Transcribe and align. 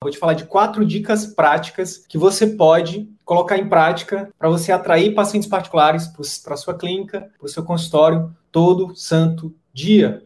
Vou 0.00 0.12
te 0.12 0.18
falar 0.18 0.34
de 0.34 0.44
quatro 0.44 0.86
dicas 0.86 1.26
práticas 1.26 2.04
que 2.08 2.16
você 2.16 2.46
pode 2.46 3.10
colocar 3.24 3.58
em 3.58 3.68
prática 3.68 4.32
para 4.38 4.48
você 4.48 4.70
atrair 4.70 5.12
pacientes 5.12 5.48
particulares 5.48 6.06
para 6.44 6.56
sua 6.56 6.78
clínica, 6.78 7.28
para 7.36 7.46
o 7.46 7.48
seu 7.48 7.64
consultório, 7.64 8.32
todo 8.52 8.94
santo 8.94 9.52
dia. 9.72 10.22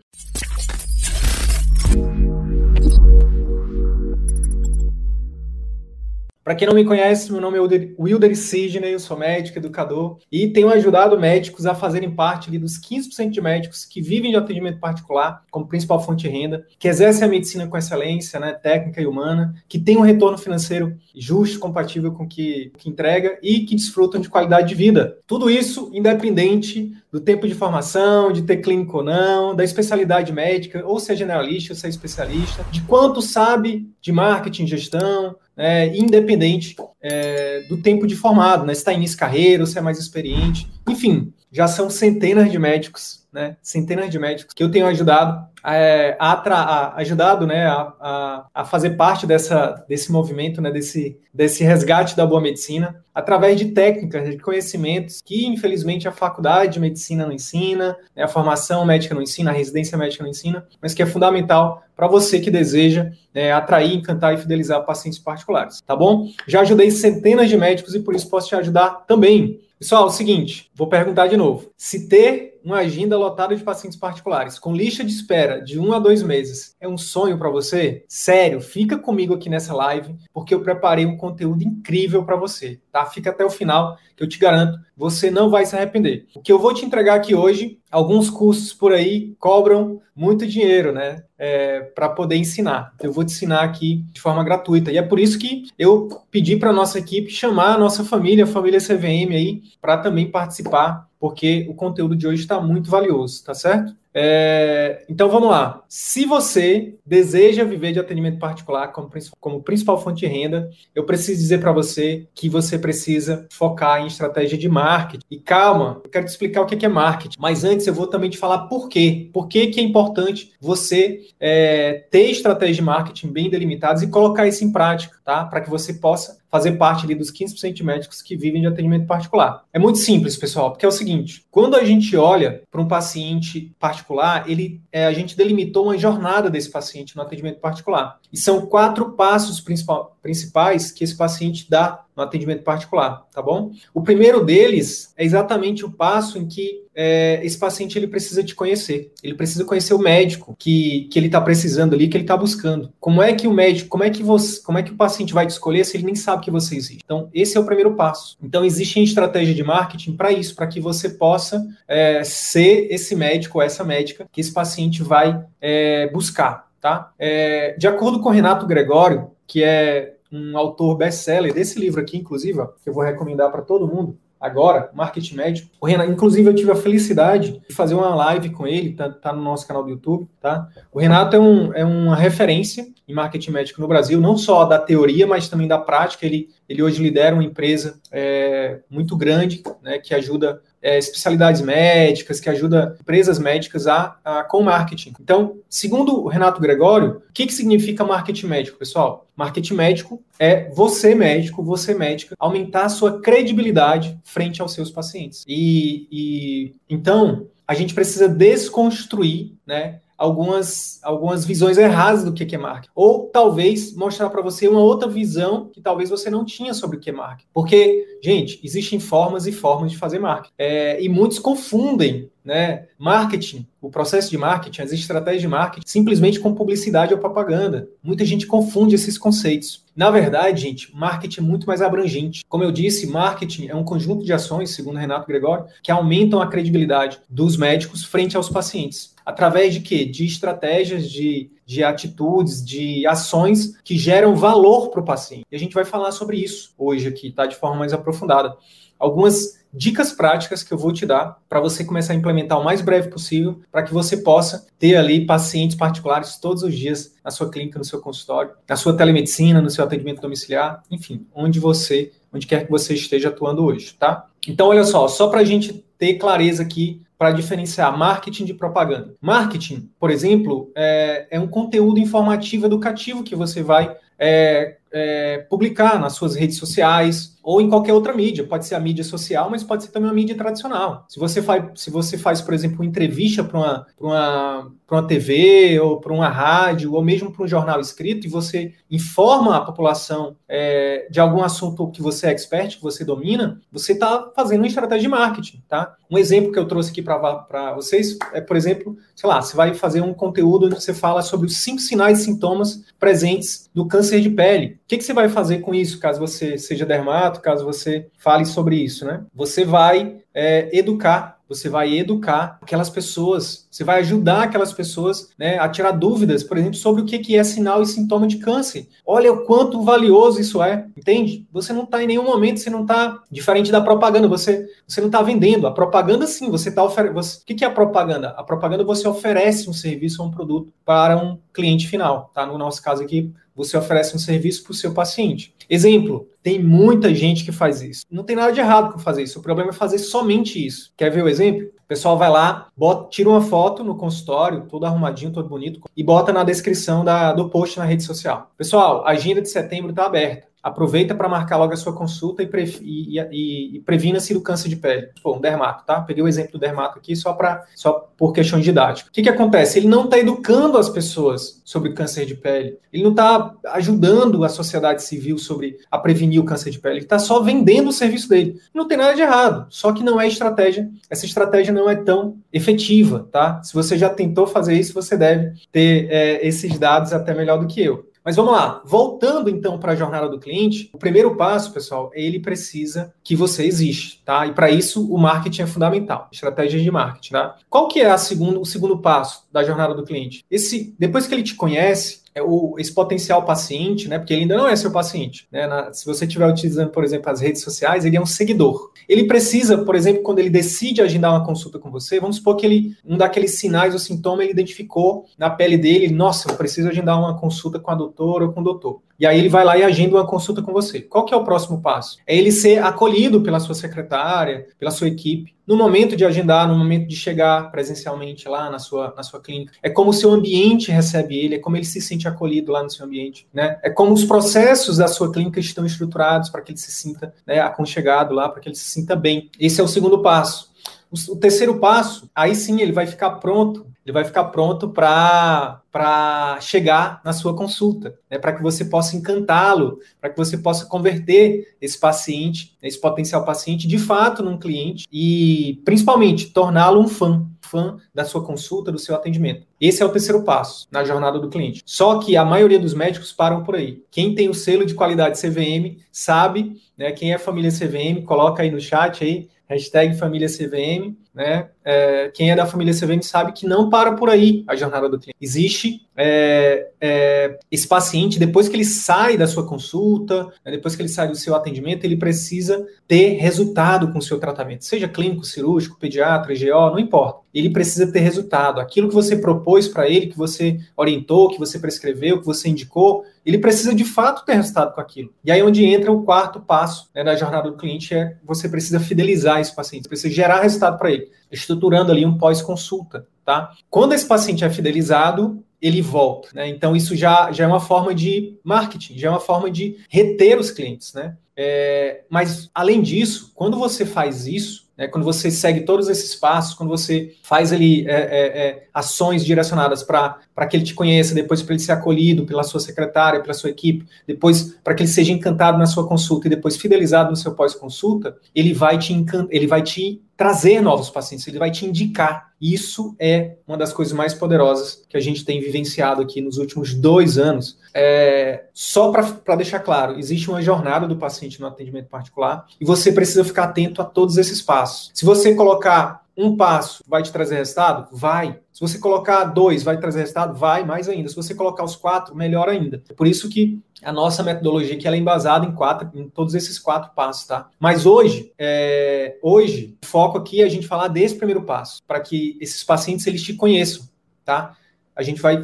Para 6.44 6.56
quem 6.56 6.66
não 6.66 6.74
me 6.74 6.84
conhece, 6.84 7.30
meu 7.30 7.40
nome 7.40 7.56
é 7.56 7.60
Wilder 7.60 8.36
Sidney, 8.36 8.92
eu 8.92 8.98
sou 8.98 9.16
médico, 9.16 9.58
educador 9.58 10.18
e 10.30 10.48
tenho 10.48 10.70
ajudado 10.70 11.18
médicos 11.18 11.66
a 11.66 11.74
fazerem 11.74 12.10
parte 12.10 12.48
ali, 12.48 12.58
dos 12.58 12.80
15% 12.80 13.30
de 13.30 13.40
médicos 13.40 13.84
que 13.84 14.02
vivem 14.02 14.32
de 14.32 14.36
atendimento 14.36 14.80
particular 14.80 15.44
como 15.52 15.68
principal 15.68 16.04
fonte 16.04 16.22
de 16.22 16.28
renda, 16.28 16.66
que 16.80 16.88
exercem 16.88 17.24
a 17.24 17.30
medicina 17.30 17.68
com 17.68 17.76
excelência, 17.76 18.40
né, 18.40 18.52
técnica 18.54 19.00
e 19.00 19.06
humana, 19.06 19.54
que 19.68 19.78
tem 19.78 19.96
um 19.96 20.00
retorno 20.00 20.36
financeiro 20.36 20.96
justo, 21.14 21.60
compatível 21.60 22.10
com 22.10 22.24
o 22.24 22.28
que, 22.28 22.72
que 22.76 22.88
entrega 22.88 23.38
e 23.40 23.60
que 23.60 23.76
desfrutam 23.76 24.20
de 24.20 24.28
qualidade 24.28 24.68
de 24.68 24.74
vida. 24.74 25.18
Tudo 25.28 25.48
isso 25.48 25.92
independente 25.94 26.92
do 27.12 27.20
tempo 27.20 27.46
de 27.46 27.54
formação, 27.54 28.32
de 28.32 28.42
ter 28.42 28.56
clínico 28.56 28.96
ou 28.96 29.04
não, 29.04 29.54
da 29.54 29.62
especialidade 29.62 30.32
médica, 30.32 30.84
ou 30.84 30.98
ser 30.98 31.14
generalista, 31.14 31.72
ou 31.72 31.76
ser 31.76 31.88
especialista, 31.88 32.64
de 32.72 32.80
quanto 32.82 33.22
sabe 33.22 33.86
de 34.00 34.10
marketing, 34.10 34.66
gestão, 34.66 35.36
é, 35.56 35.94
independente 35.96 36.76
é, 37.00 37.62
do 37.68 37.76
tempo 37.76 38.06
de 38.06 38.16
formado, 38.16 38.64
né? 38.64 38.74
Se 38.74 38.80
está 38.80 38.92
início 38.92 39.16
de 39.16 39.20
carreira, 39.20 39.66
se 39.66 39.78
é 39.78 39.80
mais 39.80 39.98
experiente. 39.98 40.68
Enfim, 40.88 41.32
já 41.50 41.66
são 41.68 41.90
centenas 41.90 42.50
de 42.50 42.58
médicos, 42.58 43.21
né? 43.32 43.56
Centenas 43.62 44.10
de 44.10 44.18
médicos 44.18 44.54
que 44.54 44.62
eu 44.62 44.70
tenho 44.70 44.86
ajudado 44.86 45.50
é, 45.64 46.16
a, 46.18 46.32
a, 46.32 46.96
ajudado 46.96 47.46
né, 47.46 47.66
a, 47.66 48.46
a, 48.52 48.64
fazer 48.64 48.90
parte 48.90 49.26
dessa, 49.26 49.84
desse 49.88 50.10
movimento, 50.10 50.60
né, 50.60 50.70
desse, 50.70 51.16
desse 51.32 51.62
resgate 51.62 52.16
da 52.16 52.26
boa 52.26 52.40
medicina, 52.40 53.02
através 53.14 53.58
de 53.58 53.66
técnicas, 53.66 54.28
de 54.28 54.38
conhecimentos 54.38 55.20
que, 55.24 55.46
infelizmente, 55.46 56.08
a 56.08 56.12
faculdade 56.12 56.72
de 56.72 56.80
medicina 56.80 57.24
não 57.24 57.32
ensina, 57.32 57.96
né, 58.14 58.24
a 58.24 58.28
formação 58.28 58.84
médica 58.84 59.14
não 59.14 59.22
ensina, 59.22 59.50
a 59.50 59.54
residência 59.54 59.96
médica 59.96 60.24
não 60.24 60.30
ensina, 60.30 60.66
mas 60.80 60.94
que 60.94 61.02
é 61.02 61.06
fundamental 61.06 61.82
para 61.94 62.08
você 62.08 62.40
que 62.40 62.50
deseja 62.50 63.10
né, 63.32 63.52
atrair, 63.52 63.94
encantar 63.94 64.34
e 64.34 64.38
fidelizar 64.38 64.84
pacientes 64.84 65.20
particulares, 65.20 65.80
tá 65.86 65.94
bom? 65.94 66.26
Já 66.48 66.62
ajudei 66.62 66.90
centenas 66.90 67.48
de 67.48 67.56
médicos 67.56 67.94
e 67.94 68.00
por 68.00 68.14
isso 68.14 68.28
posso 68.28 68.48
te 68.48 68.56
ajudar 68.56 69.04
também. 69.06 69.60
Pessoal, 69.78 70.04
é 70.04 70.06
o 70.06 70.10
seguinte, 70.10 70.70
vou 70.74 70.88
perguntar 70.88 71.28
de 71.28 71.36
novo. 71.36 71.70
Se 71.76 72.08
ter 72.08 72.51
uma 72.64 72.78
agenda 72.78 73.16
lotada 73.16 73.54
de 73.54 73.62
pacientes 73.62 73.98
particulares 73.98 74.58
com 74.58 74.74
lista 74.74 75.04
de 75.04 75.12
espera 75.12 75.60
de 75.60 75.78
um 75.78 75.92
a 75.92 75.98
dois 75.98 76.22
meses 76.22 76.76
é 76.80 76.88
um 76.88 76.98
sonho 76.98 77.38
para 77.38 77.50
você? 77.50 78.04
Sério, 78.08 78.60
fica 78.60 78.98
comigo 78.98 79.34
aqui 79.34 79.48
nessa 79.48 79.74
live 79.74 80.14
porque 80.32 80.54
eu 80.54 80.62
preparei 80.62 81.06
um 81.06 81.16
conteúdo 81.16 81.62
incrível 81.62 82.24
para 82.24 82.36
você, 82.36 82.80
tá? 82.90 83.04
Fica 83.06 83.30
até 83.30 83.44
o 83.44 83.50
final 83.50 83.96
que 84.16 84.22
eu 84.22 84.28
te 84.28 84.38
garanto, 84.38 84.78
você 84.96 85.30
não 85.30 85.50
vai 85.50 85.66
se 85.66 85.74
arrepender. 85.74 86.26
O 86.34 86.40
que 86.40 86.52
eu 86.52 86.58
vou 86.58 86.72
te 86.72 86.84
entregar 86.84 87.14
aqui 87.14 87.34
hoje, 87.34 87.78
alguns 87.90 88.30
cursos 88.30 88.72
por 88.72 88.92
aí 88.92 89.34
cobram 89.38 90.00
muito 90.14 90.46
dinheiro, 90.46 90.92
né? 90.92 91.24
É, 91.38 91.80
para 91.80 92.08
poder 92.08 92.36
ensinar. 92.36 92.94
Eu 93.02 93.12
vou 93.12 93.24
te 93.24 93.32
ensinar 93.32 93.62
aqui 93.62 94.04
de 94.12 94.20
forma 94.20 94.44
gratuita. 94.44 94.92
E 94.92 94.98
é 94.98 95.02
por 95.02 95.18
isso 95.18 95.38
que 95.38 95.64
eu 95.78 96.08
pedi 96.30 96.56
para 96.56 96.72
nossa 96.72 96.98
equipe 96.98 97.30
chamar 97.30 97.74
a 97.74 97.78
nossa 97.78 98.04
família, 98.04 98.44
a 98.44 98.46
família 98.46 98.78
CVM 98.78 99.34
aí, 99.34 99.62
para 99.80 99.96
também 99.96 100.30
participar 100.30 101.08
porque 101.22 101.68
o 101.70 101.74
conteúdo 101.74 102.16
de 102.16 102.26
hoje 102.26 102.42
está 102.42 102.60
muito 102.60 102.90
valioso, 102.90 103.44
tá 103.44 103.54
certo? 103.54 103.94
É, 104.12 105.04
então 105.08 105.30
vamos 105.30 105.48
lá. 105.48 105.84
Se 105.88 106.26
você 106.26 106.96
deseja 107.06 107.62
viver 107.62 107.92
de 107.92 108.00
atendimento 108.00 108.40
particular 108.40 108.88
como, 108.88 109.08
como 109.38 109.62
principal 109.62 110.02
fonte 110.02 110.18
de 110.18 110.26
renda, 110.26 110.68
eu 110.92 111.04
preciso 111.04 111.40
dizer 111.40 111.60
para 111.60 111.70
você 111.70 112.26
que 112.34 112.48
você 112.48 112.76
precisa 112.76 113.46
focar 113.52 114.02
em 114.02 114.08
estratégia 114.08 114.58
de 114.58 114.68
marketing. 114.68 115.24
E 115.30 115.38
calma, 115.38 116.00
eu 116.02 116.10
quero 116.10 116.26
te 116.26 116.30
explicar 116.30 116.62
o 116.62 116.66
que 116.66 116.84
é 116.84 116.88
marketing. 116.88 117.36
Mas 117.38 117.62
antes 117.62 117.86
eu 117.86 117.94
vou 117.94 118.08
também 118.08 118.28
te 118.28 118.36
falar 118.36 118.66
por 118.66 118.88
quê. 118.88 119.30
Por 119.32 119.46
que, 119.46 119.68
que 119.68 119.78
é 119.78 119.82
importante 119.84 120.50
você 120.60 121.20
é, 121.38 122.04
ter 122.10 122.32
estratégias 122.32 122.78
de 122.78 122.82
marketing 122.82 123.28
bem 123.28 123.48
delimitadas 123.48 124.02
e 124.02 124.10
colocar 124.10 124.48
isso 124.48 124.64
em 124.64 124.72
prática, 124.72 125.18
tá? 125.24 125.44
Para 125.44 125.60
que 125.60 125.70
você 125.70 125.94
possa 125.94 126.41
fazer 126.52 126.72
parte 126.72 127.06
ali 127.06 127.14
dos 127.14 127.32
15% 127.32 127.72
de 127.72 127.82
médicos 127.82 128.20
que 128.20 128.36
vivem 128.36 128.60
de 128.60 128.66
atendimento 128.66 129.06
particular. 129.06 129.64
É 129.72 129.78
muito 129.78 129.96
simples, 129.96 130.36
pessoal, 130.36 130.70
porque 130.70 130.84
é 130.84 130.88
o 130.88 130.92
seguinte: 130.92 131.46
quando 131.50 131.74
a 131.74 131.82
gente 131.82 132.14
olha 132.14 132.62
para 132.70 132.82
um 132.82 132.86
paciente 132.86 133.74
particular, 133.80 134.48
ele, 134.48 134.82
é, 134.92 135.06
a 135.06 135.12
gente 135.14 135.34
delimitou 135.34 135.84
uma 135.84 135.96
jornada 135.96 136.50
desse 136.50 136.70
paciente 136.70 137.16
no 137.16 137.22
atendimento 137.22 137.58
particular. 137.58 138.18
E 138.30 138.36
são 138.36 138.66
quatro 138.66 139.12
passos 139.12 139.60
principal, 139.62 140.11
principais 140.22 140.92
que 140.92 141.02
esse 141.02 141.16
paciente 141.16 141.66
dá 141.68 142.04
no 142.16 142.22
atendimento 142.22 142.62
particular, 142.62 143.26
tá 143.32 143.42
bom? 143.42 143.72
O 143.92 144.02
primeiro 144.02 144.44
deles 144.44 145.12
é 145.16 145.24
exatamente 145.24 145.84
o 145.84 145.90
passo 145.90 146.38
em 146.38 146.46
que 146.46 146.82
é, 146.94 147.40
esse 147.42 147.58
paciente 147.58 147.98
ele 147.98 148.06
precisa 148.06 148.42
te 148.44 148.54
conhecer. 148.54 149.10
Ele 149.22 149.34
precisa 149.34 149.64
conhecer 149.64 149.94
o 149.94 149.98
médico 149.98 150.54
que, 150.58 151.08
que 151.10 151.18
ele 151.18 151.26
está 151.26 151.40
precisando 151.40 151.94
ali, 151.94 152.08
que 152.08 152.16
ele 152.16 152.24
está 152.24 152.36
buscando. 152.36 152.92
Como 153.00 153.22
é 153.22 153.32
que 153.32 153.48
o 153.48 153.52
médico, 153.52 153.88
como 153.88 154.04
é 154.04 154.10
que 154.10 154.22
você, 154.22 154.62
como 154.62 154.78
é 154.78 154.82
que 154.82 154.92
o 154.92 154.96
paciente 154.96 155.32
vai 155.32 155.46
te 155.46 155.50
escolher 155.50 155.84
se 155.84 155.96
ele 155.96 156.04
nem 156.04 156.14
sabe 156.14 156.44
que 156.44 156.50
você 156.50 156.76
existe? 156.76 157.02
Então, 157.02 157.28
esse 157.32 157.56
é 157.56 157.60
o 157.60 157.64
primeiro 157.64 157.94
passo. 157.94 158.36
Então, 158.42 158.64
existe 158.64 159.02
estratégia 159.02 159.54
de 159.54 159.64
marketing 159.64 160.14
para 160.14 160.30
isso, 160.30 160.54
para 160.54 160.66
que 160.66 160.80
você 160.80 161.08
possa 161.08 161.66
é, 161.88 162.22
ser 162.24 162.88
esse 162.90 163.16
médico 163.16 163.58
ou 163.58 163.62
essa 163.62 163.82
médica 163.82 164.26
que 164.30 164.40
esse 164.40 164.52
paciente 164.52 165.02
vai 165.02 165.42
é, 165.60 166.10
buscar, 166.10 166.70
tá? 166.80 167.10
É, 167.18 167.74
de 167.78 167.86
acordo 167.86 168.20
com 168.20 168.28
Renato 168.28 168.66
Gregório, 168.66 169.30
que 169.52 169.62
é 169.62 170.14
um 170.32 170.56
autor 170.56 170.96
best-seller 170.96 171.52
desse 171.52 171.78
livro 171.78 172.00
aqui, 172.00 172.16
inclusive, 172.16 172.58
que 172.82 172.88
eu 172.88 172.94
vou 172.94 173.04
recomendar 173.04 173.52
para 173.52 173.60
todo 173.60 173.86
mundo 173.86 174.18
agora, 174.40 174.90
Marketing 174.94 175.36
Médico. 175.36 175.68
O 175.78 175.84
Renato, 175.84 176.10
inclusive, 176.10 176.48
eu 176.48 176.54
tive 176.54 176.70
a 176.70 176.74
felicidade 176.74 177.60
de 177.68 177.74
fazer 177.74 177.94
uma 177.94 178.14
live 178.14 178.48
com 178.48 178.66
ele, 178.66 178.94
tá, 178.94 179.10
tá 179.10 179.30
no 179.30 179.42
nosso 179.42 179.68
canal 179.68 179.84
do 179.84 179.90
YouTube, 179.90 180.26
tá? 180.40 180.66
O 180.90 180.98
Renato 180.98 181.36
é, 181.36 181.38
um, 181.38 181.74
é 181.74 181.84
uma 181.84 182.16
referência 182.16 182.86
em 183.06 183.12
marketing 183.12 183.50
médico 183.50 183.82
no 183.82 183.86
Brasil, 183.86 184.18
não 184.22 184.38
só 184.38 184.64
da 184.64 184.78
teoria, 184.78 185.26
mas 185.26 185.50
também 185.50 185.68
da 185.68 185.78
prática. 185.78 186.24
Ele, 186.24 186.48
ele 186.66 186.82
hoje 186.82 187.02
lidera 187.02 187.34
uma 187.34 187.44
empresa 187.44 188.00
é, 188.10 188.80
muito 188.88 189.14
grande, 189.18 189.62
né, 189.82 189.98
que 189.98 190.14
ajuda 190.14 190.62
é, 190.82 190.98
especialidades 190.98 191.60
médicas, 191.60 192.40
que 192.40 192.50
ajuda 192.50 192.96
empresas 193.00 193.38
médicas 193.38 193.86
a, 193.86 194.16
a, 194.24 194.42
com 194.42 194.62
marketing. 194.62 195.14
Então, 195.20 195.58
segundo 195.68 196.24
o 196.24 196.28
Renato 196.28 196.60
Gregório, 196.60 197.22
o 197.28 197.32
que, 197.32 197.46
que 197.46 197.54
significa 197.54 198.04
marketing 198.04 198.46
médico, 198.46 198.78
pessoal? 198.78 199.26
Marketing 199.36 199.74
médico 199.74 200.22
é 200.38 200.68
você 200.70 201.14
médico, 201.14 201.62
você 201.62 201.94
médica, 201.94 202.34
aumentar 202.38 202.86
a 202.86 202.88
sua 202.88 203.20
credibilidade 203.20 204.18
frente 204.24 204.60
aos 204.60 204.74
seus 204.74 204.90
pacientes. 204.90 205.44
E, 205.46 206.08
e 206.10 206.74
então 206.90 207.46
a 207.66 207.74
gente 207.74 207.94
precisa 207.94 208.28
desconstruir, 208.28 209.52
né? 209.66 210.00
Algumas, 210.22 211.00
algumas 211.02 211.44
visões 211.44 211.76
erradas 211.76 212.22
do 212.22 212.32
que 212.32 212.54
é 212.54 212.58
marketing. 212.58 212.92
Ou 212.94 213.28
talvez 213.32 213.92
mostrar 213.96 214.30
para 214.30 214.40
você 214.40 214.68
uma 214.68 214.80
outra 214.80 215.08
visão 215.08 215.68
que 215.72 215.80
talvez 215.80 216.10
você 216.10 216.30
não 216.30 216.44
tinha 216.44 216.72
sobre 216.72 216.96
o 216.96 217.00
que 217.00 217.10
é 217.10 217.12
marketing. 217.12 217.48
Porque, 217.52 218.18
gente, 218.22 218.60
existem 218.62 219.00
formas 219.00 219.48
e 219.48 219.52
formas 219.52 219.90
de 219.90 219.98
fazer 219.98 220.20
marketing. 220.20 220.54
É, 220.56 221.02
e 221.02 221.08
muitos 221.08 221.40
confundem 221.40 222.30
né, 222.44 222.86
marketing, 222.98 223.66
o 223.80 223.90
processo 223.90 224.30
de 224.30 224.38
marketing, 224.38 224.82
as 224.82 224.92
estratégias 224.92 225.42
de 225.42 225.48
marketing, 225.48 225.86
simplesmente 225.86 226.40
com 226.40 226.54
publicidade 226.54 227.12
ou 227.12 227.20
propaganda. 227.20 227.88
Muita 228.02 228.24
gente 228.24 228.46
confunde 228.46 228.94
esses 228.94 229.16
conceitos. 229.16 229.84
Na 229.94 230.10
verdade, 230.10 230.62
gente, 230.62 230.94
marketing 230.94 231.40
é 231.40 231.42
muito 231.42 231.66
mais 231.66 231.82
abrangente. 231.82 232.44
Como 232.48 232.64
eu 232.64 232.72
disse, 232.72 233.06
marketing 233.06 233.68
é 233.68 233.74
um 233.74 233.84
conjunto 233.84 234.24
de 234.24 234.32
ações, 234.32 234.70
segundo 234.70 234.98
Renato 234.98 235.26
Gregório, 235.26 235.66
que 235.82 235.92
aumentam 235.92 236.40
a 236.40 236.46
credibilidade 236.46 237.20
dos 237.28 237.56
médicos 237.56 238.04
frente 238.04 238.36
aos 238.36 238.48
pacientes. 238.48 239.14
Através 239.24 239.74
de 239.74 239.80
quê? 239.80 240.04
De 240.04 240.24
estratégias, 240.24 241.10
de, 241.10 241.50
de 241.72 241.82
atitudes, 241.82 242.64
de 242.64 243.06
ações 243.06 243.76
que 243.82 243.96
geram 243.96 244.36
valor 244.36 244.90
para 244.90 245.00
o 245.00 245.04
paciente. 245.04 245.46
E 245.50 245.56
a 245.56 245.58
gente 245.58 245.74
vai 245.74 245.84
falar 245.84 246.12
sobre 246.12 246.36
isso 246.36 246.74
hoje 246.76 247.08
aqui, 247.08 247.30
tá? 247.30 247.46
De 247.46 247.56
forma 247.56 247.76
mais 247.76 247.92
aprofundada. 247.92 248.54
Algumas 248.98 249.60
dicas 249.72 250.12
práticas 250.12 250.62
que 250.62 250.72
eu 250.72 250.78
vou 250.78 250.92
te 250.92 251.06
dar 251.06 251.38
para 251.48 251.60
você 251.60 251.84
começar 251.84 252.12
a 252.12 252.16
implementar 252.16 252.60
o 252.60 252.64
mais 252.64 252.82
breve 252.82 253.08
possível, 253.08 253.60
para 253.70 253.82
que 253.82 253.92
você 253.92 254.18
possa 254.18 254.66
ter 254.78 254.96
ali 254.96 255.24
pacientes 255.24 255.76
particulares 255.76 256.36
todos 256.36 256.62
os 256.62 256.74
dias 256.74 257.14
na 257.24 257.30
sua 257.30 257.50
clínica, 257.50 257.78
no 257.78 257.84
seu 257.84 258.00
consultório, 258.00 258.52
na 258.68 258.76
sua 258.76 258.94
telemedicina, 258.94 259.62
no 259.62 259.70
seu 259.70 259.82
atendimento 259.82 260.20
domiciliar, 260.20 260.82
enfim, 260.90 261.26
onde 261.34 261.58
você, 261.58 262.12
onde 262.32 262.46
quer 262.46 262.66
que 262.66 262.70
você 262.70 262.94
esteja 262.94 263.30
atuando 263.30 263.64
hoje, 263.64 263.94
tá? 263.98 264.26
Então, 264.46 264.68
olha 264.68 264.84
só, 264.84 265.08
só 265.08 265.28
para 265.28 265.40
a 265.40 265.44
gente 265.44 265.84
ter 265.98 266.14
clareza 266.14 266.62
aqui 266.62 267.00
para 267.22 267.30
diferenciar 267.30 267.96
marketing 267.96 268.46
de 268.46 268.52
propaganda. 268.52 269.14
Marketing, 269.20 269.88
por 269.96 270.10
exemplo, 270.10 270.72
é, 270.74 271.28
é 271.30 271.38
um 271.38 271.46
conteúdo 271.46 272.00
informativo 272.00 272.66
educativo 272.66 273.22
que 273.22 273.36
você 273.36 273.62
vai 273.62 273.96
é, 274.18 274.78
é, 274.90 275.38
publicar 275.48 276.00
nas 276.00 276.14
suas 276.14 276.34
redes 276.34 276.56
sociais 276.56 277.38
ou 277.42 277.60
em 277.60 277.68
qualquer 277.68 277.92
outra 277.92 278.14
mídia. 278.14 278.46
Pode 278.46 278.66
ser 278.66 278.74
a 278.74 278.80
mídia 278.80 279.04
social, 279.04 279.50
mas 279.50 279.64
pode 279.64 279.84
ser 279.84 279.90
também 279.90 280.08
uma 280.08 280.14
mídia 280.14 280.36
tradicional. 280.36 281.04
Se 281.08 281.18
você 281.18 281.42
faz, 281.42 281.64
se 281.74 281.90
você 281.90 282.16
faz 282.16 282.40
por 282.40 282.54
exemplo, 282.54 282.78
uma 282.78 282.86
entrevista 282.86 283.42
para 283.42 283.58
uma, 283.58 283.86
uma, 284.00 284.72
uma 284.90 285.06
TV 285.06 285.80
ou 285.80 286.00
para 286.00 286.12
uma 286.12 286.28
rádio 286.28 286.92
ou 286.92 287.02
mesmo 287.02 287.32
para 287.32 287.44
um 287.44 287.48
jornal 287.48 287.80
escrito 287.80 288.26
e 288.26 288.30
você 288.30 288.72
informa 288.90 289.56
a 289.56 289.60
população 289.60 290.36
é, 290.48 291.08
de 291.10 291.18
algum 291.18 291.42
assunto 291.42 291.90
que 291.90 292.02
você 292.02 292.26
é 292.26 292.30
expert, 292.30 292.76
que 292.76 292.82
você 292.82 293.04
domina, 293.04 293.60
você 293.70 293.92
está 293.92 294.30
fazendo 294.36 294.60
uma 294.60 294.66
estratégia 294.66 295.02
de 295.02 295.08
marketing, 295.08 295.62
tá? 295.68 295.96
Um 296.10 296.18
exemplo 296.18 296.52
que 296.52 296.58
eu 296.58 296.68
trouxe 296.68 296.90
aqui 296.90 297.02
para 297.02 297.72
vocês 297.74 298.18
é, 298.32 298.40
por 298.40 298.56
exemplo, 298.56 298.96
sei 299.16 299.28
lá, 299.28 299.40
você 299.40 299.56
vai 299.56 299.74
fazer 299.74 300.02
um 300.02 300.12
conteúdo 300.12 300.66
onde 300.66 300.74
você 300.74 300.92
fala 300.92 301.22
sobre 301.22 301.46
os 301.46 301.56
cinco 301.58 301.80
sinais 301.80 302.20
e 302.20 302.24
sintomas 302.24 302.84
presentes 302.98 303.70
do 303.74 303.86
câncer 303.86 304.20
de 304.20 304.30
pele 304.30 304.78
que, 304.92 304.98
que 304.98 305.04
você 305.04 305.14
vai 305.14 305.28
fazer 305.28 305.60
com 305.60 305.74
isso, 305.74 305.98
caso 305.98 306.20
você 306.20 306.58
seja 306.58 306.84
dermato, 306.84 307.31
caso 307.40 307.64
você 307.64 308.08
fale 308.18 308.44
sobre 308.44 308.76
isso, 308.76 309.04
né? 309.04 309.24
Você 309.34 309.64
vai 309.64 310.18
é, 310.34 310.68
educar 310.76 311.40
você 311.54 311.68
vai 311.68 311.96
educar 311.96 312.58
aquelas 312.62 312.90
pessoas, 312.90 313.66
você 313.70 313.84
vai 313.84 314.00
ajudar 314.00 314.44
aquelas 314.44 314.72
pessoas 314.72 315.30
né, 315.38 315.58
a 315.58 315.68
tirar 315.68 315.92
dúvidas, 315.92 316.42
por 316.42 316.56
exemplo, 316.56 316.76
sobre 316.76 317.02
o 317.02 317.04
que 317.04 317.36
é 317.36 317.44
sinal 317.44 317.82
e 317.82 317.86
sintoma 317.86 318.26
de 318.26 318.38
câncer. 318.38 318.88
Olha 319.04 319.32
o 319.32 319.44
quanto 319.44 319.82
valioso 319.82 320.40
isso 320.40 320.62
é, 320.62 320.86
entende? 320.96 321.46
Você 321.52 321.72
não 321.72 321.84
está 321.84 322.02
em 322.02 322.06
nenhum 322.06 322.24
momento, 322.24 322.60
você 322.60 322.70
não 322.70 322.82
está 322.82 323.22
diferente 323.30 323.70
da 323.70 323.80
propaganda, 323.80 324.28
você, 324.28 324.66
você 324.86 325.00
não 325.00 325.08
está 325.08 325.22
vendendo. 325.22 325.66
A 325.66 325.70
propaganda, 325.70 326.26
sim, 326.26 326.50
você 326.50 326.68
está 326.68 326.82
oferecendo. 326.82 327.18
O 327.18 327.44
que 327.44 327.64
é 327.64 327.68
a 327.68 327.70
propaganda? 327.70 328.28
A 328.30 328.42
propaganda 328.42 328.84
você 328.84 329.06
oferece 329.06 329.68
um 329.68 329.72
serviço 329.72 330.22
ou 330.22 330.28
um 330.28 330.30
produto 330.30 330.72
para 330.84 331.16
um 331.16 331.38
cliente 331.52 331.86
final, 331.88 332.30
tá? 332.34 332.46
No 332.46 332.58
nosso 332.58 332.82
caso 332.82 333.02
aqui, 333.02 333.32
você 333.54 333.76
oferece 333.76 334.16
um 334.16 334.18
serviço 334.18 334.62
para 334.62 334.72
o 334.72 334.74
seu 334.74 334.92
paciente. 334.92 335.54
Exemplo, 335.68 336.28
tem 336.42 336.62
muita 336.62 337.14
gente 337.14 337.44
que 337.44 337.52
faz 337.52 337.82
isso. 337.82 338.04
Não 338.10 338.24
tem 338.24 338.34
nada 338.34 338.52
de 338.52 338.60
errado 338.60 338.92
com 338.92 338.98
fazer 338.98 339.22
isso. 339.22 339.38
O 339.38 339.42
problema 339.42 339.70
é 339.70 339.74
fazer 339.74 339.98
somente 339.98 340.64
isso. 340.64 340.92
Quer 340.96 341.10
ver 341.10 341.22
o 341.22 341.28
exemplo? 341.28 341.41
O 341.50 341.86
pessoal 341.88 342.16
vai 342.16 342.30
lá, 342.30 342.68
bota, 342.76 343.10
tira 343.10 343.28
uma 343.28 343.42
foto 343.42 343.84
no 343.84 343.96
consultório, 343.96 344.66
todo 344.68 344.86
arrumadinho, 344.86 345.32
todo 345.32 345.48
bonito, 345.48 345.80
e 345.96 346.02
bota 346.02 346.32
na 346.32 346.42
descrição 346.44 347.04
da, 347.04 347.32
do 347.32 347.50
post 347.50 347.78
na 347.78 347.84
rede 347.84 348.02
social. 348.02 348.50
Pessoal, 348.56 349.04
a 349.06 349.10
agenda 349.10 349.42
de 349.42 349.48
setembro 349.48 349.90
está 349.90 350.06
aberta 350.06 350.51
aproveita 350.62 351.14
para 351.14 351.28
marcar 351.28 351.56
logo 351.56 351.72
a 351.72 351.76
sua 351.76 351.92
consulta 351.92 352.42
e, 352.42 352.46
pre, 352.46 352.64
e, 352.80 353.18
e, 353.18 353.76
e 353.76 353.80
previna-se 353.80 354.32
do 354.32 354.40
câncer 354.40 354.68
de 354.68 354.76
pele. 354.76 355.08
Pô, 355.22 355.36
um 355.36 355.40
dermato, 355.40 355.84
tá? 355.84 356.00
Peguei 356.00 356.22
o 356.22 356.28
exemplo 356.28 356.52
do 356.52 356.58
dermato 356.58 356.98
aqui 356.98 357.16
só, 357.16 357.32
pra, 357.32 357.64
só 357.74 358.08
por 358.16 358.32
questão 358.32 358.60
didática. 358.60 359.08
O 359.08 359.12
que, 359.12 359.22
que 359.22 359.28
acontece? 359.28 359.78
Ele 359.78 359.88
não 359.88 360.04
está 360.04 360.18
educando 360.18 360.78
as 360.78 360.88
pessoas 360.88 361.60
sobre 361.64 361.92
câncer 361.92 362.24
de 362.26 362.34
pele. 362.34 362.78
Ele 362.92 363.02
não 363.02 363.10
está 363.10 363.54
ajudando 363.72 364.44
a 364.44 364.48
sociedade 364.48 365.02
civil 365.02 365.36
sobre 365.38 365.78
a 365.90 365.98
prevenir 365.98 366.40
o 366.40 366.44
câncer 366.44 366.70
de 366.70 366.78
pele. 366.78 366.96
Ele 366.96 367.04
está 367.04 367.18
só 367.18 367.40
vendendo 367.40 367.88
o 367.88 367.92
serviço 367.92 368.28
dele. 368.28 368.60
Não 368.72 368.86
tem 368.86 368.96
nada 368.96 369.14
de 369.14 369.22
errado. 369.22 369.66
Só 369.68 369.92
que 369.92 370.04
não 370.04 370.20
é 370.20 370.28
estratégia. 370.28 370.88
Essa 371.10 371.26
estratégia 371.26 371.72
não 371.72 371.90
é 371.90 371.96
tão 371.96 372.36
efetiva, 372.52 373.28
tá? 373.32 373.62
Se 373.62 373.74
você 373.74 373.98
já 373.98 374.08
tentou 374.08 374.46
fazer 374.46 374.74
isso, 374.74 374.94
você 374.94 375.16
deve 375.16 375.54
ter 375.72 376.08
é, 376.10 376.46
esses 376.46 376.78
dados 376.78 377.12
até 377.12 377.34
melhor 377.34 377.58
do 377.58 377.66
que 377.66 377.82
eu. 377.82 378.11
Mas 378.24 378.36
vamos 378.36 378.52
lá, 378.52 378.80
voltando 378.84 379.50
então 379.50 379.78
para 379.78 379.92
a 379.92 379.96
jornada 379.96 380.28
do 380.28 380.38
cliente, 380.38 380.88
o 380.92 380.98
primeiro 380.98 381.36
passo, 381.36 381.72
pessoal, 381.72 382.10
ele 382.14 382.38
precisa 382.38 383.12
que 383.24 383.34
você 383.34 383.64
existe, 383.64 384.22
tá? 384.24 384.46
E 384.46 384.52
para 384.52 384.70
isso 384.70 385.12
o 385.12 385.18
marketing 385.18 385.62
é 385.62 385.66
fundamental, 385.66 386.28
estratégia 386.30 386.80
de 386.80 386.90
marketing, 386.90 387.32
tá? 387.32 387.56
Qual 387.68 387.88
que 387.88 388.00
é 388.00 388.16
segundo, 388.16 388.60
o 388.60 388.64
segundo 388.64 388.98
passo 388.98 389.44
da 389.50 389.64
jornada 389.64 389.92
do 389.92 390.04
cliente? 390.04 390.44
Esse, 390.50 390.94
depois 390.98 391.26
que 391.26 391.34
ele 391.34 391.42
te 391.42 391.56
conhece, 391.56 392.21
é 392.21 392.21
o, 392.40 392.76
esse 392.78 392.92
potencial 392.94 393.44
paciente, 393.44 394.08
né? 394.08 394.18
Porque 394.18 394.32
ele 394.32 394.42
ainda 394.42 394.56
não 394.56 394.68
é 394.68 394.74
seu 394.74 394.90
paciente. 394.90 395.46
Né? 395.52 395.66
Na, 395.66 395.92
se 395.92 396.06
você 396.06 396.24
estiver 396.24 396.48
utilizando, 396.48 396.90
por 396.90 397.04
exemplo, 397.04 397.30
as 397.30 397.40
redes 397.40 397.60
sociais, 397.60 398.04
ele 398.04 398.16
é 398.16 398.20
um 398.20 398.26
seguidor. 398.26 398.90
Ele 399.08 399.24
precisa, 399.24 399.78
por 399.78 399.94
exemplo, 399.94 400.22
quando 400.22 400.38
ele 400.38 400.48
decide 400.48 401.02
agendar 401.02 401.32
uma 401.32 401.44
consulta 401.44 401.78
com 401.78 401.90
você, 401.90 402.18
vamos 402.18 402.36
supor 402.36 402.56
que 402.56 402.64
ele, 402.64 402.96
um 403.04 403.18
daqueles 403.18 403.58
sinais 403.58 403.92
ou 403.92 403.98
sintoma 403.98 404.42
ele 404.42 404.52
identificou 404.52 405.26
na 405.36 405.50
pele 405.50 405.76
dele, 405.76 406.08
nossa, 406.08 406.50
eu 406.50 406.56
preciso 406.56 406.88
agendar 406.88 407.18
uma 407.18 407.38
consulta 407.38 407.78
com 407.78 407.90
a 407.90 407.94
doutora 407.94 408.46
ou 408.46 408.52
com 408.52 408.60
o 408.60 408.64
doutor. 408.64 409.02
E 409.22 409.26
aí 409.26 409.38
ele 409.38 409.48
vai 409.48 409.64
lá 409.64 409.78
e 409.78 409.84
agenda 409.84 410.16
uma 410.16 410.26
consulta 410.26 410.60
com 410.60 410.72
você. 410.72 411.00
Qual 411.00 411.24
que 411.24 411.32
é 411.32 411.36
o 411.36 411.44
próximo 411.44 411.80
passo? 411.80 412.18
É 412.26 412.36
ele 412.36 412.50
ser 412.50 412.82
acolhido 412.82 413.40
pela 413.40 413.60
sua 413.60 413.72
secretária, 413.72 414.66
pela 414.76 414.90
sua 414.90 415.06
equipe, 415.06 415.54
no 415.64 415.76
momento 415.76 416.16
de 416.16 416.24
agendar, 416.24 416.66
no 416.66 416.76
momento 416.76 417.06
de 417.06 417.14
chegar 417.14 417.70
presencialmente 417.70 418.48
lá 418.48 418.68
na 418.68 418.80
sua, 418.80 419.14
na 419.16 419.22
sua 419.22 419.40
clínica. 419.40 419.74
É 419.80 419.88
como 419.88 420.10
o 420.10 420.12
seu 420.12 420.32
ambiente 420.32 420.90
recebe 420.90 421.38
ele, 421.38 421.54
é 421.54 421.58
como 421.60 421.76
ele 421.76 421.84
se 421.84 422.00
sente 422.00 422.26
acolhido 422.26 422.72
lá 422.72 422.82
no 422.82 422.90
seu 422.90 423.06
ambiente, 423.06 423.46
né? 423.54 423.78
É 423.84 423.90
como 423.90 424.12
os 424.12 424.24
processos 424.24 424.96
da 424.96 425.06
sua 425.06 425.30
clínica 425.30 425.60
estão 425.60 425.86
estruturados 425.86 426.50
para 426.50 426.60
que 426.60 426.72
ele 426.72 426.78
se 426.80 426.90
sinta 426.90 427.32
né, 427.46 427.60
aconchegado 427.60 428.34
lá, 428.34 428.48
para 428.48 428.60
que 428.60 428.68
ele 428.70 428.74
se 428.74 428.90
sinta 428.90 429.14
bem. 429.14 429.48
Esse 429.56 429.80
é 429.80 429.84
o 429.84 429.88
segundo 429.88 430.20
passo. 430.20 430.72
O, 431.12 431.34
o 431.34 431.36
terceiro 431.36 431.78
passo, 431.78 432.28
aí 432.34 432.56
sim 432.56 432.80
ele 432.80 432.90
vai 432.90 433.06
ficar 433.06 433.30
pronto 433.36 433.86
ele 434.04 434.12
vai 434.12 434.24
ficar 434.24 434.44
pronto 434.44 434.90
para 434.90 436.58
chegar 436.60 437.20
na 437.24 437.32
sua 437.32 437.54
consulta, 437.54 438.18
né, 438.30 438.38
para 438.38 438.52
que 438.52 438.62
você 438.62 438.84
possa 438.84 439.16
encantá-lo, 439.16 439.98
para 440.20 440.30
que 440.30 440.36
você 440.36 440.58
possa 440.58 440.86
converter 440.86 441.76
esse 441.80 441.98
paciente, 441.98 442.76
esse 442.82 443.00
potencial 443.00 443.44
paciente, 443.44 443.86
de 443.86 443.98
fato 443.98 444.42
num 444.42 444.58
cliente 444.58 445.06
e, 445.12 445.80
principalmente, 445.84 446.50
torná-lo 446.50 447.00
um 447.00 447.08
fã, 447.08 447.46
fã 447.60 447.96
da 448.14 448.24
sua 448.24 448.44
consulta, 448.44 448.90
do 448.90 448.98
seu 448.98 449.14
atendimento. 449.14 449.66
Esse 449.80 450.02
é 450.02 450.06
o 450.06 450.10
terceiro 450.10 450.42
passo 450.42 450.86
na 450.90 451.04
jornada 451.04 451.38
do 451.38 451.48
cliente. 451.48 451.82
Só 451.86 452.18
que 452.18 452.36
a 452.36 452.44
maioria 452.44 452.78
dos 452.78 452.94
médicos 452.94 453.32
param 453.32 453.62
por 453.62 453.76
aí. 453.76 454.02
Quem 454.10 454.34
tem 454.34 454.48
o 454.48 454.54
selo 454.54 454.84
de 454.84 454.94
qualidade 454.94 455.40
CVM 455.40 455.98
sabe, 456.10 456.76
né, 456.96 457.12
quem 457.12 457.32
é 457.32 457.38
família 457.38 457.70
CVM, 457.70 458.24
coloca 458.24 458.62
aí 458.62 458.70
no 458.70 458.80
chat 458.80 459.22
aí, 459.24 459.48
hashtag 459.68 460.16
família 460.16 460.48
CVM, 460.48 461.16
né? 461.34 461.70
É, 461.84 462.30
quem 462.34 462.50
é 462.50 462.56
da 462.56 462.66
família 462.66 462.94
CVM 462.94 463.22
sabe 463.22 463.52
que 463.52 463.66
não 463.66 463.90
para 463.90 464.12
por 464.12 464.30
aí 464.30 464.64
a 464.66 464.76
jornada 464.76 465.08
do 465.08 465.18
cliente. 465.18 465.36
Existe 465.40 466.06
é, 466.16 466.88
é, 467.00 467.58
esse 467.70 467.88
paciente, 467.88 468.38
depois 468.38 468.68
que 468.68 468.76
ele 468.76 468.84
sai 468.84 469.36
da 469.36 469.46
sua 469.46 469.66
consulta, 469.66 470.44
né, 470.64 470.72
depois 470.72 470.94
que 470.94 471.02
ele 471.02 471.08
sai 471.08 471.28
do 471.28 471.34
seu 471.34 471.54
atendimento, 471.54 472.04
ele 472.04 472.16
precisa 472.16 472.86
ter 473.08 473.34
resultado 473.34 474.12
com 474.12 474.18
o 474.18 474.22
seu 474.22 474.38
tratamento, 474.38 474.84
seja 474.84 475.08
clínico, 475.08 475.44
cirúrgico, 475.44 475.98
pediatra, 475.98 476.54
GO, 476.54 476.90
não 476.90 476.98
importa. 476.98 477.40
Ele 477.52 477.70
precisa 477.70 478.10
ter 478.10 478.20
resultado. 478.20 478.80
Aquilo 478.80 479.08
que 479.08 479.14
você 479.14 479.36
propôs 479.36 479.86
para 479.88 480.08
ele, 480.08 480.26
que 480.26 480.38
você 480.38 480.78
orientou, 480.96 481.50
que 481.50 481.58
você 481.58 481.78
prescreveu, 481.78 482.40
que 482.40 482.46
você 482.46 482.68
indicou, 482.68 483.24
ele 483.44 483.58
precisa 483.58 483.94
de 483.94 484.04
fato 484.04 484.44
ter 484.44 484.54
resultado 484.54 484.94
com 484.94 485.00
aquilo. 485.00 485.32
E 485.44 485.50
aí 485.50 485.62
onde 485.62 485.84
entra 485.84 486.12
o 486.12 486.22
quarto 486.22 486.60
passo 486.60 487.10
né, 487.14 487.24
da 487.24 487.36
jornada 487.36 487.70
do 487.70 487.76
cliente 487.76 488.14
é 488.14 488.36
você 488.44 488.68
precisa 488.68 489.00
fidelizar 489.00 489.60
esse 489.60 489.74
paciente, 489.74 490.04
você 490.04 490.08
precisa 490.08 490.32
gerar 490.32 490.62
resultado 490.62 490.98
para 490.98 491.10
ele, 491.10 491.30
estruturando 491.52 492.10
ali 492.10 492.24
um 492.24 492.38
pós-consulta, 492.38 493.26
tá? 493.44 493.70
Quando 493.90 494.14
esse 494.14 494.26
paciente 494.26 494.64
é 494.64 494.70
fidelizado, 494.70 495.62
ele 495.80 496.00
volta, 496.00 496.48
né? 496.54 496.68
Então 496.68 496.96
isso 496.96 497.14
já, 497.14 497.52
já 497.52 497.64
é 497.64 497.66
uma 497.66 497.80
forma 497.80 498.14
de 498.14 498.56
marketing, 498.64 499.18
já 499.18 499.28
é 499.28 499.30
uma 499.30 499.40
forma 499.40 499.70
de 499.70 499.96
reter 500.08 500.58
os 500.58 500.70
clientes, 500.70 501.12
né? 501.12 501.36
É, 501.56 502.22
mas 502.30 502.70
além 502.74 503.02
disso, 503.02 503.52
quando 503.54 503.76
você 503.76 504.06
faz 504.06 504.46
isso, 504.46 504.82
né, 504.96 505.06
quando 505.06 505.24
você 505.24 505.50
segue 505.50 505.82
todos 505.82 506.08
esses 506.08 506.34
passos, 506.34 506.74
quando 506.74 506.88
você 506.88 507.34
faz 507.42 507.72
ali 507.72 508.06
é, 508.06 508.12
é, 508.12 508.68
é 508.68 508.86
ações 508.94 509.44
direcionadas 509.44 510.02
para 510.02 510.66
que 510.68 510.76
ele 510.76 510.84
te 510.84 510.94
conheça, 510.94 511.34
depois 511.34 511.62
para 511.62 511.74
ele 511.74 511.82
ser 511.82 511.92
acolhido 511.92 512.46
pela 512.46 512.62
sua 512.62 512.80
secretária, 512.80 513.40
pela 513.40 513.52
sua 513.52 513.70
equipe, 513.70 514.06
depois 514.26 514.76
para 514.82 514.94
que 514.94 515.02
ele 515.02 515.10
seja 515.10 515.32
encantado 515.32 515.76
na 515.76 515.86
sua 515.86 516.06
consulta 516.06 516.46
e 516.46 516.50
depois 516.50 516.76
fidelizado 516.76 517.30
no 517.30 517.36
seu 517.36 517.54
pós-consulta, 517.54 518.36
ele 518.54 518.72
vai 518.72 518.98
te 518.98 519.12
ele 519.50 519.66
vai 519.66 519.82
te 519.82 520.22
trazer 520.36 520.80
novos 520.80 521.10
pacientes, 521.10 521.46
ele 521.46 521.58
vai 521.58 521.70
te 521.70 521.86
indicar. 521.86 522.52
Isso 522.60 523.14
é 523.18 523.56
uma 523.66 523.76
das 523.76 523.92
coisas 523.92 524.12
mais 524.12 524.34
poderosas 524.34 525.04
que 525.08 525.16
a 525.16 525.20
gente 525.20 525.44
tem 525.44 525.60
vivenciado 525.60 526.22
aqui 526.22 526.40
nos 526.40 526.58
últimos 526.58 526.94
dois 526.94 527.38
anos. 527.38 527.78
É, 527.94 528.64
só 528.72 529.10
para 529.10 529.56
deixar 529.56 529.80
claro, 529.80 530.18
existe 530.18 530.48
uma 530.48 530.62
jornada 530.62 531.06
do 531.06 531.16
paciente 531.16 531.60
no 531.60 531.66
atendimento 531.66 532.08
particular 532.08 532.66
e 532.80 532.84
você 532.84 533.12
precisa 533.12 533.44
ficar 533.44 533.64
atento 533.64 534.00
a 534.00 534.04
todos 534.04 534.36
esses 534.36 534.62
passos. 534.62 535.10
Se 535.12 535.24
você 535.24 535.54
colocar 535.54 536.22
um 536.36 536.56
passo 536.56 537.04
vai 537.06 537.22
te 537.22 537.30
trazer 537.30 537.56
resultado? 537.56 538.08
Vai. 538.10 538.58
Se 538.72 538.80
você 538.80 538.98
colocar 538.98 539.44
dois, 539.44 539.82
vai 539.82 539.98
trazer 539.98 540.20
resultado? 540.20 540.58
Vai, 540.58 540.84
mais 540.84 541.08
ainda. 541.08 541.28
Se 541.28 541.36
você 541.36 541.54
colocar 541.54 541.84
os 541.84 541.94
quatro, 541.94 542.34
melhor 542.34 542.68
ainda. 542.68 543.02
É 543.08 543.12
por 543.12 543.26
isso 543.26 543.48
que 543.48 543.80
a 544.02 544.12
nossa 544.12 544.42
metodologia 544.42 544.96
que 544.96 545.06
ela 545.06 545.16
é 545.16 545.18
embasada 545.18 545.64
em 545.64 545.72
quatro, 545.72 546.10
em 546.14 546.28
todos 546.28 546.54
esses 546.54 546.78
quatro 546.78 547.12
passos, 547.14 547.46
tá? 547.46 547.68
Mas 547.78 548.06
hoje, 548.06 548.52
é, 548.58 549.36
hoje, 549.42 549.96
foco 550.12 550.36
aqui 550.36 550.60
é 550.60 550.64
a 550.66 550.68
gente 550.68 550.86
falar 550.86 551.08
desse 551.08 551.36
primeiro 551.36 551.62
passo, 551.62 552.02
para 552.06 552.20
que 552.20 552.58
esses 552.60 552.84
pacientes 552.84 553.26
eles 553.26 553.42
te 553.42 553.54
conheçam, 553.54 554.06
tá? 554.44 554.76
A 555.16 555.22
gente 555.22 555.40
vai 555.40 555.62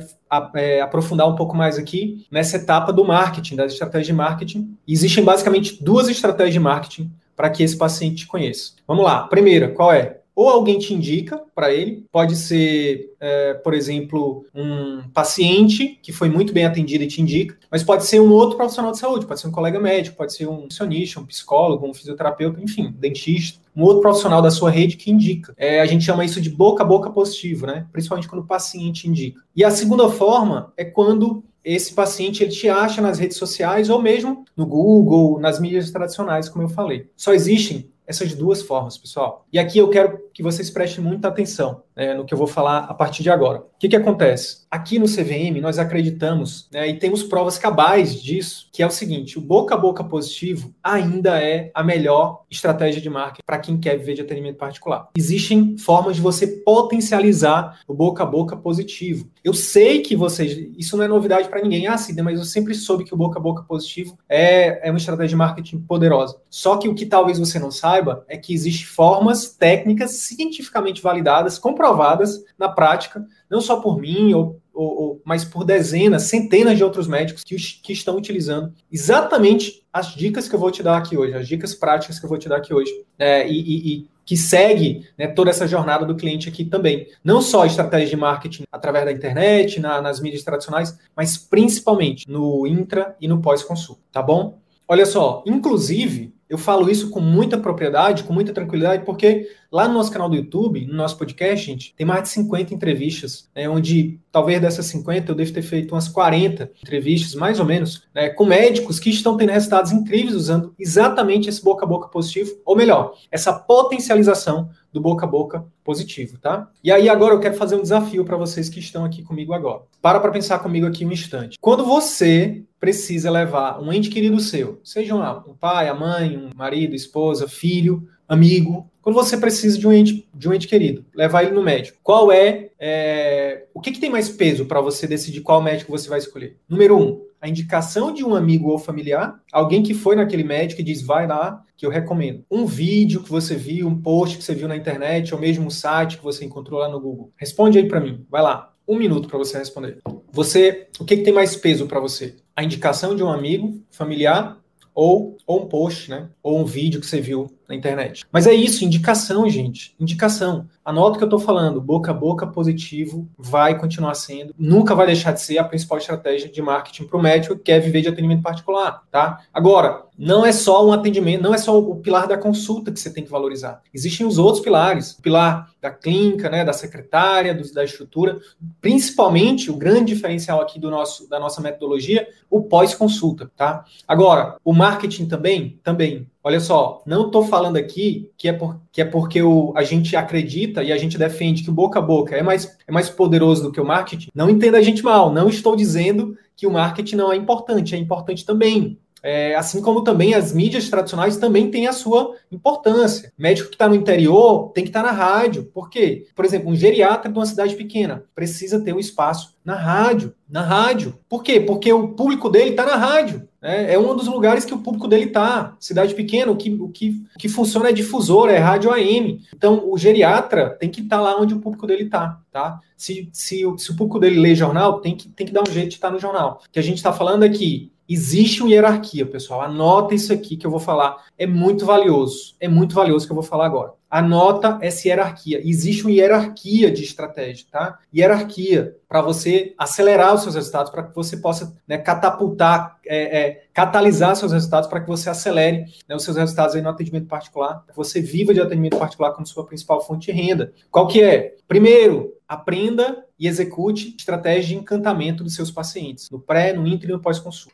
é, 0.56 0.80
aprofundar 0.80 1.28
um 1.28 1.36
pouco 1.36 1.54
mais 1.54 1.78
aqui 1.78 2.26
nessa 2.30 2.56
etapa 2.56 2.92
do 2.92 3.04
marketing, 3.04 3.56
das 3.56 3.72
estratégias 3.72 4.06
de 4.06 4.12
marketing. 4.14 4.76
Existem 4.86 5.22
basicamente 5.22 5.82
duas 5.82 6.08
estratégias 6.08 6.54
de 6.54 6.60
marketing 6.60 7.12
para 7.36 7.50
que 7.50 7.62
esse 7.62 7.76
paciente 7.76 8.16
te 8.16 8.26
conheça. 8.26 8.72
Vamos 8.86 9.04
lá. 9.04 9.26
Primeira, 9.28 9.68
qual 9.68 9.92
é? 9.92 10.17
Ou 10.38 10.48
alguém 10.48 10.78
te 10.78 10.94
indica 10.94 11.42
para 11.52 11.74
ele, 11.74 12.06
pode 12.12 12.36
ser, 12.36 13.12
é, 13.18 13.54
por 13.54 13.74
exemplo, 13.74 14.46
um 14.54 15.02
paciente 15.12 15.98
que 16.00 16.12
foi 16.12 16.28
muito 16.28 16.52
bem 16.52 16.64
atendido 16.64 17.02
e 17.02 17.08
te 17.08 17.20
indica, 17.20 17.58
mas 17.68 17.82
pode 17.82 18.06
ser 18.06 18.20
um 18.20 18.30
outro 18.30 18.56
profissional 18.56 18.92
de 18.92 18.98
saúde, 18.98 19.26
pode 19.26 19.40
ser 19.40 19.48
um 19.48 19.50
colega 19.50 19.80
médico, 19.80 20.16
pode 20.16 20.32
ser 20.32 20.46
um 20.46 20.60
nutricionista, 20.60 21.18
um 21.18 21.26
psicólogo, 21.26 21.84
um 21.84 21.92
fisioterapeuta, 21.92 22.62
enfim, 22.62 22.94
dentista, 22.96 23.58
um 23.74 23.82
outro 23.82 24.00
profissional 24.00 24.40
da 24.40 24.52
sua 24.52 24.70
rede 24.70 24.96
que 24.96 25.10
indica. 25.10 25.52
É, 25.56 25.80
a 25.80 25.86
gente 25.86 26.04
chama 26.04 26.24
isso 26.24 26.40
de 26.40 26.50
boca 26.50 26.84
a 26.84 26.86
boca 26.86 27.10
positivo, 27.10 27.66
né? 27.66 27.88
Principalmente 27.90 28.28
quando 28.28 28.42
o 28.42 28.46
paciente 28.46 29.08
indica. 29.08 29.42
E 29.56 29.64
a 29.64 29.72
segunda 29.72 30.08
forma 30.08 30.72
é 30.76 30.84
quando 30.84 31.42
esse 31.64 31.92
paciente 31.92 32.44
ele 32.44 32.52
te 32.52 32.68
acha 32.68 33.02
nas 33.02 33.18
redes 33.18 33.36
sociais 33.36 33.90
ou 33.90 34.00
mesmo 34.00 34.44
no 34.56 34.64
Google, 34.64 35.40
nas 35.40 35.58
mídias 35.58 35.90
tradicionais, 35.90 36.48
como 36.48 36.62
eu 36.62 36.68
falei. 36.68 37.10
Só 37.16 37.34
existem 37.34 37.90
essas 38.08 38.34
duas 38.34 38.62
formas, 38.62 38.96
pessoal. 38.96 39.46
E 39.52 39.58
aqui 39.58 39.78
eu 39.78 39.90
quero 39.90 40.18
que 40.32 40.42
vocês 40.42 40.70
prestem 40.70 41.04
muita 41.04 41.28
atenção 41.28 41.82
né, 41.94 42.14
no 42.14 42.24
que 42.24 42.32
eu 42.32 42.38
vou 42.38 42.46
falar 42.46 42.84
a 42.84 42.94
partir 42.94 43.22
de 43.22 43.30
agora. 43.30 43.58
O 43.58 43.78
que, 43.78 43.88
que 43.88 43.96
acontece? 43.96 44.66
Aqui 44.70 44.98
no 44.98 45.06
CVM, 45.06 45.60
nós 45.60 45.78
acreditamos 45.78 46.68
né, 46.72 46.88
e 46.88 46.94
temos 46.94 47.22
provas 47.22 47.58
cabais 47.58 48.14
disso, 48.22 48.68
que 48.72 48.82
é 48.82 48.86
o 48.86 48.90
seguinte: 48.90 49.36
o 49.36 49.42
boca 49.42 49.74
a 49.74 49.78
boca 49.78 50.02
positivo 50.02 50.72
ainda 50.82 51.42
é 51.42 51.70
a 51.74 51.82
melhor 51.82 52.44
estratégia 52.50 53.00
de 53.00 53.10
marketing 53.10 53.42
para 53.44 53.58
quem 53.58 53.78
quer 53.78 53.96
viver 53.98 54.14
de 54.14 54.22
atendimento 54.22 54.56
particular. 54.56 55.08
Existem 55.16 55.76
formas 55.76 56.16
de 56.16 56.22
você 56.22 56.46
potencializar 56.46 57.80
o 57.86 57.92
boca 57.92 58.22
a 58.22 58.26
boca 58.26 58.56
positivo. 58.56 59.28
Eu 59.42 59.52
sei 59.52 60.00
que 60.00 60.16
vocês, 60.16 60.56
isso 60.78 60.96
não 60.96 61.04
é 61.04 61.08
novidade 61.08 61.48
para 61.48 61.60
ninguém, 61.60 61.88
ah, 61.88 61.98
Cida, 61.98 62.22
mas 62.22 62.38
eu 62.38 62.44
sempre 62.44 62.74
soube 62.74 63.04
que 63.04 63.12
o 63.12 63.16
boca 63.16 63.38
a 63.38 63.42
boca 63.42 63.62
positivo 63.64 64.16
é, 64.28 64.86
é 64.86 64.90
uma 64.90 64.98
estratégia 64.98 65.30
de 65.30 65.36
marketing 65.36 65.80
poderosa. 65.80 66.40
Só 66.48 66.76
que 66.76 66.88
o 66.88 66.94
que 66.94 67.04
talvez 67.04 67.38
você 67.38 67.58
não 67.58 67.70
saiba 67.70 67.97
saiba 67.98 68.24
é 68.28 68.36
que 68.36 68.54
existem 68.54 68.86
formas 68.86 69.50
técnicas 69.50 70.12
cientificamente 70.12 71.02
validadas, 71.02 71.58
comprovadas 71.58 72.42
na 72.58 72.68
prática, 72.68 73.24
não 73.50 73.60
só 73.60 73.80
por 73.80 74.00
mim, 74.00 74.32
ou, 74.32 74.60
ou, 74.72 75.02
ou 75.02 75.22
mas 75.24 75.44
por 75.44 75.64
dezenas, 75.64 76.24
centenas 76.24 76.76
de 76.76 76.84
outros 76.84 77.06
médicos 77.06 77.42
que, 77.44 77.56
que 77.56 77.92
estão 77.92 78.16
utilizando 78.16 78.72
exatamente 78.90 79.84
as 79.92 80.14
dicas 80.14 80.48
que 80.48 80.54
eu 80.54 80.60
vou 80.60 80.70
te 80.70 80.82
dar 80.82 80.96
aqui 80.96 81.16
hoje, 81.16 81.34
as 81.34 81.48
dicas 81.48 81.74
práticas 81.74 82.18
que 82.18 82.24
eu 82.24 82.28
vou 82.28 82.38
te 82.38 82.48
dar 82.48 82.56
aqui 82.56 82.72
hoje. 82.72 82.90
É, 83.18 83.48
e, 83.48 83.60
e, 83.60 83.92
e 83.94 84.08
que 84.24 84.36
segue 84.36 85.08
né, 85.16 85.26
toda 85.26 85.48
essa 85.48 85.66
jornada 85.66 86.04
do 86.04 86.14
cliente 86.14 86.50
aqui 86.50 86.62
também. 86.62 87.08
Não 87.24 87.40
só 87.40 87.64
estratégia 87.64 88.10
de 88.10 88.16
marketing 88.16 88.64
através 88.70 89.06
da 89.06 89.12
internet, 89.12 89.80
na, 89.80 90.02
nas 90.02 90.20
mídias 90.20 90.42
tradicionais, 90.42 90.98
mas 91.16 91.38
principalmente 91.38 92.30
no 92.30 92.66
intra 92.66 93.16
e 93.22 93.26
no 93.26 93.40
pós-consulta, 93.40 94.02
tá 94.12 94.20
bom? 94.20 94.58
Olha 94.86 95.06
só, 95.06 95.42
inclusive, 95.46 96.34
eu 96.48 96.56
falo 96.56 96.90
isso 96.90 97.10
com 97.10 97.20
muita 97.20 97.58
propriedade, 97.58 98.24
com 98.24 98.32
muita 98.32 98.52
tranquilidade, 98.52 99.04
porque 99.04 99.48
lá 99.70 99.86
no 99.86 99.94
nosso 99.94 100.10
canal 100.10 100.28
do 100.28 100.36
YouTube, 100.36 100.86
no 100.86 100.94
nosso 100.94 101.18
podcast, 101.18 101.66
gente, 101.66 101.94
tem 101.94 102.06
mais 102.06 102.22
de 102.22 102.30
50 102.30 102.72
entrevistas, 102.72 103.48
né, 103.54 103.68
onde 103.68 104.18
talvez 104.32 104.60
dessas 104.60 104.86
50 104.86 105.30
eu 105.30 105.34
devo 105.34 105.52
ter 105.52 105.62
feito 105.62 105.94
umas 105.94 106.08
40 106.08 106.70
entrevistas, 106.82 107.34
mais 107.34 107.60
ou 107.60 107.66
menos, 107.66 108.04
né, 108.14 108.30
com 108.30 108.46
médicos 108.46 108.98
que 108.98 109.10
estão 109.10 109.36
tendo 109.36 109.52
resultados 109.52 109.92
incríveis 109.92 110.34
usando 110.34 110.74
exatamente 110.78 111.48
esse 111.48 111.62
boca 111.62 111.84
a 111.84 111.88
boca 111.88 112.08
positivo, 112.08 112.58
ou 112.64 112.74
melhor, 112.74 113.14
essa 113.30 113.52
potencialização 113.52 114.70
do 114.98 115.02
boca 115.02 115.24
a 115.24 115.28
boca 115.28 115.64
positivo, 115.84 116.38
tá? 116.38 116.68
E 116.82 116.90
aí 116.90 117.08
agora 117.08 117.34
eu 117.34 117.40
quero 117.40 117.54
fazer 117.54 117.76
um 117.76 117.82
desafio 117.82 118.24
para 118.24 118.36
vocês 118.36 118.68
que 118.68 118.80
estão 118.80 119.04
aqui 119.04 119.22
comigo 119.22 119.52
agora. 119.52 119.82
Para 120.02 120.20
para 120.20 120.32
pensar 120.32 120.58
comigo 120.58 120.86
aqui 120.86 121.04
um 121.04 121.12
instante. 121.12 121.56
Quando 121.60 121.84
você 121.84 122.62
precisa 122.78 123.30
levar 123.30 123.80
um 123.80 123.92
ente 123.92 124.10
querido 124.10 124.38
seu, 124.40 124.80
seja 124.84 125.14
um 125.14 125.54
pai, 125.54 125.88
a 125.88 125.94
mãe, 125.94 126.36
um 126.36 126.50
marido, 126.54 126.94
esposa, 126.94 127.48
filho, 127.48 128.08
amigo, 128.28 128.90
quando 129.00 129.14
você 129.14 129.36
precisa 129.36 129.78
de 129.78 129.86
um 129.86 129.92
ente, 129.92 130.28
de 130.34 130.48
um 130.48 130.52
ente 130.52 130.68
querido, 130.68 131.04
levar 131.14 131.42
ele 131.42 131.52
no 131.52 131.62
médico, 131.62 131.98
qual 132.02 132.30
é, 132.30 132.70
é 132.78 133.64
o 133.72 133.80
que, 133.80 133.92
que 133.92 134.00
tem 134.00 134.10
mais 134.10 134.28
peso 134.28 134.66
para 134.66 134.80
você 134.80 135.06
decidir 135.06 135.40
qual 135.40 135.62
médico 135.62 135.90
você 135.90 136.08
vai 136.08 136.18
escolher? 136.18 136.56
Número 136.68 136.96
um, 136.98 137.20
a 137.40 137.48
indicação 137.48 138.12
de 138.12 138.24
um 138.24 138.34
amigo 138.34 138.68
ou 138.68 138.78
familiar, 138.78 139.40
alguém 139.52 139.82
que 139.82 139.94
foi 139.94 140.16
naquele 140.16 140.44
médico 140.44 140.80
e 140.80 140.84
diz, 140.84 141.02
vai 141.02 141.26
lá, 141.26 141.62
que 141.76 141.86
eu 141.86 141.90
recomendo. 141.90 142.44
Um 142.50 142.66
vídeo 142.66 143.22
que 143.22 143.30
você 143.30 143.54
viu, 143.54 143.86
um 143.86 144.00
post 144.00 144.38
que 144.38 144.44
você 144.44 144.54
viu 144.54 144.66
na 144.66 144.76
internet, 144.76 145.32
ou 145.34 145.40
mesmo 145.40 145.66
um 145.66 145.70
site 145.70 146.18
que 146.18 146.24
você 146.24 146.44
encontrou 146.44 146.80
lá 146.80 146.88
no 146.88 147.00
Google. 147.00 147.32
Responde 147.36 147.78
aí 147.78 147.86
para 147.86 148.00
mim, 148.00 148.24
vai 148.28 148.42
lá. 148.42 148.74
Um 148.86 148.96
minuto 148.96 149.28
para 149.28 149.38
você 149.38 149.58
responder. 149.58 149.98
Você, 150.32 150.88
o 150.98 151.04
que, 151.04 151.18
que 151.18 151.22
tem 151.22 151.32
mais 151.32 151.54
peso 151.54 151.86
para 151.86 152.00
você? 152.00 152.36
A 152.56 152.64
indicação 152.64 153.14
de 153.14 153.22
um 153.22 153.28
amigo, 153.28 153.82
familiar 153.90 154.58
ou, 154.94 155.36
ou 155.46 155.62
um 155.62 155.68
post, 155.68 156.10
né? 156.10 156.28
Ou 156.42 156.58
um 156.58 156.64
vídeo 156.64 157.00
que 157.00 157.06
você 157.06 157.20
viu 157.20 157.46
na 157.68 157.74
internet. 157.74 158.24
Mas 158.32 158.46
é 158.46 158.54
isso, 158.54 158.84
indicação, 158.84 159.48
gente. 159.48 159.94
Indicação. 160.00 160.66
Anota 160.84 161.16
o 161.16 161.18
que 161.18 161.24
eu 161.24 161.26
estou 161.26 161.38
falando. 161.38 161.80
Boca 161.80 162.10
a 162.10 162.14
boca 162.14 162.46
positivo 162.46 163.28
vai 163.36 163.78
continuar 163.78 164.14
sendo, 164.14 164.54
nunca 164.58 164.94
vai 164.94 165.06
deixar 165.06 165.32
de 165.32 165.42
ser 165.42 165.58
a 165.58 165.64
principal 165.64 165.98
estratégia 165.98 166.48
de 166.48 166.62
marketing 166.62 167.04
para 167.04 167.18
o 167.18 167.22
médico 167.22 167.56
que 167.56 167.64
quer 167.64 167.80
viver 167.80 168.00
de 168.00 168.08
atendimento 168.08 168.42
particular, 168.42 169.02
tá? 169.10 169.40
Agora, 169.52 170.04
não 170.18 170.44
é 170.44 170.50
só 170.50 170.86
um 170.86 170.92
atendimento, 170.92 171.42
não 171.42 171.54
é 171.54 171.58
só 171.58 171.78
o 171.78 171.96
pilar 171.96 172.26
da 172.26 172.36
consulta 172.36 172.90
que 172.90 172.98
você 172.98 173.12
tem 173.12 173.22
que 173.22 173.30
valorizar. 173.30 173.82
Existem 173.92 174.26
os 174.26 174.38
outros 174.38 174.64
pilares. 174.64 175.12
O 175.12 175.22
pilar 175.22 175.70
da 175.80 175.90
clínica, 175.90 176.48
né, 176.48 176.64
da 176.64 176.72
secretária, 176.72 177.54
do, 177.54 177.72
da 177.72 177.84
estrutura, 177.84 178.38
principalmente 178.80 179.70
o 179.70 179.76
grande 179.76 180.12
diferencial 180.12 180.60
aqui 180.60 180.80
do 180.80 180.90
nosso, 180.90 181.28
da 181.28 181.38
nossa 181.38 181.60
metodologia, 181.60 182.26
o 182.50 182.62
pós-consulta, 182.62 183.50
tá? 183.56 183.84
Agora, 184.06 184.56
o 184.64 184.72
marketing 184.72 185.26
também, 185.26 185.78
também 185.84 186.26
Olha 186.42 186.60
só, 186.60 187.02
não 187.04 187.26
estou 187.26 187.44
falando 187.44 187.76
aqui 187.76 188.30
que 188.36 188.48
é, 188.48 188.52
por, 188.52 188.80
que 188.92 189.02
é 189.02 189.04
porque 189.04 189.42
o, 189.42 189.72
a 189.76 189.82
gente 189.82 190.14
acredita 190.16 190.82
e 190.82 190.92
a 190.92 190.96
gente 190.96 191.18
defende 191.18 191.62
que 191.62 191.70
o 191.70 191.72
boca 191.72 191.98
a 191.98 192.02
boca 192.02 192.36
é 192.36 192.42
mais, 192.42 192.76
é 192.86 192.92
mais 192.92 193.10
poderoso 193.10 193.64
do 193.64 193.72
que 193.72 193.80
o 193.80 193.84
marketing. 193.84 194.30
Não 194.34 194.48
entenda 194.48 194.78
a 194.78 194.82
gente 194.82 195.02
mal, 195.02 195.32
não 195.32 195.48
estou 195.48 195.74
dizendo 195.74 196.36
que 196.56 196.66
o 196.66 196.72
marketing 196.72 197.16
não 197.16 197.32
é 197.32 197.36
importante, 197.36 197.94
é 197.94 197.98
importante 197.98 198.46
também. 198.46 198.98
É, 199.22 199.54
assim 199.56 199.82
como 199.82 200.04
também 200.04 200.34
as 200.34 200.52
mídias 200.52 200.88
tradicionais 200.88 201.36
também 201.36 201.70
têm 201.70 201.86
a 201.86 201.92
sua 201.92 202.36
importância. 202.52 203.32
Médico 203.36 203.68
que 203.68 203.74
está 203.74 203.88
no 203.88 203.94
interior 203.94 204.70
tem 204.70 204.84
que 204.84 204.90
estar 204.90 205.02
tá 205.02 205.08
na 205.08 205.12
rádio. 205.12 205.64
Por 205.64 205.90
quê? 205.90 206.26
Por 206.34 206.44
exemplo, 206.44 206.70
um 206.70 206.76
geriatra 206.76 207.30
de 207.30 207.38
uma 207.38 207.46
cidade 207.46 207.74
pequena 207.74 208.24
precisa 208.34 208.80
ter 208.80 208.94
um 208.94 208.98
espaço 208.98 209.56
na 209.64 209.74
rádio. 209.74 210.34
Na 210.48 210.62
rádio. 210.62 211.18
Por 211.28 211.42
quê? 211.42 211.60
Porque 211.60 211.92
o 211.92 212.08
público 212.08 212.48
dele 212.48 212.70
está 212.70 212.86
na 212.86 212.96
rádio. 212.96 213.47
Né? 213.60 213.92
É 213.92 213.98
um 213.98 214.14
dos 214.14 214.26
lugares 214.26 214.64
que 214.64 214.74
o 214.74 214.78
público 214.78 215.08
dele 215.08 215.24
está. 215.24 215.76
Cidade 215.80 216.14
pequena, 216.14 216.52
o 216.52 216.56
que, 216.56 216.70
o, 216.70 216.88
que, 216.88 217.22
o 217.34 217.38
que 217.38 217.48
funciona 217.48 217.88
é 217.88 217.92
difusor, 217.92 218.48
é 218.48 218.58
rádio 218.58 218.92
AM. 218.92 219.40
Então, 219.54 219.90
o 219.90 219.98
geriatra 219.98 220.70
tem 220.70 220.90
que 220.90 221.00
estar 221.00 221.16
tá 221.16 221.22
lá 221.22 221.40
onde 221.40 221.54
o 221.54 221.60
público 221.60 221.86
dele 221.86 222.04
está. 222.04 222.40
Tá? 222.50 222.80
Se, 222.96 223.28
se, 223.32 223.62
se 223.76 223.90
o 223.90 223.96
público 223.96 224.18
dele 224.18 224.40
lê 224.40 224.54
jornal, 224.54 225.00
tem 225.00 225.16
que, 225.16 225.28
tem 225.28 225.46
que 225.46 225.52
dar 225.52 225.62
um 225.62 225.72
jeito 225.72 225.88
de 225.88 225.94
estar 225.94 226.08
tá 226.08 226.14
no 226.14 226.20
jornal. 226.20 226.62
O 226.66 226.70
que 226.70 226.78
a 226.78 226.82
gente 226.82 226.96
está 226.96 227.12
falando 227.12 227.42
aqui 227.42 227.92
Existe 228.08 228.62
uma 228.62 228.70
hierarquia, 228.70 229.26
pessoal. 229.26 229.60
Anota 229.60 230.14
isso 230.14 230.32
aqui 230.32 230.56
que 230.56 230.66
eu 230.66 230.70
vou 230.70 230.80
falar. 230.80 231.26
É 231.36 231.46
muito 231.46 231.84
valioso. 231.84 232.56
É 232.58 232.66
muito 232.66 232.94
valioso 232.94 233.26
que 233.26 233.32
eu 233.32 233.36
vou 233.36 233.44
falar 233.44 233.66
agora. 233.66 233.92
Anota 234.10 234.78
essa 234.80 235.06
hierarquia. 235.06 235.60
Existe 235.62 236.04
uma 236.04 236.12
hierarquia 236.12 236.90
de 236.90 237.04
estratégia, 237.04 237.66
tá? 237.70 237.98
Hierarquia 238.14 238.96
para 239.06 239.20
você 239.20 239.74
acelerar 239.76 240.34
os 240.34 240.42
seus 240.42 240.54
resultados, 240.54 240.90
para 240.90 241.02
que 241.02 241.14
você 241.14 241.36
possa 241.36 241.76
né, 241.86 241.98
catapultar, 241.98 242.98
é, 243.06 243.40
é, 243.40 243.62
catalisar 243.74 244.34
seus 244.34 244.52
resultados, 244.52 244.88
para 244.88 245.00
que 245.00 245.06
você 245.06 245.28
acelere 245.28 245.84
né, 246.08 246.16
os 246.16 246.24
seus 246.24 246.38
resultados 246.38 246.74
aí 246.74 246.80
no 246.80 246.88
atendimento 246.88 247.26
particular, 247.26 247.84
que 247.86 247.94
você 247.94 248.22
viva 248.22 248.54
de 248.54 248.60
atendimento 248.60 248.96
particular 248.96 249.32
como 249.32 249.46
sua 249.46 249.66
principal 249.66 250.00
fonte 250.00 250.32
de 250.32 250.40
renda. 250.40 250.72
Qual 250.90 251.06
que 251.06 251.22
é? 251.22 251.56
Primeiro, 251.66 252.32
aprenda 252.48 253.24
e 253.38 253.46
execute 253.46 254.14
estratégia 254.16 254.68
de 254.68 254.76
encantamento 254.76 255.44
dos 255.44 255.54
seus 255.54 255.70
pacientes, 255.70 256.28
no 256.30 256.40
pré, 256.40 256.72
no 256.72 256.86
intra 256.86 257.08
e 257.08 257.12
no 257.12 257.20
pós-consulta. 257.20 257.72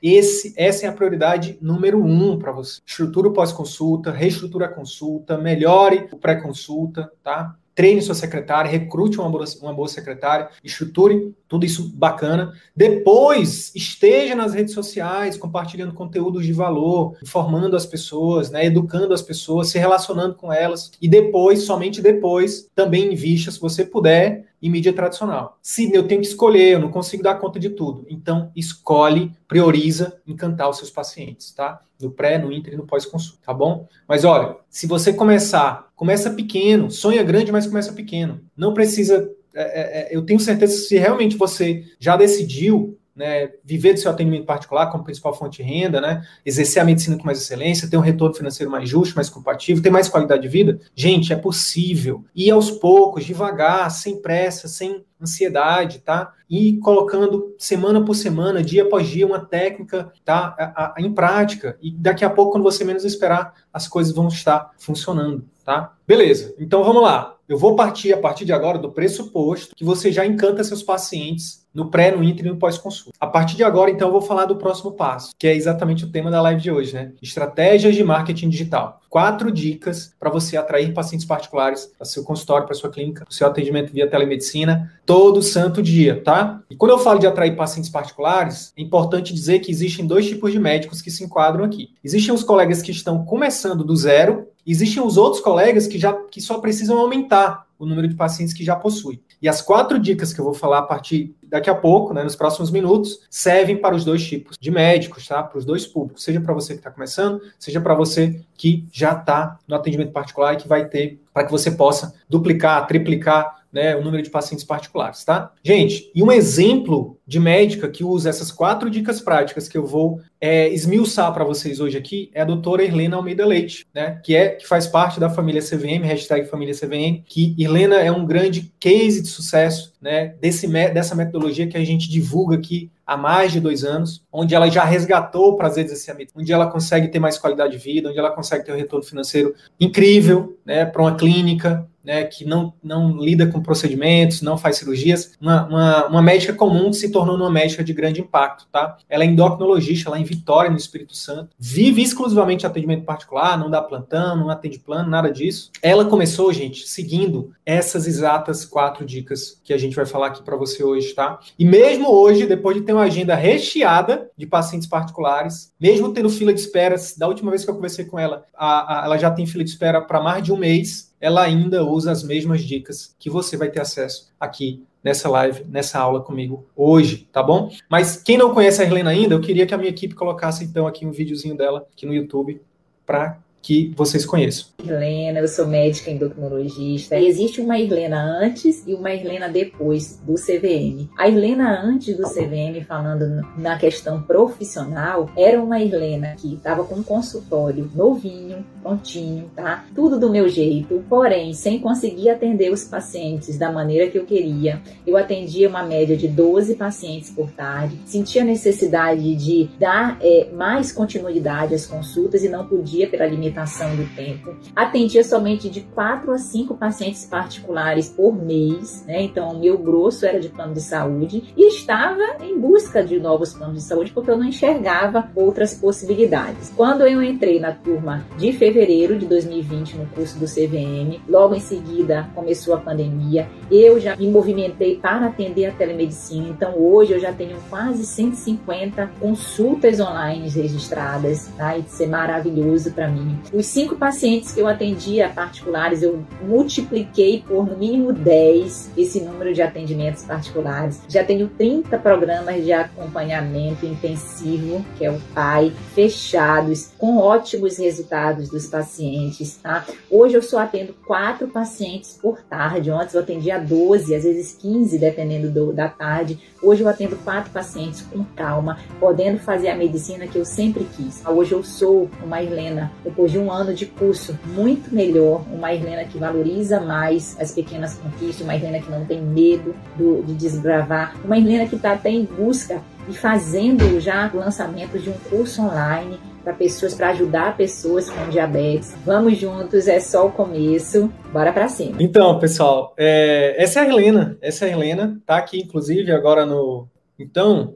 Essa 0.56 0.86
é 0.86 0.88
a 0.88 0.92
prioridade 0.92 1.58
número 1.60 2.04
um 2.04 2.38
para 2.38 2.52
você. 2.52 2.80
Estrutura 2.86 3.28
o 3.28 3.32
pós-consulta, 3.32 4.10
reestrutura 4.10 4.66
a 4.66 4.68
consulta, 4.68 5.38
melhore 5.38 6.08
o 6.12 6.16
pré-consulta, 6.16 7.10
tá? 7.22 7.56
treine 7.74 8.00
sua 8.00 8.14
secretária, 8.14 8.70
recrute 8.70 9.18
uma 9.18 9.28
boa, 9.28 9.44
uma 9.60 9.74
boa 9.74 9.88
secretária, 9.88 10.48
estruture 10.62 11.34
tudo 11.48 11.66
isso 11.66 11.90
bacana. 11.94 12.52
Depois, 12.74 13.72
esteja 13.74 14.34
nas 14.34 14.54
redes 14.54 14.72
sociais, 14.72 15.36
compartilhando 15.36 15.92
conteúdos 15.92 16.46
de 16.46 16.52
valor, 16.52 17.16
informando 17.22 17.76
as 17.76 17.84
pessoas, 17.84 18.50
né, 18.50 18.66
educando 18.66 19.12
as 19.12 19.22
pessoas, 19.22 19.68
se 19.68 19.78
relacionando 19.78 20.34
com 20.34 20.52
elas. 20.52 20.92
E 21.00 21.08
depois, 21.08 21.62
somente 21.62 22.00
depois, 22.00 22.68
também 22.74 23.12
invista, 23.12 23.50
se 23.50 23.60
você 23.60 23.84
puder, 23.84 24.46
em 24.64 24.70
mídia 24.70 24.94
tradicional. 24.94 25.58
Se 25.60 25.92
eu 25.92 26.08
tenho 26.08 26.22
que 26.22 26.26
escolher, 26.26 26.72
eu 26.72 26.78
não 26.80 26.90
consigo 26.90 27.22
dar 27.22 27.34
conta 27.34 27.60
de 27.60 27.68
tudo. 27.68 28.06
Então, 28.08 28.50
escolhe, 28.56 29.30
prioriza 29.46 30.18
encantar 30.26 30.70
os 30.70 30.78
seus 30.78 30.90
pacientes, 30.90 31.52
tá? 31.52 31.82
No 32.00 32.10
pré, 32.10 32.38
no 32.38 32.50
inter 32.50 32.72
e 32.72 32.76
no 32.78 32.86
pós-consulta, 32.86 33.40
tá 33.44 33.52
bom? 33.52 33.86
Mas 34.08 34.24
olha, 34.24 34.56
se 34.70 34.86
você 34.86 35.12
começar, 35.12 35.90
começa 35.94 36.30
pequeno, 36.30 36.90
sonha 36.90 37.22
grande, 37.22 37.52
mas 37.52 37.66
começa 37.66 37.92
pequeno. 37.92 38.40
Não 38.56 38.72
precisa. 38.72 39.30
É, 39.54 39.62
é, 39.62 40.14
é 40.14 40.16
eu 40.16 40.22
tenho 40.22 40.40
certeza 40.40 40.72
que 40.72 40.88
se 40.88 40.96
realmente 40.96 41.36
você 41.36 41.84
já 42.00 42.16
decidiu 42.16 42.98
né, 43.14 43.50
viver 43.64 43.94
do 43.94 44.00
seu 44.00 44.10
atendimento 44.10 44.44
particular 44.44 44.90
como 44.90 45.04
principal 45.04 45.34
fonte 45.34 45.62
de 45.62 45.62
renda, 45.62 46.00
né, 46.00 46.26
exercer 46.44 46.82
a 46.82 46.84
medicina 46.84 47.16
com 47.16 47.24
mais 47.24 47.38
excelência, 47.38 47.88
ter 47.88 47.96
um 47.96 48.00
retorno 48.00 48.34
financeiro 48.34 48.70
mais 48.70 48.88
justo, 48.88 49.14
mais 49.14 49.30
compatível, 49.30 49.82
ter 49.82 49.90
mais 49.90 50.08
qualidade 50.08 50.42
de 50.42 50.48
vida, 50.48 50.80
gente, 50.94 51.32
é 51.32 51.36
possível. 51.36 52.24
E 52.34 52.50
aos 52.50 52.70
poucos, 52.70 53.24
devagar, 53.24 53.90
sem 53.90 54.20
pressa, 54.20 54.68
sem 54.68 55.04
ansiedade, 55.24 55.98
tá? 55.98 56.32
E 56.48 56.78
colocando 56.78 57.54
semana 57.58 58.04
por 58.04 58.14
semana, 58.14 58.62
dia 58.62 58.84
após 58.84 59.08
dia, 59.08 59.26
uma 59.26 59.40
técnica, 59.40 60.12
tá? 60.24 60.54
A, 60.58 60.94
a, 60.96 61.00
em 61.00 61.12
prática. 61.12 61.76
E 61.82 61.90
daqui 61.90 62.24
a 62.24 62.30
pouco, 62.30 62.52
quando 62.52 62.64
você 62.64 62.84
menos 62.84 63.04
esperar, 63.04 63.54
as 63.72 63.88
coisas 63.88 64.14
vão 64.14 64.28
estar 64.28 64.70
funcionando, 64.78 65.44
tá? 65.64 65.94
Beleza. 66.06 66.54
Então 66.58 66.84
vamos 66.84 67.02
lá. 67.02 67.34
Eu 67.46 67.58
vou 67.58 67.76
partir 67.76 68.12
a 68.12 68.16
partir 68.16 68.46
de 68.46 68.52
agora 68.54 68.78
do 68.78 68.90
pressuposto 68.90 69.74
que 69.76 69.84
você 69.84 70.10
já 70.10 70.24
encanta 70.24 70.64
seus 70.64 70.82
pacientes 70.82 71.64
no 71.74 71.90
pré, 71.90 72.10
no 72.10 72.22
inter 72.22 72.46
e 72.46 72.48
no 72.48 72.56
pós-consulta. 72.56 73.18
A 73.20 73.26
partir 73.26 73.56
de 73.56 73.64
agora, 73.64 73.90
então, 73.90 74.08
eu 74.08 74.12
vou 74.12 74.22
falar 74.22 74.46
do 74.46 74.56
próximo 74.56 74.92
passo, 74.92 75.32
que 75.36 75.46
é 75.46 75.54
exatamente 75.54 76.04
o 76.04 76.10
tema 76.10 76.30
da 76.30 76.40
live 76.40 76.62
de 76.62 76.70
hoje, 76.70 76.94
né? 76.94 77.12
Estratégias 77.20 77.94
de 77.96 78.04
marketing 78.04 78.48
digital. 78.48 79.00
Quatro 79.14 79.52
dicas 79.52 80.12
para 80.18 80.28
você 80.28 80.56
atrair 80.56 80.92
pacientes 80.92 81.24
particulares 81.24 81.88
para 81.96 82.04
seu 82.04 82.24
consultório, 82.24 82.66
para 82.66 82.74
sua 82.74 82.90
clínica, 82.90 83.24
para 83.24 83.32
seu 83.32 83.46
atendimento 83.46 83.92
via 83.92 84.10
telemedicina, 84.10 84.92
todo 85.06 85.40
santo 85.40 85.80
dia, 85.80 86.20
tá? 86.20 86.60
E 86.68 86.74
quando 86.74 86.90
eu 86.90 86.98
falo 86.98 87.20
de 87.20 87.26
atrair 87.28 87.54
pacientes 87.54 87.88
particulares, 87.88 88.72
é 88.76 88.82
importante 88.82 89.32
dizer 89.32 89.60
que 89.60 89.70
existem 89.70 90.04
dois 90.04 90.26
tipos 90.26 90.50
de 90.50 90.58
médicos 90.58 91.00
que 91.00 91.12
se 91.12 91.22
enquadram 91.22 91.64
aqui. 91.64 91.90
Existem 92.02 92.34
os 92.34 92.42
colegas 92.42 92.82
que 92.82 92.90
estão 92.90 93.24
começando 93.24 93.84
do 93.84 93.94
zero, 93.94 94.48
existem 94.66 95.00
os 95.00 95.16
outros 95.16 95.40
colegas 95.40 95.86
que 95.86 95.96
já 95.96 96.12
que 96.12 96.40
só 96.40 96.58
precisam 96.58 96.98
aumentar 96.98 97.68
o 97.78 97.86
número 97.86 98.08
de 98.08 98.16
pacientes 98.16 98.52
que 98.52 98.64
já 98.64 98.74
possui. 98.74 99.22
E 99.44 99.48
as 99.48 99.60
quatro 99.60 99.98
dicas 99.98 100.32
que 100.32 100.40
eu 100.40 100.44
vou 100.46 100.54
falar 100.54 100.78
a 100.78 100.82
partir 100.82 101.36
daqui 101.42 101.68
a 101.68 101.74
pouco, 101.74 102.14
né, 102.14 102.24
nos 102.24 102.34
próximos 102.34 102.70
minutos, 102.70 103.20
servem 103.28 103.76
para 103.76 103.94
os 103.94 104.02
dois 104.02 104.26
tipos 104.26 104.56
de 104.58 104.70
médicos, 104.70 105.28
tá? 105.28 105.42
Para 105.42 105.58
os 105.58 105.66
dois 105.66 105.86
públicos, 105.86 106.24
seja 106.24 106.40
para 106.40 106.54
você 106.54 106.72
que 106.72 106.80
está 106.80 106.90
começando, 106.90 107.42
seja 107.58 107.78
para 107.78 107.94
você 107.94 108.40
que 108.54 108.88
já 108.90 109.12
está 109.12 109.58
no 109.68 109.76
atendimento 109.76 110.12
particular 110.12 110.54
e 110.54 110.56
que 110.56 110.66
vai 110.66 110.88
ter, 110.88 111.20
para 111.30 111.44
que 111.44 111.50
você 111.50 111.70
possa 111.70 112.14
duplicar, 112.26 112.86
triplicar 112.86 113.64
né, 113.70 113.94
o 113.94 114.02
número 114.02 114.22
de 114.22 114.30
pacientes 114.30 114.64
particulares, 114.64 115.24
tá? 115.24 115.52
Gente, 115.62 116.10
e 116.14 116.22
um 116.22 116.32
exemplo 116.32 117.18
de 117.26 117.38
médica 117.38 117.90
que 117.90 118.02
usa 118.02 118.30
essas 118.30 118.50
quatro 118.50 118.88
dicas 118.88 119.20
práticas 119.20 119.68
que 119.68 119.76
eu 119.76 119.84
vou 119.84 120.22
é, 120.40 120.68
esmiuçar 120.68 121.32
para 121.32 121.44
vocês 121.44 121.80
hoje 121.80 121.96
aqui 121.96 122.30
é 122.34 122.42
a 122.42 122.44
doutora 122.44 122.84
Irlena 122.84 123.16
Almeida 123.16 123.46
Leite, 123.46 123.86
né, 123.94 124.20
que 124.22 124.34
é 124.34 124.50
que 124.50 124.66
faz 124.66 124.86
parte 124.86 125.18
da 125.18 125.30
família 125.30 125.62
CVM, 125.62 126.04
hashtag 126.04 126.48
família 126.48 126.74
CVM, 126.74 127.22
que 127.26 127.54
Irlena 127.58 127.96
é 127.96 128.10
um 128.10 128.26
grande 128.26 128.72
case 128.78 129.22
de 129.22 129.28
sucesso, 129.28 129.94
né, 130.00 130.34
desse, 130.40 130.66
dessa 130.66 131.14
metodologia 131.14 131.66
que 131.66 131.76
a 131.76 131.84
gente 131.84 132.10
divulga 132.10 132.56
aqui 132.56 132.90
há 133.06 133.16
mais 133.16 133.52
de 133.52 133.60
dois 133.60 133.84
anos, 133.84 134.22
onde 134.32 134.54
ela 134.54 134.68
já 134.68 134.84
resgatou 134.84 135.50
o 135.50 135.56
prazer 135.56 135.84
de 135.84 135.92
exercer 135.92 136.14
a 136.14 136.38
onde 136.38 136.52
ela 136.52 136.66
consegue 136.66 137.08
ter 137.08 137.18
mais 137.18 137.38
qualidade 137.38 137.76
de 137.76 137.82
vida, 137.82 138.08
onde 138.08 138.18
ela 138.18 138.30
consegue 138.30 138.64
ter 138.64 138.72
um 138.72 138.76
retorno 138.76 139.04
financeiro 139.04 139.54
incrível, 139.78 140.58
né, 140.64 140.84
para 140.84 141.02
uma 141.02 141.14
clínica, 141.14 141.88
né, 142.04 142.24
que 142.24 142.44
não, 142.44 142.74
não 142.82 143.16
lida 143.16 143.46
com 143.46 143.62
procedimentos, 143.62 144.42
não 144.42 144.58
faz 144.58 144.76
cirurgias, 144.76 145.32
uma, 145.40 145.66
uma, 145.66 146.06
uma, 146.06 146.22
médica 146.22 146.52
comum 146.52 146.90
que 146.90 146.96
se 146.96 147.10
tornou 147.10 147.34
uma 147.34 147.50
médica 147.50 147.82
de 147.82 147.94
grande 147.94 148.20
impacto, 148.20 148.66
tá? 148.70 148.98
Ela 149.08 149.24
é 149.24 149.26
endocrinologista 149.26 150.10
lá 150.10 150.20
em 150.20 150.24
Vitória, 150.34 150.70
no 150.70 150.76
Espírito 150.76 151.16
Santo, 151.16 151.50
vive 151.58 152.02
exclusivamente 152.02 152.66
atendimento 152.66 153.04
particular, 153.04 153.58
não 153.58 153.70
dá 153.70 153.80
plantão, 153.80 154.36
não 154.36 154.50
atende 154.50 154.78
plano, 154.78 155.08
nada 155.08 155.30
disso. 155.30 155.70
Ela 155.82 156.04
começou, 156.04 156.52
gente, 156.52 156.88
seguindo 156.88 157.52
essas 157.64 158.06
exatas 158.06 158.64
quatro 158.64 159.04
dicas 159.04 159.60
que 159.62 159.72
a 159.72 159.78
gente 159.78 159.96
vai 159.96 160.06
falar 160.06 160.28
aqui 160.28 160.42
para 160.42 160.56
você 160.56 160.82
hoje, 160.82 161.14
tá? 161.14 161.38
E 161.58 161.64
mesmo 161.64 162.10
hoje, 162.10 162.46
depois 162.46 162.76
de 162.76 162.82
ter 162.82 162.92
uma 162.92 163.02
agenda 163.02 163.34
recheada 163.34 164.30
de 164.36 164.46
pacientes 164.46 164.88
particulares, 164.88 165.72
mesmo 165.80 166.12
tendo 166.12 166.28
fila 166.28 166.52
de 166.52 166.60
espera, 166.60 166.96
da 167.16 167.28
última 167.28 167.50
vez 167.50 167.64
que 167.64 167.70
eu 167.70 167.74
conversei 167.74 168.04
com 168.04 168.18
ela, 168.18 168.44
a, 168.54 169.02
a, 169.02 169.04
ela 169.06 169.18
já 169.18 169.30
tem 169.30 169.46
fila 169.46 169.64
de 169.64 169.70
espera 169.70 170.00
para 170.00 170.20
mais 170.20 170.42
de 170.42 170.52
um 170.52 170.56
mês, 170.56 171.13
ela 171.24 171.42
ainda 171.42 171.82
usa 171.82 172.12
as 172.12 172.22
mesmas 172.22 172.62
dicas 172.62 173.16
que 173.18 173.30
você 173.30 173.56
vai 173.56 173.70
ter 173.70 173.80
acesso 173.80 174.30
aqui 174.38 174.84
nessa 175.02 175.26
live, 175.26 175.64
nessa 175.64 175.98
aula 175.98 176.20
comigo 176.20 176.66
hoje, 176.76 177.26
tá 177.32 177.42
bom? 177.42 177.70
Mas 177.88 178.22
quem 178.22 178.36
não 178.36 178.52
conhece 178.52 178.82
a 178.82 178.84
Helena 178.84 179.08
ainda, 179.08 179.34
eu 179.34 179.40
queria 179.40 179.66
que 179.66 179.72
a 179.72 179.78
minha 179.78 179.88
equipe 179.88 180.14
colocasse 180.14 180.62
então 180.64 180.86
aqui 180.86 181.06
um 181.06 181.10
videozinho 181.10 181.56
dela 181.56 181.86
aqui 181.90 182.04
no 182.04 182.12
YouTube 182.12 182.60
para 183.06 183.38
que 183.64 183.90
vocês 183.96 184.26
conheçam. 184.26 184.66
Irlena, 184.78 185.40
eu 185.40 185.48
sou 185.48 185.66
médica 185.66 186.10
endocrinologista. 186.10 187.16
Existe 187.16 187.62
uma 187.62 187.78
Irlena 187.78 188.22
antes 188.22 188.86
e 188.86 188.92
uma 188.92 189.10
Irlena 189.14 189.48
depois 189.48 190.20
do 190.22 190.34
CVM. 190.34 191.08
A 191.16 191.26
Irlena 191.26 191.80
antes 191.82 192.14
do 192.14 192.24
CVM, 192.24 192.84
falando 192.86 193.40
na 193.56 193.78
questão 193.78 194.20
profissional, 194.20 195.30
era 195.34 195.62
uma 195.62 195.80
Irlena 195.80 196.34
que 196.36 196.52
estava 196.52 196.84
com 196.84 196.96
um 196.96 197.02
consultório 197.02 197.90
novinho, 197.94 198.66
prontinho, 198.82 199.50
tá? 199.56 199.86
Tudo 199.94 200.20
do 200.20 200.28
meu 200.28 200.46
jeito, 200.46 201.02
porém, 201.08 201.54
sem 201.54 201.78
conseguir 201.78 202.28
atender 202.28 202.70
os 202.70 202.84
pacientes 202.84 203.56
da 203.56 203.72
maneira 203.72 204.10
que 204.10 204.18
eu 204.18 204.26
queria. 204.26 204.82
Eu 205.06 205.16
atendia 205.16 205.70
uma 205.70 205.82
média 205.82 206.14
de 206.14 206.28
12 206.28 206.74
pacientes 206.74 207.30
por 207.30 207.50
tarde, 207.50 207.98
sentia 208.04 208.44
necessidade 208.44 209.34
de 209.36 209.70
dar 209.78 210.18
é, 210.20 210.50
mais 210.52 210.92
continuidade 210.92 211.74
às 211.74 211.86
consultas 211.86 212.44
e 212.44 212.48
não 212.50 212.66
podia 212.66 213.08
pela 213.08 213.24
limitação 213.24 213.53
limitação 213.54 213.94
do 213.94 214.04
tempo. 214.14 214.56
Atendia 214.74 215.22
somente 215.22 215.70
de 215.70 215.82
4 215.82 216.32
a 216.32 216.38
5 216.38 216.74
pacientes 216.74 217.24
particulares 217.24 218.08
por 218.08 218.34
mês, 218.34 219.04
né? 219.06 219.22
Então, 219.22 219.50
o 219.50 219.58
meu 219.58 219.78
grosso 219.78 220.26
era 220.26 220.40
de 220.40 220.48
plano 220.48 220.74
de 220.74 220.80
saúde 220.80 221.54
e 221.56 221.68
estava 221.68 222.42
em 222.42 222.58
busca 222.58 223.02
de 223.02 223.20
novos 223.20 223.54
planos 223.54 223.76
de 223.76 223.82
saúde 223.82 224.10
porque 224.12 224.30
eu 224.30 224.36
não 224.36 224.44
enxergava 224.44 225.30
outras 225.34 225.74
possibilidades. 225.74 226.72
Quando 226.76 227.06
eu 227.06 227.22
entrei 227.22 227.60
na 227.60 227.72
turma 227.72 228.24
de 228.36 228.52
fevereiro 228.52 229.16
de 229.16 229.26
2020 229.26 229.96
no 229.96 230.06
curso 230.06 230.38
do 230.38 230.46
CVM, 230.46 231.20
logo 231.28 231.54
em 231.54 231.60
seguida 231.60 232.28
começou 232.34 232.74
a 232.74 232.78
pandemia, 232.78 233.48
eu 233.70 234.00
já 234.00 234.16
me 234.16 234.28
movimentei 234.28 234.96
para 234.96 235.26
atender 235.26 235.66
a 235.66 235.72
telemedicina. 235.72 236.48
Então, 236.48 236.74
hoje 236.76 237.12
eu 237.12 237.20
já 237.20 237.32
tenho 237.32 237.56
quase 237.70 238.04
150 238.04 239.10
consultas 239.20 240.00
online 240.00 240.48
registradas, 240.48 241.48
tá? 241.56 241.76
Isso 241.76 242.02
é 242.02 242.06
maravilhoso 242.06 242.92
para 242.92 243.08
mim. 243.08 243.38
Os 243.52 243.66
cinco 243.66 243.96
pacientes 243.96 244.52
que 244.52 244.60
eu 244.60 244.66
atendia 244.66 245.28
particulares, 245.28 246.02
eu 246.02 246.24
multipliquei 246.42 247.44
por 247.46 247.66
no 247.66 247.76
mínimo 247.76 248.12
10 248.12 248.92
esse 248.96 249.20
número 249.20 249.52
de 249.52 249.62
atendimentos 249.62 250.24
particulares. 250.24 251.02
Já 251.08 251.22
tenho 251.22 251.48
30 251.48 251.98
programas 251.98 252.64
de 252.64 252.72
acompanhamento 252.72 253.86
intensivo, 253.86 254.84
que 254.96 255.04
é 255.04 255.10
o 255.10 255.20
PAI, 255.34 255.72
fechados, 255.94 256.90
com 256.98 257.18
ótimos 257.18 257.78
resultados 257.78 258.48
dos 258.48 258.66
pacientes. 258.66 259.56
Tá? 259.62 259.84
Hoje 260.10 260.34
eu 260.34 260.42
só 260.42 260.60
atendo 260.60 260.94
quatro 261.06 261.48
pacientes 261.48 262.18
por 262.20 262.40
tarde. 262.42 262.90
Antes 262.90 263.14
eu 263.14 263.20
atendia 263.20 263.58
12, 263.58 264.14
às 264.14 264.24
vezes 264.24 264.56
15, 264.60 264.98
dependendo 264.98 265.50
do, 265.50 265.72
da 265.72 265.88
tarde. 265.88 266.38
Hoje 266.62 266.82
eu 266.82 266.88
atendo 266.88 267.16
quatro 267.16 267.50
pacientes 267.50 268.02
com 268.02 268.24
calma, 268.24 268.78
podendo 268.98 269.38
fazer 269.38 269.68
a 269.68 269.76
medicina 269.76 270.26
que 270.26 270.38
eu 270.38 270.44
sempre 270.44 270.86
quis. 270.96 271.22
Hoje 271.26 271.52
eu 271.52 271.62
sou 271.62 272.08
uma 272.22 272.42
Helena, 272.42 272.90
depois 273.02 273.33
de 273.34 273.38
um 273.40 273.50
ano 273.50 273.74
de 273.74 273.84
curso, 273.84 274.38
muito 274.46 274.94
melhor, 274.94 275.44
uma 275.52 275.74
Helena 275.74 276.04
que 276.04 276.16
valoriza 276.16 276.78
mais 276.78 277.36
as 277.40 277.50
pequenas 277.50 277.94
conquistas, 277.94 278.42
uma 278.42 278.54
Helena 278.54 278.78
que 278.78 278.88
não 278.88 279.04
tem 279.04 279.20
medo 279.20 279.74
do, 279.96 280.22
de 280.22 280.34
desbravar, 280.34 281.16
uma 281.24 281.36
Helena 281.36 281.66
que 281.66 281.74
está 281.74 281.94
até 281.94 282.10
em 282.10 282.24
busca 282.24 282.80
e 283.08 283.12
fazendo 283.12 283.98
já 283.98 284.30
lançamentos 284.32 285.02
de 285.02 285.10
um 285.10 285.14
curso 285.28 285.62
online 285.62 286.16
para 286.44 286.52
pessoas, 286.52 286.94
para 286.94 287.08
ajudar 287.08 287.56
pessoas 287.56 288.08
com 288.08 288.30
diabetes. 288.30 288.94
Vamos 289.04 289.36
juntos, 289.36 289.88
é 289.88 289.98
só 289.98 290.28
o 290.28 290.30
começo. 290.30 291.12
Bora 291.32 291.52
para 291.52 291.66
cima. 291.66 291.96
Então, 291.98 292.38
pessoal, 292.38 292.94
é, 292.96 293.60
essa 293.60 293.80
é 293.80 293.82
a 293.82 293.88
Helena. 293.88 294.38
Essa 294.40 294.66
é 294.66 294.68
a 294.68 294.72
Helena, 294.72 295.20
tá 295.26 295.38
aqui 295.38 295.58
inclusive 295.58 296.12
agora 296.12 296.46
no. 296.46 296.86
Então, 297.18 297.74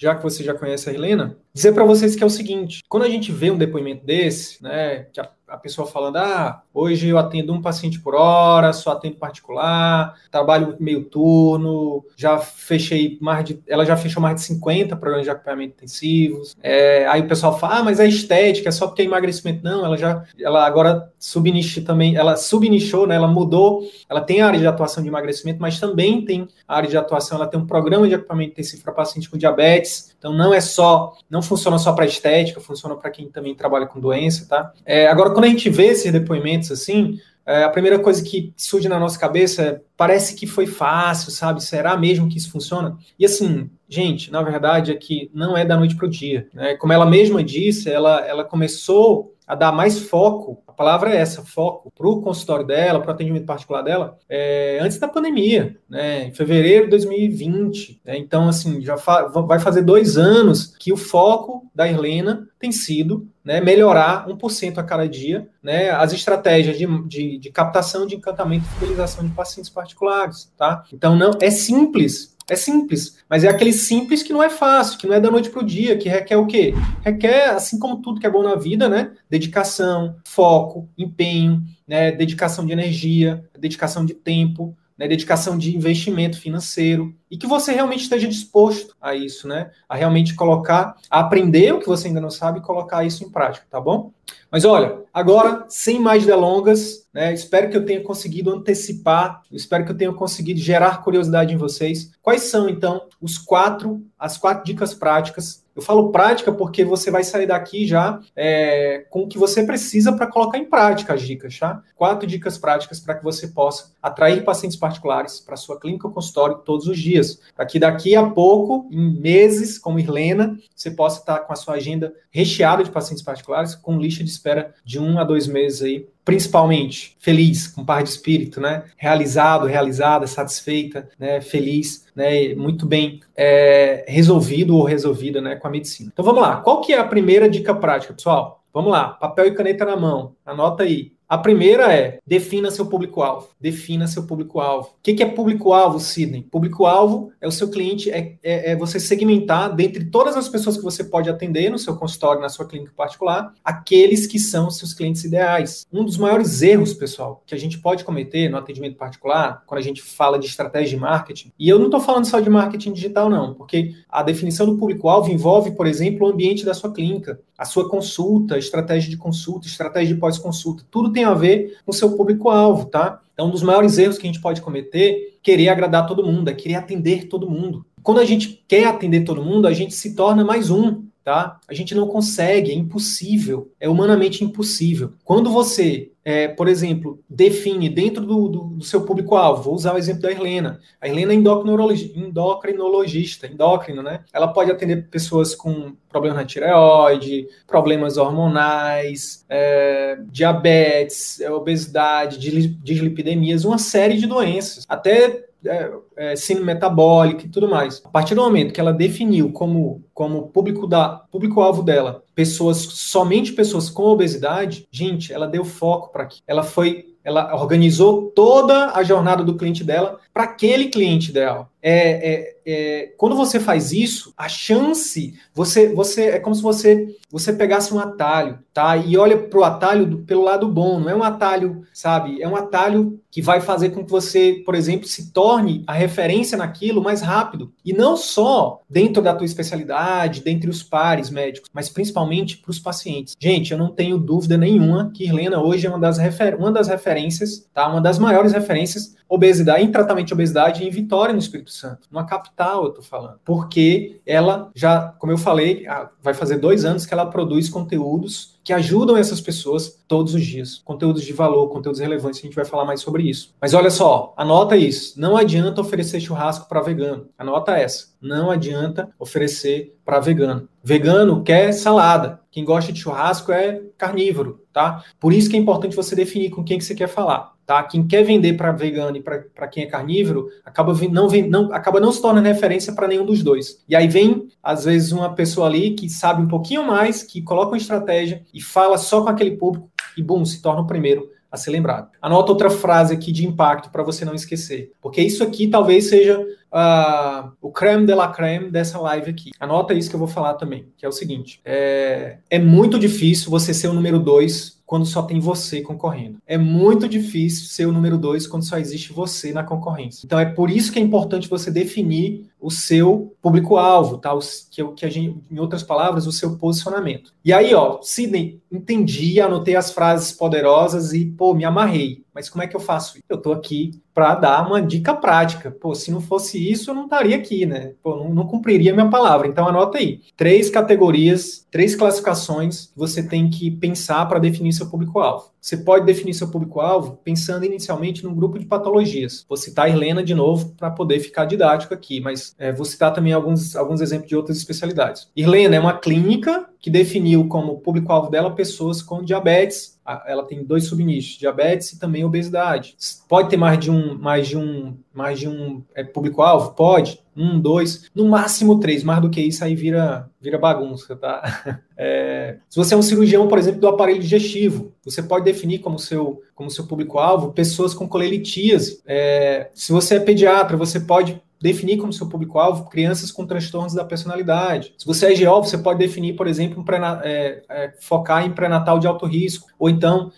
já 0.00 0.14
que 0.14 0.22
você 0.22 0.42
já 0.42 0.54
conhece 0.54 0.88
a 0.88 0.94
Helena, 0.94 1.36
dizer 1.52 1.72
para 1.72 1.84
vocês 1.84 2.16
que 2.16 2.22
é 2.22 2.26
o 2.26 2.30
seguinte: 2.30 2.80
quando 2.88 3.02
a 3.02 3.08
gente 3.08 3.30
vê 3.30 3.50
um 3.50 3.58
depoimento 3.58 4.04
desse, 4.04 4.62
né, 4.62 5.04
que 5.12 5.20
a, 5.20 5.30
a, 5.50 5.56
pessoa 5.56 5.86
falando, 5.86 6.16
ah, 6.16 6.62
hoje 6.72 7.08
eu 7.08 7.18
atendo 7.18 7.52
um 7.52 7.60
paciente 7.60 8.00
por 8.00 8.14
hora, 8.14 8.72
só 8.72 8.92
atendo 8.92 9.16
particular, 9.16 10.14
trabalho 10.30 10.76
meio 10.78 11.04
turno, 11.04 12.04
já 12.16 12.38
fechei 12.38 13.18
mais 13.20 13.44
de, 13.44 13.60
ela 13.66 13.84
já 13.84 13.96
fechou 13.96 14.22
mais 14.22 14.36
de 14.36 14.42
50 14.42 14.96
programas 14.96 15.26
de 15.26 15.30
acompanhamento 15.30 15.74
intensivos. 15.74 16.56
É, 16.62 17.06
aí 17.06 17.20
o 17.20 17.28
pessoal 17.28 17.58
fala, 17.58 17.78
ah, 17.78 17.82
mas 17.82 18.00
é 18.00 18.06
estética, 18.06 18.68
é 18.68 18.72
só 18.72 18.86
porque 18.86 19.02
é 19.02 19.04
emagrecimento. 19.04 19.64
Não, 19.64 19.84
ela 19.84 19.96
já, 19.96 20.24
ela 20.38 20.66
agora 20.66 21.10
subnichou 21.18 21.84
também, 21.84 22.16
ela 22.16 22.36
subnichou, 22.36 23.06
né, 23.06 23.16
ela 23.16 23.28
mudou, 23.28 23.82
ela 24.08 24.20
tem 24.20 24.40
área 24.40 24.58
de 24.58 24.66
atuação 24.66 25.02
de 25.02 25.08
emagrecimento, 25.08 25.60
mas 25.60 25.78
também 25.78 26.24
tem 26.24 26.48
área 26.66 26.88
de 26.88 26.96
atuação, 26.96 27.38
ela 27.38 27.46
tem 27.46 27.58
um 27.58 27.66
programa 27.66 28.08
de 28.08 28.14
acompanhamento 28.14 28.52
intensivo 28.52 28.82
para 28.82 28.92
paciente 28.92 29.28
com 29.28 29.36
diabetes. 29.36 30.09
Então 30.20 30.34
não 30.34 30.52
é 30.52 30.60
só, 30.60 31.14
não 31.30 31.40
funciona 31.40 31.78
só 31.78 31.94
para 31.94 32.04
estética, 32.04 32.60
funciona 32.60 32.94
para 32.94 33.10
quem 33.10 33.30
também 33.30 33.54
trabalha 33.54 33.86
com 33.86 33.98
doença, 33.98 34.46
tá? 34.46 34.70
É, 34.84 35.08
agora, 35.08 35.30
quando 35.30 35.46
a 35.46 35.48
gente 35.48 35.70
vê 35.70 35.86
esses 35.86 36.12
depoimentos 36.12 36.70
assim, 36.70 37.18
é, 37.46 37.64
a 37.64 37.70
primeira 37.70 37.98
coisa 37.98 38.22
que 38.22 38.52
surge 38.54 38.86
na 38.86 39.00
nossa 39.00 39.18
cabeça 39.18 39.62
é, 39.62 39.80
parece 39.96 40.34
que 40.34 40.46
foi 40.46 40.66
fácil, 40.66 41.32
sabe? 41.32 41.64
Será 41.64 41.96
mesmo 41.96 42.28
que 42.28 42.36
isso 42.36 42.50
funciona? 42.50 42.98
E 43.18 43.24
assim, 43.24 43.70
gente, 43.88 44.30
na 44.30 44.42
verdade 44.42 44.92
é 44.92 44.94
que 44.94 45.30
não 45.32 45.56
é 45.56 45.64
da 45.64 45.76
noite 45.76 45.96
para 45.96 46.06
o 46.06 46.10
dia. 46.10 46.48
Né? 46.52 46.74
Como 46.74 46.92
ela 46.92 47.06
mesma 47.06 47.42
disse, 47.42 47.90
ela, 47.90 48.20
ela 48.26 48.44
começou 48.44 49.34
a 49.50 49.56
dar 49.56 49.72
mais 49.72 49.98
foco, 49.98 50.62
a 50.64 50.72
palavra 50.72 51.10
é 51.10 51.16
essa, 51.16 51.42
foco, 51.42 51.90
para 51.90 52.06
o 52.06 52.22
consultório 52.22 52.64
dela, 52.64 53.00
para 53.00 53.10
o 53.10 53.14
atendimento 53.14 53.46
particular 53.46 53.82
dela, 53.82 54.16
é, 54.28 54.78
antes 54.80 54.96
da 54.96 55.08
pandemia, 55.08 55.76
né, 55.88 56.26
em 56.26 56.32
fevereiro 56.32 56.84
de 56.84 56.90
2020. 56.90 58.00
Né, 58.04 58.16
então, 58.16 58.48
assim, 58.48 58.80
já 58.80 58.96
fa 58.96 59.26
vai 59.26 59.58
fazer 59.58 59.82
dois 59.82 60.16
anos 60.16 60.76
que 60.78 60.92
o 60.92 60.96
foco 60.96 61.68
da 61.74 61.88
Irlena 61.88 62.46
tem 62.60 62.70
sido 62.70 63.26
né, 63.44 63.60
melhorar 63.60 64.28
1% 64.28 64.78
a 64.78 64.84
cada 64.84 65.08
dia 65.08 65.48
né, 65.60 65.90
as 65.90 66.12
estratégias 66.12 66.78
de, 66.78 66.86
de, 67.08 67.38
de 67.38 67.50
captação, 67.50 68.06
de 68.06 68.14
encantamento 68.14 68.66
e 68.66 68.78
fidelização 68.78 69.26
de 69.26 69.34
pacientes 69.34 69.68
particulares. 69.68 70.52
Tá? 70.56 70.84
Então, 70.92 71.16
não 71.16 71.32
é 71.40 71.50
simples, 71.50 72.36
é 72.50 72.56
simples, 72.56 73.18
mas 73.28 73.44
é 73.44 73.48
aquele 73.48 73.72
simples 73.72 74.24
que 74.24 74.32
não 74.32 74.42
é 74.42 74.50
fácil, 74.50 74.98
que 74.98 75.06
não 75.06 75.14
é 75.14 75.20
da 75.20 75.30
noite 75.30 75.48
para 75.48 75.62
o 75.62 75.66
dia, 75.66 75.96
que 75.96 76.08
requer 76.08 76.36
o 76.36 76.46
quê? 76.46 76.74
Requer, 77.00 77.50
assim 77.50 77.78
como 77.78 78.02
tudo 78.02 78.20
que 78.20 78.26
é 78.26 78.30
bom 78.30 78.42
na 78.42 78.56
vida, 78.56 78.88
né? 78.88 79.12
Dedicação, 79.30 80.16
foco, 80.24 80.88
empenho, 80.98 81.62
né? 81.86 82.10
dedicação 82.10 82.66
de 82.66 82.72
energia, 82.72 83.48
dedicação 83.58 84.04
de 84.04 84.14
tempo, 84.14 84.76
né? 85.00 85.08
dedicação 85.08 85.56
de 85.56 85.74
investimento 85.74 86.38
financeiro, 86.38 87.14
e 87.30 87.38
que 87.38 87.46
você 87.46 87.72
realmente 87.72 88.02
esteja 88.02 88.28
disposto 88.28 88.94
a 89.00 89.14
isso, 89.14 89.48
né? 89.48 89.70
A 89.88 89.96
realmente 89.96 90.34
colocar, 90.34 90.94
a 91.08 91.20
aprender 91.20 91.72
o 91.72 91.78
que 91.78 91.86
você 91.86 92.08
ainda 92.08 92.20
não 92.20 92.30
sabe 92.30 92.58
e 92.58 92.62
colocar 92.62 93.02
isso 93.02 93.24
em 93.24 93.30
prática, 93.30 93.66
tá 93.70 93.80
bom? 93.80 94.12
Mas 94.50 94.66
olha, 94.66 94.98
agora, 95.14 95.64
sem 95.68 95.98
mais 95.98 96.26
delongas, 96.26 97.06
né, 97.14 97.32
espero 97.32 97.70
que 97.70 97.76
eu 97.76 97.86
tenha 97.86 98.02
conseguido 98.02 98.52
antecipar, 98.52 99.42
espero 99.50 99.86
que 99.86 99.92
eu 99.92 99.96
tenha 99.96 100.12
conseguido 100.12 100.60
gerar 100.60 101.02
curiosidade 101.02 101.54
em 101.54 101.56
vocês. 101.56 102.10
Quais 102.20 102.42
são, 102.42 102.68
então, 102.68 103.06
os 103.20 103.38
quatro, 103.38 104.04
as 104.18 104.36
quatro 104.36 104.64
dicas 104.64 104.92
práticas? 104.92 105.64
Eu 105.80 105.84
falo 105.84 106.12
prática 106.12 106.52
porque 106.52 106.84
você 106.84 107.10
vai 107.10 107.24
sair 107.24 107.46
daqui 107.46 107.86
já 107.86 108.20
é, 108.36 109.06
com 109.08 109.22
o 109.22 109.26
que 109.26 109.38
você 109.38 109.64
precisa 109.64 110.12
para 110.12 110.26
colocar 110.26 110.58
em 110.58 110.66
prática 110.66 111.14
as 111.14 111.22
dicas, 111.22 111.58
tá? 111.58 111.82
Quatro 111.96 112.28
dicas 112.28 112.58
práticas 112.58 113.00
para 113.00 113.14
que 113.14 113.24
você 113.24 113.48
possa 113.48 113.94
atrair 114.02 114.44
pacientes 114.44 114.76
particulares 114.76 115.40
para 115.40 115.56
sua 115.56 115.80
clínica 115.80 116.06
ou 116.06 116.12
consultório 116.12 116.58
todos 116.58 116.86
os 116.86 116.98
dias. 116.98 117.40
Para 117.56 117.64
que 117.64 117.78
daqui 117.78 118.14
a 118.14 118.28
pouco, 118.28 118.90
em 118.92 119.18
meses, 119.18 119.78
como 119.78 119.98
Irlena, 119.98 120.54
você 120.76 120.90
possa 120.90 121.20
estar 121.20 121.38
com 121.38 121.52
a 121.54 121.56
sua 121.56 121.76
agenda 121.76 122.12
recheada 122.30 122.84
de 122.84 122.90
pacientes 122.90 123.24
particulares, 123.24 123.74
com 123.74 123.98
lista 123.98 124.22
de 124.22 124.28
espera 124.28 124.74
de 124.84 124.98
um 124.98 125.18
a 125.18 125.24
dois 125.24 125.46
meses 125.46 125.80
aí, 125.80 126.06
principalmente 126.24 127.16
feliz, 127.18 127.66
com 127.66 127.84
par 127.84 128.02
de 128.02 128.10
espírito, 128.10 128.60
né? 128.60 128.84
Realizado, 128.96 129.66
realizada, 129.66 130.26
satisfeita, 130.26 131.08
né? 131.18 131.40
Feliz, 131.40 132.06
né? 132.14 132.54
Muito 132.54 132.86
bem 132.86 133.20
é, 133.36 134.04
resolvido 134.08 134.76
ou 134.76 134.84
resolvida, 134.84 135.40
né? 135.40 135.56
Com 135.56 135.68
a 135.68 135.70
medicina. 135.70 136.10
Então 136.12 136.24
vamos 136.24 136.42
lá. 136.42 136.56
Qual 136.56 136.80
que 136.80 136.92
é 136.92 136.98
a 136.98 137.04
primeira 137.04 137.48
dica 137.48 137.74
prática, 137.74 138.14
pessoal? 138.14 138.62
Vamos 138.72 138.92
lá. 138.92 139.08
Papel 139.08 139.46
e 139.46 139.54
caneta 139.54 139.84
na 139.84 139.96
mão. 139.96 140.34
Anota 140.44 140.84
aí. 140.84 141.12
A 141.30 141.38
primeira 141.38 141.94
é 141.94 142.18
defina 142.26 142.72
seu 142.72 142.86
público-alvo. 142.86 143.50
Defina 143.60 144.08
seu 144.08 144.24
público-alvo. 144.26 144.88
O 144.88 144.92
que 145.00 145.22
é 145.22 145.26
público-alvo, 145.26 146.00
Sidney? 146.00 146.42
Público-alvo 146.42 147.30
é 147.40 147.46
o 147.46 147.52
seu 147.52 147.70
cliente, 147.70 148.10
é, 148.10 148.36
é, 148.42 148.72
é, 148.72 148.76
você 148.76 148.98
segmentar 148.98 149.72
dentre 149.72 150.06
todas 150.06 150.36
as 150.36 150.48
pessoas 150.48 150.76
que 150.76 150.82
você 150.82 151.04
pode 151.04 151.30
atender 151.30 151.70
no 151.70 151.78
seu 151.78 151.94
consultório, 151.96 152.42
na 152.42 152.48
sua 152.48 152.66
clínica 152.66 152.92
particular, 152.96 153.54
aqueles 153.64 154.26
que 154.26 154.40
são 154.40 154.72
seus 154.72 154.92
clientes 154.92 155.22
ideais. 155.22 155.86
Um 155.92 156.04
dos 156.04 156.18
maiores 156.18 156.62
erros, 156.62 156.94
pessoal, 156.94 157.44
que 157.46 157.54
a 157.54 157.58
gente 157.58 157.78
pode 157.78 158.02
cometer 158.02 158.48
no 158.48 158.56
atendimento 158.56 158.96
particular, 158.96 159.62
quando 159.68 159.78
a 159.78 159.84
gente 159.84 160.02
fala 160.02 160.36
de 160.36 160.46
estratégia 160.46 160.96
de 160.96 161.00
marketing, 161.00 161.52
e 161.56 161.68
eu 161.68 161.78
não 161.78 161.84
estou 161.84 162.00
falando 162.00 162.24
só 162.24 162.40
de 162.40 162.50
marketing 162.50 162.92
digital, 162.92 163.30
não, 163.30 163.54
porque 163.54 163.94
a 164.08 164.24
definição 164.24 164.66
do 164.66 164.76
público-alvo 164.76 165.30
envolve, 165.30 165.70
por 165.76 165.86
exemplo, 165.86 166.26
o 166.26 166.30
ambiente 166.32 166.64
da 166.64 166.74
sua 166.74 166.92
clínica, 166.92 167.38
a 167.60 167.66
sua 167.66 167.90
consulta, 167.90 168.56
estratégia 168.56 169.10
de 169.10 169.18
consulta, 169.18 169.66
estratégia 169.66 170.14
de 170.14 170.20
pós-consulta, 170.20 170.82
tudo 170.90 171.12
tem 171.12 171.24
a 171.24 171.34
ver 171.34 171.76
com 171.84 171.90
o 171.90 171.94
seu 171.94 172.16
público-alvo, 172.16 172.86
tá? 172.86 173.20
Então, 173.34 173.48
um 173.48 173.50
dos 173.50 173.62
maiores 173.62 173.98
erros 173.98 174.16
que 174.16 174.26
a 174.26 174.32
gente 174.32 174.40
pode 174.40 174.62
cometer 174.62 175.38
querer 175.42 175.68
agradar 175.68 176.06
todo 176.06 176.24
mundo, 176.24 176.48
é 176.48 176.54
querer 176.54 176.76
atender 176.76 177.26
todo 177.26 177.50
mundo. 177.50 177.84
Quando 178.02 178.20
a 178.20 178.24
gente 178.24 178.64
quer 178.66 178.86
atender 178.86 179.24
todo 179.24 179.44
mundo, 179.44 179.66
a 179.66 179.74
gente 179.74 179.94
se 179.94 180.14
torna 180.14 180.42
mais 180.42 180.70
um, 180.70 181.04
tá? 181.30 181.60
A 181.68 181.74
gente 181.74 181.94
não 181.94 182.08
consegue, 182.08 182.72
é 182.72 182.74
impossível, 182.74 183.70
é 183.78 183.88
humanamente 183.88 184.42
impossível. 184.42 185.12
Quando 185.24 185.48
você 185.48 186.10
é, 186.24 186.48
por 186.48 186.68
exemplo, 186.68 187.22
define 187.28 187.88
dentro 187.88 188.26
do, 188.26 188.48
do, 188.48 188.64
do 188.64 188.84
seu 188.84 189.02
público-alvo, 189.02 189.62
vou 189.62 189.74
usar 189.74 189.94
o 189.94 189.98
exemplo 189.98 190.22
da 190.22 190.32
Helena. 190.32 190.80
A 191.00 191.08
Helena 191.08 191.32
é 191.32 191.36
endocrinologista, 191.36 193.46
endócrino, 193.46 194.02
né? 194.02 194.24
Ela 194.32 194.48
pode 194.48 194.70
atender 194.70 195.08
pessoas 195.08 195.54
com 195.54 195.94
problemas 196.08 196.38
na 196.38 196.44
tireoide, 196.44 197.48
problemas 197.66 198.16
hormonais, 198.16 199.44
é, 199.48 200.18
diabetes, 200.26 201.40
é, 201.40 201.50
obesidade, 201.50 202.38
dislipidemias, 202.38 203.64
uma 203.64 203.78
série 203.78 204.18
de 204.18 204.26
doenças. 204.26 204.84
Até 204.88 205.46
é, 205.64 205.90
é, 206.16 206.36
síndrome 206.36 206.66
metabólica 206.66 207.44
e 207.44 207.48
tudo 207.48 207.68
mais. 207.68 208.02
A 208.04 208.08
partir 208.08 208.34
do 208.34 208.42
momento 208.42 208.72
que 208.72 208.80
ela 208.80 208.92
definiu 208.92 209.52
como, 209.52 210.02
como 210.14 210.48
público 210.48 210.86
da 210.86 211.08
público-alvo 211.30 211.82
dela 211.82 212.22
pessoas, 212.34 212.78
somente 212.78 213.52
pessoas 213.52 213.90
com 213.90 214.04
obesidade, 214.04 214.86
gente, 214.90 215.32
ela 215.32 215.46
deu 215.46 215.64
foco 215.64 216.10
para 216.10 216.22
aqui. 216.22 216.40
Ela 216.46 216.62
foi 216.62 217.10
ela 217.22 217.54
organizou 217.54 218.30
toda 218.30 218.92
a 218.92 219.02
jornada 219.02 219.44
do 219.44 219.54
cliente 219.54 219.84
dela 219.84 220.18
para 220.40 220.44
aquele 220.44 220.86
cliente 220.86 221.30
ideal. 221.30 221.70
É, 221.82 222.32
é, 222.32 222.56
é, 222.66 223.12
quando 223.16 223.36
você 223.36 223.58
faz 223.58 223.92
isso, 223.92 224.32
a 224.36 224.48
chance, 224.48 225.34
você, 225.54 225.94
você 225.94 226.24
é 226.24 226.38
como 226.38 226.54
se 226.54 226.62
você 226.62 227.16
você 227.30 227.52
pegasse 227.52 227.94
um 227.94 227.98
atalho, 227.98 228.58
tá? 228.74 228.96
E 228.96 229.16
olha 229.16 229.38
para 229.38 229.58
o 229.58 229.64
atalho 229.64 230.04
do, 230.04 230.18
pelo 230.18 230.42
lado 230.42 230.66
bom, 230.66 230.98
não 230.98 231.08
é 231.08 231.14
um 231.14 231.22
atalho, 231.22 231.82
sabe? 231.94 232.42
É 232.42 232.48
um 232.48 232.56
atalho 232.56 233.20
que 233.30 233.40
vai 233.40 233.60
fazer 233.60 233.90
com 233.90 234.04
que 234.04 234.10
você, 234.10 234.62
por 234.66 234.74
exemplo, 234.74 235.06
se 235.06 235.30
torne 235.30 235.84
a 235.86 235.92
referência 235.92 236.58
naquilo 236.58 237.00
mais 237.00 237.22
rápido. 237.22 237.72
E 237.84 237.92
não 237.92 238.16
só 238.16 238.82
dentro 238.90 239.22
da 239.22 239.32
tua 239.32 239.46
especialidade, 239.46 240.42
dentre 240.42 240.68
os 240.68 240.82
pares 240.82 241.30
médicos, 241.30 241.70
mas 241.72 241.88
principalmente 241.88 242.56
para 242.56 242.70
os 242.70 242.80
pacientes. 242.80 243.36
Gente, 243.38 243.70
eu 243.70 243.78
não 243.78 243.92
tenho 243.92 244.18
dúvida 244.18 244.58
nenhuma 244.58 245.12
que 245.14 245.24
Irlena 245.24 245.62
hoje 245.62 245.86
é 245.86 245.90
uma 245.90 246.00
das, 246.00 246.18
refer 246.18 246.56
uma 246.56 246.72
das 246.72 246.88
referências, 246.88 247.64
tá? 247.72 247.86
Uma 247.86 248.00
das 248.00 248.18
maiores 248.18 248.52
referências 248.52 249.14
obesidade, 249.30 249.84
em 249.84 249.92
tratamento 249.92 250.26
de 250.30 250.34
obesidade 250.34 250.84
em 250.84 250.90
Vitória, 250.90 251.32
no 251.32 251.38
Espírito 251.38 251.70
Santo. 251.70 252.08
Numa 252.10 252.24
capital, 252.24 252.84
eu 252.84 252.90
tô 252.90 253.02
falando. 253.02 253.38
Porque 253.44 254.20
ela 254.24 254.70
já, 254.74 255.14
como 255.18 255.32
eu 255.32 255.38
falei, 255.38 255.84
vai 256.22 256.34
fazer 256.34 256.58
dois 256.58 256.84
anos 256.84 257.04
que 257.04 257.12
ela 257.12 257.26
produz 257.26 257.68
conteúdos 257.68 258.58
que 258.62 258.72
ajudam 258.72 259.16
essas 259.16 259.40
pessoas 259.40 260.02
todos 260.06 260.34
os 260.34 260.44
dias. 260.44 260.80
Conteúdos 260.84 261.22
de 261.22 261.32
valor, 261.32 261.68
conteúdos 261.68 262.00
relevantes, 262.00 262.40
a 262.40 262.42
gente 262.42 262.54
vai 262.54 262.64
falar 262.64 262.84
mais 262.84 263.00
sobre 263.00 263.22
isso. 263.22 263.54
Mas 263.60 263.74
olha 263.74 263.90
só, 263.90 264.34
anota 264.36 264.76
isso. 264.76 265.18
Não 265.18 265.36
adianta 265.36 265.80
oferecer 265.80 266.20
churrasco 266.20 266.68
para 266.68 266.82
vegano. 266.82 267.28
Anota 267.38 267.72
essa. 267.72 268.08
Não 268.20 268.50
adianta 268.50 269.10
oferecer 269.18 269.98
para 270.04 270.20
vegano. 270.20 270.68
Vegano 270.84 271.42
quer 271.42 271.72
salada. 271.72 272.40
Quem 272.50 272.64
gosta 272.64 272.92
de 272.92 273.00
churrasco 273.00 273.50
é 273.50 273.82
carnívoro, 273.96 274.62
tá? 274.72 275.04
Por 275.18 275.32
isso 275.32 275.48
que 275.48 275.56
é 275.56 275.58
importante 275.58 275.96
você 275.96 276.14
definir 276.14 276.50
com 276.50 276.62
quem 276.62 276.78
que 276.78 276.84
você 276.84 276.94
quer 276.94 277.08
falar 277.08 277.54
tá? 277.70 277.84
Quem 277.84 278.04
quer 278.04 278.24
vender 278.24 278.54
para 278.54 278.72
vegano 278.72 279.16
e 279.16 279.22
para 279.22 279.68
quem 279.68 279.84
é 279.84 279.86
carnívoro, 279.86 280.48
acaba 280.64 280.92
não, 281.08 281.28
não, 281.48 281.72
acaba 281.72 282.00
não 282.00 282.10
se 282.10 282.20
tornando 282.20 282.48
referência 282.48 282.92
para 282.92 283.06
nenhum 283.06 283.24
dos 283.24 283.44
dois. 283.44 283.80
E 283.88 283.94
aí 283.94 284.08
vem, 284.08 284.48
às 284.60 284.86
vezes, 284.86 285.12
uma 285.12 285.36
pessoa 285.36 285.68
ali 285.68 285.92
que 285.92 286.08
sabe 286.08 286.42
um 286.42 286.48
pouquinho 286.48 286.84
mais, 286.84 287.22
que 287.22 287.40
coloca 287.40 287.70
uma 287.70 287.76
estratégia 287.76 288.42
e 288.52 288.60
fala 288.60 288.98
só 288.98 289.22
com 289.22 289.28
aquele 289.28 289.52
público 289.52 289.88
e, 290.18 290.22
bum, 290.22 290.44
se 290.44 290.60
torna 290.60 290.80
o 290.80 290.86
primeiro 290.86 291.30
a 291.48 291.56
ser 291.56 291.70
lembrado. 291.70 292.08
Anota 292.20 292.50
outra 292.50 292.70
frase 292.70 293.14
aqui 293.14 293.30
de 293.30 293.46
impacto 293.46 293.90
para 293.90 294.02
você 294.02 294.24
não 294.24 294.34
esquecer, 294.34 294.90
porque 295.00 295.20
isso 295.20 295.44
aqui 295.44 295.68
talvez 295.68 296.08
seja 296.08 296.40
uh, 296.40 297.52
o 297.60 297.70
creme 297.70 298.04
de 298.04 298.14
la 298.14 298.28
creme 298.28 298.70
dessa 298.70 298.98
live 299.00 299.30
aqui. 299.30 299.50
Anota 299.58 299.94
isso 299.94 300.08
que 300.08 300.14
eu 300.14 300.20
vou 300.20 300.28
falar 300.28 300.54
também, 300.54 300.86
que 300.96 301.04
é 301.04 301.08
o 301.08 301.12
seguinte: 301.12 301.60
é, 301.64 302.38
é 302.48 302.58
muito 302.58 302.98
difícil 302.98 303.50
você 303.50 303.74
ser 303.74 303.88
o 303.88 303.92
número 303.92 304.18
dois 304.18 304.79
quando 304.90 305.06
só 305.06 305.22
tem 305.22 305.38
você 305.38 305.82
concorrendo. 305.82 306.38
É 306.44 306.58
muito 306.58 307.08
difícil 307.08 307.68
ser 307.68 307.86
o 307.86 307.92
número 307.92 308.18
dois 308.18 308.44
quando 308.44 308.64
só 308.64 308.76
existe 308.76 309.12
você 309.12 309.52
na 309.52 309.62
concorrência. 309.62 310.26
Então 310.26 310.36
é 310.36 310.44
por 310.44 310.68
isso 310.68 310.90
que 310.90 310.98
é 310.98 311.02
importante 311.02 311.48
você 311.48 311.70
definir 311.70 312.50
o 312.60 312.72
seu 312.72 313.32
público-alvo, 313.40 314.18
tá? 314.18 314.34
O, 314.34 314.40
que, 314.68 314.84
que 314.96 315.06
a 315.06 315.08
gente, 315.08 315.40
em 315.48 315.60
outras 315.60 315.84
palavras, 315.84 316.26
o 316.26 316.32
seu 316.32 316.56
posicionamento. 316.56 317.32
E 317.44 317.52
aí, 317.52 317.72
ó, 317.72 318.00
Sidney, 318.02 318.60
entendi, 318.70 319.40
anotei 319.40 319.76
as 319.76 319.92
frases 319.92 320.32
poderosas 320.32 321.12
e, 321.12 321.24
pô, 321.24 321.54
me 321.54 321.64
amarrei. 321.64 322.24
Mas 322.34 322.48
como 322.48 322.62
é 322.62 322.66
que 322.66 322.76
eu 322.76 322.80
faço? 322.80 323.18
Eu 323.28 323.38
tô 323.38 323.52
aqui 323.52 324.00
para 324.14 324.34
dar 324.34 324.66
uma 324.66 324.80
dica 324.80 325.14
prática. 325.14 325.70
Pô, 325.70 325.94
se 325.94 326.10
não 326.10 326.20
fosse 326.20 326.70
isso, 326.70 326.90
eu 326.90 326.94
não 326.94 327.04
estaria 327.04 327.36
aqui, 327.36 327.66
né? 327.66 327.94
Pô, 328.02 328.16
não, 328.16 328.32
não 328.32 328.46
cumpriria 328.46 328.92
minha 328.92 329.08
palavra. 329.08 329.48
Então 329.48 329.66
anota 329.66 329.98
aí. 329.98 330.20
Três 330.36 330.70
categorias, 330.70 331.66
três 331.70 331.96
classificações 331.96 332.86
que 332.86 332.98
você 332.98 333.22
tem 333.22 333.50
que 333.50 333.70
pensar 333.70 334.26
para 334.26 334.38
definir 334.38 334.72
seu 334.80 334.90
público-alvo. 334.90 335.50
Você 335.60 335.76
pode 335.76 336.06
definir 336.06 336.34
seu 336.34 336.48
público-alvo 336.48 337.18
pensando 337.22 337.64
inicialmente 337.64 338.24
num 338.24 338.34
grupo 338.34 338.58
de 338.58 338.66
patologias. 338.66 339.44
Vou 339.48 339.56
citar 339.56 339.86
a 339.86 339.90
Helena 339.90 340.22
de 340.22 340.34
novo 340.34 340.74
para 340.76 340.90
poder 340.90 341.20
ficar 341.20 341.44
didático 341.44 341.92
aqui, 341.92 342.20
mas 342.20 342.54
é, 342.58 342.72
vou 342.72 342.84
citar 342.84 343.12
também 343.12 343.32
alguns, 343.32 343.76
alguns 343.76 344.00
exemplos 344.00 344.28
de 344.28 344.36
outras 344.36 344.56
especialidades. 344.56 345.28
Helena 345.36 345.76
é 345.76 345.80
uma 345.80 345.98
clínica 345.98 346.70
que 346.80 346.90
definiu 346.90 347.46
como 347.46 347.78
público-alvo 347.78 348.30
dela 348.30 348.54
pessoas 348.54 349.02
com 349.02 349.22
diabetes. 349.22 350.00
Ela 350.26 350.44
tem 350.44 350.64
dois 350.64 350.84
subnichos, 350.84 351.38
diabetes 351.38 351.92
e 351.92 351.98
também 352.00 352.24
obesidade. 352.24 352.96
Pode 353.28 353.50
ter 353.50 353.58
mais 353.58 353.78
de 353.78 353.90
um, 353.90 354.18
mais 354.18 354.48
de 354.48 354.56
um, 354.56 354.96
mais 355.12 355.38
de 355.38 355.46
um 355.46 355.84
é, 355.94 356.02
público-alvo? 356.02 356.72
Pode. 356.72 357.20
Um, 357.36 357.60
dois, 357.60 358.10
no 358.14 358.28
máximo 358.28 358.80
três. 358.80 359.04
Mais 359.04 359.20
do 359.20 359.30
que 359.30 359.40
isso 359.40 359.62
aí 359.62 359.76
vira, 359.76 360.28
vira 360.40 360.58
bagunça, 360.58 361.14
tá? 361.14 361.80
É, 362.02 362.56
se 362.70 362.78
você 362.78 362.94
é 362.94 362.96
um 362.96 363.02
cirurgião, 363.02 363.46
por 363.46 363.58
exemplo, 363.58 363.78
do 363.78 363.86
aparelho 363.86 364.22
digestivo, 364.22 364.90
você 365.04 365.22
pode 365.22 365.44
definir 365.44 365.78
como 365.78 365.98
seu, 365.98 366.42
como 366.54 366.70
seu 366.70 366.86
público-alvo 366.86 367.52
pessoas 367.52 367.94
com 367.94 368.08
colelitíase. 368.08 369.00
É, 369.06 369.70
se 369.74 369.92
você 369.92 370.16
é 370.16 370.20
pediatra, 370.20 370.76
você 370.76 371.00
pode 371.00 371.40
definir 371.60 371.98
como 371.98 372.12
seu 372.12 372.26
público-alvo 372.26 372.88
crianças 372.88 373.30
com 373.30 373.46
transtornos 373.46 373.92
da 373.92 374.04
personalidade. 374.04 374.94
Se 374.96 375.06
você 375.06 375.32
é 375.32 375.36
GO, 375.36 375.62
você 375.62 375.76
pode 375.76 375.98
definir, 375.98 376.34
por 376.34 376.46
exemplo, 376.46 376.82
um 376.82 376.94
é, 377.22 377.62
é, 377.68 377.94
focar 378.00 378.46
em 378.46 378.50
pré-natal 378.50 378.98
de 378.98 379.06
alto 379.06 379.26
risco, 379.26 379.68
ou 379.78 379.90
então 379.90 380.32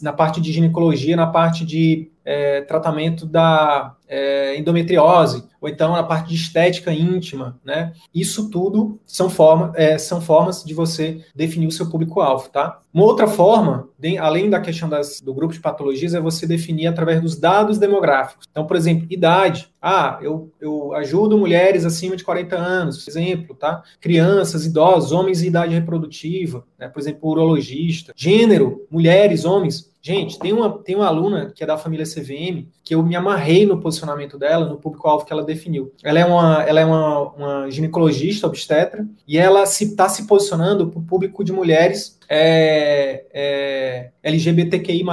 na 0.00 0.12
parte 0.12 0.40
de 0.40 0.50
ginecologia, 0.50 1.14
na 1.14 1.26
parte 1.26 1.64
de 1.64 2.10
é, 2.24 2.62
tratamento 2.62 3.26
da 3.26 3.94
é, 4.08 4.56
endometriose, 4.58 5.44
ou 5.62 5.68
então 5.68 5.92
na 5.92 6.02
parte 6.02 6.30
de 6.30 6.34
estética 6.34 6.92
íntima, 6.92 7.56
né? 7.64 7.92
Isso 8.12 8.50
tudo 8.50 8.98
são, 9.06 9.30
forma, 9.30 9.72
é, 9.76 9.96
são 9.96 10.20
formas 10.20 10.64
de 10.64 10.74
você 10.74 11.24
definir 11.34 11.68
o 11.68 11.70
seu 11.70 11.88
público-alvo, 11.88 12.48
tá? 12.48 12.80
Uma 12.92 13.04
outra 13.04 13.28
forma, 13.28 13.88
além 14.20 14.50
da 14.50 14.60
questão 14.60 14.88
das, 14.88 15.20
do 15.20 15.32
grupo 15.32 15.54
de 15.54 15.60
patologias, 15.60 16.14
é 16.14 16.20
você 16.20 16.46
definir 16.46 16.88
através 16.88 17.20
dos 17.20 17.38
dados 17.38 17.78
demográficos. 17.78 18.46
Então, 18.50 18.66
por 18.66 18.76
exemplo, 18.76 19.06
idade. 19.08 19.70
Ah, 19.80 20.18
eu, 20.20 20.50
eu 20.60 20.92
ajudo 20.94 21.38
mulheres 21.38 21.84
acima 21.84 22.16
de 22.16 22.24
40 22.24 22.56
anos, 22.56 23.04
por 23.04 23.10
exemplo, 23.10 23.54
tá? 23.54 23.82
Crianças, 24.00 24.66
idosos, 24.66 25.12
homens 25.12 25.42
em 25.42 25.46
idade 25.46 25.74
reprodutiva, 25.74 26.64
né? 26.78 26.88
por 26.88 27.00
exemplo, 27.00 27.30
urologista. 27.30 28.12
Gênero, 28.16 28.86
mulheres, 28.90 29.44
homens. 29.44 29.91
Gente, 30.04 30.36
tem 30.36 30.52
uma, 30.52 30.78
tem 30.82 30.96
uma 30.96 31.06
aluna 31.06 31.52
que 31.54 31.62
é 31.62 31.66
da 31.66 31.78
família 31.78 32.04
CVM 32.04 32.66
que 32.82 32.92
eu 32.92 33.04
me 33.04 33.14
amarrei 33.14 33.64
no 33.64 33.80
posicionamento 33.80 34.36
dela, 34.36 34.66
no 34.66 34.76
público-alvo 34.76 35.24
que 35.24 35.32
ela 35.32 35.44
definiu. 35.44 35.94
Ela 36.02 36.18
é 36.18 36.24
uma, 36.24 36.62
ela 36.64 36.80
é 36.80 36.84
uma, 36.84 37.20
uma 37.30 37.70
ginecologista, 37.70 38.48
obstetra, 38.48 39.06
e 39.28 39.38
ela 39.38 39.62
está 39.62 39.66
se, 39.72 39.96
tá 39.96 40.08
se 40.08 40.26
posicionando 40.26 40.88
para 40.88 40.98
o 40.98 41.04
público 41.04 41.44
de 41.44 41.52
mulheres 41.52 42.18
é, 42.28 43.26
é, 43.32 44.10
LGBTQI. 44.24 45.04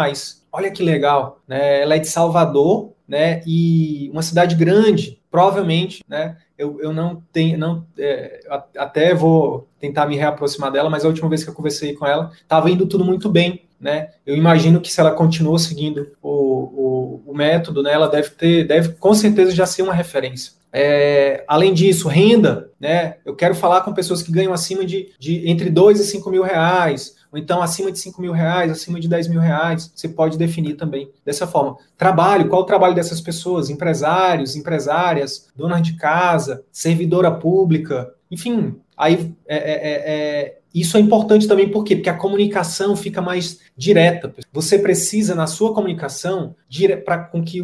Olha 0.51 0.71
que 0.71 0.81
legal, 0.81 1.39
né? 1.47 1.83
Ela 1.83 1.95
é 1.95 1.99
de 1.99 2.07
Salvador, 2.07 2.91
né? 3.07 3.43
E 3.45 4.09
uma 4.11 4.23
cidade 4.23 4.55
grande, 4.55 5.21
provavelmente, 5.29 6.03
né? 6.09 6.35
Eu, 6.57 6.81
eu 6.81 6.91
não 6.91 7.21
tenho, 7.31 7.59
não, 7.59 7.85
é, 7.95 8.39
até 8.75 9.13
vou 9.13 9.69
tentar 9.79 10.07
me 10.07 10.17
reaproximar 10.17 10.71
dela, 10.71 10.89
mas 10.89 11.05
a 11.05 11.07
última 11.07 11.29
vez 11.29 11.43
que 11.43 11.49
eu 11.51 11.53
conversei 11.53 11.93
com 11.93 12.07
ela, 12.07 12.31
estava 12.41 12.71
indo 12.71 12.87
tudo 12.87 13.05
muito 13.05 13.29
bem, 13.29 13.68
né? 13.79 14.09
Eu 14.25 14.35
imagino 14.35 14.81
que 14.81 14.91
se 14.91 14.99
ela 14.99 15.11
continua 15.11 15.57
seguindo 15.57 16.11
o, 16.21 16.29
o, 16.29 17.23
o 17.27 17.33
método, 17.35 17.81
né, 17.81 17.93
ela 17.93 18.07
deve 18.07 18.29
ter, 18.31 18.67
deve 18.67 18.89
com 18.93 19.13
certeza 19.13 19.51
já 19.51 19.65
ser 19.65 19.83
uma 19.83 19.93
referência. 19.93 20.59
É, 20.71 21.43
além 21.47 21.73
disso, 21.73 22.07
renda, 22.07 22.69
né? 22.79 23.15
Eu 23.25 23.35
quero 23.35 23.55
falar 23.55 23.81
com 23.81 23.93
pessoas 23.93 24.21
que 24.21 24.31
ganham 24.31 24.53
acima 24.53 24.85
de, 24.85 25.11
de 25.17 25.49
entre 25.49 25.69
2 25.69 25.99
e 25.99 26.03
5 26.03 26.29
mil 26.29 26.43
reais, 26.43 27.15
ou 27.31 27.39
então 27.39 27.61
acima 27.61 27.91
de 27.91 27.97
5 27.97 28.21
mil 28.21 28.31
reais, 28.31 28.71
acima 28.71 28.99
de 28.99 29.07
10 29.07 29.29
mil 29.29 29.39
reais, 29.39 29.91
você 29.95 30.07
pode 30.07 30.37
definir 30.37 30.75
também 30.75 31.09
dessa 31.25 31.47
forma. 31.47 31.75
Trabalho, 31.97 32.47
qual 32.49 32.61
o 32.61 32.65
trabalho 32.65 32.93
dessas 32.93 33.19
pessoas? 33.19 33.69
Empresários, 33.69 34.55
empresárias, 34.55 35.47
donas 35.55 35.81
de 35.81 35.95
casa, 35.95 36.63
servidora 36.71 37.31
pública, 37.31 38.13
enfim, 38.29 38.75
aí 38.95 39.33
é, 39.47 39.57
é, 39.57 39.71
é, 39.71 39.93
é 40.05 40.58
isso 40.73 40.97
é 40.97 40.99
importante 40.99 41.47
também 41.47 41.69
por 41.69 41.83
quê? 41.83 41.95
Porque 41.95 42.09
a 42.09 42.17
comunicação 42.17 42.95
fica 42.95 43.21
mais 43.21 43.59
direta. 43.75 44.33
Você 44.51 44.77
precisa, 44.77 45.33
na 45.33 45.47
sua 45.47 45.73
comunicação, 45.73 46.55
para 47.03 47.17
com 47.19 47.43
que, 47.43 47.61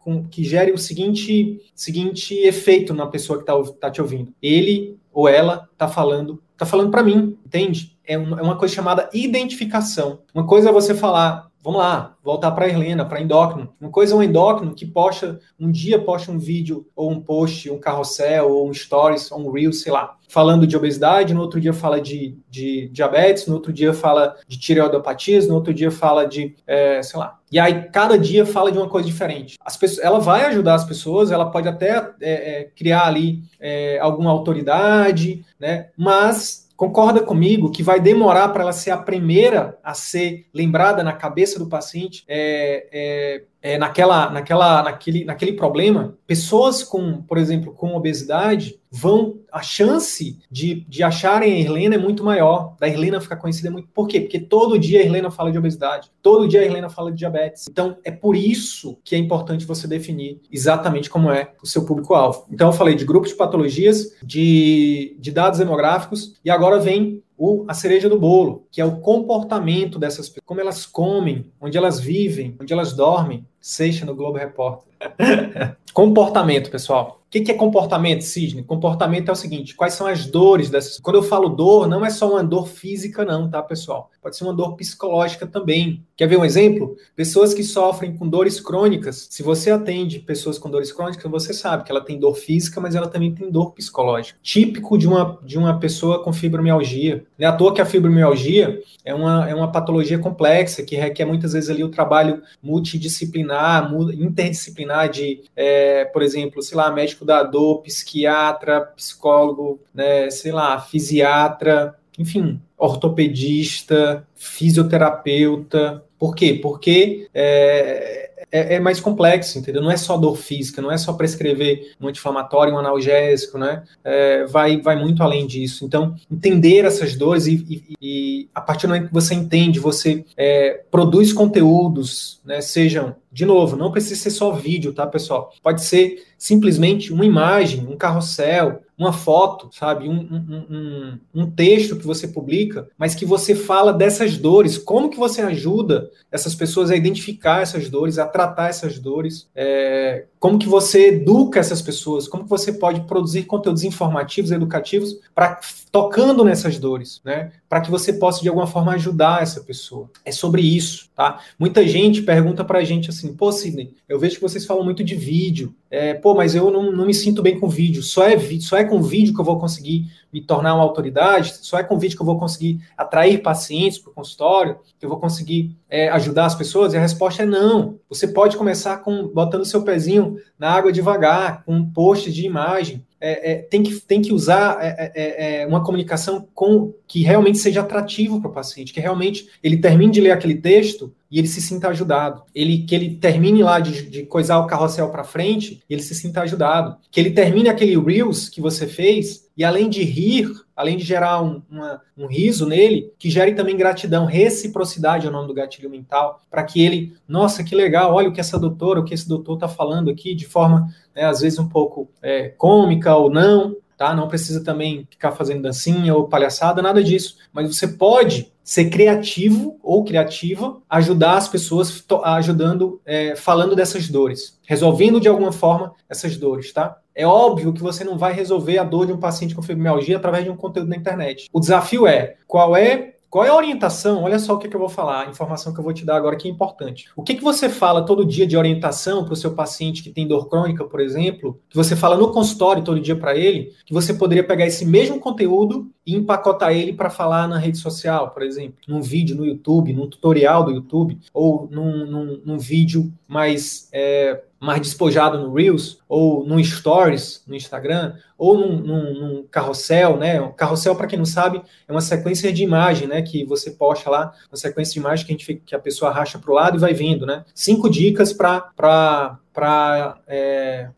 com 0.00 0.24
que 0.24 0.44
gere 0.44 0.72
o 0.72 0.78
seguinte, 0.78 1.60
seguinte 1.74 2.34
efeito 2.34 2.92
na 2.92 3.06
pessoa 3.06 3.38
que 3.38 3.50
está 3.50 3.72
tá 3.74 3.90
te 3.90 4.02
ouvindo. 4.02 4.34
Ele 4.42 4.96
ou 5.12 5.28
ela 5.28 5.68
está 5.72 5.88
falando, 5.88 6.42
está 6.52 6.64
falando 6.64 6.90
para 6.90 7.02
mim, 7.02 7.36
entende? 7.44 7.96
É 8.06 8.14
é 8.14 8.18
uma 8.18 8.56
coisa 8.56 8.74
chamada 8.74 9.08
identificação. 9.12 10.20
Uma 10.34 10.46
coisa 10.46 10.70
é 10.70 10.72
você 10.72 10.94
falar, 10.94 11.47
Vamos 11.62 11.80
lá, 11.80 12.16
voltar 12.22 12.52
para 12.52 12.66
a 12.66 12.68
Helena, 12.68 13.04
para 13.04 13.20
endócrino. 13.20 13.74
Uma 13.80 13.90
coisa 13.90 14.14
é 14.14 14.16
um 14.16 14.22
endócrino 14.22 14.74
que 14.74 14.86
posta, 14.86 15.40
um 15.58 15.70
dia 15.70 15.98
posta 15.98 16.30
um 16.30 16.38
vídeo, 16.38 16.86
ou 16.94 17.10
um 17.10 17.20
post, 17.20 17.68
um 17.70 17.78
carrossel, 17.78 18.48
ou 18.50 18.68
um 18.68 18.72
stories, 18.72 19.30
ou 19.32 19.40
um 19.40 19.50
reel, 19.50 19.72
sei 19.72 19.90
lá, 19.90 20.16
falando 20.28 20.66
de 20.66 20.76
obesidade, 20.76 21.34
no 21.34 21.40
outro 21.40 21.60
dia 21.60 21.72
fala 21.72 22.00
de, 22.00 22.38
de 22.48 22.88
diabetes, 22.90 23.46
no 23.46 23.54
outro 23.54 23.72
dia 23.72 23.92
fala 23.92 24.36
de 24.46 24.58
tireoidopatias, 24.58 25.48
no 25.48 25.56
outro 25.56 25.74
dia 25.74 25.90
fala 25.90 26.26
de, 26.26 26.54
é, 26.66 27.02
sei 27.02 27.18
lá. 27.18 27.38
E 27.50 27.58
aí, 27.58 27.88
cada 27.90 28.16
dia 28.16 28.46
fala 28.46 28.70
de 28.70 28.78
uma 28.78 28.88
coisa 28.88 29.08
diferente. 29.08 29.56
As 29.64 29.76
pessoas, 29.76 30.04
ela 30.04 30.20
vai 30.20 30.44
ajudar 30.46 30.74
as 30.74 30.84
pessoas, 30.84 31.32
ela 31.32 31.50
pode 31.50 31.66
até 31.66 32.12
é, 32.20 32.60
é, 32.60 32.64
criar 32.64 33.06
ali 33.06 33.42
é, 33.58 33.98
alguma 33.98 34.30
autoridade, 34.30 35.44
né? 35.58 35.88
Mas 35.96 36.67
Concorda 36.78 37.20
comigo 37.20 37.72
que 37.72 37.82
vai 37.82 37.98
demorar 37.98 38.50
para 38.50 38.62
ela 38.62 38.72
ser 38.72 38.92
a 38.92 38.96
primeira 38.96 39.76
a 39.82 39.94
ser 39.94 40.46
lembrada 40.54 41.02
na 41.02 41.12
cabeça 41.12 41.58
do 41.58 41.68
paciente? 41.68 42.22
É, 42.28 42.86
é, 42.92 43.44
é, 43.60 43.78
naquela, 43.78 44.30
naquela, 44.30 44.82
naquele, 44.82 45.24
naquele 45.24 45.52
problema? 45.52 46.16
Pessoas 46.26 46.82
com, 46.82 47.22
por 47.22 47.38
exemplo, 47.38 47.72
com 47.72 47.94
obesidade 47.94 48.78
vão 48.90 49.40
a 49.52 49.62
chance 49.62 50.38
de, 50.50 50.86
de 50.88 51.02
acharem 51.02 51.52
a 51.52 51.58
Irlena 51.58 51.94
é 51.96 51.98
muito 51.98 52.24
maior, 52.24 52.76
da 52.78 52.88
Irlena 52.88 53.20
ficar 53.20 53.36
conhecida 53.36 53.70
muito. 53.70 53.88
Por 53.88 54.06
quê? 54.06 54.20
Porque 54.20 54.38
todo 54.38 54.78
dia 54.78 55.00
a 55.00 55.02
Irlena 55.02 55.30
fala 55.30 55.52
de 55.52 55.58
obesidade, 55.58 56.10
todo 56.22 56.48
dia 56.48 56.60
a 56.60 56.64
Irlena 56.64 56.88
fala 56.88 57.10
de 57.10 57.18
diabetes. 57.18 57.66
Então, 57.68 57.96
é 58.04 58.10
por 58.10 58.36
isso 58.36 58.98
que 59.04 59.14
é 59.14 59.18
importante 59.18 59.66
você 59.66 59.86
definir 59.86 60.40
exatamente 60.50 61.10
como 61.10 61.30
é 61.30 61.52
o 61.62 61.66
seu 61.66 61.84
público-alvo. 61.84 62.46
Então, 62.50 62.68
eu 62.68 62.72
falei 62.72 62.94
de 62.94 63.04
grupos 63.04 63.30
de 63.30 63.36
patologias, 63.36 64.16
de, 64.22 65.16
de 65.18 65.30
dados 65.30 65.58
demográficos, 65.58 66.34
e 66.44 66.50
agora 66.50 66.78
vem 66.78 67.22
o, 67.38 67.64
a 67.68 67.72
cereja 67.72 68.08
do 68.08 68.18
bolo, 68.18 68.66
que 68.70 68.80
é 68.80 68.84
o 68.84 69.00
comportamento 69.00 69.98
dessas 69.98 70.28
pessoas, 70.28 70.44
como 70.44 70.60
elas 70.60 70.84
comem, 70.84 71.46
onde 71.60 71.78
elas 71.78 72.00
vivem, 72.00 72.56
onde 72.60 72.72
elas 72.72 72.92
dormem. 72.92 73.46
Seixa 73.60 74.04
no 74.04 74.14
Globo 74.14 74.38
Repórter. 74.38 74.92
comportamento, 75.94 76.70
pessoal. 76.70 77.17
O 77.28 77.30
que, 77.30 77.42
que 77.42 77.50
é 77.50 77.54
comportamento, 77.54 78.22
Sidney? 78.22 78.64
Comportamento 78.64 79.28
é 79.28 79.32
o 79.32 79.36
seguinte: 79.36 79.74
quais 79.74 79.92
são 79.92 80.06
as 80.06 80.24
dores 80.24 80.70
dessas? 80.70 80.98
Quando 80.98 81.16
eu 81.16 81.22
falo 81.22 81.50
dor, 81.50 81.86
não 81.86 82.02
é 82.02 82.08
só 82.08 82.30
uma 82.30 82.42
dor 82.42 82.66
física, 82.66 83.22
não, 83.22 83.50
tá, 83.50 83.62
pessoal? 83.62 84.10
Pode 84.22 84.34
ser 84.34 84.44
uma 84.44 84.54
dor 84.54 84.76
psicológica 84.76 85.46
também. 85.46 86.02
Quer 86.16 86.26
ver 86.26 86.38
um 86.38 86.44
exemplo? 86.44 86.96
Pessoas 87.14 87.52
que 87.52 87.62
sofrem 87.62 88.16
com 88.16 88.26
dores 88.26 88.58
crônicas. 88.58 89.28
Se 89.30 89.42
você 89.42 89.70
atende 89.70 90.18
pessoas 90.20 90.58
com 90.58 90.70
dores 90.70 90.90
crônicas, 90.90 91.30
você 91.30 91.52
sabe 91.52 91.84
que 91.84 91.92
ela 91.92 92.00
tem 92.00 92.18
dor 92.18 92.34
física, 92.34 92.80
mas 92.80 92.94
ela 92.94 93.08
também 93.08 93.34
tem 93.34 93.50
dor 93.50 93.72
psicológica. 93.72 94.38
Típico 94.42 94.96
de 94.96 95.06
uma, 95.06 95.38
de 95.44 95.58
uma 95.58 95.78
pessoa 95.78 96.22
com 96.22 96.32
fibromialgia. 96.32 97.26
Não 97.38 97.46
é 97.46 97.50
à 97.50 97.52
toa 97.52 97.74
que 97.74 97.80
a 97.80 97.86
fibromialgia 97.86 98.82
é 99.04 99.14
uma, 99.14 99.48
é 99.48 99.54
uma 99.54 99.70
patologia 99.70 100.18
complexa 100.18 100.82
que 100.82 100.96
requer 100.96 101.26
muitas 101.26 101.52
vezes 101.52 101.70
ali 101.70 101.84
o 101.84 101.90
trabalho 101.90 102.42
multidisciplinar, 102.62 103.92
interdisciplinar 104.18 105.08
de, 105.08 105.42
é, 105.54 106.06
por 106.06 106.22
exemplo, 106.22 106.60
sei 106.62 106.76
lá, 106.76 106.90
médico 106.90 107.17
da 107.24 107.42
dor, 107.42 107.82
psiquiatra, 107.82 108.80
psicólogo, 108.80 109.80
né, 109.94 110.30
sei 110.30 110.52
lá, 110.52 110.80
fisiatra, 110.80 111.96
enfim, 112.18 112.60
ortopedista, 112.76 114.26
fisioterapeuta. 114.34 116.04
Por 116.18 116.34
quê? 116.34 116.58
Porque 116.60 117.28
é, 117.32 118.30
é, 118.50 118.74
é, 118.74 118.80
mais 118.80 119.00
complexo, 119.00 119.58
entendeu? 119.58 119.82
Não 119.82 119.90
é 119.90 119.96
só 119.96 120.16
dor 120.16 120.36
física, 120.36 120.80
não 120.80 120.90
é 120.90 120.96
só 120.96 121.12
prescrever 121.12 121.94
um 122.00 122.08
anti-inflamatório, 122.08 122.74
um 122.74 122.78
analgésico, 122.78 123.58
né? 123.58 123.82
É, 124.02 124.44
vai, 124.46 124.80
vai 124.80 124.96
muito 124.96 125.22
além 125.22 125.46
disso. 125.46 125.84
Então, 125.84 126.14
entender 126.30 126.84
essas 126.84 127.14
dores 127.14 127.46
e, 127.46 127.64
e, 127.68 127.96
e 128.00 128.48
a 128.54 128.60
partir 128.60 128.86
do 128.86 128.90
momento 128.94 129.08
que 129.08 129.14
você 129.14 129.34
entende, 129.34 129.78
você 129.78 130.24
é, 130.36 130.82
produz 130.90 131.32
conteúdos, 131.32 132.40
né? 132.44 132.60
Sejam, 132.60 133.14
de 133.30 133.44
novo, 133.44 133.76
não 133.76 133.92
precisa 133.92 134.20
ser 134.20 134.30
só 134.30 134.52
vídeo, 134.52 134.92
tá, 134.92 135.06
pessoal? 135.06 135.52
Pode 135.62 135.82
ser 135.82 136.24
simplesmente 136.36 137.12
uma 137.12 137.26
imagem, 137.26 137.86
um 137.86 137.96
carrossel, 137.96 138.80
uma 138.98 139.12
foto, 139.12 139.68
sabe, 139.72 140.08
um, 140.08 140.12
um, 140.12 140.66
um, 140.68 141.18
um, 141.42 141.50
texto 141.50 141.96
que 141.96 142.04
você 142.04 142.26
publica, 142.26 142.88
mas 142.98 143.14
que 143.14 143.24
você 143.24 143.54
fala 143.54 143.92
dessas 143.92 144.36
dores, 144.36 144.76
como 144.76 145.08
que 145.08 145.16
você 145.16 145.40
ajuda 145.40 146.10
essas 146.32 146.54
pessoas 146.54 146.90
a 146.90 146.96
identificar 146.96 147.62
essas 147.62 147.88
dores, 147.88 148.18
a 148.18 148.26
tratar 148.26 148.68
essas 148.68 148.98
dores, 148.98 149.48
é, 149.54 150.24
como 150.40 150.58
que 150.58 150.68
você 150.68 151.08
educa 151.08 151.60
essas 151.60 151.80
pessoas, 151.80 152.26
como 152.26 152.42
que 152.42 152.50
você 152.50 152.72
pode 152.72 153.02
produzir 153.02 153.44
conteúdos 153.44 153.84
informativos, 153.84 154.50
educativos, 154.50 155.16
para 155.32 155.60
tocando 155.90 156.44
nessas 156.44 156.78
dores, 156.78 157.20
né, 157.24 157.52
para 157.68 157.80
que 157.80 157.90
você 157.90 158.12
possa 158.12 158.42
de 158.42 158.48
alguma 158.48 158.66
forma 158.66 158.92
ajudar 158.92 159.42
essa 159.42 159.60
pessoa. 159.60 160.10
É 160.24 160.32
sobre 160.32 160.60
isso, 160.62 161.08
tá? 161.14 161.40
Muita 161.58 161.86
gente 161.86 162.22
pergunta 162.22 162.64
para 162.64 162.80
a 162.80 162.84
gente 162.84 163.10
assim, 163.10 163.32
pô, 163.34 163.50
Sidney, 163.50 163.94
eu 164.08 164.18
vejo 164.18 164.36
que 164.36 164.42
vocês 164.42 164.66
falam 164.66 164.84
muito 164.84 165.02
de 165.02 165.14
vídeo, 165.14 165.74
é, 165.90 166.14
pô, 166.14 166.34
mas 166.34 166.54
eu 166.54 166.70
não, 166.70 166.92
não 166.92 167.06
me 167.06 167.14
sinto 167.14 167.42
bem 167.42 167.58
com 167.58 167.68
vídeo, 167.68 168.02
só 168.02 168.24
é, 168.28 168.38
só 168.60 168.76
é 168.76 168.84
com 168.88 169.02
vídeo 169.02 169.34
que 169.34 169.40
eu 169.40 169.44
vou 169.44 169.58
conseguir 169.58 170.10
me 170.32 170.40
tornar 170.40 170.74
uma 170.74 170.82
autoridade, 170.82 171.54
só 171.62 171.78
é 171.78 171.84
com 171.84 171.98
vídeo 171.98 172.16
que 172.16 172.22
eu 172.22 172.26
vou 172.26 172.38
conseguir 172.38 172.80
atrair 172.96 173.42
pacientes 173.42 173.98
para 173.98 174.10
o 174.10 174.14
consultório, 174.14 174.78
que 174.98 175.04
eu 175.04 175.08
vou 175.08 175.20
conseguir 175.20 175.76
é, 175.88 176.08
ajudar 176.10 176.46
as 176.46 176.54
pessoas? 176.54 176.92
E 176.92 176.96
a 176.96 177.00
resposta 177.00 177.42
é 177.42 177.46
não. 177.46 177.98
Você 178.08 178.28
pode 178.28 178.56
começar 178.56 178.98
com 178.98 179.28
botando 179.28 179.64
seu 179.64 179.82
pezinho 179.82 180.36
na 180.58 180.70
água 180.70 180.92
devagar, 180.92 181.64
com 181.64 181.74
um 181.74 181.90
post 181.90 182.32
de 182.32 182.44
imagem, 182.44 183.04
é, 183.20 183.52
é, 183.52 183.54
tem, 183.56 183.82
que, 183.82 184.00
tem 184.00 184.22
que 184.22 184.32
usar 184.32 184.78
é, 184.80 185.12
é, 185.14 185.62
é, 185.62 185.66
uma 185.66 185.82
comunicação 185.82 186.46
com 186.54 186.92
que 187.06 187.22
realmente 187.22 187.58
seja 187.58 187.80
atrativo 187.80 188.40
para 188.40 188.50
o 188.50 188.54
paciente, 188.54 188.92
que 188.92 189.00
realmente 189.00 189.48
ele 189.62 189.76
termine 189.78 190.12
de 190.12 190.20
ler 190.20 190.30
aquele 190.30 190.54
texto 190.54 191.12
e 191.30 191.38
ele 191.38 191.48
se 191.48 191.60
sinta 191.60 191.88
ajudado. 191.88 192.42
Ele 192.54 192.78
que 192.78 192.94
ele 192.94 193.16
termine 193.16 193.62
lá 193.62 193.80
de, 193.80 194.08
de 194.08 194.22
coisar 194.24 194.58
o 194.58 194.66
carrossel 194.66 195.10
para 195.10 195.24
frente 195.24 195.82
ele 195.90 196.02
se 196.02 196.14
sinta 196.14 196.42
ajudado. 196.42 196.96
Que 197.10 197.20
ele 197.20 197.30
termine 197.30 197.68
aquele 197.68 197.98
reels 197.98 198.48
que 198.48 198.60
você 198.60 198.86
fez 198.86 199.48
e 199.56 199.64
além 199.64 199.88
de 199.88 200.04
rir, 200.04 200.48
além 200.78 200.96
de 200.96 201.02
gerar 201.02 201.42
um, 201.42 201.60
uma, 201.68 202.00
um 202.16 202.26
riso 202.28 202.64
nele, 202.64 203.12
que 203.18 203.28
gere 203.28 203.52
também 203.52 203.76
gratidão, 203.76 204.26
reciprocidade 204.26 205.26
é 205.26 205.28
o 205.28 205.32
nome 205.32 205.48
do 205.48 205.52
gatilho 205.52 205.90
mental, 205.90 206.40
para 206.48 206.62
que 206.62 206.80
ele, 206.80 207.16
nossa, 207.26 207.64
que 207.64 207.74
legal, 207.74 208.14
olha 208.14 208.28
o 208.28 208.32
que 208.32 208.38
essa 208.38 208.56
doutora, 208.60 209.00
o 209.00 209.04
que 209.04 209.12
esse 209.12 209.28
doutor 209.28 209.54
está 209.54 209.66
falando 209.66 210.08
aqui, 210.08 210.36
de 210.36 210.46
forma, 210.46 210.86
né, 211.12 211.24
às 211.24 211.40
vezes, 211.40 211.58
um 211.58 211.68
pouco 211.68 212.08
é, 212.22 212.50
cômica 212.50 213.16
ou 213.16 213.28
não, 213.28 213.74
tá? 213.98 214.14
Não 214.14 214.28
precisa 214.28 214.62
também 214.62 215.06
ficar 215.10 215.32
fazendo 215.32 215.62
dancinha 215.62 216.14
ou 216.14 216.28
palhaçada, 216.28 216.80
nada 216.80 217.02
disso. 217.02 217.36
Mas 217.52 217.76
você 217.76 217.88
pode 217.88 218.50
ser 218.62 218.88
criativo 218.90 219.78
ou 219.82 220.04
criativa, 220.04 220.80
ajudar 220.88 221.36
as 221.36 221.48
pessoas 221.48 222.04
ajudando, 222.22 223.00
é, 223.04 223.34
falando 223.34 223.74
dessas 223.74 224.08
dores, 224.08 224.58
resolvendo 224.64 225.20
de 225.20 225.26
alguma 225.26 225.50
forma 225.50 225.94
essas 226.08 226.36
dores, 226.36 226.72
tá? 226.72 226.98
É 227.14 227.26
óbvio 227.26 227.72
que 227.72 227.82
você 227.82 228.04
não 228.04 228.16
vai 228.16 228.32
resolver 228.32 228.78
a 228.78 228.84
dor 228.84 229.06
de 229.06 229.12
um 229.12 229.18
paciente 229.18 229.54
com 229.54 229.62
fibromialgia 229.62 230.16
através 230.16 230.44
de 230.44 230.50
um 230.50 230.56
conteúdo 230.56 230.88
na 230.88 230.96
internet. 230.96 231.48
O 231.52 231.58
desafio 231.58 232.06
é 232.06 232.36
qual 232.46 232.76
é 232.76 233.14
qual 233.30 233.44
é 233.44 233.48
a 233.48 233.54
orientação? 233.54 234.22
Olha 234.22 234.38
só 234.38 234.54
o 234.54 234.58
que, 234.58 234.68
que, 234.68 234.74
eu 234.74 234.80
vou 234.80 234.88
falar, 234.88 235.26
a 235.26 235.30
informação 235.30 235.72
que 235.74 235.80
eu 235.80 235.84
vou 235.84 235.92
te 235.92 236.04
dar 236.04 236.16
agora 236.16 236.36
que 236.36 236.48
é 236.48 236.50
importante. 236.50 237.08
O 237.14 237.22
que, 237.22 237.34
que 237.34 237.42
você 237.42 237.68
fala 237.68 238.04
todo 238.06 238.24
dia 238.24 238.46
de 238.46 238.56
orientação 238.56 239.24
para 239.24 239.34
o 239.34 239.36
seu 239.36 239.54
paciente 239.54 240.02
que 240.02 240.10
tem 240.10 240.26
dor 240.26 240.48
crônica, 240.48 240.84
por 240.84 240.98
exemplo, 241.00 241.60
que 241.68 241.76
você 241.76 241.94
fala 241.94 242.16
no 242.16 242.32
consultório 242.32 242.82
todo 242.82 243.00
dia 243.00 243.16
para 243.16 243.36
ele, 243.36 243.72
que 243.84 243.92
você 243.92 244.14
poderia 244.14 244.44
pegar 244.44 244.66
esse 244.66 244.86
mesmo 244.86 245.20
conteúdo 245.20 245.90
e 246.06 246.14
empacotar 246.14 246.72
ele 246.72 246.94
para 246.94 247.10
falar 247.10 247.46
na 247.46 247.58
rede 247.58 247.76
social, 247.76 248.30
por 248.30 248.42
exemplo, 248.42 248.76
num 248.88 249.02
vídeo 249.02 249.36
no 249.36 249.44
YouTube, 249.44 249.92
num 249.92 250.08
tutorial 250.08 250.64
do 250.64 250.70
YouTube, 250.70 251.18
ou 251.34 251.68
num, 251.70 252.06
num, 252.06 252.40
num 252.44 252.58
vídeo 252.58 253.12
mais 253.26 253.90
é, 253.92 254.42
mais 254.60 254.80
despojado 254.80 255.38
no 255.38 255.54
Reels, 255.54 255.98
ou 256.08 256.44
no 256.44 256.62
Stories 256.62 257.44
no 257.46 257.54
Instagram, 257.54 258.14
ou 258.36 258.58
num, 258.58 258.76
num, 258.80 259.14
num 259.14 259.46
carrossel, 259.50 260.16
né? 260.16 260.40
Carrossel, 260.56 260.96
para 260.96 261.06
quem 261.06 261.18
não 261.18 261.26
sabe, 261.26 261.62
é 261.86 261.92
uma 261.92 262.00
sequência 262.00 262.52
de 262.52 262.62
imagem, 262.62 263.06
né? 263.06 263.22
Que 263.22 263.44
você 263.44 263.70
posta 263.70 264.10
lá, 264.10 264.32
uma 264.50 264.56
sequência 264.56 264.94
de 264.94 264.98
imagem 265.00 265.26
que 265.26 265.32
a, 265.32 265.36
gente, 265.36 265.54
que 265.64 265.74
a 265.74 265.78
pessoa 265.78 266.10
racha 266.10 266.38
para 266.38 266.50
o 266.50 266.54
lado 266.54 266.76
e 266.76 266.80
vai 266.80 266.92
vendo, 266.92 267.24
né? 267.24 267.44
Cinco 267.54 267.88
dicas 267.88 268.32
para 268.32 269.38
para 269.58 270.20
é, 270.28 270.88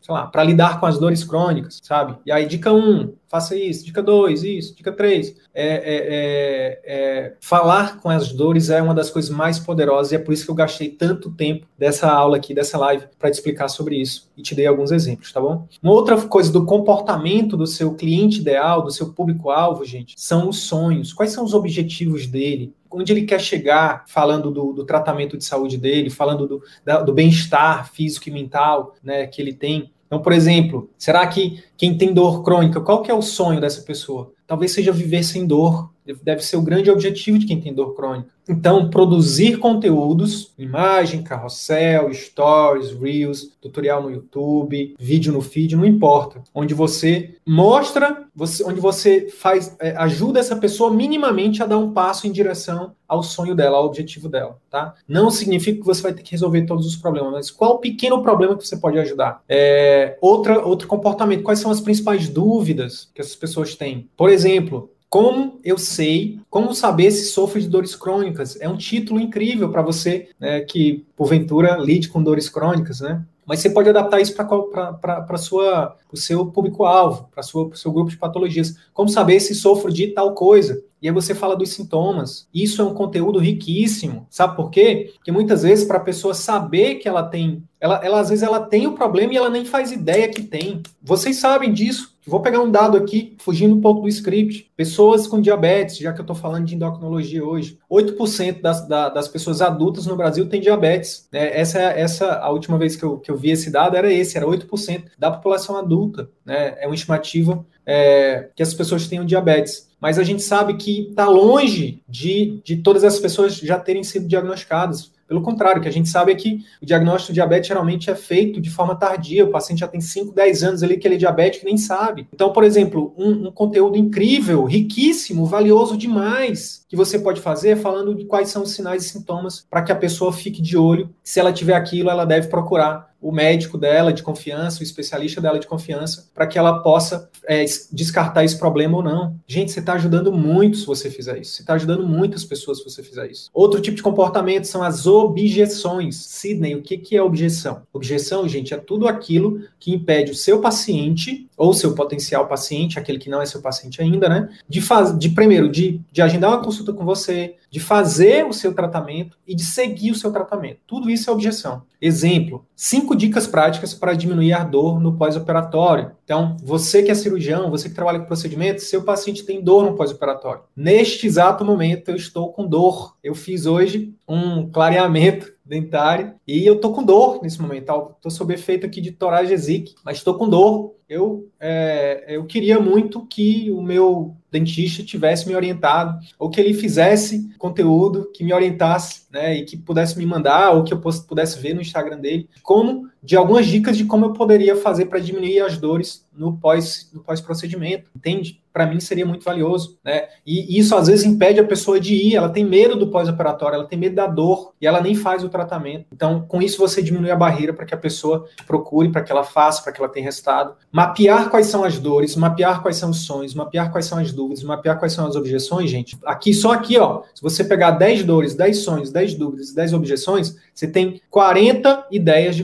lidar 0.45 0.79
com 0.79 0.85
as 0.85 0.99
dores 0.99 1.23
crônicas, 1.23 1.79
sabe? 1.81 2.15
E 2.23 2.31
aí, 2.31 2.45
dica 2.45 2.71
1, 2.71 2.77
um, 2.77 3.13
faça 3.27 3.55
isso, 3.55 3.83
dica 3.83 4.03
2, 4.03 4.43
isso, 4.43 4.75
dica 4.75 4.91
3. 4.91 5.35
É, 5.51 5.65
é, 5.65 5.73
é, 5.73 6.81
é, 6.85 7.33
falar 7.41 7.97
com 7.99 8.07
as 8.07 8.31
dores 8.31 8.69
é 8.69 8.79
uma 8.79 8.93
das 8.93 9.09
coisas 9.09 9.31
mais 9.31 9.57
poderosas 9.57 10.11
e 10.11 10.15
é 10.15 10.19
por 10.19 10.31
isso 10.31 10.45
que 10.45 10.51
eu 10.51 10.55
gastei 10.55 10.89
tanto 10.89 11.31
tempo 11.31 11.65
dessa 11.75 12.07
aula 12.07 12.37
aqui, 12.37 12.53
dessa 12.53 12.77
live, 12.77 13.05
para 13.17 13.31
te 13.31 13.33
explicar 13.33 13.67
sobre 13.67 13.99
isso 13.99 14.29
e 14.37 14.43
te 14.43 14.53
dei 14.53 14.67
alguns 14.67 14.91
exemplos, 14.91 15.33
tá 15.33 15.41
bom? 15.41 15.67
Uma 15.81 15.93
outra 15.93 16.15
coisa 16.21 16.51
do 16.51 16.63
comportamento 16.63 17.57
do 17.57 17.65
seu 17.65 17.95
cliente 17.95 18.41
ideal, 18.41 18.83
do 18.83 18.91
seu 18.91 19.11
público-alvo, 19.11 19.83
gente, 19.83 20.13
são 20.17 20.47
os 20.47 20.59
sonhos. 20.59 21.13
Quais 21.13 21.31
são 21.31 21.43
os 21.43 21.55
objetivos 21.55 22.27
dele? 22.27 22.75
Onde 22.91 23.11
ele 23.11 23.23
quer 23.23 23.39
chegar 23.39 24.03
falando 24.07 24.51
do, 24.51 24.73
do 24.73 24.85
tratamento 24.85 25.37
de 25.37 25.45
saúde 25.45 25.77
dele, 25.77 26.09
falando 26.09 26.47
do, 26.47 26.63
do 27.05 27.13
bem-estar 27.13 27.91
físico 27.91 28.29
e 28.29 28.31
mental 28.31 28.95
né, 29.03 29.25
que 29.27 29.41
ele 29.41 29.53
tem. 29.53 29.91
Então, 30.05 30.21
por 30.21 30.33
exemplo, 30.33 30.89
será 30.97 31.25
que 31.25 31.63
quem 31.77 31.97
tem 31.97 32.13
dor 32.13 32.43
crônica, 32.43 32.81
qual 32.81 33.01
que 33.01 33.09
é 33.09 33.13
o 33.13 33.21
sonho 33.21 33.61
dessa 33.61 33.81
pessoa? 33.81 34.33
Talvez 34.45 34.73
seja 34.73 34.91
viver 34.91 35.23
sem 35.23 35.47
dor. 35.47 35.89
Deve 36.21 36.41
ser 36.41 36.57
o 36.57 36.61
grande 36.61 36.91
objetivo 36.91 37.39
de 37.39 37.45
quem 37.45 37.61
tem 37.61 37.73
dor 37.73 37.95
crônica. 37.95 38.29
Então, 38.51 38.89
produzir 38.89 39.57
conteúdos, 39.59 40.53
imagem, 40.57 41.23
carrossel, 41.23 42.13
stories, 42.13 42.91
reels, 42.91 43.49
tutorial 43.61 44.03
no 44.03 44.11
YouTube, 44.11 44.93
vídeo 44.99 45.31
no 45.31 45.39
feed, 45.39 45.77
não 45.77 45.85
importa. 45.85 46.43
Onde 46.53 46.73
você 46.73 47.35
mostra, 47.47 48.25
você, 48.35 48.61
onde 48.65 48.81
você 48.81 49.29
faz, 49.29 49.73
é, 49.79 49.95
ajuda 49.95 50.41
essa 50.41 50.57
pessoa 50.57 50.91
minimamente 50.91 51.63
a 51.63 51.65
dar 51.65 51.77
um 51.77 51.93
passo 51.93 52.27
em 52.27 52.31
direção 52.31 52.91
ao 53.07 53.23
sonho 53.23 53.55
dela, 53.55 53.77
ao 53.77 53.85
objetivo 53.85 54.27
dela, 54.27 54.57
tá? 54.69 54.95
Não 55.07 55.31
significa 55.31 55.79
que 55.79 55.85
você 55.85 56.01
vai 56.01 56.13
ter 56.13 56.21
que 56.21 56.31
resolver 56.31 56.65
todos 56.65 56.85
os 56.85 56.97
problemas, 56.97 57.31
mas 57.31 57.51
qual 57.51 57.75
o 57.75 57.79
pequeno 57.79 58.21
problema 58.21 58.57
que 58.57 58.67
você 58.67 58.75
pode 58.75 58.99
ajudar? 58.99 59.41
É, 59.47 60.17
outra, 60.19 60.59
outro 60.65 60.89
comportamento, 60.89 61.43
quais 61.43 61.59
são 61.59 61.71
as 61.71 61.79
principais 61.79 62.27
dúvidas 62.27 63.09
que 63.15 63.21
essas 63.21 63.35
pessoas 63.35 63.75
têm? 63.75 64.09
Por 64.17 64.29
exemplo, 64.29 64.91
como 65.11 65.59
eu 65.61 65.77
sei, 65.77 66.39
como 66.49 66.73
saber 66.73 67.11
se 67.11 67.25
sofro 67.25 67.59
de 67.59 67.67
dores 67.67 67.93
crônicas? 67.97 68.57
É 68.61 68.69
um 68.69 68.77
título 68.77 69.19
incrível 69.19 69.69
para 69.69 69.81
você 69.81 70.29
né, 70.39 70.61
que, 70.61 71.05
porventura, 71.17 71.75
lide 71.75 72.07
com 72.07 72.23
dores 72.23 72.47
crônicas, 72.47 73.01
né? 73.01 73.21
Mas 73.45 73.59
você 73.59 73.69
pode 73.69 73.89
adaptar 73.89 74.21
isso 74.21 74.33
para 74.33 75.27
o 75.33 76.17
seu 76.17 76.45
público-alvo, 76.45 77.27
para 77.29 77.41
o 77.41 77.75
seu 77.75 77.91
grupo 77.91 78.09
de 78.09 78.15
patologias. 78.15 78.77
Como 78.93 79.09
saber 79.09 79.41
se 79.41 79.53
sofro 79.53 79.91
de 79.91 80.07
tal 80.07 80.33
coisa? 80.33 80.81
E 81.01 81.09
aí 81.09 81.13
você 81.13 81.35
fala 81.35 81.57
dos 81.57 81.71
sintomas. 81.71 82.47
Isso 82.53 82.81
é 82.81 82.85
um 82.85 82.93
conteúdo 82.93 83.37
riquíssimo. 83.37 84.25
Sabe 84.29 84.55
por 84.55 84.69
quê? 84.69 85.11
Porque 85.15 85.31
muitas 85.31 85.63
vezes, 85.63 85.83
para 85.83 85.97
a 85.97 86.01
pessoa 86.01 86.33
saber 86.33 86.95
que 86.95 87.09
ela 87.09 87.23
tem 87.23 87.61
ela, 87.81 87.99
ela 88.03 88.19
às 88.19 88.29
vezes 88.29 88.43
ela 88.43 88.59
tem 88.59 88.85
o 88.85 88.93
problema 88.93 89.33
e 89.33 89.37
ela 89.37 89.49
nem 89.49 89.65
faz 89.65 89.91
ideia 89.91 90.29
que 90.29 90.43
tem. 90.43 90.83
Vocês 91.01 91.37
sabem 91.37 91.73
disso. 91.73 92.11
Vou 92.27 92.39
pegar 92.39 92.59
um 92.59 92.69
dado 92.69 92.95
aqui, 92.95 93.35
fugindo 93.39 93.75
um 93.75 93.81
pouco 93.81 94.01
do 94.01 94.07
script. 94.07 94.71
Pessoas 94.77 95.25
com 95.25 95.41
diabetes, 95.41 95.97
já 95.97 96.13
que 96.13 96.19
eu 96.19 96.23
estou 96.23 96.35
falando 96.35 96.65
de 96.65 96.75
endocrinologia 96.75 97.43
hoje, 97.43 97.79
8% 97.91 98.61
das, 98.61 98.87
das 98.87 99.27
pessoas 99.27 99.59
adultas 99.59 100.05
no 100.05 100.15
Brasil 100.15 100.47
têm 100.47 100.61
diabetes. 100.61 101.27
Né? 101.31 101.59
Essa, 101.59 101.79
essa 101.79 102.33
a 102.35 102.51
última 102.51 102.77
vez 102.77 102.95
que 102.95 103.03
eu, 103.03 103.17
que 103.17 103.31
eu 103.31 103.35
vi 103.35 103.49
esse 103.49 103.71
dado 103.71 103.97
era 103.97 104.13
esse, 104.13 104.37
era 104.37 104.45
8% 104.45 105.05
da 105.17 105.31
população 105.31 105.75
adulta. 105.75 106.29
Né? 106.45 106.75
É 106.79 106.85
uma 106.85 106.93
estimativa 106.93 107.65
é, 107.83 108.49
que 108.55 108.61
as 108.61 108.75
pessoas 108.75 109.07
tenham 109.07 109.25
diabetes. 109.25 109.89
Mas 109.99 110.19
a 110.19 110.23
gente 110.23 110.43
sabe 110.43 110.75
que 110.75 111.09
está 111.09 111.27
longe 111.27 112.03
de, 112.07 112.61
de 112.63 112.77
todas 112.77 113.03
as 113.03 113.19
pessoas 113.19 113.55
já 113.55 113.79
terem 113.79 114.03
sido 114.03 114.27
diagnosticadas. 114.27 115.11
Pelo 115.31 115.41
contrário, 115.41 115.79
o 115.79 115.81
que 115.81 115.87
a 115.87 115.93
gente 115.93 116.09
sabe 116.09 116.33
é 116.33 116.35
que 116.35 116.59
o 116.81 116.85
diagnóstico 116.85 117.31
de 117.31 117.35
diabetes 117.35 117.69
geralmente 117.69 118.09
é 118.09 118.15
feito 118.15 118.59
de 118.59 118.69
forma 118.69 118.97
tardia. 118.97 119.45
O 119.45 119.49
paciente 119.49 119.79
já 119.79 119.87
tem 119.87 120.01
5, 120.01 120.35
10 120.35 120.63
anos 120.63 120.83
ali 120.83 120.97
que 120.97 121.07
ele 121.07 121.15
é 121.15 121.17
diabético 121.17 121.63
e 121.63 121.69
nem 121.69 121.77
sabe. 121.77 122.27
Então, 122.33 122.51
por 122.51 122.65
exemplo, 122.65 123.13
um, 123.17 123.47
um 123.47 123.51
conteúdo 123.53 123.97
incrível, 123.97 124.65
riquíssimo, 124.65 125.45
valioso 125.45 125.95
demais, 125.95 126.85
que 126.89 126.97
você 126.97 127.17
pode 127.17 127.39
fazer 127.39 127.77
falando 127.77 128.13
de 128.13 128.25
quais 128.25 128.49
são 128.49 128.63
os 128.63 128.71
sinais 128.71 129.05
e 129.05 129.07
sintomas 129.07 129.65
para 129.69 129.81
que 129.81 129.93
a 129.93 129.95
pessoa 129.95 130.33
fique 130.33 130.61
de 130.61 130.77
olho. 130.77 131.09
Se 131.23 131.39
ela 131.39 131.53
tiver 131.53 131.75
aquilo, 131.75 132.09
ela 132.09 132.25
deve 132.25 132.49
procurar 132.49 133.10
o 133.21 133.31
médico 133.31 133.77
dela 133.77 134.11
de 134.11 134.23
confiança, 134.23 134.79
o 134.79 134.83
especialista 134.83 135.39
dela 135.39 135.59
de 135.59 135.67
confiança, 135.67 136.29
para 136.33 136.47
que 136.47 136.57
ela 136.57 136.79
possa 136.79 137.29
é, 137.47 137.63
descartar 137.91 138.43
esse 138.43 138.57
problema 138.57 138.97
ou 138.97 139.03
não. 139.03 139.35
Gente, 139.47 139.71
você 139.71 139.79
está 139.79 139.93
ajudando 139.93 140.31
muito 140.31 140.77
se 140.77 140.85
você 140.85 141.09
fizer 141.09 141.39
isso. 141.39 141.53
Você 141.53 141.61
está 141.61 141.73
ajudando 141.73 142.05
muitas 142.05 142.43
pessoas 142.43 142.79
se 142.79 142.83
você 142.83 143.03
fizer 143.03 143.29
isso. 143.29 143.49
Outro 143.53 143.79
tipo 143.81 143.95
de 143.95 144.03
comportamento 144.03 144.65
são 144.65 144.83
as 144.83 145.05
objeções. 145.05 146.15
Sidney, 146.15 146.75
o 146.75 146.81
que, 146.81 146.97
que 146.97 147.15
é 147.15 147.21
objeção? 147.21 147.83
Objeção, 147.93 148.47
gente, 148.47 148.73
é 148.73 148.77
tudo 148.77 149.07
aquilo 149.07 149.61
que 149.79 149.93
impede 149.93 150.31
o 150.31 150.35
seu 150.35 150.59
paciente 150.59 151.47
ou 151.61 151.75
seu 151.75 151.93
potencial 151.93 152.47
paciente, 152.47 152.97
aquele 152.97 153.19
que 153.19 153.29
não 153.29 153.39
é 153.39 153.45
seu 153.45 153.61
paciente 153.61 154.01
ainda, 154.01 154.27
né? 154.27 154.49
De, 154.67 154.81
faz, 154.81 155.15
de 155.15 155.29
primeiro, 155.29 155.69
de, 155.69 156.01
de 156.11 156.19
agendar 156.19 156.49
uma 156.49 156.63
consulta 156.63 156.91
com 156.91 157.05
você, 157.05 157.55
de 157.69 157.79
fazer 157.79 158.43
o 158.47 158.51
seu 158.51 158.73
tratamento 158.73 159.37
e 159.47 159.53
de 159.53 159.63
seguir 159.63 160.09
o 160.09 160.15
seu 160.15 160.31
tratamento. 160.31 160.79
Tudo 160.87 161.07
isso 161.07 161.29
é 161.29 161.33
objeção. 161.33 161.83
Exemplo, 162.01 162.65
cinco 162.75 163.15
dicas 163.15 163.45
práticas 163.45 163.93
para 163.93 164.15
diminuir 164.15 164.53
a 164.53 164.63
dor 164.63 164.99
no 164.99 165.15
pós-operatório. 165.15 166.13
Então, 166.23 166.57
você 166.63 167.03
que 167.03 167.11
é 167.11 167.13
cirurgião, 167.13 167.69
você 167.69 167.87
que 167.87 167.93
trabalha 167.93 168.19
com 168.19 168.25
procedimentos, 168.25 168.89
seu 168.89 169.03
paciente 169.03 169.45
tem 169.45 169.63
dor 169.63 169.85
no 169.85 169.95
pós-operatório. 169.95 170.63
Neste 170.75 171.27
exato 171.27 171.63
momento, 171.63 172.09
eu 172.09 172.15
estou 172.15 172.51
com 172.51 172.65
dor. 172.65 173.15
Eu 173.23 173.35
fiz 173.35 173.67
hoje 173.67 174.15
um 174.27 174.67
clareamento 174.67 175.53
dentário 175.63 176.33
e 176.45 176.65
eu 176.65 176.81
tô 176.81 176.91
com 176.91 177.03
dor 177.03 177.39
nesse 177.41 177.61
momento. 177.61 177.83
Estou 178.17 178.31
sob 178.31 178.53
efeito 178.53 178.85
aqui 178.85 178.99
de 178.99 179.11
toragesic, 179.11 179.93
mas 180.03 180.17
estou 180.17 180.33
com 180.33 180.49
dor 180.49 180.95
eu, 181.11 181.51
é, 181.59 182.23
eu 182.29 182.45
queria 182.45 182.79
muito 182.79 183.25
que 183.25 183.69
o 183.69 183.81
meu 183.81 184.33
dentista 184.49 185.03
tivesse 185.03 185.45
me 185.45 185.53
orientado, 185.53 186.17
ou 186.39 186.49
que 186.49 186.57
ele 186.57 186.73
fizesse 186.73 187.53
conteúdo 187.57 188.31
que 188.33 188.45
me 188.45 188.53
orientasse, 188.53 189.23
né, 189.29 189.57
e 189.57 189.65
que 189.65 189.75
pudesse 189.75 190.17
me 190.17 190.25
mandar, 190.25 190.71
ou 190.71 190.85
que 190.85 190.93
eu 190.93 191.01
pudesse 191.01 191.59
ver 191.59 191.73
no 191.73 191.81
Instagram 191.81 192.17
dele, 192.17 192.47
como 192.63 193.09
de 193.23 193.35
algumas 193.35 193.67
dicas 193.67 193.95
de 193.95 194.05
como 194.05 194.25
eu 194.25 194.33
poderia 194.33 194.75
fazer 194.75 195.05
para 195.05 195.19
diminuir 195.19 195.61
as 195.61 195.77
dores 195.77 196.25
no 196.33 196.57
pós 196.57 197.09
no 197.13 197.21
pós 197.21 197.41
procedimento, 197.41 198.09
entende? 198.15 198.61
Para 198.71 198.87
mim 198.87 199.01
seria 199.01 199.25
muito 199.25 199.43
valioso, 199.43 199.99
né? 200.03 200.29
E 200.45 200.79
isso 200.79 200.95
às 200.95 201.07
vezes 201.07 201.25
impede 201.25 201.59
a 201.59 201.63
pessoa 201.63 201.99
de 201.99 202.15
ir, 202.15 202.35
ela 202.35 202.49
tem 202.49 202.63
medo 202.63 202.95
do 202.95 203.07
pós-operatório, 203.07 203.75
ela 203.75 203.87
tem 203.87 203.99
medo 203.99 204.15
da 204.15 204.27
dor 204.27 204.73
e 204.79 204.87
ela 204.87 205.01
nem 205.01 205.13
faz 205.13 205.43
o 205.43 205.49
tratamento. 205.49 206.05
Então, 206.11 206.45
com 206.47 206.61
isso 206.61 206.77
você 206.77 207.01
diminui 207.01 207.29
a 207.29 207.35
barreira 207.35 207.73
para 207.73 207.85
que 207.85 207.93
a 207.93 207.97
pessoa 207.97 208.47
procure, 208.65 209.09
para 209.09 209.21
que 209.21 209.31
ela 209.31 209.43
faça, 209.43 209.83
para 209.83 209.91
que 209.91 210.01
ela 210.01 210.09
tenha 210.09 210.25
resultado. 210.25 210.73
Mapear 210.89 211.49
quais 211.49 211.67
são 211.67 211.83
as 211.83 211.99
dores, 211.99 212.35
mapear 212.37 212.81
quais 212.81 212.95
são 212.95 213.09
os 213.09 213.21
sonhos, 213.25 213.53
mapear 213.53 213.91
quais 213.91 214.05
são 214.05 214.17
as 214.17 214.31
dúvidas, 214.31 214.63
mapear 214.63 214.97
quais 214.97 215.11
são 215.13 215.27
as 215.27 215.35
objeções, 215.35 215.89
gente. 215.89 216.17
Aqui 216.25 216.53
só 216.53 216.71
aqui, 216.71 216.97
ó, 216.97 217.23
se 217.35 217.41
você 217.41 217.65
pegar 217.65 217.91
10 217.91 218.23
dores, 218.23 218.55
10 218.55 218.77
sonhos, 218.77 219.11
10 219.11 219.35
dúvidas, 219.35 219.73
10 219.73 219.93
objeções, 219.93 220.55
você 220.73 220.87
tem 220.87 221.21
40 221.29 222.07
ideias 222.09 222.55
de 222.55 222.63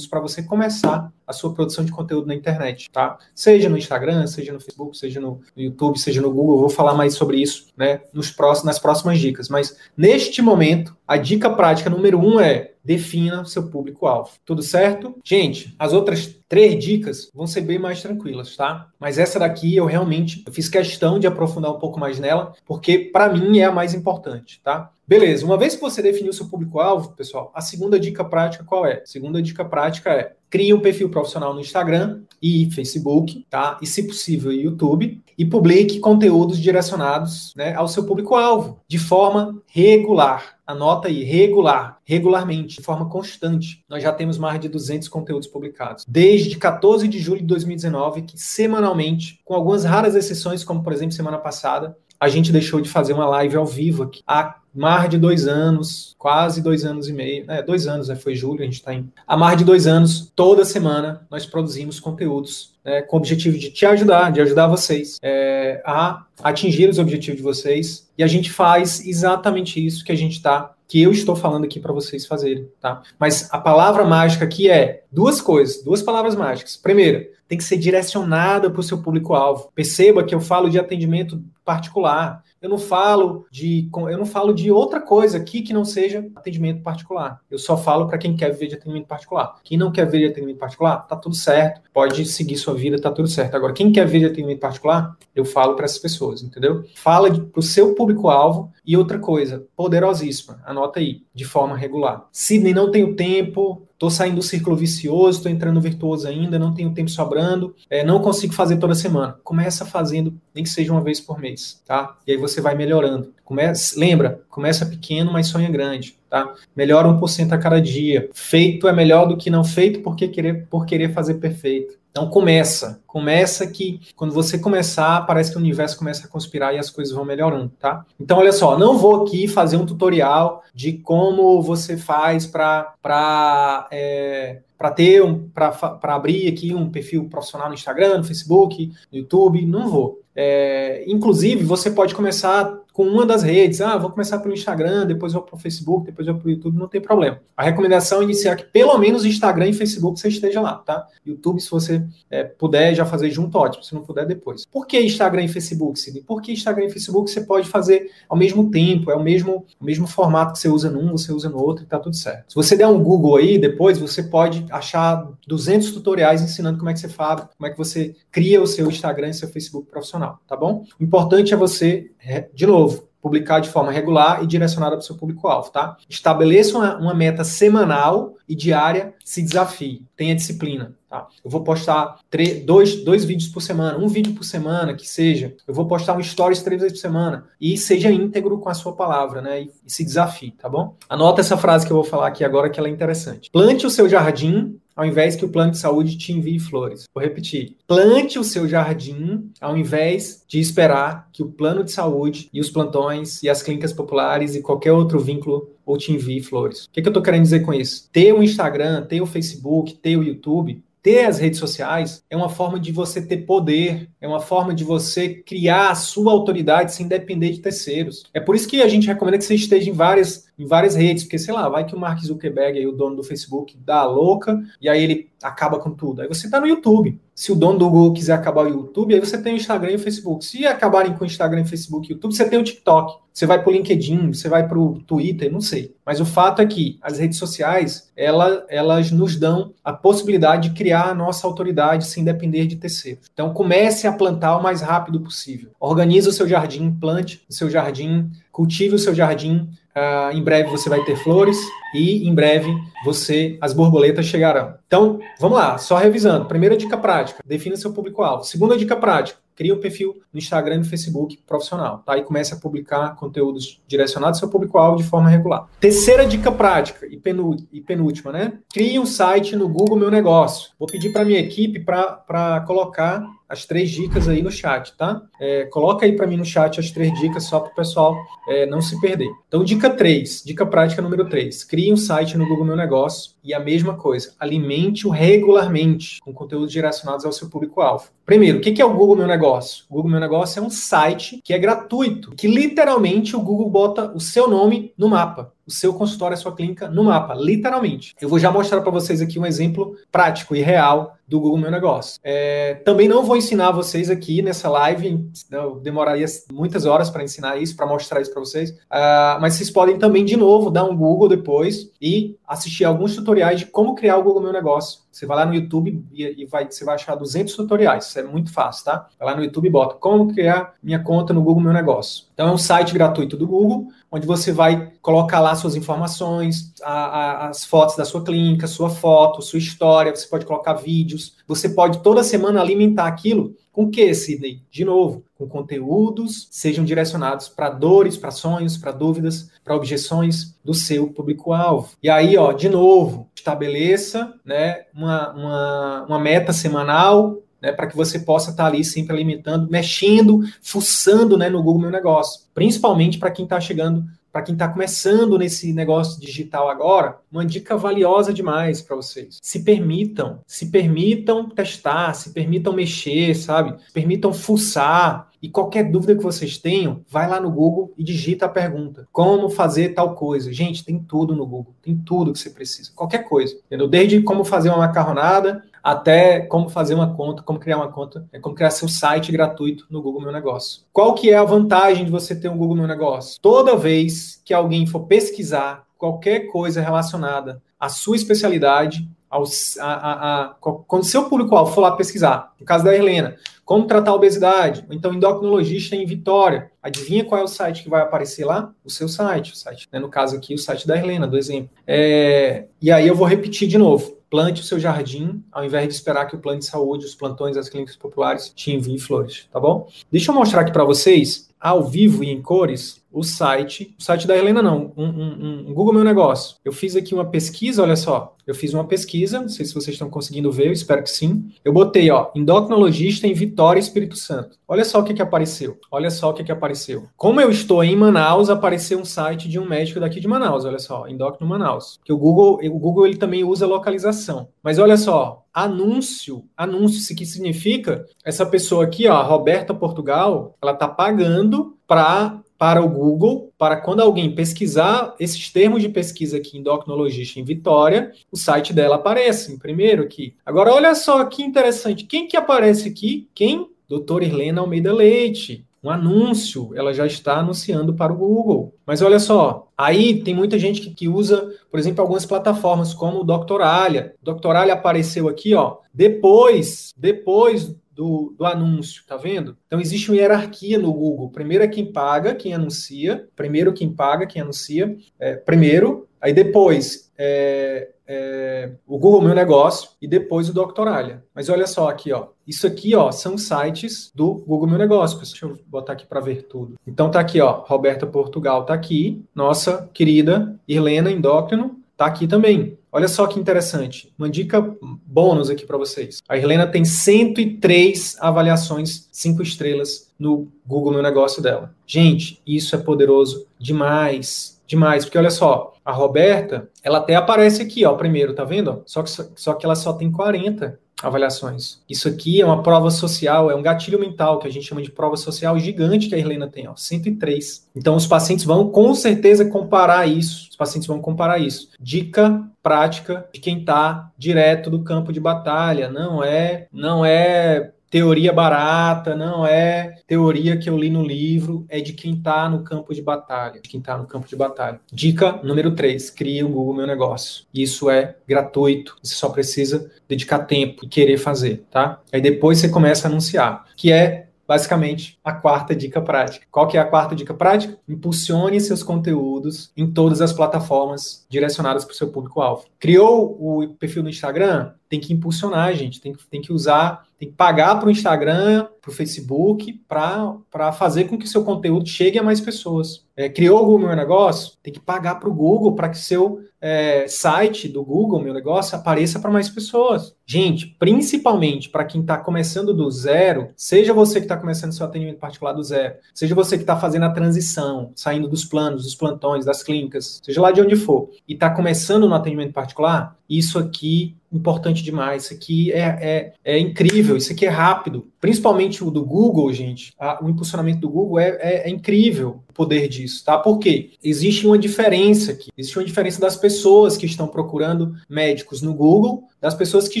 para 0.04 0.18
você 0.20 0.42
começar 0.42 1.12
a 1.26 1.32
sua 1.32 1.52
produção 1.52 1.84
de 1.84 1.92
conteúdo 1.92 2.26
na 2.26 2.34
internet, 2.34 2.90
tá? 2.90 3.18
Seja 3.34 3.68
no 3.68 3.76
Instagram, 3.76 4.26
seja 4.26 4.52
no 4.52 4.60
Facebook, 4.60 4.96
seja 4.96 5.20
no 5.20 5.40
YouTube, 5.56 5.98
seja 5.98 6.22
no 6.22 6.30
Google, 6.30 6.56
eu 6.56 6.60
vou 6.60 6.68
falar 6.68 6.94
mais 6.94 7.14
sobre 7.14 7.38
isso, 7.38 7.66
né, 7.76 8.02
nos 8.12 8.30
próximos, 8.30 8.66
nas 8.66 8.78
próximas 8.78 9.18
dicas. 9.18 9.48
Mas 9.48 9.76
neste 9.96 10.40
momento, 10.40 10.96
a 11.06 11.16
dica 11.16 11.50
prática 11.50 11.90
número 11.90 12.18
um 12.18 12.40
é 12.40 12.72
defina 12.86 13.44
seu 13.44 13.68
público-alvo. 13.68 14.30
Tudo 14.44 14.62
certo? 14.62 15.16
Gente, 15.24 15.74
as 15.76 15.92
outras 15.92 16.38
três 16.48 16.82
dicas 16.82 17.28
vão 17.34 17.46
ser 17.46 17.62
bem 17.62 17.80
mais 17.80 18.00
tranquilas, 18.00 18.54
tá? 18.56 18.88
Mas 18.98 19.18
essa 19.18 19.40
daqui 19.40 19.74
eu 19.74 19.84
realmente 19.84 20.44
fiz 20.52 20.68
questão 20.68 21.18
de 21.18 21.26
aprofundar 21.26 21.72
um 21.72 21.80
pouco 21.80 21.98
mais 21.98 22.20
nela, 22.20 22.52
porque 22.64 22.98
para 22.98 23.28
mim 23.28 23.58
é 23.58 23.64
a 23.64 23.72
mais 23.72 23.92
importante, 23.92 24.60
tá? 24.62 24.92
Beleza, 25.06 25.44
uma 25.44 25.58
vez 25.58 25.74
que 25.74 25.80
você 25.80 26.00
definiu 26.00 26.32
seu 26.32 26.48
público-alvo, 26.48 27.12
pessoal, 27.12 27.52
a 27.54 27.60
segunda 27.60 27.98
dica 27.98 28.24
prática 28.24 28.64
qual 28.64 28.86
é? 28.86 29.02
A 29.02 29.06
segunda 29.06 29.42
dica 29.42 29.64
prática 29.64 30.10
é 30.10 30.36
crie 30.50 30.72
um 30.72 30.80
perfil 30.80 31.08
profissional 31.08 31.54
no 31.54 31.60
Instagram 31.60 32.22
e 32.40 32.70
Facebook, 32.72 33.46
tá? 33.50 33.78
E 33.80 33.86
se 33.86 34.06
possível, 34.06 34.52
YouTube, 34.52 35.22
e 35.38 35.44
publique 35.44 36.00
conteúdos 36.00 36.58
direcionados 36.58 37.52
né, 37.56 37.74
ao 37.74 37.88
seu 37.88 38.04
público-alvo 38.04 38.80
de 38.88 38.98
forma 38.98 39.60
regular. 39.66 40.56
Anota 40.66 41.08
aí, 41.08 41.22
regular, 41.22 41.98
regularmente, 42.04 42.78
de 42.78 42.82
forma 42.82 43.08
constante. 43.08 43.84
Nós 43.88 44.02
já 44.02 44.12
temos 44.12 44.38
mais 44.38 44.58
de 44.58 44.68
200 44.68 45.08
conteúdos 45.08 45.46
publicados. 45.46 46.04
Desde 46.08 46.56
14 46.56 47.06
de 47.06 47.18
julho 47.18 47.40
de 47.40 47.46
2019, 47.46 48.22
que 48.22 48.38
semanalmente, 48.38 49.40
com 49.44 49.54
algumas 49.54 49.84
raras 49.84 50.14
exceções, 50.14 50.64
como 50.64 50.82
por 50.82 50.92
exemplo 50.92 51.12
semana 51.12 51.38
passada, 51.38 51.96
a 52.18 52.28
gente 52.28 52.50
deixou 52.50 52.80
de 52.80 52.88
fazer 52.88 53.12
uma 53.12 53.28
live 53.28 53.56
ao 53.56 53.66
vivo 53.66 54.04
aqui. 54.04 54.22
Há 54.26 54.56
mais 54.76 55.08
de 55.08 55.18
dois 55.18 55.48
anos, 55.48 56.14
quase 56.18 56.60
dois 56.60 56.84
anos 56.84 57.08
e 57.08 57.12
meio, 57.12 57.50
é, 57.50 57.62
dois 57.62 57.86
anos, 57.86 58.08
né, 58.08 58.16
foi 58.16 58.34
julho, 58.34 58.60
a 58.60 58.64
gente 58.64 58.74
está 58.74 58.92
em. 58.92 59.10
Há 59.26 59.36
mais 59.36 59.56
de 59.56 59.64
dois 59.64 59.86
anos, 59.86 60.30
toda 60.36 60.64
semana, 60.64 61.26
nós 61.30 61.46
produzimos 61.46 61.98
conteúdos 61.98 62.74
né, 62.84 63.02
com 63.02 63.16
o 63.16 63.18
objetivo 63.18 63.58
de 63.58 63.70
te 63.70 63.86
ajudar, 63.86 64.30
de 64.30 64.40
ajudar 64.40 64.66
vocês 64.66 65.18
é, 65.22 65.82
a 65.84 66.26
atingir 66.42 66.88
os 66.88 66.98
objetivos 66.98 67.38
de 67.38 67.42
vocês. 67.42 68.08
E 68.18 68.22
a 68.22 68.26
gente 68.26 68.50
faz 68.52 69.04
exatamente 69.06 69.84
isso 69.84 70.04
que 70.04 70.12
a 70.12 70.16
gente 70.16 70.32
está, 70.32 70.74
que 70.86 71.02
eu 71.02 71.10
estou 71.10 71.34
falando 71.34 71.64
aqui 71.64 71.80
para 71.80 71.92
vocês 71.92 72.26
fazerem, 72.26 72.68
tá? 72.80 73.02
Mas 73.18 73.48
a 73.52 73.58
palavra 73.58 74.04
mágica 74.04 74.44
aqui 74.44 74.70
é 74.70 75.02
duas 75.10 75.40
coisas, 75.40 75.82
duas 75.82 76.02
palavras 76.02 76.36
mágicas. 76.36 76.76
Primeira, 76.76 77.28
tem 77.48 77.58
que 77.58 77.64
ser 77.64 77.76
direcionada 77.76 78.70
para 78.70 78.80
o 78.80 78.84
seu 78.84 78.98
público-alvo. 78.98 79.70
Perceba 79.74 80.24
que 80.24 80.34
eu 80.34 80.40
falo 80.40 80.68
de 80.68 80.78
atendimento 80.78 81.42
particular. 81.64 82.42
Eu 82.66 82.70
não 82.70 82.78
falo 82.78 83.46
de 83.48 83.88
eu 83.94 84.18
não 84.18 84.26
falo 84.26 84.52
de 84.52 84.72
outra 84.72 85.00
coisa 85.00 85.38
aqui 85.38 85.62
que 85.62 85.72
não 85.72 85.84
seja 85.84 86.28
atendimento 86.34 86.82
particular. 86.82 87.40
Eu 87.48 87.60
só 87.60 87.76
falo 87.76 88.08
para 88.08 88.18
quem 88.18 88.34
quer 88.36 88.50
ver 88.50 88.66
de 88.66 88.74
atendimento 88.74 89.06
particular. 89.06 89.54
Quem 89.62 89.78
não 89.78 89.92
quer 89.92 90.04
ver 90.04 90.18
de 90.18 90.26
atendimento 90.26 90.58
particular, 90.58 91.06
tá 91.06 91.14
tudo 91.14 91.36
certo. 91.36 91.82
Pode 91.94 92.26
seguir 92.26 92.56
sua 92.56 92.74
vida, 92.74 93.00
tá 93.00 93.12
tudo 93.12 93.28
certo. 93.28 93.54
Agora, 93.54 93.72
quem 93.72 93.92
quer 93.92 94.04
ver 94.04 94.18
de 94.18 94.24
atendimento 94.26 94.58
particular, 94.58 95.16
eu 95.32 95.44
falo 95.44 95.76
para 95.76 95.84
essas 95.84 95.98
pessoas, 95.98 96.42
entendeu? 96.42 96.82
Fala 96.96 97.30
para 97.30 97.60
o 97.60 97.62
seu 97.62 97.94
público-alvo 97.94 98.72
e 98.84 98.96
outra 98.96 99.20
coisa, 99.20 99.64
poderosíssima, 99.76 100.60
anota 100.66 100.98
aí, 100.98 101.22
de 101.32 101.44
forma 101.44 101.76
regular. 101.76 102.26
Sidney, 102.32 102.74
não 102.74 102.90
tenho 102.90 103.14
tempo, 103.14 103.86
Estou 103.96 104.10
saindo 104.10 104.36
do 104.36 104.42
círculo 104.42 104.76
vicioso, 104.76 105.38
estou 105.38 105.50
entrando 105.50 105.80
virtuoso 105.80 106.28
ainda, 106.28 106.58
não 106.58 106.74
tenho 106.74 106.92
tempo 106.92 107.08
sobrando, 107.08 107.74
é, 107.88 108.04
não 108.04 108.20
consigo 108.20 108.52
fazer 108.52 108.76
toda 108.76 108.94
semana. 108.94 109.38
Começa 109.42 109.86
fazendo, 109.86 110.34
nem 110.54 110.62
que 110.62 110.68
seja 110.68 110.92
uma 110.92 111.00
vez 111.00 111.18
por 111.18 111.40
mês, 111.40 111.80
tá? 111.86 112.14
E 112.26 112.32
aí 112.32 112.36
você 112.36 112.60
vai 112.60 112.74
melhorando. 112.74 113.32
Começa, 113.42 113.98
lembra, 113.98 114.42
começa 114.50 114.84
pequeno, 114.84 115.32
mas 115.32 115.46
sonha 115.46 115.70
grande, 115.70 116.14
tá? 116.28 116.52
Melhora 116.76 117.08
1% 117.08 117.52
a 117.52 117.58
cada 117.58 117.80
dia. 117.80 118.28
Feito 118.34 118.86
é 118.86 118.92
melhor 118.92 119.26
do 119.26 119.36
que 119.38 119.48
não 119.48 119.64
feito 119.64 120.00
porque 120.00 120.28
querer, 120.28 120.66
por 120.66 120.84
querer 120.84 121.14
fazer 121.14 121.34
perfeito. 121.34 121.96
Então 122.16 122.30
começa, 122.30 123.02
começa 123.06 123.66
que 123.66 124.00
quando 124.16 124.32
você 124.32 124.58
começar, 124.58 125.26
parece 125.26 125.50
que 125.50 125.58
o 125.58 125.60
universo 125.60 125.98
começa 125.98 126.26
a 126.26 126.30
conspirar 126.30 126.74
e 126.74 126.78
as 126.78 126.88
coisas 126.88 127.14
vão 127.14 127.26
melhorando, 127.26 127.70
tá? 127.78 128.06
Então 128.18 128.38
olha 128.38 128.52
só, 128.52 128.78
não 128.78 128.96
vou 128.96 129.22
aqui 129.22 129.46
fazer 129.46 129.76
um 129.76 129.84
tutorial 129.84 130.62
de 130.74 130.94
como 130.94 131.60
você 131.60 131.98
faz 131.98 132.46
para 132.46 133.86
é, 133.90 134.60
para 134.78 134.90
ter 134.92 135.22
um, 135.22 135.46
para 135.50 135.98
abrir 136.04 136.48
aqui 136.48 136.74
um 136.74 136.88
perfil 136.88 137.28
profissional 137.28 137.68
no 137.68 137.74
Instagram, 137.74 138.16
no 138.16 138.24
Facebook, 138.24 138.90
no 139.12 139.18
YouTube, 139.18 139.66
não 139.66 139.86
vou. 139.86 140.22
É, 140.34 141.04
inclusive, 141.06 141.64
você 141.64 141.90
pode 141.90 142.14
começar 142.14 142.78
com 142.96 143.04
uma 143.04 143.26
das 143.26 143.42
redes. 143.42 143.82
Ah, 143.82 143.98
vou 143.98 144.08
começar 144.08 144.38
pelo 144.38 144.54
Instagram, 144.54 145.04
depois 145.04 145.34
vou 145.34 145.42
para 145.42 145.54
o 145.54 145.58
Facebook, 145.58 146.06
depois 146.06 146.26
vou 146.26 146.36
para 146.36 146.48
o 146.48 146.50
YouTube, 146.50 146.78
não 146.78 146.88
tem 146.88 146.98
problema. 146.98 147.38
A 147.54 147.62
recomendação 147.62 148.22
é 148.22 148.24
iniciar 148.24 148.56
que 148.56 148.64
pelo 148.64 148.96
menos 148.96 149.22
Instagram 149.26 149.68
e 149.68 149.74
Facebook 149.74 150.18
você 150.18 150.28
esteja 150.28 150.62
lá, 150.62 150.76
tá? 150.76 151.06
YouTube, 151.26 151.60
se 151.60 151.70
você 151.70 152.02
é, 152.30 152.42
puder, 152.42 152.94
já 152.94 153.04
fazer 153.04 153.30
junto, 153.30 153.58
ótimo. 153.58 153.84
Se 153.84 153.94
não 153.94 154.00
puder, 154.00 154.24
depois. 154.24 154.64
Por 154.64 154.86
que 154.86 154.98
Instagram 154.98 155.44
e 155.44 155.48
Facebook, 155.48 156.00
Sidney? 156.00 156.22
Porque 156.26 156.50
Instagram 156.50 156.86
e 156.86 156.90
Facebook 156.90 157.30
você 157.30 157.42
pode 157.42 157.68
fazer 157.68 158.10
ao 158.30 158.36
mesmo 158.36 158.70
tempo, 158.70 159.10
é 159.10 159.14
o 159.14 159.22
mesmo, 159.22 159.66
o 159.78 159.84
mesmo 159.84 160.06
formato 160.06 160.54
que 160.54 160.58
você 160.58 160.70
usa 160.70 160.90
num, 160.90 161.10
você 161.10 161.30
usa 161.30 161.50
no 161.50 161.62
outro 161.62 161.84
e 161.84 161.86
tá 161.86 161.98
tudo 161.98 162.16
certo. 162.16 162.44
Se 162.48 162.54
você 162.54 162.78
der 162.78 162.86
um 162.86 163.02
Google 163.02 163.36
aí, 163.36 163.58
depois 163.58 163.98
você 163.98 164.22
pode 164.22 164.64
achar 164.70 165.30
200 165.46 165.90
tutoriais 165.90 166.40
ensinando 166.40 166.78
como 166.78 166.88
é 166.88 166.94
que 166.94 167.00
você 167.00 167.10
faz, 167.10 167.42
como 167.58 167.66
é 167.66 167.70
que 167.70 167.76
você 167.76 168.16
cria 168.32 168.62
o 168.62 168.66
seu 168.66 168.88
Instagram 168.88 169.28
e 169.28 169.34
seu 169.34 169.50
Facebook 169.50 169.90
profissional, 169.90 170.40
tá 170.48 170.56
bom? 170.56 170.86
O 170.98 171.04
importante 171.04 171.52
é 171.52 171.56
você, 171.58 172.10
de 172.54 172.66
novo, 172.66 172.85
publicar 173.26 173.58
de 173.58 173.68
forma 173.68 173.90
regular 173.90 174.40
e 174.44 174.46
direcionada 174.46 174.94
para 174.94 175.02
o 175.02 175.04
seu 175.04 175.16
público-alvo, 175.16 175.72
tá? 175.72 175.96
Estabeleça 176.08 176.78
uma, 176.78 176.96
uma, 176.96 177.12
meta 177.12 177.42
semanal 177.42 178.34
e 178.48 178.54
diária, 178.54 179.14
se 179.24 179.42
desafie, 179.42 180.04
tenha 180.16 180.32
disciplina, 180.32 180.94
tá? 181.10 181.26
Eu 181.44 181.50
vou 181.50 181.64
postar 181.64 182.20
três, 182.30 182.64
dois, 182.64 183.02
dois 183.04 183.24
vídeos 183.24 183.50
por 183.50 183.60
semana, 183.60 183.98
um 183.98 184.06
vídeo 184.06 184.32
por 184.32 184.44
semana, 184.44 184.94
que 184.94 185.08
seja. 185.08 185.56
Eu 185.66 185.74
vou 185.74 185.88
postar 185.88 186.16
um 186.16 186.22
stories 186.22 186.62
três 186.62 186.80
vezes 186.80 186.98
por 186.98 187.02
semana 187.02 187.46
e 187.60 187.76
seja 187.76 188.12
íntegro 188.12 188.60
com 188.60 188.68
a 188.68 188.74
sua 188.74 188.92
palavra, 188.92 189.42
né? 189.42 189.62
E, 189.62 189.70
e 189.84 189.92
se 189.92 190.04
desafie, 190.04 190.52
tá 190.52 190.68
bom? 190.68 190.94
Anota 191.08 191.40
essa 191.40 191.56
frase 191.56 191.84
que 191.84 191.92
eu 191.92 191.96
vou 191.96 192.04
falar 192.04 192.28
aqui 192.28 192.44
agora, 192.44 192.70
que 192.70 192.78
ela 192.78 192.88
é 192.88 192.92
interessante. 192.92 193.50
Plante 193.50 193.84
o 193.84 193.90
seu 193.90 194.08
jardim 194.08 194.78
ao 194.96 195.04
invés 195.04 195.36
que 195.36 195.44
o 195.44 195.48
plano 195.50 195.72
de 195.72 195.78
saúde 195.78 196.16
te 196.16 196.32
envie 196.32 196.58
flores. 196.58 197.04
Vou 197.14 197.22
repetir. 197.22 197.76
Plante 197.86 198.38
o 198.38 198.44
seu 198.44 198.66
jardim 198.66 199.50
ao 199.60 199.76
invés 199.76 200.42
de 200.48 200.58
esperar 200.58 201.28
que 201.32 201.42
o 201.42 201.50
plano 201.50 201.84
de 201.84 201.92
saúde 201.92 202.48
e 202.52 202.60
os 202.60 202.70
plantões 202.70 203.42
e 203.42 203.48
as 203.48 203.62
clínicas 203.62 203.92
populares 203.92 204.54
e 204.54 204.62
qualquer 204.62 204.92
outro 204.92 205.20
vínculo 205.20 205.70
ou 205.84 205.98
te 205.98 206.12
envie 206.12 206.42
flores. 206.42 206.86
O 206.86 206.90
que, 206.90 207.02
que 207.02 207.08
eu 207.08 207.10
estou 207.10 207.22
querendo 207.22 207.42
dizer 207.42 207.60
com 207.60 207.74
isso? 207.74 208.08
Ter 208.10 208.32
o 208.32 208.42
Instagram, 208.42 209.04
ter 209.04 209.20
o 209.20 209.26
Facebook, 209.26 209.94
ter 209.94 210.16
o 210.16 210.24
YouTube 210.24 210.82
ter 211.06 211.24
as 211.24 211.38
redes 211.38 211.60
sociais 211.60 212.24
é 212.28 212.36
uma 212.36 212.48
forma 212.48 212.80
de 212.80 212.90
você 212.90 213.22
ter 213.22 213.36
poder, 213.46 214.10
é 214.20 214.26
uma 214.26 214.40
forma 214.40 214.74
de 214.74 214.82
você 214.82 215.28
criar 215.28 215.90
a 215.90 215.94
sua 215.94 216.32
autoridade 216.32 216.92
sem 216.92 217.06
depender 217.06 217.50
de 217.50 217.60
terceiros. 217.60 218.24
É 218.34 218.40
por 218.40 218.56
isso 218.56 218.66
que 218.66 218.82
a 218.82 218.88
gente 218.88 219.06
recomenda 219.06 219.38
que 219.38 219.44
você 219.44 219.54
esteja 219.54 219.88
em 219.88 219.92
várias, 219.92 220.45
em 220.58 220.66
várias 220.66 220.94
redes, 220.94 221.24
porque 221.24 221.38
sei 221.38 221.52
lá, 221.52 221.68
vai 221.68 221.84
que 221.84 221.94
o 221.94 221.98
Mark 221.98 222.20
Zuckerberg, 222.20 222.78
aí, 222.78 222.86
o 222.86 222.92
dono 222.92 223.16
do 223.16 223.22
Facebook, 223.22 223.76
dá 223.84 223.98
a 223.98 224.06
louca 224.06 224.62
e 224.80 224.88
aí 224.88 225.02
ele 225.02 225.30
acaba 225.42 225.78
com 225.78 225.90
tudo. 225.90 226.22
Aí 226.22 226.28
você 226.28 226.46
está 226.46 226.60
no 226.60 226.66
YouTube. 226.66 227.20
Se 227.34 227.52
o 227.52 227.54
dono 227.54 227.78
do 227.78 227.90
Google 227.90 228.14
quiser 228.14 228.32
acabar 228.32 228.64
o 228.64 228.68
YouTube, 228.68 229.12
aí 229.12 229.20
você 229.20 229.36
tem 229.36 229.52
o 229.52 229.56
Instagram 229.56 229.92
e 229.92 229.96
o 229.96 229.98
Facebook. 229.98 230.44
Se 230.44 230.66
acabarem 230.66 231.12
com 231.12 231.22
o 231.22 231.26
Instagram, 231.26 231.66
Facebook 231.66 232.08
e 232.08 232.14
YouTube, 232.14 232.34
você 232.34 232.48
tem 232.48 232.58
o 232.58 232.64
TikTok. 232.64 233.18
Você 233.30 233.44
vai 233.44 233.62
para 233.62 233.68
o 233.68 233.72
LinkedIn, 233.74 234.32
você 234.32 234.48
vai 234.48 234.66
para 234.66 234.78
o 234.78 234.98
Twitter, 235.02 235.52
não 235.52 235.60
sei. 235.60 235.94
Mas 236.06 236.18
o 236.18 236.24
fato 236.24 236.62
é 236.62 236.66
que 236.66 236.98
as 237.02 237.18
redes 237.18 237.36
sociais, 237.36 238.10
ela, 238.16 238.64
elas 238.70 239.10
nos 239.10 239.36
dão 239.36 239.74
a 239.84 239.92
possibilidade 239.92 240.70
de 240.70 240.74
criar 240.74 241.10
a 241.10 241.14
nossa 241.14 241.46
autoridade 241.46 242.06
sem 242.06 242.24
depender 242.24 242.66
de 242.66 242.76
terceiros. 242.76 243.26
Então 243.30 243.52
comece 243.52 244.06
a 244.06 244.12
plantar 244.12 244.56
o 244.56 244.62
mais 244.62 244.80
rápido 244.80 245.20
possível. 245.20 245.70
Organize 245.78 246.26
o 246.26 246.32
seu 246.32 246.48
jardim, 246.48 246.90
plante 246.90 247.44
o 247.46 247.52
seu 247.52 247.68
jardim, 247.68 248.30
cultive 248.50 248.94
o 248.94 248.98
seu 248.98 249.14
jardim, 249.14 249.68
Uh, 249.96 250.36
em 250.36 250.42
breve 250.42 250.68
você 250.68 250.90
vai 250.90 251.02
ter 251.04 251.16
flores 251.16 251.58
e 251.94 252.28
em 252.28 252.34
breve 252.34 252.70
você 253.02 253.56
as 253.62 253.72
borboletas 253.72 254.26
chegarão. 254.26 254.74
Então, 254.86 255.18
vamos 255.40 255.56
lá, 255.56 255.78
só 255.78 255.96
revisando. 255.96 256.44
Primeira 256.44 256.76
dica 256.76 256.98
prática: 256.98 257.42
defina 257.46 257.76
seu 257.76 257.94
público-alvo. 257.94 258.44
Segunda 258.44 258.76
dica 258.76 258.94
prática: 258.94 259.40
cria 259.54 259.74
um 259.74 259.80
perfil 259.80 260.20
no 260.30 260.38
Instagram 260.38 260.74
e 260.74 260.78
no 260.78 260.84
Facebook 260.84 261.38
profissional, 261.46 262.02
tá? 262.04 262.18
E 262.18 262.22
comece 262.22 262.52
a 262.52 262.58
publicar 262.58 263.16
conteúdos 263.16 263.80
direcionados 263.88 264.36
ao 264.38 264.40
seu 264.40 264.50
público-alvo 264.50 264.98
de 264.98 265.04
forma 265.04 265.30
regular. 265.30 265.66
Terceira 265.80 266.26
dica 266.26 266.52
prática 266.52 267.06
e, 267.06 267.80
penúltima, 267.80 268.30
né? 268.30 268.58
Crie 268.72 268.98
um 268.98 269.06
site 269.06 269.56
no 269.56 269.66
Google 269.66 269.96
Meu 269.96 270.10
Negócio. 270.10 270.72
Vou 270.78 270.86
pedir 270.86 271.10
para 271.10 271.24
minha 271.24 271.40
equipe 271.40 271.80
para 271.80 272.62
colocar 272.66 273.26
as 273.48 273.64
três 273.64 273.90
dicas 273.90 274.28
aí 274.28 274.42
no 274.42 274.50
chat, 274.50 274.96
tá? 274.96 275.22
É, 275.40 275.64
coloca 275.66 276.04
aí 276.04 276.12
para 276.12 276.26
mim 276.26 276.36
no 276.36 276.44
chat 276.44 276.80
as 276.80 276.90
três 276.90 277.12
dicas 277.20 277.44
só 277.44 277.60
para 277.60 277.72
o 277.72 277.74
pessoal 277.74 278.16
é, 278.48 278.66
não 278.66 278.80
se 278.80 279.00
perder. 279.00 279.28
Então, 279.48 279.64
dica 279.64 279.90
3, 279.90 280.42
dica 280.44 280.66
prática 280.66 281.02
número 281.02 281.28
3. 281.28 281.64
Crie 281.64 281.92
um 281.92 281.96
site 281.96 282.36
no 282.36 282.46
Google 282.46 282.64
Meu 282.64 282.76
Negócio 282.76 283.32
e 283.42 283.54
a 283.54 283.60
mesma 283.60 283.94
coisa, 283.94 284.34
alimente-o 284.38 285.10
regularmente 285.10 286.20
com 286.20 286.32
conteúdos 286.32 286.72
direcionados 286.72 287.24
ao 287.24 287.32
seu 287.32 287.48
público-alvo. 287.48 288.08
Primeiro, 288.24 288.58
o 288.58 288.60
que 288.60 288.82
é 288.82 288.84
o 288.84 288.94
Google 288.94 289.16
Meu 289.16 289.26
Negócio? 289.26 289.84
O 289.88 289.94
Google 289.94 290.10
Meu 290.10 290.20
Negócio 290.20 290.58
é 290.58 290.62
um 290.62 290.70
site 290.70 291.40
que 291.44 291.52
é 291.52 291.58
gratuito, 291.58 292.32
que 292.32 292.48
literalmente 292.48 293.36
o 293.36 293.40
Google 293.40 293.70
bota 293.70 294.10
o 294.12 294.20
seu 294.20 294.48
nome 294.48 294.92
no 294.96 295.08
mapa 295.08 295.52
o 295.66 295.70
seu 295.70 295.92
consultório, 295.92 296.34
a 296.34 296.38
sua 296.38 296.54
clínica 296.54 296.88
no 296.88 297.02
mapa, 297.02 297.34
literalmente. 297.34 298.14
Eu 298.20 298.28
vou 298.28 298.38
já 298.38 298.52
mostrar 298.52 298.80
para 298.80 298.90
vocês 298.92 299.20
aqui 299.20 299.38
um 299.38 299.44
exemplo 299.44 299.96
prático 300.12 300.54
e 300.54 300.62
real 300.62 301.15
do 301.26 301.40
Google 301.40 301.58
Meu 301.58 301.70
Negócio. 301.70 302.18
É, 302.22 302.74
também 302.84 303.08
não 303.08 303.24
vou 303.24 303.36
ensinar 303.36 303.72
vocês 303.72 304.10
aqui 304.10 304.42
nessa 304.42 304.68
live, 304.68 305.28
eu 305.50 305.76
demoraria 305.80 306.26
muitas 306.52 306.86
horas 306.86 307.10
para 307.10 307.24
ensinar 307.24 307.56
isso, 307.56 307.76
para 307.76 307.86
mostrar 307.86 308.20
isso 308.20 308.32
para 308.32 308.40
vocês, 308.40 308.70
uh, 308.70 309.40
mas 309.40 309.54
vocês 309.54 309.70
podem 309.70 309.98
também, 309.98 310.24
de 310.24 310.36
novo, 310.36 310.70
dar 310.70 310.84
um 310.84 310.96
Google 310.96 311.28
depois 311.28 311.90
e 312.00 312.36
assistir 312.46 312.84
alguns 312.84 313.16
tutoriais 313.16 313.60
de 313.60 313.66
como 313.66 313.94
criar 313.94 314.16
o 314.16 314.22
Google 314.22 314.42
Meu 314.42 314.52
Negócio. 314.52 315.00
Você 315.10 315.24
vai 315.24 315.38
lá 315.38 315.46
no 315.46 315.54
YouTube 315.54 316.04
e, 316.12 316.42
e 316.42 316.46
vai, 316.46 316.66
você 316.70 316.84
vai 316.84 316.94
achar 316.94 317.14
200 317.14 317.56
tutoriais, 317.56 318.06
isso 318.06 318.18
é 318.18 318.22
muito 318.22 318.52
fácil, 318.52 318.84
tá? 318.84 319.08
Vai 319.18 319.28
lá 319.30 319.36
no 319.36 319.42
YouTube 319.42 319.66
e 319.66 319.70
bota 319.70 319.94
como 319.94 320.32
criar 320.32 320.74
minha 320.82 321.02
conta 321.02 321.32
no 321.32 321.42
Google 321.42 321.62
Meu 321.62 321.72
Negócio. 321.72 322.26
Então 322.34 322.48
é 322.48 322.52
um 322.52 322.58
site 322.58 322.92
gratuito 322.92 323.36
do 323.36 323.46
Google, 323.46 323.88
onde 324.12 324.26
você 324.26 324.52
vai 324.52 324.92
colocar 325.00 325.40
lá 325.40 325.54
suas 325.54 325.74
informações, 325.74 326.72
a, 326.82 326.92
a, 326.92 327.48
as 327.48 327.64
fotos 327.64 327.96
da 327.96 328.04
sua 328.04 328.22
clínica, 328.22 328.66
sua 328.66 328.90
foto, 328.90 329.42
sua 329.42 329.58
história, 329.58 330.14
você 330.14 330.26
pode 330.26 330.46
colocar 330.46 330.74
vídeos, 330.74 331.36
você 331.46 331.68
pode 331.68 332.02
toda 332.02 332.22
semana 332.22 332.60
alimentar 332.60 333.06
aquilo 333.06 333.54
com 333.76 333.84
o 333.84 333.90
que, 333.90 334.14
Sidney? 334.14 334.62
De 334.70 334.86
novo, 334.86 335.22
com 335.36 335.46
conteúdos 335.46 336.48
sejam 336.50 336.82
direcionados 336.82 337.46
para 337.46 337.68
dores, 337.68 338.16
para 338.16 338.30
sonhos, 338.30 338.78
para 338.78 338.90
dúvidas, 338.90 339.50
para 339.62 339.76
objeções 339.76 340.56
do 340.64 340.72
seu 340.72 341.08
público-alvo. 341.08 341.90
E 342.02 342.08
aí, 342.08 342.38
ó, 342.38 342.52
de 342.52 342.70
novo, 342.70 343.28
estabeleça 343.34 344.32
né, 344.42 344.84
uma, 344.94 345.30
uma, 345.34 346.04
uma 346.04 346.18
meta 346.18 346.54
semanal, 346.54 347.42
né, 347.60 347.70
para 347.70 347.86
que 347.86 347.96
você 347.96 348.18
possa 348.18 348.50
estar 348.50 348.62
tá 348.62 348.68
ali 348.70 348.82
sempre 348.82 349.14
alimentando, 349.14 349.70
mexendo, 349.70 350.40
fuçando 350.62 351.36
né, 351.36 351.50
no 351.50 351.62
Google 351.62 351.82
Meu 351.82 351.90
Negócio. 351.90 352.46
Principalmente 352.54 353.18
para 353.18 353.30
quem 353.30 353.44
está 353.44 353.60
chegando, 353.60 354.04
para 354.36 354.42
quem 354.42 354.52
está 354.52 354.68
começando 354.68 355.38
nesse 355.38 355.72
negócio 355.72 356.20
digital 356.20 356.68
agora, 356.68 357.16
uma 357.32 357.42
dica 357.42 357.74
valiosa 357.74 358.34
demais 358.34 358.82
para 358.82 358.94
vocês. 358.94 359.38
Se 359.40 359.64
permitam, 359.64 360.40
se 360.46 360.66
permitam 360.70 361.48
testar, 361.48 362.12
se 362.12 362.34
permitam 362.34 362.74
mexer, 362.74 363.34
sabe? 363.34 363.74
Se 363.86 363.92
permitam 363.94 364.34
fuçar. 364.34 365.30
E 365.40 365.48
qualquer 365.48 365.90
dúvida 365.90 366.14
que 366.14 366.22
vocês 366.22 366.58
tenham, 366.58 367.00
vai 367.08 367.26
lá 367.26 367.40
no 367.40 367.50
Google 367.50 367.94
e 367.96 368.04
digita 368.04 368.44
a 368.44 368.50
pergunta: 368.50 369.08
como 369.10 369.48
fazer 369.48 369.94
tal 369.94 370.14
coisa? 370.14 370.52
Gente, 370.52 370.84
tem 370.84 370.98
tudo 370.98 371.34
no 371.34 371.46
Google, 371.46 371.74
tem 371.80 371.96
tudo 371.96 372.34
que 372.34 372.38
você 372.38 372.50
precisa, 372.50 372.90
qualquer 372.94 373.24
coisa. 373.24 373.56
Entendeu? 373.64 373.88
Desde 373.88 374.20
como 374.20 374.44
fazer 374.44 374.68
uma 374.68 374.78
macarronada 374.78 375.62
até 375.86 376.40
como 376.40 376.68
fazer 376.68 376.94
uma 376.94 377.14
conta, 377.14 377.44
como 377.44 377.60
criar 377.60 377.76
uma 377.76 377.86
conta, 377.86 378.26
é 378.32 378.40
como 378.40 378.56
criar 378.56 378.70
seu 378.70 378.88
site 378.88 379.30
gratuito 379.30 379.86
no 379.88 380.02
Google 380.02 380.20
Meu 380.20 380.32
Negócio. 380.32 380.82
Qual 380.92 381.14
que 381.14 381.30
é 381.30 381.36
a 381.36 381.44
vantagem 381.44 382.04
de 382.04 382.10
você 382.10 382.34
ter 382.34 382.48
um 382.48 382.58
Google 382.58 382.74
Meu 382.74 382.88
Negócio? 382.88 383.38
Toda 383.40 383.76
vez 383.76 384.42
que 384.44 384.52
alguém 384.52 384.84
for 384.84 385.06
pesquisar 385.06 385.86
qualquer 385.96 386.48
coisa 386.48 386.80
relacionada 386.80 387.62
à 387.78 387.88
sua 387.88 388.16
especialidade, 388.16 389.08
aos, 389.30 389.78
a, 389.78 389.86
a, 389.86 390.42
a, 390.42 390.48
quando 390.58 391.04
seu 391.04 391.28
público-alvo 391.28 391.72
for 391.72 391.82
lá 391.82 391.92
pesquisar, 391.92 392.52
no 392.58 392.66
caso 392.66 392.82
da 392.82 392.92
Helena, 392.92 393.36
como 393.64 393.86
tratar 393.86 394.10
a 394.10 394.14
obesidade, 394.14 394.84
ou 394.88 394.94
então 394.94 395.14
endocrinologista 395.14 395.94
em 395.94 396.04
Vitória, 396.04 396.68
adivinha 396.82 397.24
qual 397.24 397.40
é 397.40 397.44
o 397.44 397.48
site 397.48 397.84
que 397.84 397.88
vai 397.88 398.02
aparecer 398.02 398.44
lá? 398.44 398.72
O 398.84 398.90
seu 398.90 399.08
site, 399.08 399.52
o 399.52 399.56
site, 399.56 399.86
né? 399.92 400.00
no 400.00 400.08
caso 400.08 400.34
aqui, 400.34 400.52
o 400.52 400.58
site 400.58 400.84
da 400.84 400.98
Helena, 400.98 401.28
do 401.28 401.38
exemplo. 401.38 401.70
É, 401.86 402.64
e 402.82 402.90
aí 402.90 403.06
eu 403.06 403.14
vou 403.14 403.26
repetir 403.26 403.68
de 403.68 403.78
novo 403.78 404.15
plante 404.36 404.60
o 404.60 404.64
seu 404.64 404.78
jardim, 404.78 405.42
ao 405.50 405.64
invés 405.64 405.88
de 405.88 405.94
esperar 405.94 406.26
que 406.26 406.36
o 406.36 406.38
plano 406.38 406.58
de 406.58 406.66
saúde, 406.66 407.06
os 407.06 407.14
plantões, 407.14 407.56
as 407.56 407.70
clínicas 407.70 407.96
populares 407.96 408.52
te 408.54 408.70
enviem 408.70 408.98
flores, 408.98 409.48
tá 409.50 409.58
bom? 409.58 409.88
Deixa 410.12 410.30
eu 410.30 410.34
mostrar 410.34 410.60
aqui 410.60 410.72
para 410.72 410.84
vocês, 410.84 411.45
ao 411.60 411.84
vivo 411.84 412.22
e 412.22 412.30
em 412.30 412.40
cores, 412.40 413.04
o 413.10 413.22
site, 413.22 413.94
o 413.98 414.02
site 414.02 414.26
da 414.26 414.36
Helena 414.36 414.62
não, 414.62 414.92
um, 414.94 415.04
um, 415.04 415.68
um, 415.68 415.74
Google 415.74 415.94
Meu 415.94 416.04
Negócio. 416.04 416.58
Eu 416.62 416.70
fiz 416.70 416.94
aqui 416.94 417.14
uma 417.14 417.24
pesquisa, 417.24 417.82
olha 417.82 417.96
só, 417.96 418.36
eu 418.46 418.54
fiz 418.54 418.74
uma 418.74 418.84
pesquisa, 418.84 419.40
não 419.40 419.48
sei 419.48 419.64
se 419.64 419.72
vocês 419.72 419.94
estão 419.94 420.10
conseguindo 420.10 420.52
ver, 420.52 420.66
eu 420.66 420.72
espero 420.72 421.02
que 421.02 421.10
sim. 421.10 421.50
Eu 421.64 421.72
botei, 421.72 422.10
ó, 422.10 422.30
endocrinologista 422.34 423.26
em 423.26 423.32
Vitória, 423.32 423.80
Espírito 423.80 424.16
Santo. 424.16 424.58
Olha 424.68 424.84
só 424.84 425.00
o 425.00 425.04
que 425.04 425.14
que 425.14 425.22
apareceu, 425.22 425.78
olha 425.90 426.10
só 426.10 426.28
o 426.28 426.34
que 426.34 426.44
que 426.44 426.52
apareceu. 426.52 427.08
Como 427.16 427.40
eu 427.40 427.50
estou 427.50 427.82
em 427.82 427.96
Manaus, 427.96 428.50
apareceu 428.50 428.98
um 428.98 429.04
site 429.04 429.48
de 429.48 429.58
um 429.58 429.66
médico 429.66 429.98
daqui 429.98 430.20
de 430.20 430.28
Manaus, 430.28 430.66
olha 430.66 430.78
só, 430.78 431.08
endócrino 431.08 431.48
Manaus. 431.48 431.98
Que 432.04 432.12
o 432.12 432.18
Google, 432.18 432.60
o 432.62 432.78
Google 432.78 433.06
ele 433.06 433.16
também 433.16 433.44
usa 433.44 433.66
localização. 433.66 434.48
Mas 434.62 434.78
olha 434.78 434.98
só, 434.98 435.45
anúncio, 435.56 436.44
anúncio, 436.54 436.98
isso 436.98 437.16
que 437.16 437.24
significa 437.24 438.04
essa 438.22 438.44
pessoa 438.44 438.84
aqui, 438.84 439.08
ó, 439.08 439.22
Roberta 439.22 439.72
Portugal, 439.72 440.54
ela 440.60 440.74
tá 440.74 440.86
pagando 440.86 441.78
para 441.86 442.42
para 442.58 442.82
o 442.82 442.88
Google, 442.88 443.52
para 443.58 443.76
quando 443.76 444.00
alguém 444.00 444.34
pesquisar 444.34 445.14
esses 445.20 445.52
termos 445.52 445.82
de 445.82 445.90
pesquisa 445.90 446.38
aqui 446.38 446.56
endocrinologista 446.56 447.38
em 447.38 447.44
Vitória, 447.44 448.12
o 448.32 448.36
site 448.36 448.72
dela 448.72 448.96
aparece 448.96 449.52
em 449.52 449.58
primeiro 449.58 450.02
aqui. 450.02 450.34
Agora, 450.44 450.72
olha 450.72 450.94
só 450.94 451.22
que 451.26 451.42
interessante. 451.42 452.06
Quem 452.06 452.26
que 452.26 452.34
aparece 452.34 452.88
aqui? 452.88 453.28
Quem? 453.34 453.70
Doutora 453.86 454.24
Irlena 454.24 454.62
Almeida 454.62 454.90
Leite 454.90 455.65
um 455.86 455.90
anúncio, 455.90 456.72
ela 456.74 456.92
já 456.92 457.06
está 457.06 457.38
anunciando 457.38 457.94
para 457.94 458.12
o 458.12 458.16
Google. 458.16 458.74
Mas 458.84 459.02
olha 459.02 459.18
só, 459.18 459.68
aí 459.76 460.22
tem 460.22 460.34
muita 460.34 460.58
gente 460.58 460.80
que, 460.80 460.90
que 460.90 461.08
usa, 461.08 461.48
por 461.70 461.78
exemplo, 461.78 462.00
algumas 462.02 462.26
plataformas 462.26 462.92
como 462.92 463.20
o 463.20 463.24
Doctoralia. 463.24 464.14
Doctoralia 464.22 464.74
apareceu 464.74 465.28
aqui, 465.28 465.54
ó, 465.54 465.78
depois, 465.94 466.92
depois 466.96 467.74
do, 467.92 468.34
do, 468.36 468.44
anúncio, 468.44 469.02
tá 469.06 469.16
vendo? 469.16 469.56
Então 469.66 469.80
existe 469.80 470.10
uma 470.10 470.18
hierarquia 470.18 470.78
no 470.78 470.92
Google. 470.92 471.30
Primeiro 471.30 471.64
é 471.64 471.68
quem 471.68 471.90
paga, 471.90 472.34
quem 472.34 472.52
anuncia. 472.52 473.26
Primeiro 473.34 473.72
quem 473.72 473.90
paga, 473.90 474.26
quem 474.26 474.42
anuncia. 474.42 474.94
É, 475.18 475.36
primeiro, 475.36 476.06
aí 476.20 476.34
depois 476.34 477.10
é, 477.16 477.92
é, 478.06 478.72
o 478.86 478.98
Google 478.98 479.22
Meu 479.22 479.34
Negócio 479.34 479.90
e 480.00 480.06
depois 480.06 480.48
o 480.48 480.54
Doctoralia. 480.54 481.24
Mas 481.34 481.48
olha 481.48 481.66
só 481.66 481.88
aqui, 481.88 482.12
ó. 482.12 482.28
Isso 482.46 482.66
aqui, 482.66 482.94
ó, 482.94 483.10
são 483.10 483.36
sites 483.36 484.12
do 484.14 484.34
Google 484.46 484.68
Meu 484.68 484.78
Negócio. 484.78 485.18
Deixa 485.18 485.46
eu 485.46 485.58
botar 485.66 485.94
aqui 485.94 486.06
para 486.06 486.20
ver 486.20 486.42
tudo. 486.42 486.74
Então 486.86 487.10
tá 487.10 487.20
aqui, 487.20 487.40
ó. 487.40 487.64
Roberta 487.66 488.06
Portugal 488.06 488.64
tá 488.64 488.74
aqui. 488.74 489.24
Nossa 489.34 489.90
querida 489.92 490.58
Irlena 490.68 491.10
Endócrino 491.10 491.76
tá 491.96 492.06
aqui 492.06 492.26
também. 492.26 492.78
Olha 492.96 493.08
só 493.08 493.26
que 493.26 493.38
interessante. 493.38 494.10
Uma 494.18 494.30
dica 494.30 494.74
bônus 495.06 495.50
aqui 495.50 495.66
para 495.66 495.76
vocês. 495.76 496.22
A 496.26 496.34
Irlena 496.34 496.66
tem 496.66 496.82
103 496.82 498.16
avaliações 498.20 499.06
5 499.12 499.42
estrelas 499.42 500.10
no 500.18 500.48
Google 500.66 500.94
Meu 500.94 501.02
Negócio 501.02 501.42
dela. 501.42 501.74
Gente, 501.86 502.40
isso 502.46 502.74
é 502.74 502.78
poderoso 502.78 503.46
demais. 503.58 504.58
Demais. 504.66 505.04
Porque 505.04 505.18
olha 505.18 505.28
só, 505.28 505.74
a 505.84 505.92
Roberta, 505.92 506.70
ela 506.82 506.96
até 506.96 507.14
aparece 507.16 507.60
aqui, 507.60 507.84
ó, 507.84 507.92
primeiro, 507.92 508.32
tá 508.32 508.44
vendo? 508.44 508.82
Só 508.86 509.02
que, 509.02 509.10
só 509.10 509.52
que 509.52 509.66
ela 509.66 509.74
só 509.74 509.92
tem 509.92 510.10
40 510.10 510.80
avaliações. 511.02 511.78
Isso 511.88 512.08
aqui 512.08 512.40
é 512.40 512.46
uma 512.46 512.62
prova 512.62 512.90
social, 512.90 513.50
é 513.50 513.54
um 513.54 513.62
gatilho 513.62 514.00
mental 514.00 514.38
que 514.38 514.48
a 514.48 514.50
gente 514.50 514.66
chama 514.66 514.82
de 514.82 514.90
prova 514.90 515.16
social 515.16 515.58
gigante 515.58 516.08
que 516.08 516.14
a 516.14 516.18
Helena 516.18 516.48
tem, 516.48 516.66
ó, 516.68 516.74
103. 516.74 517.68
Então 517.76 517.96
os 517.96 518.06
pacientes 518.06 518.44
vão 518.44 518.70
com 518.70 518.94
certeza 518.94 519.44
comparar 519.44 520.06
isso. 520.06 520.48
Os 520.50 520.56
pacientes 520.56 520.86
vão 520.86 521.00
comparar 521.00 521.38
isso. 521.38 521.68
Dica 521.78 522.42
prática 522.62 523.28
de 523.32 523.40
quem 523.40 523.60
está 523.60 524.10
direto 524.18 524.70
do 524.70 524.82
campo 524.82 525.12
de 525.12 525.20
batalha, 525.20 525.90
não 525.90 526.24
é, 526.24 526.66
não 526.72 527.04
é 527.04 527.72
teoria 527.90 528.32
barata, 528.32 529.14
não 529.14 529.46
é 529.46 529.96
teoria 530.06 530.56
que 530.56 530.68
eu 530.68 530.76
li 530.76 530.90
no 530.90 531.02
livro, 531.02 531.64
é 531.68 531.80
de 531.80 531.92
quem 531.92 532.14
está 532.14 532.48
no 532.48 532.62
campo 532.62 532.94
de 532.94 533.02
batalha, 533.02 533.60
de 533.60 533.68
quem 533.68 533.80
está 533.80 533.96
no 533.96 534.06
campo 534.06 534.28
de 534.28 534.36
batalha. 534.36 534.80
Dica 534.92 535.40
número 535.42 535.74
3, 535.74 536.10
crie 536.10 536.42
o 536.42 536.48
Google 536.48 536.74
Meu 536.74 536.86
Negócio. 536.86 537.44
Isso 537.52 537.88
é 537.90 538.16
gratuito, 538.26 538.96
você 539.02 539.14
só 539.14 539.28
precisa 539.28 539.90
dedicar 540.08 540.40
tempo 540.40 540.84
e 540.84 540.88
querer 540.88 541.18
fazer, 541.18 541.64
tá? 541.70 542.00
Aí 542.12 542.20
depois 542.20 542.58
você 542.58 542.68
começa 542.68 543.06
a 543.06 543.10
anunciar, 543.10 543.66
que 543.76 543.92
é 543.92 544.25
basicamente 544.46 545.18
a 545.24 545.32
quarta 545.32 545.74
dica 545.74 546.00
prática. 546.00 546.46
Qual 546.50 546.68
que 546.68 546.76
é 546.76 546.80
a 546.80 546.84
quarta 546.84 547.14
dica 547.14 547.34
prática? 547.34 547.78
Impulsione 547.88 548.60
seus 548.60 548.82
conteúdos 548.82 549.72
em 549.76 549.90
todas 549.90 550.20
as 550.20 550.32
plataformas 550.32 551.26
direcionadas 551.28 551.84
para 551.84 551.92
o 551.92 551.96
seu 551.96 552.08
público-alvo. 552.08 552.64
Criou 552.78 553.36
o 553.38 553.68
perfil 553.74 554.02
no 554.02 554.08
Instagram? 554.08 554.72
Tem 554.88 555.00
que 555.00 555.12
impulsionar, 555.12 555.74
gente. 555.74 556.00
Tem, 556.00 556.14
tem 556.30 556.40
que 556.40 556.52
usar, 556.52 557.06
tem 557.18 557.28
que 557.28 557.34
pagar 557.34 557.78
para 557.78 557.88
o 557.88 557.90
Instagram, 557.90 558.68
para 558.80 558.90
o 558.90 558.94
Facebook, 558.94 559.72
para 559.88 560.72
fazer 560.72 561.04
com 561.04 561.18
que 561.18 561.28
seu 561.28 561.44
conteúdo 561.44 561.88
chegue 561.88 562.18
a 562.18 562.22
mais 562.22 562.40
pessoas. 562.40 563.04
É, 563.16 563.28
criou 563.28 563.74
o 563.74 563.78
Meu 563.78 563.94
Negócio? 563.96 564.56
Tem 564.62 564.72
que 564.72 564.80
pagar 564.80 565.16
para 565.16 565.28
o 565.28 565.34
Google 565.34 565.74
para 565.74 565.88
que 565.88 565.98
seu 565.98 566.40
é, 566.60 567.06
site 567.08 567.68
do 567.68 567.84
Google 567.84 568.22
Meu 568.22 568.32
Negócio 568.32 568.76
apareça 568.76 569.18
para 569.18 569.30
mais 569.30 569.48
pessoas. 569.48 570.15
Gente, 570.28 570.66
principalmente 570.66 571.68
para 571.68 571.84
quem 571.84 572.00
está 572.00 572.18
começando 572.18 572.74
do 572.74 572.90
zero, 572.90 573.50
seja 573.56 573.94
você 573.94 574.18
que 574.18 574.24
está 574.24 574.36
começando 574.36 574.72
seu 574.72 574.84
atendimento 574.84 575.18
particular 575.18 575.52
do 575.52 575.62
zero, 575.62 575.94
seja 576.12 576.34
você 576.34 576.56
que 576.56 576.64
está 576.64 576.76
fazendo 576.76 577.04
a 577.04 577.10
transição, 577.10 577.92
saindo 577.94 578.26
dos 578.26 578.44
planos, 578.44 578.82
dos 578.82 578.96
plantões, 578.96 579.44
das 579.44 579.62
clínicas, 579.62 580.20
seja 580.24 580.40
lá 580.40 580.50
de 580.50 580.60
onde 580.60 580.74
for, 580.74 581.10
e 581.28 581.34
está 581.34 581.48
começando 581.48 582.08
no 582.08 582.14
atendimento 582.14 582.52
particular, 582.52 583.16
isso 583.28 583.56
aqui 583.56 584.16
importante 584.32 584.82
demais. 584.82 585.24
Isso 585.24 585.34
aqui 585.34 585.72
é, 585.72 585.80
é, 585.80 586.32
é, 586.44 586.58
incrível, 586.58 587.16
isso 587.16 587.32
aqui 587.32 587.46
é 587.46 587.48
rápido. 587.48 588.08
Principalmente 588.20 588.84
o 588.84 588.90
do 588.90 589.04
Google, 589.04 589.52
gente. 589.52 589.92
A, 589.98 590.24
o 590.24 590.28
impulsionamento 590.28 590.80
do 590.80 590.88
Google 590.88 591.18
é, 591.18 591.28
é, 591.40 591.68
é, 591.68 591.70
incrível 591.70 592.42
o 592.48 592.52
poder 592.52 592.88
disso, 592.88 593.24
tá? 593.24 593.38
Por 593.38 593.58
quê? 593.58 593.90
Existe 594.02 594.46
uma 594.46 594.58
diferença 594.58 595.32
aqui. 595.32 595.50
Existe 595.56 595.78
uma 595.78 595.84
diferença 595.84 596.20
das 596.20 596.36
pessoas 596.36 596.96
que 596.96 597.06
estão 597.06 597.26
procurando 597.26 597.94
médicos 598.08 598.62
no 598.62 598.74
Google, 598.74 599.24
das 599.46 599.54
pessoas 599.54 599.86
que 599.86 600.00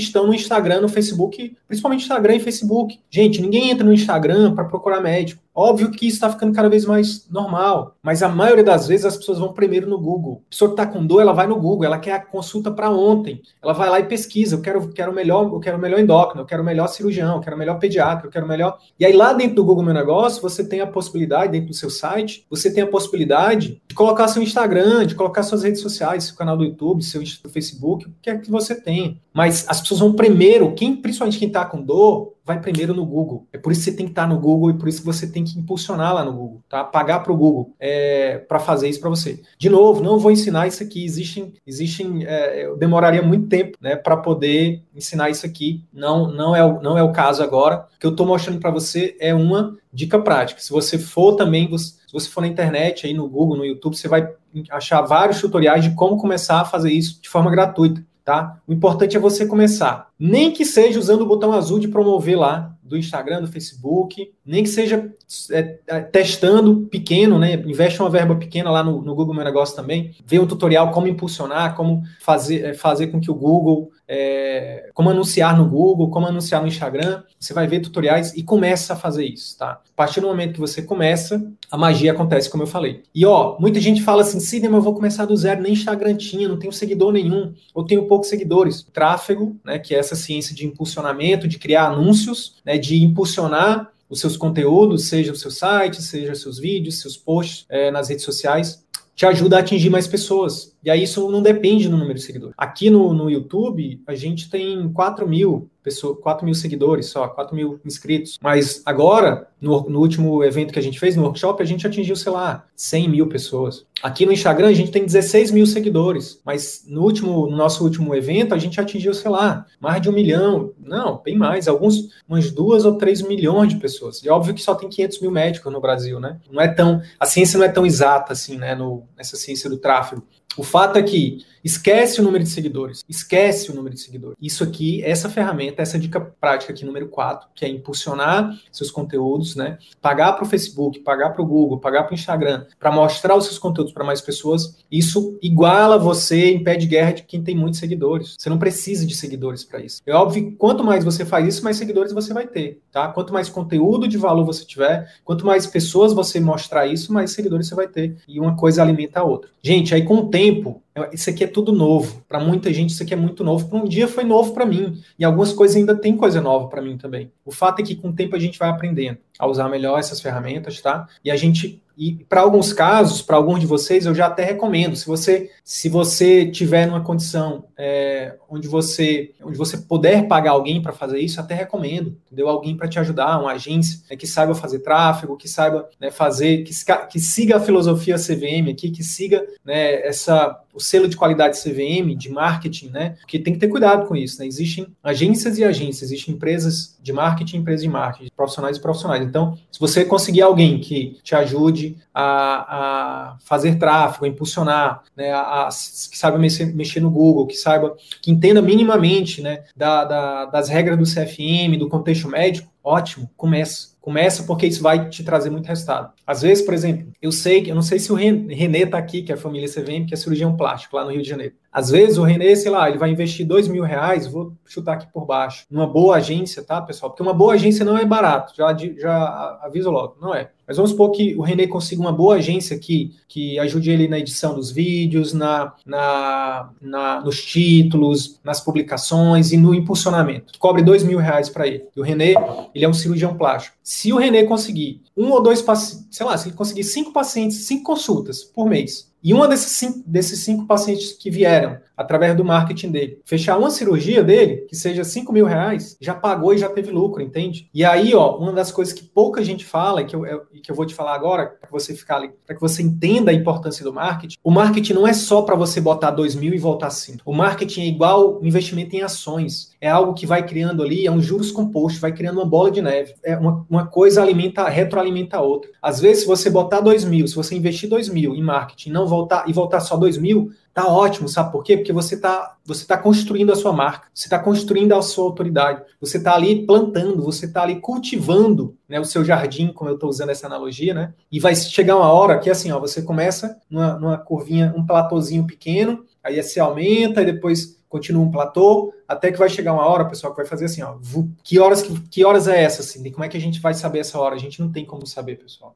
estão 0.00 0.26
no 0.26 0.34
Instagram, 0.34 0.80
no 0.80 0.88
Facebook, 0.88 1.56
principalmente 1.68 2.00
Instagram 2.00 2.34
e 2.34 2.40
Facebook. 2.40 2.98
Gente, 3.08 3.40
ninguém 3.40 3.70
entra 3.70 3.86
no 3.86 3.92
Instagram 3.92 4.52
para 4.56 4.64
procurar 4.64 5.00
médico. 5.00 5.40
Óbvio 5.56 5.90
que 5.90 6.06
isso 6.06 6.16
está 6.16 6.30
ficando 6.30 6.52
cada 6.52 6.68
vez 6.68 6.84
mais 6.84 7.26
normal, 7.30 7.96
mas 8.02 8.22
a 8.22 8.28
maioria 8.28 8.62
das 8.62 8.86
vezes 8.86 9.06
as 9.06 9.16
pessoas 9.16 9.38
vão 9.38 9.54
primeiro 9.54 9.88
no 9.88 9.98
Google. 9.98 10.42
A 10.46 10.50
pessoa 10.50 10.68
que 10.68 10.74
está 10.74 10.86
com 10.86 11.06
dor, 11.06 11.22
ela 11.22 11.32
vai 11.32 11.46
no 11.46 11.56
Google, 11.56 11.86
ela 11.86 11.98
quer 11.98 12.12
a 12.12 12.20
consulta 12.20 12.70
para 12.70 12.90
ontem. 12.90 13.40
Ela 13.62 13.72
vai 13.72 13.88
lá 13.88 13.98
e 13.98 14.04
pesquisa, 14.04 14.56
eu 14.56 14.60
quero, 14.60 14.88
quero 14.88 15.14
melhor, 15.14 15.50
eu 15.50 15.58
quero 15.58 15.78
melhor 15.78 15.98
endócrino, 15.98 16.42
eu 16.42 16.46
quero 16.46 16.62
melhor 16.62 16.88
cirurgião, 16.88 17.36
eu 17.36 17.40
quero 17.40 17.56
melhor 17.56 17.78
pediatra, 17.78 18.26
eu 18.26 18.30
quero 18.30 18.46
melhor. 18.46 18.78
E 19.00 19.06
aí 19.06 19.14
lá 19.14 19.32
dentro 19.32 19.56
do 19.56 19.64
Google 19.64 19.82
Meu 19.82 19.94
Negócio, 19.94 20.42
você 20.42 20.62
tem 20.62 20.82
a 20.82 20.86
possibilidade, 20.86 21.52
dentro 21.52 21.68
do 21.68 21.74
seu 21.74 21.88
site, 21.88 22.44
você 22.50 22.70
tem 22.70 22.84
a 22.84 22.86
possibilidade 22.86 23.80
de 23.88 23.94
colocar 23.94 24.28
seu 24.28 24.42
Instagram, 24.42 25.06
de 25.06 25.14
colocar 25.14 25.42
suas 25.42 25.62
redes 25.62 25.80
sociais, 25.80 26.24
seu 26.24 26.36
canal 26.36 26.58
do 26.58 26.64
YouTube, 26.64 27.02
seu 27.02 27.22
Facebook, 27.48 28.06
o 28.06 28.12
que 28.20 28.28
é 28.28 28.36
que 28.36 28.50
você 28.50 28.74
tem. 28.74 29.22
Mas 29.32 29.64
as 29.68 29.80
pessoas 29.80 30.00
vão 30.00 30.12
primeiro, 30.12 30.74
quem, 30.74 30.94
principalmente 30.94 31.38
quem 31.38 31.48
está 31.48 31.64
com 31.64 31.82
dor, 31.82 32.35
vai 32.46 32.60
primeiro 32.60 32.94
no 32.94 33.04
Google. 33.04 33.44
É 33.52 33.58
por 33.58 33.72
isso 33.72 33.80
que 33.80 33.90
você 33.90 33.96
tem 33.96 34.06
que 34.06 34.12
estar 34.12 34.28
no 34.28 34.38
Google 34.38 34.70
e 34.70 34.78
por 34.78 34.88
isso 34.88 35.00
que 35.00 35.06
você 35.06 35.26
tem 35.26 35.42
que 35.42 35.58
impulsionar 35.58 36.14
lá 36.14 36.24
no 36.24 36.32
Google, 36.32 36.62
tá? 36.68 36.84
Pagar 36.84 37.18
para 37.18 37.32
o 37.32 37.36
Google 37.36 37.74
é, 37.80 38.38
para 38.38 38.60
fazer 38.60 38.88
isso 38.88 39.00
para 39.00 39.10
você. 39.10 39.42
De 39.58 39.68
novo, 39.68 40.00
não 40.00 40.16
vou 40.16 40.30
ensinar 40.30 40.68
isso 40.68 40.80
aqui. 40.80 41.04
Existem, 41.04 41.52
existem, 41.66 42.24
é, 42.24 42.66
eu 42.66 42.76
demoraria 42.76 43.20
muito 43.20 43.48
tempo, 43.48 43.76
né, 43.80 43.96
para 43.96 44.16
poder 44.16 44.84
ensinar 44.94 45.28
isso 45.28 45.44
aqui. 45.44 45.84
Não, 45.92 46.30
não 46.30 46.54
é, 46.54 46.64
o, 46.64 46.80
não 46.80 46.96
é 46.96 47.02
o 47.02 47.10
caso 47.10 47.42
agora. 47.42 47.88
O 47.96 47.98
que 47.98 48.06
eu 48.06 48.12
estou 48.12 48.24
mostrando 48.24 48.60
para 48.60 48.70
você 48.70 49.16
é 49.18 49.34
uma 49.34 49.76
dica 49.92 50.16
prática. 50.20 50.60
Se 50.60 50.70
você 50.70 50.98
for 50.98 51.34
também, 51.34 51.68
se 51.76 51.96
você 52.12 52.28
for 52.28 52.42
na 52.42 52.46
internet 52.46 53.08
aí 53.08 53.12
no 53.12 53.28
Google, 53.28 53.56
no 53.56 53.64
YouTube, 53.64 53.96
você 53.96 54.06
vai 54.06 54.28
achar 54.70 55.02
vários 55.02 55.40
tutoriais 55.40 55.82
de 55.82 55.94
como 55.96 56.16
começar 56.16 56.60
a 56.60 56.64
fazer 56.64 56.92
isso 56.92 57.20
de 57.20 57.28
forma 57.28 57.50
gratuita 57.50 58.04
tá? 58.26 58.60
O 58.66 58.72
importante 58.72 59.16
é 59.16 59.20
você 59.20 59.46
começar. 59.46 60.08
Nem 60.18 60.50
que 60.50 60.64
seja 60.64 60.98
usando 60.98 61.22
o 61.22 61.26
botão 61.26 61.52
azul 61.52 61.78
de 61.78 61.86
promover 61.86 62.36
lá 62.36 62.76
do 62.82 62.96
Instagram, 62.96 63.40
do 63.40 63.46
Facebook, 63.46 64.32
nem 64.44 64.64
que 64.64 64.68
seja 64.68 65.12
é, 65.52 65.78
é, 65.86 66.00
testando 66.00 66.88
pequeno, 66.90 67.38
né? 67.38 67.54
Investe 67.54 68.00
uma 68.00 68.10
verba 68.10 68.34
pequena 68.34 68.68
lá 68.68 68.82
no, 68.82 69.00
no, 69.00 69.14
Google 69.14 69.32
Meu 69.32 69.44
Negócio 69.44 69.76
também, 69.76 70.12
vê 70.26 70.40
um 70.40 70.46
tutorial 70.46 70.90
como 70.90 71.06
impulsionar, 71.06 71.76
como 71.76 72.02
fazer, 72.20 72.64
é, 72.64 72.74
fazer 72.74 73.08
com 73.08 73.20
que 73.20 73.30
o 73.30 73.34
Google, 73.34 73.92
é, 74.08 74.90
como 74.94 75.10
anunciar 75.10 75.56
no 75.56 75.68
Google, 75.68 76.10
como 76.10 76.26
anunciar 76.26 76.60
no 76.60 76.68
Instagram. 76.68 77.22
Você 77.38 77.52
vai 77.52 77.66
ver 77.66 77.80
tutoriais 77.80 78.34
e 78.34 78.42
começa 78.42 78.92
a 78.92 78.96
fazer 78.96 79.24
isso, 79.24 79.58
tá? 79.58 79.80
A 79.88 79.96
partir 79.96 80.20
do 80.20 80.26
momento 80.26 80.54
que 80.54 80.60
você 80.60 80.82
começa, 80.82 81.44
a 81.70 81.76
magia 81.76 82.12
acontece, 82.12 82.48
como 82.48 82.62
eu 82.62 82.66
falei. 82.66 83.02
E 83.14 83.24
ó, 83.26 83.56
muita 83.58 83.80
gente 83.80 84.02
fala 84.02 84.22
assim, 84.22 84.40
Sidney, 84.40 84.70
mas 84.70 84.78
eu 84.78 84.84
vou 84.84 84.94
começar 84.94 85.24
do 85.24 85.36
zero, 85.36 85.62
nem 85.62 85.72
Instagram 85.72 86.16
tinha, 86.16 86.48
não 86.48 86.58
tenho 86.58 86.72
seguidor 86.72 87.12
nenhum, 87.12 87.52
ou 87.74 87.84
tenho 87.84 88.06
poucos 88.06 88.28
seguidores. 88.28 88.86
Tráfego, 88.92 89.56
né? 89.64 89.78
Que 89.78 89.94
é 89.94 89.98
essa 89.98 90.14
ciência 90.14 90.54
de 90.54 90.66
impulsionamento, 90.66 91.48
de 91.48 91.58
criar 91.58 91.88
anúncios, 91.88 92.56
né? 92.64 92.78
De 92.78 93.02
impulsionar 93.02 93.90
os 94.08 94.20
seus 94.20 94.36
conteúdos, 94.36 95.08
seja 95.08 95.32
o 95.32 95.36
seu 95.36 95.50
site, 95.50 96.00
seja 96.00 96.34
seus 96.34 96.58
vídeos, 96.58 97.00
seus 97.00 97.16
posts 97.16 97.66
é, 97.68 97.90
nas 97.90 98.08
redes 98.08 98.24
sociais, 98.24 98.84
te 99.16 99.24
ajuda 99.24 99.56
a 99.56 99.60
atingir 99.60 99.90
mais 99.90 100.06
pessoas. 100.06 100.75
E 100.86 100.90
aí 100.90 101.02
isso 101.02 101.28
não 101.28 101.42
depende 101.42 101.88
do 101.88 101.96
número 101.96 102.14
de 102.14 102.22
seguidores. 102.22 102.54
Aqui 102.56 102.90
no, 102.90 103.12
no 103.12 103.28
YouTube, 103.28 104.00
a 104.06 104.14
gente 104.14 104.48
tem 104.48 104.88
4 104.92 105.28
mil 105.28 105.68
pessoas, 105.82 106.18
4 106.20 106.44
mil 106.44 106.54
seguidores 106.54 107.06
só, 107.06 107.26
4 107.26 107.56
mil 107.56 107.80
inscritos. 107.84 108.38
Mas 108.40 108.82
agora, 108.86 109.48
no, 109.60 109.88
no, 109.90 109.98
último 109.98 110.44
evento 110.44 110.72
que 110.72 110.78
a 110.78 110.82
gente 110.82 111.00
fez, 111.00 111.16
no 111.16 111.24
workshop, 111.24 111.60
a 111.60 111.66
gente 111.66 111.86
atingiu, 111.86 112.14
sei 112.14 112.30
lá, 112.30 112.66
100 112.76 113.08
mil 113.08 113.26
pessoas. 113.28 113.84
Aqui 114.00 114.24
no 114.24 114.32
Instagram, 114.32 114.68
a 114.68 114.72
gente 114.72 114.92
tem 114.92 115.04
16 115.04 115.50
mil 115.50 115.66
seguidores. 115.66 116.40
Mas 116.44 116.84
no 116.86 117.02
último, 117.02 117.48
no 117.48 117.56
nosso 117.56 117.82
último 117.82 118.14
evento, 118.14 118.54
a 118.54 118.58
gente 118.58 118.80
atingiu, 118.80 119.12
sei 119.12 119.30
lá, 119.30 119.66
mais 119.80 120.00
de 120.00 120.08
um 120.08 120.12
milhão. 120.12 120.72
Não, 120.78 121.20
bem 121.20 121.36
mais. 121.36 121.66
Alguns, 121.66 122.10
umas 122.28 122.52
duas 122.52 122.84
ou 122.84 122.96
três 122.96 123.22
milhões 123.22 123.72
de 123.72 123.80
pessoas. 123.80 124.22
E 124.22 124.28
óbvio 124.28 124.54
que 124.54 124.62
só 124.62 124.74
tem 124.76 124.88
500 124.88 125.20
mil 125.20 125.32
médicos 125.32 125.72
no 125.72 125.80
Brasil, 125.80 126.20
né? 126.20 126.38
Não 126.48 126.60
é 126.60 126.68
tão, 126.68 127.02
a 127.18 127.26
ciência 127.26 127.58
não 127.58 127.66
é 127.66 127.68
tão 127.68 127.84
exata 127.84 128.32
assim, 128.32 128.56
né, 128.56 128.76
no, 128.76 129.02
nessa 129.16 129.36
ciência 129.36 129.68
do 129.68 129.78
tráfego. 129.78 130.22
O 130.56 130.62
fato 130.62 130.98
é 130.98 131.02
que 131.02 131.44
Esquece 131.66 132.20
o 132.20 132.22
número 132.22 132.44
de 132.44 132.50
seguidores. 132.50 133.04
Esquece 133.08 133.72
o 133.72 133.74
número 133.74 133.92
de 133.92 134.00
seguidores. 134.00 134.36
Isso 134.40 134.62
aqui, 134.62 135.02
essa 135.02 135.28
ferramenta, 135.28 135.82
essa 135.82 135.98
dica 135.98 136.20
prática 136.20 136.72
aqui, 136.72 136.84
número 136.84 137.08
4, 137.08 137.48
que 137.56 137.64
é 137.64 137.68
impulsionar 137.68 138.56
seus 138.70 138.88
conteúdos, 138.88 139.56
né? 139.56 139.76
Pagar 140.00 140.34
para 140.34 140.44
o 140.44 140.46
Facebook, 140.46 141.00
pagar 141.00 141.30
para 141.30 141.42
o 141.42 141.44
Google, 141.44 141.80
pagar 141.80 142.04
para 142.04 142.12
o 142.12 142.14
Instagram, 142.14 142.66
para 142.78 142.92
mostrar 142.92 143.34
os 143.34 143.46
seus 143.46 143.58
conteúdos 143.58 143.92
para 143.92 144.04
mais 144.04 144.20
pessoas. 144.20 144.76
Isso 144.88 145.36
iguala 145.42 145.98
você 145.98 146.50
em 146.52 146.62
pé 146.62 146.76
de 146.76 146.86
guerra 146.86 147.10
de 147.10 147.24
quem 147.24 147.42
tem 147.42 147.56
muitos 147.56 147.80
seguidores. 147.80 148.36
Você 148.38 148.48
não 148.48 148.58
precisa 148.58 149.04
de 149.04 149.16
seguidores 149.16 149.64
para 149.64 149.80
isso. 149.80 150.00
É 150.06 150.14
óbvio 150.14 150.44
que 150.44 150.52
quanto 150.52 150.84
mais 150.84 151.04
você 151.04 151.24
faz 151.24 151.48
isso, 151.48 151.64
mais 151.64 151.78
seguidores 151.78 152.12
você 152.12 152.32
vai 152.32 152.46
ter, 152.46 152.80
tá? 152.92 153.08
Quanto 153.08 153.32
mais 153.32 153.48
conteúdo 153.48 154.06
de 154.06 154.16
valor 154.16 154.44
você 154.44 154.64
tiver, 154.64 155.12
quanto 155.24 155.44
mais 155.44 155.66
pessoas 155.66 156.12
você 156.12 156.38
mostrar 156.38 156.86
isso, 156.86 157.12
mais 157.12 157.32
seguidores 157.32 157.66
você 157.66 157.74
vai 157.74 157.88
ter. 157.88 158.18
E 158.28 158.38
uma 158.38 158.54
coisa 158.54 158.82
alimenta 158.82 159.18
a 159.18 159.24
outra. 159.24 159.50
Gente, 159.60 159.92
aí 159.92 160.04
com 160.04 160.18
o 160.18 160.28
tempo, 160.28 160.80
isso 161.12 161.28
aqui 161.28 161.44
é 161.44 161.46
tudo 161.46 161.72
novo. 161.72 162.24
Para 162.28 162.40
muita 162.40 162.72
gente, 162.72 162.90
isso 162.90 163.02
aqui 163.02 163.12
é 163.12 163.16
muito 163.16 163.44
novo. 163.44 163.68
Para 163.68 163.78
um 163.78 163.84
dia 163.84 164.08
foi 164.08 164.24
novo 164.24 164.52
para 164.52 164.64
mim. 164.64 165.02
E 165.18 165.24
algumas 165.24 165.52
coisas 165.52 165.76
ainda 165.76 165.94
tem 165.94 166.16
coisa 166.16 166.40
nova 166.40 166.68
para 166.68 166.80
mim 166.82 166.96
também. 166.96 167.30
O 167.44 167.52
fato 167.52 167.80
é 167.80 167.84
que 167.84 167.94
com 167.94 168.08
o 168.08 168.12
tempo 168.12 168.34
a 168.34 168.38
gente 168.38 168.58
vai 168.58 168.68
aprendendo 168.68 169.18
a 169.38 169.46
usar 169.46 169.68
melhor 169.68 169.98
essas 169.98 170.20
ferramentas, 170.20 170.80
tá? 170.80 171.08
E 171.24 171.30
a 171.30 171.36
gente 171.36 171.82
e 171.98 172.12
para 172.12 172.42
alguns 172.42 172.74
casos, 172.74 173.22
para 173.22 173.36
alguns 173.36 173.58
de 173.58 173.66
vocês, 173.66 174.04
eu 174.04 174.14
já 174.14 174.26
até 174.26 174.44
recomendo. 174.44 174.94
Se 174.96 175.06
você 175.06 175.50
se 175.64 175.88
você 175.88 176.44
tiver 176.50 176.86
numa 176.86 177.00
condição 177.00 177.64
é, 177.76 178.34
onde 178.50 178.68
você 178.68 179.32
onde 179.42 179.56
você 179.56 179.78
puder 179.78 180.28
pagar 180.28 180.50
alguém 180.50 180.82
para 180.82 180.92
fazer 180.92 181.18
isso, 181.20 181.40
até 181.40 181.54
recomendo. 181.54 182.16
Entendeu? 182.26 182.48
Alguém 182.48 182.76
para 182.76 182.88
te 182.88 182.98
ajudar, 182.98 183.38
uma 183.38 183.52
agência 183.52 184.00
né, 184.10 184.16
que 184.16 184.26
saiba 184.26 184.54
fazer 184.54 184.80
tráfego, 184.80 185.38
que 185.38 185.48
saiba 185.48 185.88
né, 185.98 186.10
fazer, 186.10 186.64
que, 186.64 186.72
que 187.10 187.18
siga 187.18 187.56
a 187.56 187.60
filosofia 187.60 188.16
CVM 188.16 188.70
aqui, 188.70 188.90
que 188.90 189.02
siga 189.02 189.46
né, 189.64 190.06
essa 190.06 190.62
o 190.76 190.80
selo 190.80 191.08
de 191.08 191.16
qualidade 191.16 191.58
CVM, 191.58 192.14
de 192.14 192.28
marketing, 192.28 192.90
né? 192.90 193.16
Porque 193.20 193.38
tem 193.38 193.54
que 193.54 193.58
ter 193.58 193.68
cuidado 193.68 194.06
com 194.06 194.14
isso, 194.14 194.38
né? 194.38 194.46
Existem 194.46 194.86
agências 195.02 195.58
e 195.58 195.64
agências, 195.64 196.10
existem 196.10 196.34
empresas 196.34 196.96
de 197.02 197.12
marketing, 197.12 197.58
empresas 197.58 197.82
de 197.82 197.88
marketing, 197.88 198.30
profissionais 198.36 198.76
e 198.76 198.80
profissionais. 198.80 199.22
Então, 199.22 199.58
se 199.72 199.80
você 199.80 200.04
conseguir 200.04 200.42
alguém 200.42 200.78
que 200.78 201.18
te 201.22 201.34
ajude 201.34 201.96
a, 202.12 203.32
a 203.32 203.38
fazer 203.40 203.78
tráfego, 203.78 204.26
a 204.26 204.28
impulsionar, 204.28 205.02
né, 205.16 205.32
a, 205.32 205.66
a, 205.66 205.68
que 205.68 206.18
saiba 206.18 206.38
mexer, 206.38 207.00
no 207.00 207.10
Google, 207.10 207.46
que 207.46 207.56
saiba, 207.56 207.96
que 208.20 208.30
entenda 208.30 208.60
minimamente 208.60 209.40
né, 209.40 209.64
da, 209.74 210.04
da, 210.04 210.44
das 210.46 210.68
regras 210.68 210.98
do 210.98 211.04
CFM, 211.04 211.78
do 211.78 211.88
contexto 211.88 212.28
médico, 212.28 212.70
ótimo, 212.84 213.30
começa. 213.36 213.95
Começa 214.06 214.44
porque 214.44 214.68
isso 214.68 214.80
vai 214.80 215.08
te 215.08 215.24
trazer 215.24 215.50
muito 215.50 215.66
resultado. 215.66 216.12
Às 216.24 216.42
vezes, 216.42 216.64
por 216.64 216.72
exemplo, 216.72 217.12
eu 217.20 217.32
sei 217.32 217.60
que, 217.60 217.72
eu 217.72 217.74
não 217.74 217.82
sei 217.82 217.98
se 217.98 218.12
o 218.12 218.14
Renê 218.14 218.84
está 218.84 218.98
aqui, 218.98 219.20
que 219.20 219.32
é 219.32 219.34
a 219.34 219.36
família 219.36 219.68
CVM, 219.68 220.06
que 220.06 220.14
é 220.14 220.16
cirurgião 220.16 220.56
plástico 220.56 220.94
lá 220.94 221.04
no 221.04 221.10
Rio 221.10 221.22
de 221.22 221.28
Janeiro. 221.28 221.56
Às 221.76 221.90
vezes 221.90 222.16
o 222.16 222.22
Renê, 222.22 222.56
sei 222.56 222.70
lá, 222.70 222.88
ele 222.88 222.96
vai 222.96 223.10
investir 223.10 223.46
dois 223.46 223.68
mil 223.68 223.84
reais, 223.84 224.26
vou 224.26 224.54
chutar 224.64 224.94
aqui 224.94 225.06
por 225.12 225.26
baixo, 225.26 225.66
numa 225.70 225.86
boa 225.86 226.16
agência, 226.16 226.62
tá, 226.62 226.80
pessoal? 226.80 227.10
Porque 227.10 227.22
uma 227.22 227.34
boa 227.34 227.52
agência 227.52 227.84
não 227.84 227.98
é 227.98 228.04
barato, 228.06 228.54
já, 228.56 228.74
já 228.98 229.58
aviso 229.62 229.90
logo, 229.90 230.16
não 230.18 230.34
é. 230.34 230.52
Mas 230.66 230.78
vamos 230.78 230.92
supor 230.92 231.10
que 231.10 231.36
o 231.36 231.42
Renê 231.42 231.66
consiga 231.66 232.00
uma 232.00 232.12
boa 232.12 232.36
agência 232.36 232.74
aqui, 232.74 233.14
que 233.28 233.58
ajude 233.58 233.90
ele 233.90 234.08
na 234.08 234.18
edição 234.18 234.54
dos 234.54 234.72
vídeos, 234.72 235.34
na, 235.34 235.74
na, 235.84 236.70
na 236.80 237.20
nos 237.20 237.44
títulos, 237.44 238.40
nas 238.42 238.58
publicações 238.58 239.52
e 239.52 239.58
no 239.58 239.74
impulsionamento. 239.74 240.58
Cobre 240.58 240.82
dois 240.82 241.04
mil 241.04 241.18
reais 241.18 241.50
para 241.50 241.66
ele. 241.66 241.84
E 241.94 242.00
o 242.00 242.02
Renê, 242.02 242.34
ele 242.74 242.86
é 242.86 242.88
um 242.88 242.94
cirurgião 242.94 243.36
plástico. 243.36 243.76
Se 243.82 244.12
o 244.14 244.16
Renê 244.16 244.44
conseguir 244.44 245.02
um 245.16 245.30
ou 245.30 245.42
dois 245.42 245.60
pacientes, 245.60 246.08
sei 246.10 246.24
lá, 246.24 246.36
se 246.38 246.48
ele 246.48 246.56
conseguir 246.56 246.84
cinco 246.84 247.12
pacientes, 247.12 247.66
cinco 247.66 247.84
consultas 247.84 248.42
por 248.42 248.66
mês, 248.66 249.14
e 249.22 249.34
uma 249.34 249.48
desses 249.48 249.72
cinco, 249.72 250.02
desses 250.06 250.40
cinco 250.40 250.66
pacientes 250.66 251.12
que 251.12 251.30
vieram 251.30 251.78
através 251.96 252.36
do 252.36 252.44
marketing 252.44 252.90
dele, 252.90 253.20
fechar 253.24 253.56
uma 253.56 253.70
cirurgia 253.70 254.22
dele, 254.22 254.66
que 254.68 254.76
seja 254.76 255.02
5 255.02 255.32
mil 255.32 255.46
reais, 255.46 255.96
já 256.00 256.14
pagou 256.14 256.52
e 256.52 256.58
já 256.58 256.68
teve 256.68 256.90
lucro, 256.90 257.22
entende? 257.22 257.70
E 257.72 257.84
aí, 257.84 258.14
ó, 258.14 258.36
uma 258.36 258.52
das 258.52 258.70
coisas 258.70 258.92
que 258.92 259.02
pouca 259.02 259.42
gente 259.42 259.64
fala, 259.64 260.02
e 260.02 260.04
que 260.04 260.14
eu, 260.14 260.24
e 260.52 260.60
que 260.60 260.70
eu 260.70 260.76
vou 260.76 260.84
te 260.84 260.94
falar 260.94 261.14
agora, 261.14 261.46
para 261.46 261.70
você 261.70 261.94
ficar 261.94 262.16
ali, 262.16 262.30
para 262.44 262.54
que 262.54 262.60
você 262.60 262.82
entenda 262.82 263.30
a 263.30 263.34
importância 263.34 263.82
do 263.82 263.92
marketing, 263.92 264.36
o 264.44 264.50
marketing 264.50 264.92
não 264.92 265.06
é 265.06 265.14
só 265.14 265.42
para 265.42 265.54
você 265.54 265.80
botar 265.80 266.10
2 266.10 266.34
mil 266.34 266.52
e 266.52 266.58
voltar 266.58 266.90
5. 266.90 267.22
O 267.24 267.34
marketing 267.34 267.82
é 267.82 267.86
igual 267.86 268.40
investimento 268.42 268.94
em 268.94 269.02
ações. 269.02 269.74
É 269.86 269.88
algo 269.88 270.14
que 270.14 270.26
vai 270.26 270.44
criando 270.44 270.82
ali, 270.82 271.06
é 271.06 271.12
um 271.12 271.22
juros 271.22 271.52
composto, 271.52 272.00
vai 272.00 272.10
criando 272.10 272.38
uma 272.38 272.44
bola 272.44 272.72
de 272.72 272.82
neve. 272.82 273.14
É 273.22 273.36
uma, 273.36 273.64
uma 273.70 273.86
coisa 273.86 274.20
alimenta, 274.20 274.68
retroalimenta 274.68 275.36
a 275.36 275.40
outra. 275.40 275.70
Às 275.80 276.00
vezes, 276.00 276.22
se 276.22 276.26
você 276.26 276.50
botar 276.50 276.80
2 276.80 277.04
mil, 277.04 277.28
se 277.28 277.36
você 277.36 277.54
investir 277.54 277.88
2 277.88 278.08
mil 278.08 278.34
em 278.34 278.42
marketing 278.42 278.90
não 278.90 279.06
voltar 279.06 279.48
e 279.48 279.52
voltar 279.52 279.78
só 279.78 279.96
2 279.96 280.18
mil, 280.18 280.50
tá 280.74 280.88
ótimo, 280.88 281.28
sabe 281.28 281.52
por 281.52 281.62
quê? 281.62 281.76
Porque 281.76 281.92
você 281.92 282.20
tá, 282.20 282.56
você 282.64 282.84
tá 282.84 282.98
construindo 282.98 283.52
a 283.52 283.54
sua 283.54 283.72
marca, 283.72 284.08
você 284.12 284.26
está 284.26 284.40
construindo 284.40 284.92
a 284.92 285.00
sua 285.02 285.22
autoridade, 285.22 285.82
você 286.00 286.16
está 286.18 286.34
ali 286.34 286.66
plantando, 286.66 287.22
você 287.22 287.46
está 287.46 287.62
ali 287.62 287.76
cultivando 287.76 288.76
né, 288.88 288.98
o 288.98 289.04
seu 289.04 289.24
jardim, 289.24 289.68
como 289.68 289.88
eu 289.88 289.94
estou 289.94 290.10
usando 290.10 290.30
essa 290.30 290.48
analogia, 290.48 290.94
né? 290.94 291.14
E 291.30 291.38
vai 291.38 291.54
chegar 291.54 291.96
uma 291.96 292.12
hora 292.12 292.40
que 292.40 292.50
assim, 292.50 292.72
ó, 292.72 292.80
você 292.80 293.02
começa 293.02 293.56
numa, 293.70 293.94
numa 294.00 294.18
curvinha, 294.18 294.74
um 294.76 294.84
platôzinho 294.84 295.46
pequeno, 295.46 296.04
aí 296.24 296.42
se 296.42 296.58
aumenta 296.58 297.22
e 297.22 297.26
depois 297.26 297.76
continua 297.96 298.22
um 298.22 298.30
platô, 298.30 298.92
até 299.08 299.32
que 299.32 299.38
vai 299.38 299.48
chegar 299.48 299.72
uma 299.72 299.86
hora, 299.86 300.04
pessoal, 300.04 300.32
que 300.32 300.36
vai 300.36 300.46
fazer 300.46 300.66
assim, 300.66 300.82
ó, 300.82 300.98
que 301.42 301.58
horas 301.58 301.80
que, 301.80 301.98
que 302.08 302.24
horas 302.24 302.46
é 302.46 302.62
essa 302.62 302.82
assim? 302.82 303.10
Como 303.10 303.24
é 303.24 303.28
que 303.28 303.36
a 303.36 303.40
gente 303.40 303.58
vai 303.58 303.72
saber 303.72 304.00
essa 304.00 304.18
hora? 304.18 304.34
A 304.34 304.38
gente 304.38 304.60
não 304.60 304.70
tem 304.70 304.84
como 304.84 305.06
saber, 305.06 305.36
pessoal. 305.36 305.74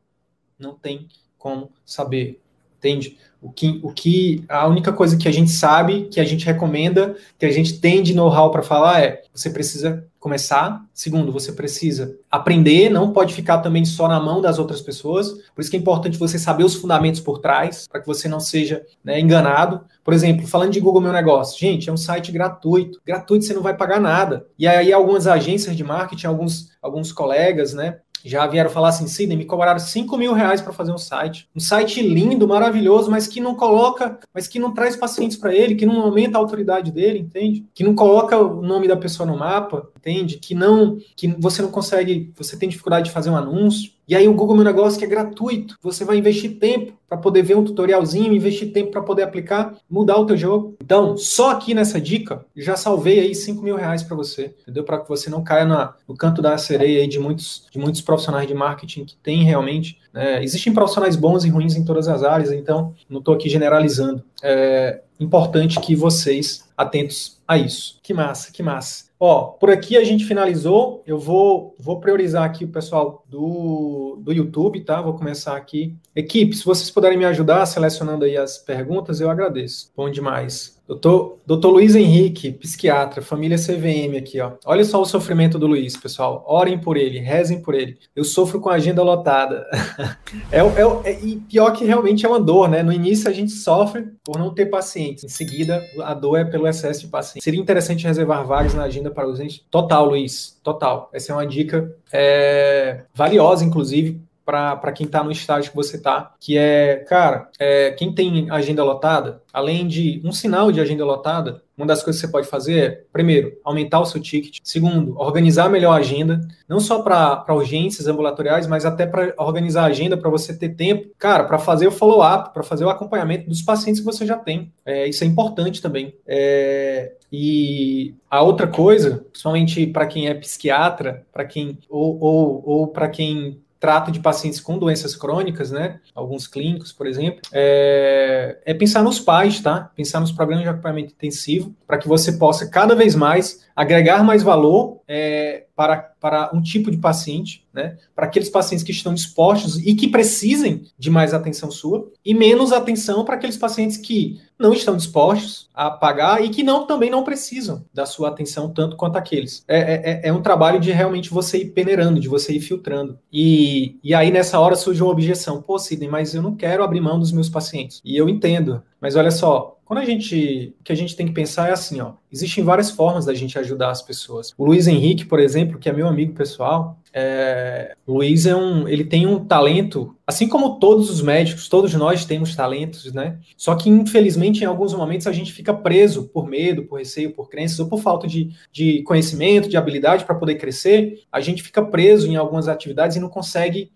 Não 0.58 0.74
tem 0.74 1.08
como 1.38 1.70
saber. 1.84 2.38
Entende? 2.78 3.16
O 3.40 3.50
que, 3.50 3.80
o 3.82 3.92
que 3.92 4.44
a 4.48 4.66
única 4.66 4.92
coisa 4.92 5.16
que 5.16 5.28
a 5.28 5.32
gente 5.32 5.50
sabe, 5.50 6.08
que 6.08 6.20
a 6.20 6.24
gente 6.24 6.44
recomenda, 6.44 7.16
que 7.38 7.46
a 7.46 7.50
gente 7.50 7.78
tem 7.78 8.02
de 8.02 8.14
know-how 8.14 8.50
para 8.50 8.62
falar 8.62 9.02
é: 9.02 9.22
você 9.34 9.50
precisa 9.50 10.06
começar. 10.20 10.84
Segundo, 10.92 11.32
você 11.32 11.50
precisa 11.50 12.14
aprender, 12.30 12.90
não 12.90 13.12
pode 13.12 13.34
ficar 13.34 13.58
também 13.58 13.84
só 13.86 14.06
na 14.06 14.20
mão 14.20 14.40
das 14.40 14.58
outras 14.58 14.82
pessoas. 14.82 15.32
Por 15.54 15.62
isso 15.62 15.70
que 15.70 15.76
é 15.76 15.80
importante 15.80 16.18
você 16.18 16.38
saber 16.38 16.62
os 16.62 16.74
fundamentos 16.74 17.20
por 17.20 17.38
trás, 17.38 17.88
para 17.88 18.00
que 18.00 18.06
você 18.06 18.28
não 18.28 18.38
seja 18.38 18.84
né, 19.02 19.18
enganado. 19.18 19.80
Por 20.04 20.12
exemplo, 20.12 20.46
falando 20.46 20.72
de 20.72 20.80
Google 20.80 21.00
Meu 21.00 21.12
Negócio, 21.12 21.58
gente, 21.58 21.88
é 21.88 21.92
um 21.92 21.96
site 21.96 22.30
gratuito. 22.30 23.00
Gratuito, 23.04 23.46
você 23.46 23.54
não 23.54 23.62
vai 23.62 23.74
pagar 23.74 23.98
nada. 23.98 24.46
E 24.58 24.68
aí, 24.68 24.92
algumas 24.92 25.26
agências 25.26 25.74
de 25.74 25.82
marketing, 25.82 26.26
alguns, 26.26 26.70
alguns 26.82 27.12
colegas, 27.12 27.72
né, 27.72 27.98
já 28.24 28.46
vieram 28.46 28.70
falar 28.70 28.90
assim, 28.90 29.06
Sidney, 29.06 29.36
me 29.36 29.44
cobraram 29.44 29.78
5 29.78 30.16
mil 30.16 30.32
reais 30.32 30.60
para 30.60 30.72
fazer 30.72 30.92
um 30.92 30.98
site. 30.98 31.48
Um 31.54 31.60
site 31.60 32.02
lindo, 32.02 32.46
maravilhoso, 32.46 33.10
mas 33.10 33.26
que 33.26 33.40
não 33.40 33.54
coloca, 33.54 34.18
mas 34.34 34.46
que 34.46 34.58
não 34.58 34.72
traz 34.72 34.96
pacientes 34.96 35.36
para 35.36 35.54
ele, 35.54 35.74
que 35.74 35.86
não 35.86 36.00
aumenta 36.02 36.36
a 36.36 36.40
autoridade 36.40 36.92
dele, 36.92 37.18
entende? 37.18 37.66
Que 37.74 37.84
não 37.84 37.94
coloca 37.94 38.38
o 38.38 38.62
nome 38.62 38.86
da 38.86 38.96
pessoa 38.96 39.26
no 39.26 39.38
mapa, 39.38 39.88
entende? 40.00 40.38
Que 40.38 40.54
não, 40.54 40.98
que 41.14 41.28
você 41.38 41.62
não 41.62 41.70
consegue, 41.70 42.32
você 42.36 42.56
tem 42.56 42.68
dificuldade 42.68 43.06
de 43.06 43.12
fazer 43.12 43.30
um 43.30 43.36
anúncio. 43.36 43.92
E 44.08 44.16
aí 44.16 44.26
o 44.26 44.34
Google 44.34 44.56
Meu 44.56 44.64
Negócio 44.64 44.98
que 44.98 45.04
é 45.04 45.08
gratuito, 45.08 45.76
você 45.80 46.04
vai 46.04 46.18
investir 46.18 46.58
tempo 46.58 46.94
para 47.08 47.16
poder 47.16 47.42
ver 47.42 47.56
um 47.56 47.62
tutorialzinho, 47.62 48.32
investir 48.32 48.72
tempo 48.72 48.90
para 48.90 49.02
poder 49.02 49.22
aplicar, 49.22 49.76
mudar 49.88 50.16
o 50.16 50.26
teu 50.26 50.36
jogo. 50.36 50.76
Então, 50.82 51.16
só 51.16 51.50
aqui 51.50 51.74
nessa 51.74 52.00
dica, 52.00 52.44
já 52.56 52.76
salvei 52.76 53.20
aí 53.20 53.34
5 53.34 53.62
mil 53.62 53.76
reais 53.76 54.02
para 54.02 54.16
você, 54.16 54.54
entendeu? 54.62 54.82
Para 54.82 54.98
que 54.98 55.08
você 55.08 55.30
não 55.30 55.44
caia 55.44 55.64
na, 55.64 55.94
no 56.08 56.16
canto 56.16 56.42
da 56.42 56.58
sereia 56.58 57.02
aí 57.02 57.06
de 57.06 57.20
muitos, 57.20 57.66
de 57.70 57.78
muitos 57.78 58.00
profissionais 58.00 58.48
de 58.48 58.54
marketing 58.54 59.04
que 59.04 59.16
tem 59.16 59.44
realmente. 59.44 59.98
Né? 60.12 60.42
Existem 60.42 60.72
profissionais 60.72 61.14
bons 61.14 61.44
e 61.44 61.48
ruins 61.48 61.76
em 61.76 61.84
todas 61.84 62.08
as 62.08 62.24
áreas, 62.24 62.50
então 62.50 62.92
não 63.08 63.20
estou 63.20 63.34
aqui 63.34 63.48
generalizando. 63.48 64.22
É 64.42 65.02
importante 65.20 65.78
que 65.78 65.94
vocês 65.94 66.68
atentos 66.76 67.38
a 67.46 67.58
isso. 67.58 67.98
Que 68.02 68.14
massa, 68.14 68.50
que 68.50 68.62
massa. 68.62 69.09
Ó, 69.22 69.44
por 69.44 69.68
aqui 69.68 69.98
a 69.98 70.02
gente 70.02 70.24
finalizou. 70.24 71.02
Eu 71.06 71.18
vou, 71.18 71.76
vou 71.78 72.00
priorizar 72.00 72.42
aqui 72.42 72.64
o 72.64 72.68
pessoal 72.68 73.22
do, 73.28 74.18
do 74.22 74.32
YouTube, 74.32 74.80
tá? 74.80 75.02
Vou 75.02 75.12
começar 75.12 75.54
aqui. 75.54 75.94
Equipe, 76.16 76.56
se 76.56 76.64
vocês 76.64 76.90
puderem 76.90 77.18
me 77.18 77.26
ajudar 77.26 77.66
selecionando 77.66 78.24
aí 78.24 78.38
as 78.38 78.56
perguntas, 78.56 79.20
eu 79.20 79.28
agradeço. 79.28 79.92
Bom 79.94 80.08
demais. 80.08 80.79
Doutor, 80.90 81.38
doutor 81.46 81.70
Luiz 81.70 81.94
Henrique, 81.94 82.50
psiquiatra, 82.50 83.22
família 83.22 83.56
CVM 83.56 84.18
aqui, 84.18 84.40
ó. 84.40 84.54
Olha 84.66 84.84
só 84.84 85.00
o 85.00 85.04
sofrimento 85.04 85.56
do 85.56 85.68
Luiz, 85.68 85.96
pessoal. 85.96 86.44
Orem 86.48 86.80
por 86.80 86.96
ele, 86.96 87.20
rezem 87.20 87.62
por 87.62 87.76
ele. 87.76 87.96
Eu 88.14 88.24
sofro 88.24 88.60
com 88.60 88.68
a 88.68 88.74
agenda 88.74 89.00
lotada. 89.00 89.64
é, 90.50 90.58
é, 90.58 91.12
é, 91.12 91.20
e 91.22 91.36
pior 91.36 91.70
que 91.70 91.84
realmente 91.84 92.26
é 92.26 92.28
uma 92.28 92.40
dor, 92.40 92.68
né? 92.68 92.82
No 92.82 92.92
início 92.92 93.30
a 93.30 93.32
gente 93.32 93.52
sofre 93.52 94.08
por 94.24 94.36
não 94.36 94.52
ter 94.52 94.66
pacientes. 94.66 95.22
Em 95.22 95.28
seguida, 95.28 95.80
a 96.00 96.12
dor 96.12 96.40
é 96.40 96.44
pelo 96.44 96.66
excesso 96.66 97.02
de 97.02 97.06
pacientes. 97.06 97.44
Seria 97.44 97.60
interessante 97.60 98.04
reservar 98.04 98.44
vagas 98.44 98.74
na 98.74 98.82
agenda 98.82 99.12
para 99.12 99.28
os 99.28 99.38
entes? 99.38 99.64
Total, 99.70 100.04
Luiz. 100.04 100.58
Total. 100.60 101.08
Essa 101.12 101.30
é 101.30 101.36
uma 101.36 101.46
dica 101.46 101.94
é, 102.12 103.02
valiosa, 103.14 103.64
inclusive, 103.64 104.20
para 104.50 104.92
quem 104.92 105.06
está 105.06 105.22
no 105.22 105.30
estágio 105.30 105.70
que 105.70 105.76
você 105.76 105.96
está, 105.96 106.34
que 106.40 106.58
é, 106.58 107.04
cara, 107.08 107.48
é, 107.58 107.92
quem 107.92 108.12
tem 108.12 108.50
agenda 108.50 108.82
lotada, 108.82 109.42
além 109.52 109.86
de 109.86 110.20
um 110.24 110.32
sinal 110.32 110.72
de 110.72 110.80
agenda 110.80 111.04
lotada, 111.04 111.62
uma 111.76 111.86
das 111.86 112.02
coisas 112.02 112.20
que 112.20 112.26
você 112.26 112.32
pode 112.32 112.46
fazer 112.46 112.78
é, 112.78 112.90
primeiro, 113.12 113.56
aumentar 113.64 114.00
o 114.00 114.04
seu 114.04 114.20
ticket. 114.20 114.58
Segundo, 114.62 115.18
organizar 115.18 115.70
melhor 115.70 115.92
a 115.92 116.00
agenda, 116.00 116.40
não 116.68 116.78
só 116.78 117.00
para 117.00 117.44
urgências 117.48 118.06
ambulatoriais, 118.06 118.66
mas 118.66 118.84
até 118.84 119.06
para 119.06 119.32
organizar 119.38 119.84
a 119.84 119.86
agenda 119.86 120.16
para 120.16 120.28
você 120.28 120.54
ter 120.54 120.70
tempo, 120.70 121.08
cara, 121.16 121.44
para 121.44 121.58
fazer 121.58 121.86
o 121.86 121.92
follow-up, 121.92 122.52
para 122.52 122.62
fazer 122.62 122.84
o 122.84 122.90
acompanhamento 122.90 123.48
dos 123.48 123.62
pacientes 123.62 124.00
que 124.00 124.06
você 124.06 124.26
já 124.26 124.36
tem. 124.36 124.72
É, 124.84 125.08
isso 125.08 125.24
é 125.24 125.26
importante 125.26 125.80
também. 125.80 126.14
É, 126.26 127.12
e 127.32 128.14
a 128.28 128.42
outra 128.42 128.66
coisa, 128.66 129.24
principalmente 129.30 129.86
para 129.86 130.06
quem 130.06 130.28
é 130.28 130.34
psiquiatra, 130.34 131.24
para 131.32 131.44
quem 131.44 131.78
ou, 131.88 132.18
ou, 132.20 132.62
ou 132.66 132.88
para 132.88 133.08
quem 133.08 133.60
trata 133.80 134.12
de 134.12 134.20
pacientes 134.20 134.60
com 134.60 134.78
doenças 134.78 135.16
crônicas, 135.16 135.70
né? 135.70 135.98
Alguns 136.14 136.46
clínicos, 136.46 136.92
por 136.92 137.06
exemplo, 137.06 137.40
é, 137.50 138.58
é 138.66 138.74
pensar 138.74 139.02
nos 139.02 139.18
pais, 139.18 139.58
tá? 139.60 139.90
Pensar 139.96 140.20
nos 140.20 140.30
programas 140.30 140.64
de 140.64 140.68
acompanhamento 140.68 141.14
intensivo, 141.14 141.74
para 141.86 141.96
que 141.96 142.06
você 142.06 142.32
possa 142.32 142.68
cada 142.68 142.94
vez 142.94 143.14
mais 143.14 143.64
agregar 143.80 144.22
mais 144.22 144.42
valor 144.42 145.00
é, 145.08 145.64
para, 145.74 145.96
para 146.20 146.50
um 146.52 146.60
tipo 146.60 146.90
de 146.90 146.98
paciente, 146.98 147.66
né? 147.72 147.96
Para 148.14 148.26
aqueles 148.26 148.50
pacientes 148.50 148.84
que 148.84 148.92
estão 148.92 149.14
dispostos 149.14 149.78
e 149.78 149.94
que 149.94 150.06
precisem 150.06 150.84
de 150.98 151.08
mais 151.08 151.32
atenção 151.32 151.70
sua, 151.70 152.12
e 152.22 152.34
menos 152.34 152.72
atenção 152.72 153.24
para 153.24 153.36
aqueles 153.36 153.56
pacientes 153.56 153.96
que 153.96 154.38
não 154.58 154.74
estão 154.74 154.94
dispostos 154.94 155.70
a 155.72 155.90
pagar 155.90 156.44
e 156.44 156.50
que 156.50 156.62
não 156.62 156.86
também 156.86 157.08
não 157.08 157.24
precisam 157.24 157.82
da 157.94 158.04
sua 158.04 158.28
atenção 158.28 158.68
tanto 158.68 158.96
quanto 158.96 159.16
aqueles. 159.16 159.64
É, 159.66 159.78
é, 159.78 159.94
é, 159.94 160.20
é 160.28 160.32
um 160.32 160.42
trabalho 160.42 160.78
de 160.78 160.92
realmente 160.92 161.30
você 161.30 161.56
ir 161.62 161.70
peneirando, 161.70 162.20
de 162.20 162.28
você 162.28 162.52
ir 162.52 162.60
filtrando. 162.60 163.18
E, 163.32 163.98
e 164.04 164.14
aí 164.14 164.30
nessa 164.30 164.60
hora 164.60 164.76
surge 164.76 165.02
uma 165.02 165.12
objeção. 165.12 165.62
Pô, 165.62 165.78
Sidney, 165.78 166.10
mas 166.10 166.34
eu 166.34 166.42
não 166.42 166.54
quero 166.54 166.84
abrir 166.84 167.00
mão 167.00 167.18
dos 167.18 167.32
meus 167.32 167.48
pacientes. 167.48 168.02
E 168.04 168.14
eu 168.14 168.28
entendo. 168.28 168.82
Mas 169.00 169.16
olha 169.16 169.30
só, 169.30 169.78
quando 169.90 169.98
a 169.98 170.04
gente, 170.04 170.72
o 170.78 170.84
que 170.84 170.92
a 170.92 170.94
gente 170.94 171.16
tem 171.16 171.26
que 171.26 171.32
pensar 171.32 171.68
é 171.68 171.72
assim, 171.72 172.00
ó, 172.00 172.12
existem 172.30 172.62
várias 172.62 172.92
formas 172.92 173.24
da 173.24 173.34
gente 173.34 173.58
ajudar 173.58 173.90
as 173.90 174.00
pessoas. 174.00 174.54
O 174.56 174.64
Luiz 174.64 174.86
Henrique, 174.86 175.24
por 175.24 175.40
exemplo, 175.40 175.80
que 175.80 175.88
é 175.88 175.92
meu 175.92 176.06
amigo 176.06 176.32
pessoal, 176.32 176.96
é, 177.12 177.96
Luiz 178.06 178.46
é 178.46 178.54
um, 178.54 178.86
ele 178.86 179.04
tem 179.04 179.26
um 179.26 179.44
talento, 179.44 180.14
assim 180.24 180.48
como 180.48 180.78
todos 180.78 181.10
os 181.10 181.20
médicos, 181.20 181.68
todos 181.68 181.92
nós 181.94 182.24
temos 182.24 182.54
talentos, 182.54 183.12
né? 183.12 183.38
Só 183.56 183.74
que 183.74 183.90
infelizmente 183.90 184.62
em 184.62 184.66
alguns 184.66 184.94
momentos 184.94 185.26
a 185.26 185.32
gente 185.32 185.52
fica 185.52 185.74
preso 185.74 186.28
por 186.28 186.46
medo, 186.46 186.84
por 186.84 187.00
receio, 187.00 187.32
por 187.32 187.48
crenças 187.48 187.80
ou 187.80 187.88
por 187.88 188.00
falta 188.00 188.28
de, 188.28 188.50
de 188.70 189.02
conhecimento, 189.02 189.68
de 189.68 189.76
habilidade 189.76 190.24
para 190.24 190.36
poder 190.36 190.54
crescer. 190.54 191.24
A 191.32 191.40
gente 191.40 191.64
fica 191.64 191.82
preso 191.84 192.28
em 192.28 192.36
algumas 192.36 192.68
atividades 192.68 193.16
e 193.16 193.20
não 193.20 193.28
consegue 193.28 193.90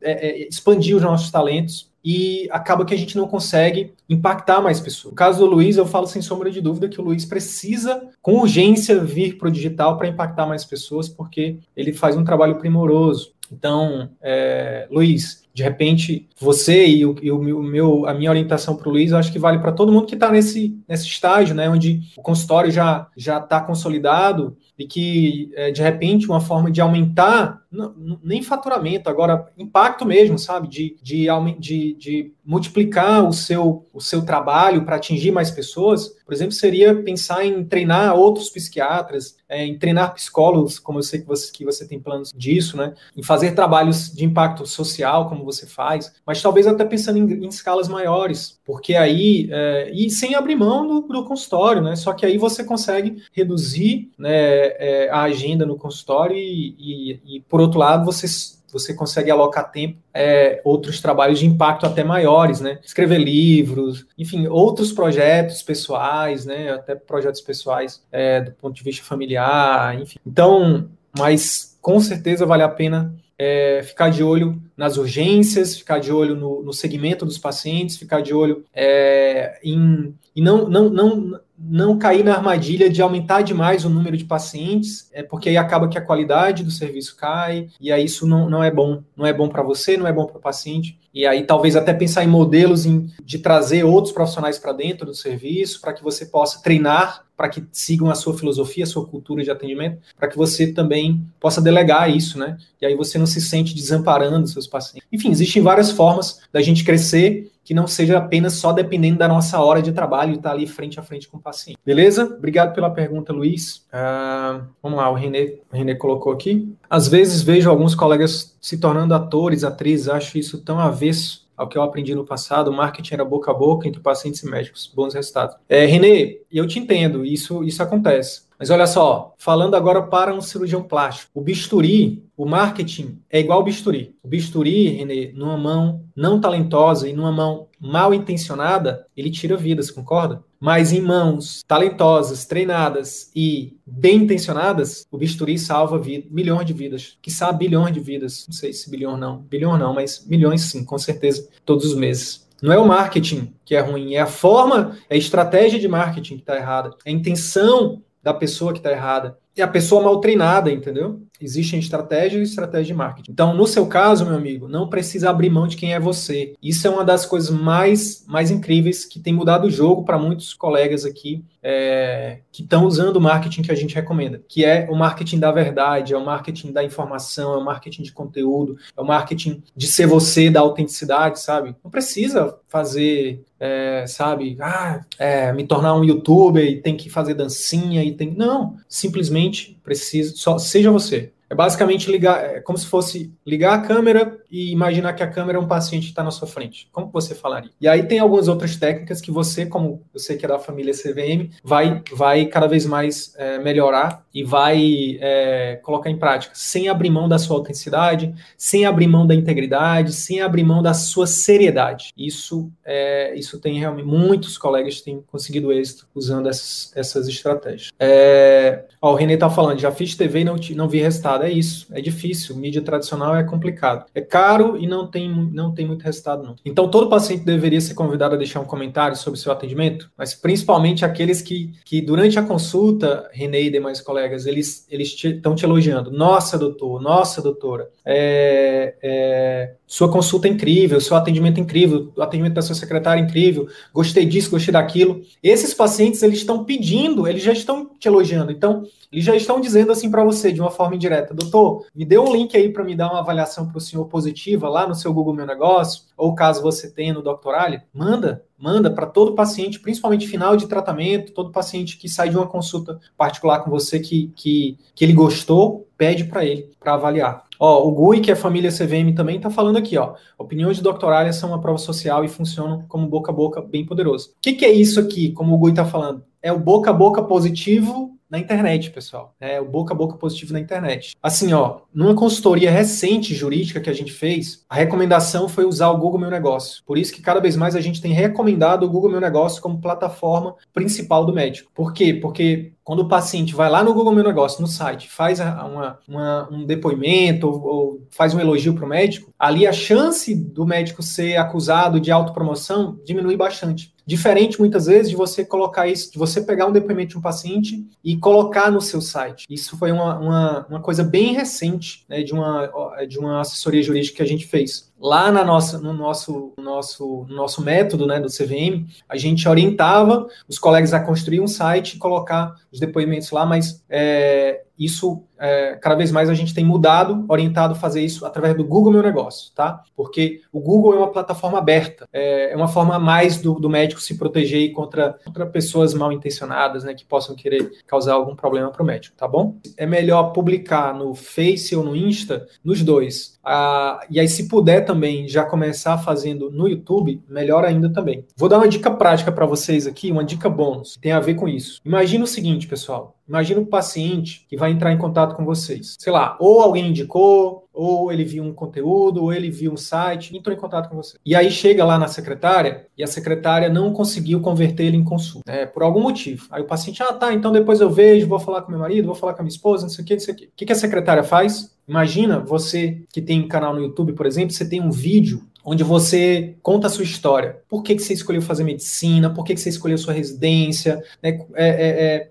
é, 0.00 0.10
é, 0.10 0.48
expandir 0.48 0.96
os 0.96 1.02
nossos 1.02 1.30
talentos 1.30 1.87
e 2.04 2.48
acaba 2.50 2.84
que 2.84 2.94
a 2.94 2.96
gente 2.96 3.16
não 3.16 3.26
consegue 3.26 3.92
impactar 4.08 4.60
mais 4.60 4.80
pessoas. 4.80 5.12
No 5.12 5.16
caso 5.16 5.38
do 5.38 5.46
Luiz, 5.46 5.76
eu 5.76 5.86
falo 5.86 6.06
sem 6.06 6.22
sombra 6.22 6.50
de 6.50 6.60
dúvida 6.60 6.88
que 6.88 7.00
o 7.00 7.04
Luiz 7.04 7.24
precisa, 7.24 8.08
com 8.22 8.40
urgência, 8.40 8.98
vir 9.04 9.36
para 9.36 9.48
o 9.48 9.50
digital 9.50 9.96
para 9.96 10.08
impactar 10.08 10.46
mais 10.46 10.64
pessoas, 10.64 11.08
porque 11.08 11.58
ele 11.76 11.92
faz 11.92 12.16
um 12.16 12.24
trabalho 12.24 12.58
primoroso. 12.58 13.32
Então, 13.50 14.10
é, 14.20 14.86
Luiz, 14.90 15.42
de 15.52 15.62
repente, 15.62 16.28
você 16.38 16.86
e, 16.86 17.04
o, 17.04 17.16
e 17.20 17.32
o 17.32 17.62
meu, 17.62 18.06
a 18.06 18.14
minha 18.14 18.30
orientação 18.30 18.76
para 18.76 18.88
o 18.88 18.92
Luiz, 18.92 19.10
eu 19.10 19.16
acho 19.16 19.32
que 19.32 19.38
vale 19.38 19.58
para 19.58 19.72
todo 19.72 19.90
mundo 19.90 20.06
que 20.06 20.14
está 20.14 20.30
nesse, 20.30 20.78
nesse 20.86 21.06
estágio, 21.06 21.54
né, 21.54 21.68
onde 21.68 22.02
o 22.16 22.22
consultório 22.22 22.70
já 22.70 23.08
está 23.16 23.60
consolidado 23.60 24.56
e 24.78 24.86
que, 24.86 25.50
é, 25.54 25.70
de 25.70 25.82
repente, 25.82 26.28
uma 26.28 26.40
forma 26.40 26.70
de 26.70 26.80
aumentar, 26.80 27.62
não, 27.70 28.18
nem 28.22 28.42
faturamento, 28.42 29.10
agora 29.10 29.52
impacto 29.56 30.06
mesmo, 30.06 30.38
sabe, 30.38 30.68
de, 30.68 30.96
de, 31.02 31.26
de, 31.58 31.94
de 31.94 32.32
multiplicar 32.44 33.26
o 33.28 33.32
seu, 33.32 33.86
o 33.92 34.00
seu 34.00 34.24
trabalho 34.24 34.84
para 34.84 34.96
atingir 34.96 35.30
mais 35.30 35.50
pessoas, 35.50 36.08
por 36.24 36.32
exemplo, 36.32 36.52
seria 36.52 37.02
pensar 37.02 37.44
em 37.44 37.64
treinar 37.64 38.14
outros 38.14 38.48
psiquiatras, 38.48 39.36
é, 39.48 39.64
em 39.64 39.78
treinar 39.78 40.14
psicólogos, 40.14 40.78
como 40.78 40.98
eu 40.98 41.02
sei 41.02 41.20
que 41.20 41.26
você, 41.26 41.52
que 41.52 41.64
você 41.64 41.86
tem 41.86 42.00
planos 42.00 42.32
disso, 42.34 42.76
né, 42.76 42.94
em 43.16 43.22
fazer 43.22 43.52
trabalhos 43.52 44.12
de 44.12 44.24
impacto 44.24 44.66
social, 44.66 45.28
como 45.28 45.44
você 45.44 45.66
faz, 45.66 46.12
mas 46.26 46.40
talvez 46.40 46.66
até 46.66 46.84
pensando 46.84 47.18
em, 47.18 47.44
em 47.44 47.48
escalas 47.48 47.88
maiores, 47.88 48.57
porque 48.68 48.94
aí, 48.94 49.48
é, 49.50 49.90
e 49.94 50.10
sem 50.10 50.34
abrir 50.34 50.54
mão 50.54 50.86
do, 50.86 51.00
do, 51.00 51.24
consultório, 51.24 51.80
né? 51.80 51.96
Só 51.96 52.12
que 52.12 52.26
aí 52.26 52.36
você 52.36 52.62
consegue 52.62 53.22
reduzir 53.32 54.10
né, 54.18 54.28
é, 54.30 55.08
a 55.10 55.22
agenda 55.22 55.64
no 55.64 55.78
consultório 55.78 56.36
e, 56.36 56.76
e, 56.78 57.36
e, 57.36 57.40
por 57.48 57.62
outro 57.62 57.78
lado, 57.78 58.04
você 58.04 58.26
você 58.70 58.92
consegue 58.92 59.30
alocar 59.30 59.72
tempo 59.72 59.96
é, 60.12 60.60
outros 60.62 61.00
trabalhos 61.00 61.38
de 61.38 61.46
impacto 61.46 61.86
até 61.86 62.04
maiores, 62.04 62.60
né? 62.60 62.78
Escrever 62.84 63.16
livros, 63.16 64.06
enfim, 64.18 64.46
outros 64.46 64.92
projetos 64.92 65.62
pessoais, 65.62 66.44
né? 66.44 66.70
Até 66.70 66.94
projetos 66.94 67.40
pessoais 67.40 68.04
é, 68.12 68.42
do 68.42 68.52
ponto 68.52 68.74
de 68.74 68.84
vista 68.84 69.02
familiar, 69.02 69.98
enfim. 69.98 70.18
Então, 70.26 70.90
mas 71.18 71.78
com 71.80 71.98
certeza 72.00 72.44
vale 72.44 72.62
a 72.62 72.68
pena 72.68 73.14
é, 73.38 73.82
ficar 73.84 74.10
de 74.10 74.22
olho 74.22 74.60
nas 74.76 74.96
urgências, 74.96 75.76
ficar 75.76 75.98
de 75.98 76.12
olho 76.12 76.34
no, 76.34 76.62
no 76.62 76.72
segmento 76.72 77.24
dos 77.24 77.38
pacientes, 77.38 77.96
ficar 77.96 78.20
de 78.20 78.34
olho 78.34 78.64
é, 78.74 79.58
em 79.62 80.14
e 80.38 80.40
não, 80.40 80.68
não, 80.68 80.88
não, 80.88 81.40
não 81.58 81.98
cair 81.98 82.24
na 82.24 82.32
armadilha 82.32 82.88
de 82.88 83.02
aumentar 83.02 83.42
demais 83.42 83.84
o 83.84 83.90
número 83.90 84.16
de 84.16 84.24
pacientes, 84.24 85.10
é 85.12 85.20
porque 85.20 85.48
aí 85.48 85.56
acaba 85.56 85.88
que 85.88 85.98
a 85.98 86.00
qualidade 86.00 86.62
do 86.62 86.70
serviço 86.70 87.16
cai, 87.16 87.66
e 87.80 87.90
aí 87.90 88.04
isso 88.04 88.24
não, 88.24 88.48
não 88.48 88.62
é 88.62 88.70
bom. 88.70 89.02
Não 89.16 89.26
é 89.26 89.32
bom 89.32 89.48
para 89.48 89.64
você, 89.64 89.96
não 89.96 90.06
é 90.06 90.12
bom 90.12 90.26
para 90.26 90.38
o 90.38 90.40
paciente. 90.40 90.96
E 91.12 91.26
aí 91.26 91.42
talvez 91.44 91.74
até 91.74 91.92
pensar 91.92 92.22
em 92.22 92.28
modelos 92.28 92.86
em, 92.86 93.08
de 93.24 93.40
trazer 93.40 93.82
outros 93.82 94.14
profissionais 94.14 94.60
para 94.60 94.72
dentro 94.72 95.06
do 95.06 95.14
serviço, 95.14 95.80
para 95.80 95.92
que 95.92 96.04
você 96.04 96.24
possa 96.26 96.62
treinar, 96.62 97.24
para 97.38 97.48
que 97.48 97.64
sigam 97.70 98.10
a 98.10 98.16
sua 98.16 98.36
filosofia, 98.36 98.82
a 98.82 98.86
sua 98.86 99.06
cultura 99.06 99.44
de 99.44 99.50
atendimento, 99.50 100.02
para 100.18 100.26
que 100.26 100.36
você 100.36 100.72
também 100.72 101.24
possa 101.38 101.62
delegar 101.62 102.10
isso, 102.10 102.36
né? 102.36 102.58
E 102.82 102.84
aí 102.84 102.96
você 102.96 103.16
não 103.16 103.26
se 103.26 103.40
sente 103.40 103.76
desamparando 103.76 104.48
seus 104.48 104.66
pacientes. 104.66 105.06
Enfim, 105.12 105.30
existem 105.30 105.62
várias 105.62 105.92
formas 105.92 106.40
da 106.52 106.60
gente 106.60 106.82
crescer 106.82 107.52
que 107.62 107.72
não 107.72 107.86
seja 107.86 108.18
apenas 108.18 108.54
só 108.54 108.72
dependendo 108.72 109.18
da 109.18 109.28
nossa 109.28 109.60
hora 109.60 109.80
de 109.80 109.92
trabalho 109.92 110.32
e 110.32 110.36
estar 110.36 110.48
tá 110.48 110.54
ali 110.54 110.66
frente 110.66 110.98
a 110.98 111.02
frente 111.02 111.28
com 111.28 111.36
o 111.36 111.40
paciente. 111.40 111.78
Beleza? 111.86 112.24
Obrigado 112.24 112.74
pela 112.74 112.90
pergunta, 112.90 113.32
Luiz. 113.32 113.86
Uh, 113.92 114.64
vamos 114.82 114.98
lá, 114.98 115.08
o 115.08 115.14
René, 115.14 115.52
o 115.70 115.76
René 115.76 115.94
colocou 115.94 116.32
aqui. 116.32 116.74
Às 116.90 117.06
vezes 117.06 117.42
vejo 117.42 117.70
alguns 117.70 117.94
colegas 117.94 118.56
se 118.60 118.78
tornando 118.78 119.14
atores, 119.14 119.62
atrizes, 119.62 120.08
acho 120.08 120.38
isso 120.38 120.58
tão 120.58 120.80
avesso 120.80 121.46
ao 121.58 121.68
que 121.68 121.76
eu 121.76 121.82
aprendi 121.82 122.14
no 122.14 122.24
passado, 122.24 122.70
o 122.70 122.72
marketing 122.72 123.14
era 123.14 123.24
boca 123.24 123.50
a 123.50 123.54
boca 123.54 123.88
entre 123.88 124.00
pacientes 124.00 124.42
e 124.44 124.48
médicos, 124.48 124.90
bons 124.94 125.12
resultados. 125.12 125.56
É, 125.68 125.84
Renê, 125.84 126.40
eu 126.50 126.66
te 126.68 126.78
entendo, 126.78 127.24
isso, 127.24 127.64
isso 127.64 127.82
acontece. 127.82 128.46
Mas 128.56 128.70
olha 128.70 128.86
só, 128.86 129.34
falando 129.36 129.74
agora 129.74 130.02
para 130.02 130.32
um 130.32 130.40
cirurgião 130.40 130.82
plástico, 130.82 131.30
o 131.34 131.42
bisturi, 131.42 132.24
o 132.36 132.46
marketing 132.46 133.20
é 133.28 133.40
igual 133.40 133.58
ao 133.58 133.64
bisturi. 133.64 134.14
O 134.22 134.28
bisturi, 134.28 134.88
Renê, 134.88 135.32
numa 135.34 135.56
mão 135.56 136.04
não 136.14 136.40
talentosa 136.40 137.08
e 137.08 137.12
numa 137.12 137.32
mão 137.32 137.66
mal 137.80 138.14
intencionada, 138.14 139.06
ele 139.16 139.30
tira 139.30 139.56
vidas, 139.56 139.90
concorda? 139.90 140.42
Mas 140.60 140.92
em 140.92 141.00
mãos 141.00 141.62
talentosas, 141.66 142.44
treinadas 142.44 143.30
e 143.34 143.76
bem 143.86 144.22
intencionadas, 144.22 145.06
o 145.10 145.16
bisturi 145.16 145.58
salva 145.58 146.00
milhões 146.30 146.66
de 146.66 146.72
vidas, 146.72 147.16
que 147.22 147.30
sabe 147.30 147.66
bilhões 147.66 147.94
de 147.94 148.00
vidas. 148.00 148.44
Não 148.48 148.54
sei 148.54 148.72
se 148.72 148.90
bilhão 148.90 149.16
não, 149.16 149.38
bilhão 149.38 149.78
não, 149.78 149.94
mas 149.94 150.26
milhões 150.26 150.62
sim, 150.62 150.84
com 150.84 150.98
certeza, 150.98 151.48
todos 151.64 151.84
os 151.86 151.94
meses. 151.94 152.46
Não 152.60 152.72
é 152.72 152.78
o 152.78 152.86
marketing 152.86 153.54
que 153.64 153.74
é 153.74 153.80
ruim, 153.80 154.14
é 154.14 154.20
a 154.20 154.26
forma, 154.26 154.98
é 155.08 155.14
a 155.14 155.18
estratégia 155.18 155.78
de 155.78 155.86
marketing 155.86 156.34
que 156.36 156.42
está 156.42 156.56
errada, 156.56 156.90
é 157.04 157.10
a 157.10 157.12
intenção 157.12 158.02
da 158.22 158.34
pessoa 158.34 158.72
que 158.72 158.78
está 158.78 158.90
errada. 158.90 159.38
É 159.56 159.62
a 159.62 159.68
pessoa 159.68 160.02
mal 160.02 160.20
treinada, 160.20 160.70
entendeu? 160.70 161.20
Existem 161.40 161.78
estratégias 161.78 162.40
e 162.40 162.50
estratégias 162.50 162.86
de 162.86 162.94
marketing. 162.94 163.30
Então, 163.30 163.54
no 163.54 163.66
seu 163.66 163.86
caso, 163.86 164.26
meu 164.26 164.34
amigo, 164.34 164.68
não 164.68 164.88
precisa 164.88 165.30
abrir 165.30 165.50
mão 165.50 165.66
de 165.66 165.76
quem 165.76 165.94
é 165.94 166.00
você. 166.00 166.54
Isso 166.62 166.86
é 166.86 166.90
uma 166.90 167.04
das 167.04 167.24
coisas 167.24 167.50
mais, 167.50 168.24
mais 168.26 168.50
incríveis 168.50 169.04
que 169.04 169.20
tem 169.20 169.32
mudado 169.32 169.66
o 169.66 169.70
jogo 169.70 170.04
para 170.04 170.18
muitos 170.18 170.54
colegas 170.54 171.04
aqui 171.04 171.44
é, 171.62 172.40
que 172.52 172.62
estão 172.62 172.86
usando 172.86 173.16
o 173.16 173.20
marketing 173.20 173.62
que 173.62 173.72
a 173.72 173.74
gente 173.74 173.94
recomenda, 173.94 174.42
que 174.48 174.64
é 174.64 174.86
o 174.90 174.94
marketing 174.94 175.38
da 175.38 175.50
verdade, 175.50 176.14
é 176.14 176.16
o 176.16 176.24
marketing 176.24 176.72
da 176.72 176.84
informação, 176.84 177.54
é 177.54 177.56
o 177.58 177.64
marketing 177.64 178.02
de 178.02 178.12
conteúdo, 178.12 178.76
é 178.96 179.00
o 179.00 179.04
marketing 179.04 179.62
de 179.76 179.86
ser 179.86 180.06
você, 180.06 180.50
da 180.50 180.60
autenticidade, 180.60 181.40
sabe? 181.40 181.74
Não 181.82 181.90
precisa 181.90 182.58
fazer, 182.68 183.44
é, 183.58 184.04
sabe, 184.06 184.56
ah, 184.60 185.00
é, 185.18 185.52
me 185.52 185.66
tornar 185.66 185.94
um 185.94 186.04
youtuber 186.04 186.64
e 186.64 186.80
tem 186.80 186.96
que 186.96 187.10
fazer 187.10 187.34
dancinha 187.34 188.04
e 188.04 188.12
tem. 188.12 188.34
Não, 188.34 188.76
simplesmente 188.88 189.77
precisa, 189.88 190.36
só 190.36 190.58
seja 190.58 190.90
você. 190.90 191.32
É 191.50 191.54
basicamente 191.54 192.10
ligar, 192.10 192.44
é 192.44 192.60
como 192.60 192.76
se 192.76 192.86
fosse 192.86 193.32
ligar 193.46 193.74
a 193.74 193.80
câmera 193.80 194.38
e 194.50 194.70
imaginar 194.70 195.12
que 195.14 195.22
a 195.22 195.30
câmera 195.30 195.58
é 195.58 195.60
um 195.60 195.66
paciente 195.66 196.04
que 196.04 196.10
está 196.10 196.22
na 196.22 196.30
sua 196.30 196.46
frente. 196.46 196.88
Como 196.92 197.10
você 197.10 197.34
falaria? 197.34 197.70
E 197.80 197.88
aí 197.88 198.02
tem 198.02 198.18
algumas 198.18 198.48
outras 198.48 198.76
técnicas 198.76 199.20
que 199.20 199.30
você, 199.30 199.66
como 199.66 200.02
você 200.12 200.36
que 200.36 200.44
é 200.44 200.48
da 200.48 200.58
família 200.58 200.92
CVM, 200.92 201.50
vai, 201.64 202.02
vai 202.12 202.46
cada 202.46 202.66
vez 202.66 202.84
mais 202.84 203.34
é, 203.36 203.58
melhorar 203.58 204.26
e 204.32 204.44
vai 204.44 205.18
é, 205.20 205.80
colocar 205.82 206.10
em 206.10 206.18
prática, 206.18 206.54
sem 206.54 206.88
abrir 206.88 207.10
mão 207.10 207.28
da 207.28 207.38
sua 207.38 207.56
autenticidade, 207.56 208.34
sem 208.56 208.84
abrir 208.84 209.06
mão 209.06 209.26
da 209.26 209.34
integridade, 209.34 210.12
sem 210.12 210.40
abrir 210.40 210.64
mão 210.64 210.82
da 210.82 210.94
sua 210.94 211.26
seriedade. 211.26 212.12
Isso, 212.16 212.70
é, 212.84 213.34
isso 213.34 213.58
tem 213.58 213.78
realmente 213.78 214.06
muitos 214.06 214.56
colegas 214.58 215.00
têm 215.00 215.22
conseguido 215.26 215.72
êxito 215.72 216.06
usando 216.14 216.48
essas, 216.48 216.92
essas 216.94 217.28
estratégias. 217.28 217.90
É, 217.98 218.84
ó, 219.00 219.12
o 219.12 219.14
Renê 219.14 219.34
está 219.34 219.50
falando, 219.50 219.78
já 219.78 219.90
fiz 219.90 220.14
TV 220.14 220.40
e 220.40 220.44
não, 220.44 220.56
não 220.74 220.88
vi 220.88 221.00
resultado. 221.00 221.37
É 221.46 221.50
isso, 221.50 221.86
é 221.92 222.00
difícil. 222.00 222.56
Mídia 222.56 222.82
tradicional 222.82 223.36
é 223.36 223.44
complicado. 223.44 224.06
É 224.14 224.20
caro 224.20 224.76
e 224.78 224.86
não 224.86 225.06
tem, 225.06 225.28
não 225.52 225.72
tem 225.72 225.86
muito 225.86 226.02
resultado, 226.02 226.42
não. 226.42 226.56
Então, 226.64 226.88
todo 226.88 227.08
paciente 227.08 227.44
deveria 227.44 227.80
ser 227.80 227.94
convidado 227.94 228.34
a 228.34 228.38
deixar 228.38 228.60
um 228.60 228.64
comentário 228.64 229.16
sobre 229.16 229.38
seu 229.38 229.52
atendimento, 229.52 230.10
mas 230.16 230.34
principalmente 230.34 231.04
aqueles 231.04 231.42
que, 231.42 231.72
que 231.84 232.00
durante 232.00 232.38
a 232.38 232.42
consulta, 232.42 233.28
Renê 233.32 233.64
e 233.64 233.70
demais 233.70 234.00
colegas, 234.00 234.46
eles 234.46 234.86
estão 234.90 235.54
te, 235.54 235.60
te, 235.60 235.64
elogiando. 235.64 236.10
Nossa, 236.10 236.58
doutor, 236.58 237.00
nossa, 237.00 237.42
doutora, 237.42 237.88
é, 238.04 238.94
é, 239.02 239.74
sua 239.86 240.10
consulta 240.10 240.48
é 240.48 240.50
incrível, 240.50 241.00
seu 241.00 241.16
atendimento 241.16 241.58
é 241.58 241.60
incrível, 241.60 242.12
o 242.16 242.22
atendimento 242.22 242.54
da 242.54 242.62
sua 242.62 242.74
secretária 242.74 243.20
é 243.20 243.24
incrível, 243.24 243.68
gostei 243.92 244.24
disso, 244.24 244.50
gostei 244.50 244.72
daquilo. 244.72 245.22
Esses 245.42 245.74
pacientes, 245.74 246.22
eles 246.22 246.38
estão 246.38 246.64
pedindo, 246.64 247.26
eles 247.26 247.42
já 247.42 247.52
estão 247.52 247.90
te 247.98 248.06
elogiando. 248.08 248.52
Então, 248.52 248.84
eles 249.10 249.24
já 249.24 249.34
estão 249.34 249.60
dizendo 249.60 249.90
assim 249.90 250.10
para 250.10 250.22
você, 250.22 250.52
de 250.52 250.60
uma 250.60 250.70
forma 250.70 250.94
indireta, 250.94 251.27
doutor, 251.34 251.86
me 251.94 252.04
dê 252.04 252.18
um 252.18 252.32
link 252.32 252.56
aí 252.56 252.72
para 252.72 252.84
me 252.84 252.94
dar 252.94 253.10
uma 253.10 253.20
avaliação 253.20 253.66
para 253.66 253.78
o 253.78 253.80
senhor 253.80 254.04
positiva 254.06 254.68
lá 254.68 254.86
no 254.86 254.94
seu 254.94 255.12
Google 255.12 255.34
Meu 255.34 255.46
Negócio, 255.46 256.04
ou 256.16 256.34
caso 256.34 256.62
você 256.62 256.90
tenha 256.90 257.12
no 257.12 257.22
Doctorale, 257.22 257.82
manda, 257.92 258.44
manda 258.58 258.90
para 258.90 259.06
todo 259.06 259.34
paciente, 259.34 259.80
principalmente 259.80 260.26
final 260.26 260.56
de 260.56 260.66
tratamento, 260.66 261.32
todo 261.32 261.52
paciente 261.52 261.96
que 261.96 262.08
sai 262.08 262.28
de 262.30 262.36
uma 262.36 262.46
consulta 262.46 262.98
particular 263.16 263.60
com 263.60 263.70
você 263.70 264.00
que, 264.00 264.32
que, 264.34 264.78
que 264.94 265.04
ele 265.04 265.12
gostou, 265.12 265.86
pede 265.96 266.24
para 266.24 266.44
ele, 266.44 266.70
para 266.78 266.94
avaliar. 266.94 267.44
Ó, 267.58 267.88
o 267.88 267.90
GUI, 267.90 268.20
que 268.20 268.30
é 268.30 268.36
família 268.36 268.70
CVM, 268.70 269.14
também 269.14 269.36
está 269.36 269.50
falando 269.50 269.78
aqui, 269.78 269.98
ó. 269.98 270.14
Opiniões 270.38 270.76
de 270.76 270.82
doctorália 270.82 271.32
são 271.32 271.50
uma 271.50 271.60
prova 271.60 271.78
social 271.78 272.24
e 272.24 272.28
funcionam 272.28 272.84
como 272.88 273.08
boca 273.08 273.32
a 273.32 273.34
boca 273.34 273.60
bem 273.60 273.84
poderoso. 273.84 274.30
O 274.30 274.32
que, 274.40 274.52
que 274.52 274.64
é 274.64 274.72
isso 274.72 275.00
aqui, 275.00 275.32
como 275.32 275.54
o 275.54 275.58
GUI 275.58 275.72
está 275.72 275.84
falando? 275.84 276.22
É 276.40 276.52
o 276.52 276.58
boca 276.58 276.90
a 276.90 276.94
boca 276.94 277.22
positivo 277.22 278.17
na 278.30 278.38
internet, 278.38 278.90
pessoal. 278.90 279.34
É 279.40 279.60
o 279.60 279.64
boca 279.64 279.94
a 279.94 279.96
boca 279.96 280.16
positivo 280.16 280.52
na 280.52 280.60
internet. 280.60 281.16
Assim, 281.22 281.52
ó, 281.52 281.80
numa 281.94 282.14
consultoria 282.14 282.70
recente 282.70 283.34
jurídica 283.34 283.80
que 283.80 283.90
a 283.90 283.94
gente 283.94 284.12
fez, 284.12 284.64
a 284.68 284.74
recomendação 284.74 285.48
foi 285.48 285.64
usar 285.64 285.88
o 285.90 285.98
Google 285.98 286.20
Meu 286.20 286.30
Negócio. 286.30 286.82
Por 286.84 286.98
isso 286.98 287.12
que 287.12 287.22
cada 287.22 287.40
vez 287.40 287.56
mais 287.56 287.74
a 287.74 287.80
gente 287.80 288.00
tem 288.00 288.12
recomendado 288.12 288.84
o 288.84 288.90
Google 288.90 289.10
Meu 289.10 289.20
Negócio 289.20 289.62
como 289.62 289.80
plataforma 289.80 290.54
principal 290.72 291.24
do 291.24 291.32
médico. 291.32 291.70
Por 291.74 291.92
quê? 291.92 292.14
Porque 292.14 292.72
quando 292.88 293.00
o 293.00 293.08
paciente 293.08 293.54
vai 293.54 293.68
lá 293.68 293.84
no 293.84 293.92
Google 293.92 294.14
Meu 294.14 294.24
Negócio, 294.24 294.62
no 294.62 294.66
site, 294.66 295.10
faz 295.10 295.40
uma, 295.40 295.98
uma, 296.08 296.48
um 296.50 296.64
depoimento 296.64 297.46
ou, 297.46 297.62
ou, 297.62 298.06
faz 298.10 298.32
um 298.34 298.40
elogio 298.40 298.74
para 298.74 298.86
o 298.86 298.88
médico, 298.88 299.30
ali 299.38 299.66
a 299.66 299.72
chance 299.72 300.34
do 300.34 300.64
médico 300.64 301.02
ser 301.02 301.36
acusado 301.36 302.00
de 302.00 302.10
autopromoção 302.10 302.98
diminui 303.04 303.36
bastante. 303.36 303.92
Diferente, 304.08 304.58
muitas 304.58 304.86
vezes, 304.86 305.10
de 305.10 305.16
você 305.16 305.44
colocar 305.44 305.86
isso, 305.86 306.10
de 306.10 306.16
você 306.16 306.40
pegar 306.40 306.64
um 306.64 306.72
depoimento 306.72 307.10
de 307.10 307.18
um 307.18 307.20
paciente 307.20 307.86
e 308.02 308.16
colocar 308.16 308.70
no 308.70 308.80
seu 308.80 309.02
site. 309.02 309.44
Isso 309.50 309.76
foi 309.76 309.92
uma, 309.92 310.18
uma, 310.18 310.66
uma 310.66 310.80
coisa 310.80 311.04
bem 311.04 311.34
recente 311.34 312.06
né, 312.08 312.22
de, 312.22 312.32
uma, 312.32 313.04
de 313.06 313.18
uma 313.18 313.42
assessoria 313.42 313.82
jurídica 313.82 314.16
que 314.16 314.22
a 314.22 314.26
gente 314.26 314.46
fez 314.46 314.90
lá 315.00 315.30
na 315.30 315.44
nossa, 315.44 315.78
no 315.78 315.92
nosso, 315.92 316.52
nosso, 316.58 317.26
nosso 317.28 317.62
método 317.62 318.06
né, 318.06 318.20
do 318.20 318.28
CVM, 318.28 318.86
a 319.08 319.16
gente 319.16 319.48
orientava 319.48 320.26
os 320.48 320.58
colegas 320.58 320.92
a 320.92 321.00
construir 321.00 321.40
um 321.40 321.46
site 321.46 321.94
e 321.94 321.98
colocar 321.98 322.54
os 322.72 322.80
depoimentos 322.80 323.30
lá, 323.30 323.46
mas 323.46 323.84
é, 323.88 324.62
isso 324.78 325.24
é, 325.38 325.76
cada 325.80 325.96
vez 325.96 326.12
mais 326.12 326.30
a 326.30 326.34
gente 326.34 326.54
tem 326.54 326.64
mudado, 326.64 327.24
orientado 327.28 327.72
a 327.72 327.76
fazer 327.76 328.00
isso 328.00 328.24
através 328.24 328.56
do 328.56 328.64
Google 328.64 328.92
Meu 328.92 329.02
Negócio, 329.02 329.52
tá? 329.54 329.82
Porque 329.96 330.40
o 330.52 330.60
Google 330.60 330.94
é 330.94 330.98
uma 330.98 331.10
plataforma 331.10 331.58
aberta, 331.58 332.08
é, 332.12 332.52
é 332.52 332.56
uma 332.56 332.68
forma 332.68 332.94
a 332.94 332.98
mais 332.98 333.40
do, 333.40 333.54
do, 333.54 333.68
médico 333.68 334.00
se 334.00 334.16
proteger 334.16 334.72
contra, 334.72 335.18
contra 335.24 335.46
pessoas 335.46 335.94
mal 335.94 336.12
intencionadas, 336.12 336.84
né, 336.84 336.94
que 336.94 337.04
possam 337.04 337.34
querer 337.34 337.70
causar 337.86 338.14
algum 338.14 338.36
problema 338.36 338.70
para 338.70 338.82
o 338.82 338.86
médico, 338.86 339.16
tá 339.16 339.26
bom? 339.26 339.56
É 339.76 339.84
melhor 339.86 340.32
publicar 340.32 340.94
no 340.94 341.14
Face 341.14 341.74
ou 341.74 341.84
no 341.84 341.96
Insta, 341.96 342.46
nos 342.64 342.82
dois. 342.82 343.38
Ah, 343.44 344.00
e 344.10 344.20
aí, 344.20 344.28
se 344.28 344.46
puder 344.46 344.84
também 344.88 345.28
já 345.28 345.44
começar 345.44 345.98
fazendo 345.98 346.50
no 346.50 346.66
YouTube, 346.66 347.20
melhor 347.28 347.62
ainda 347.62 347.92
também. 347.92 348.24
Vou 348.34 348.48
dar 348.48 348.56
uma 348.56 348.66
dica 348.66 348.90
prática 348.90 349.30
para 349.30 349.44
vocês 349.44 349.86
aqui, 349.86 350.10
uma 350.10 350.24
dica 350.24 350.48
bônus, 350.48 350.96
tem 350.98 351.12
a 351.12 351.20
ver 351.20 351.34
com 351.34 351.46
isso. 351.46 351.78
Imagina 351.84 352.24
o 352.24 352.26
seguinte, 352.26 352.66
pessoal. 352.66 353.17
Imagina 353.28 353.60
o 353.60 353.66
paciente 353.66 354.46
que 354.48 354.56
vai 354.56 354.70
entrar 354.70 354.92
em 354.92 354.98
contato 354.98 355.36
com 355.36 355.44
vocês. 355.44 355.96
Sei 355.98 356.12
lá, 356.12 356.36
ou 356.40 356.62
alguém 356.62 356.88
indicou, 356.88 357.68
ou 357.72 358.10
ele 358.10 358.24
viu 358.24 358.42
um 358.42 358.52
conteúdo, 358.52 359.22
ou 359.22 359.32
ele 359.32 359.50
viu 359.50 359.72
um 359.72 359.76
site, 359.76 360.36
entrou 360.36 360.56
em 360.56 360.58
contato 360.58 360.88
com 360.88 360.96
você. 360.96 361.16
E 361.24 361.36
aí 361.36 361.50
chega 361.50 361.84
lá 361.84 361.98
na 361.98 362.08
secretária 362.08 362.86
e 362.96 363.04
a 363.04 363.06
secretária 363.06 363.68
não 363.68 363.92
conseguiu 363.92 364.40
converter 364.40 364.86
ele 364.86 364.96
em 364.96 365.04
consulta, 365.04 365.50
né, 365.50 365.66
por 365.66 365.82
algum 365.82 366.00
motivo. 366.00 366.46
Aí 366.50 366.62
o 366.62 366.66
paciente, 366.66 367.02
ah, 367.02 367.12
tá, 367.12 367.32
então 367.32 367.52
depois 367.52 367.80
eu 367.80 367.90
vejo, 367.90 368.26
vou 368.26 368.40
falar 368.40 368.62
com 368.62 368.70
meu 368.70 368.80
marido, 368.80 369.06
vou 369.06 369.14
falar 369.14 369.34
com 369.34 369.42
a 369.42 369.44
minha 369.44 369.54
esposa, 369.54 369.84
não 369.84 369.90
sei 369.90 370.02
o 370.02 370.06
que, 370.06 370.14
não 370.14 370.20
sei 370.20 370.34
o 370.34 370.36
que. 370.36 370.44
O 370.46 370.50
que 370.54 370.72
a 370.72 370.76
secretária 370.76 371.22
faz? 371.22 371.72
Imagina 371.86 372.40
você 372.40 373.02
que 373.12 373.22
tem 373.22 373.44
um 373.44 373.48
canal 373.48 373.74
no 373.74 373.80
YouTube, 373.80 374.12
por 374.12 374.26
exemplo, 374.26 374.52
você 374.52 374.68
tem 374.68 374.80
um 374.80 374.90
vídeo 374.90 375.42
onde 375.64 375.84
você 375.84 376.56
conta 376.62 376.86
a 376.86 376.90
sua 376.90 377.04
história. 377.04 377.58
Por 377.68 377.82
que, 377.82 377.94
que 377.94 378.02
você 378.02 378.14
escolheu 378.14 378.40
fazer 378.40 378.64
medicina? 378.64 379.28
Por 379.28 379.44
que, 379.44 379.54
que 379.54 379.60
você 379.60 379.68
escolheu 379.68 379.98
sua 379.98 380.14
residência? 380.14 381.02
Né? 381.22 381.38
É, 381.54 381.68
é, 381.68 381.88
é, 381.88 382.30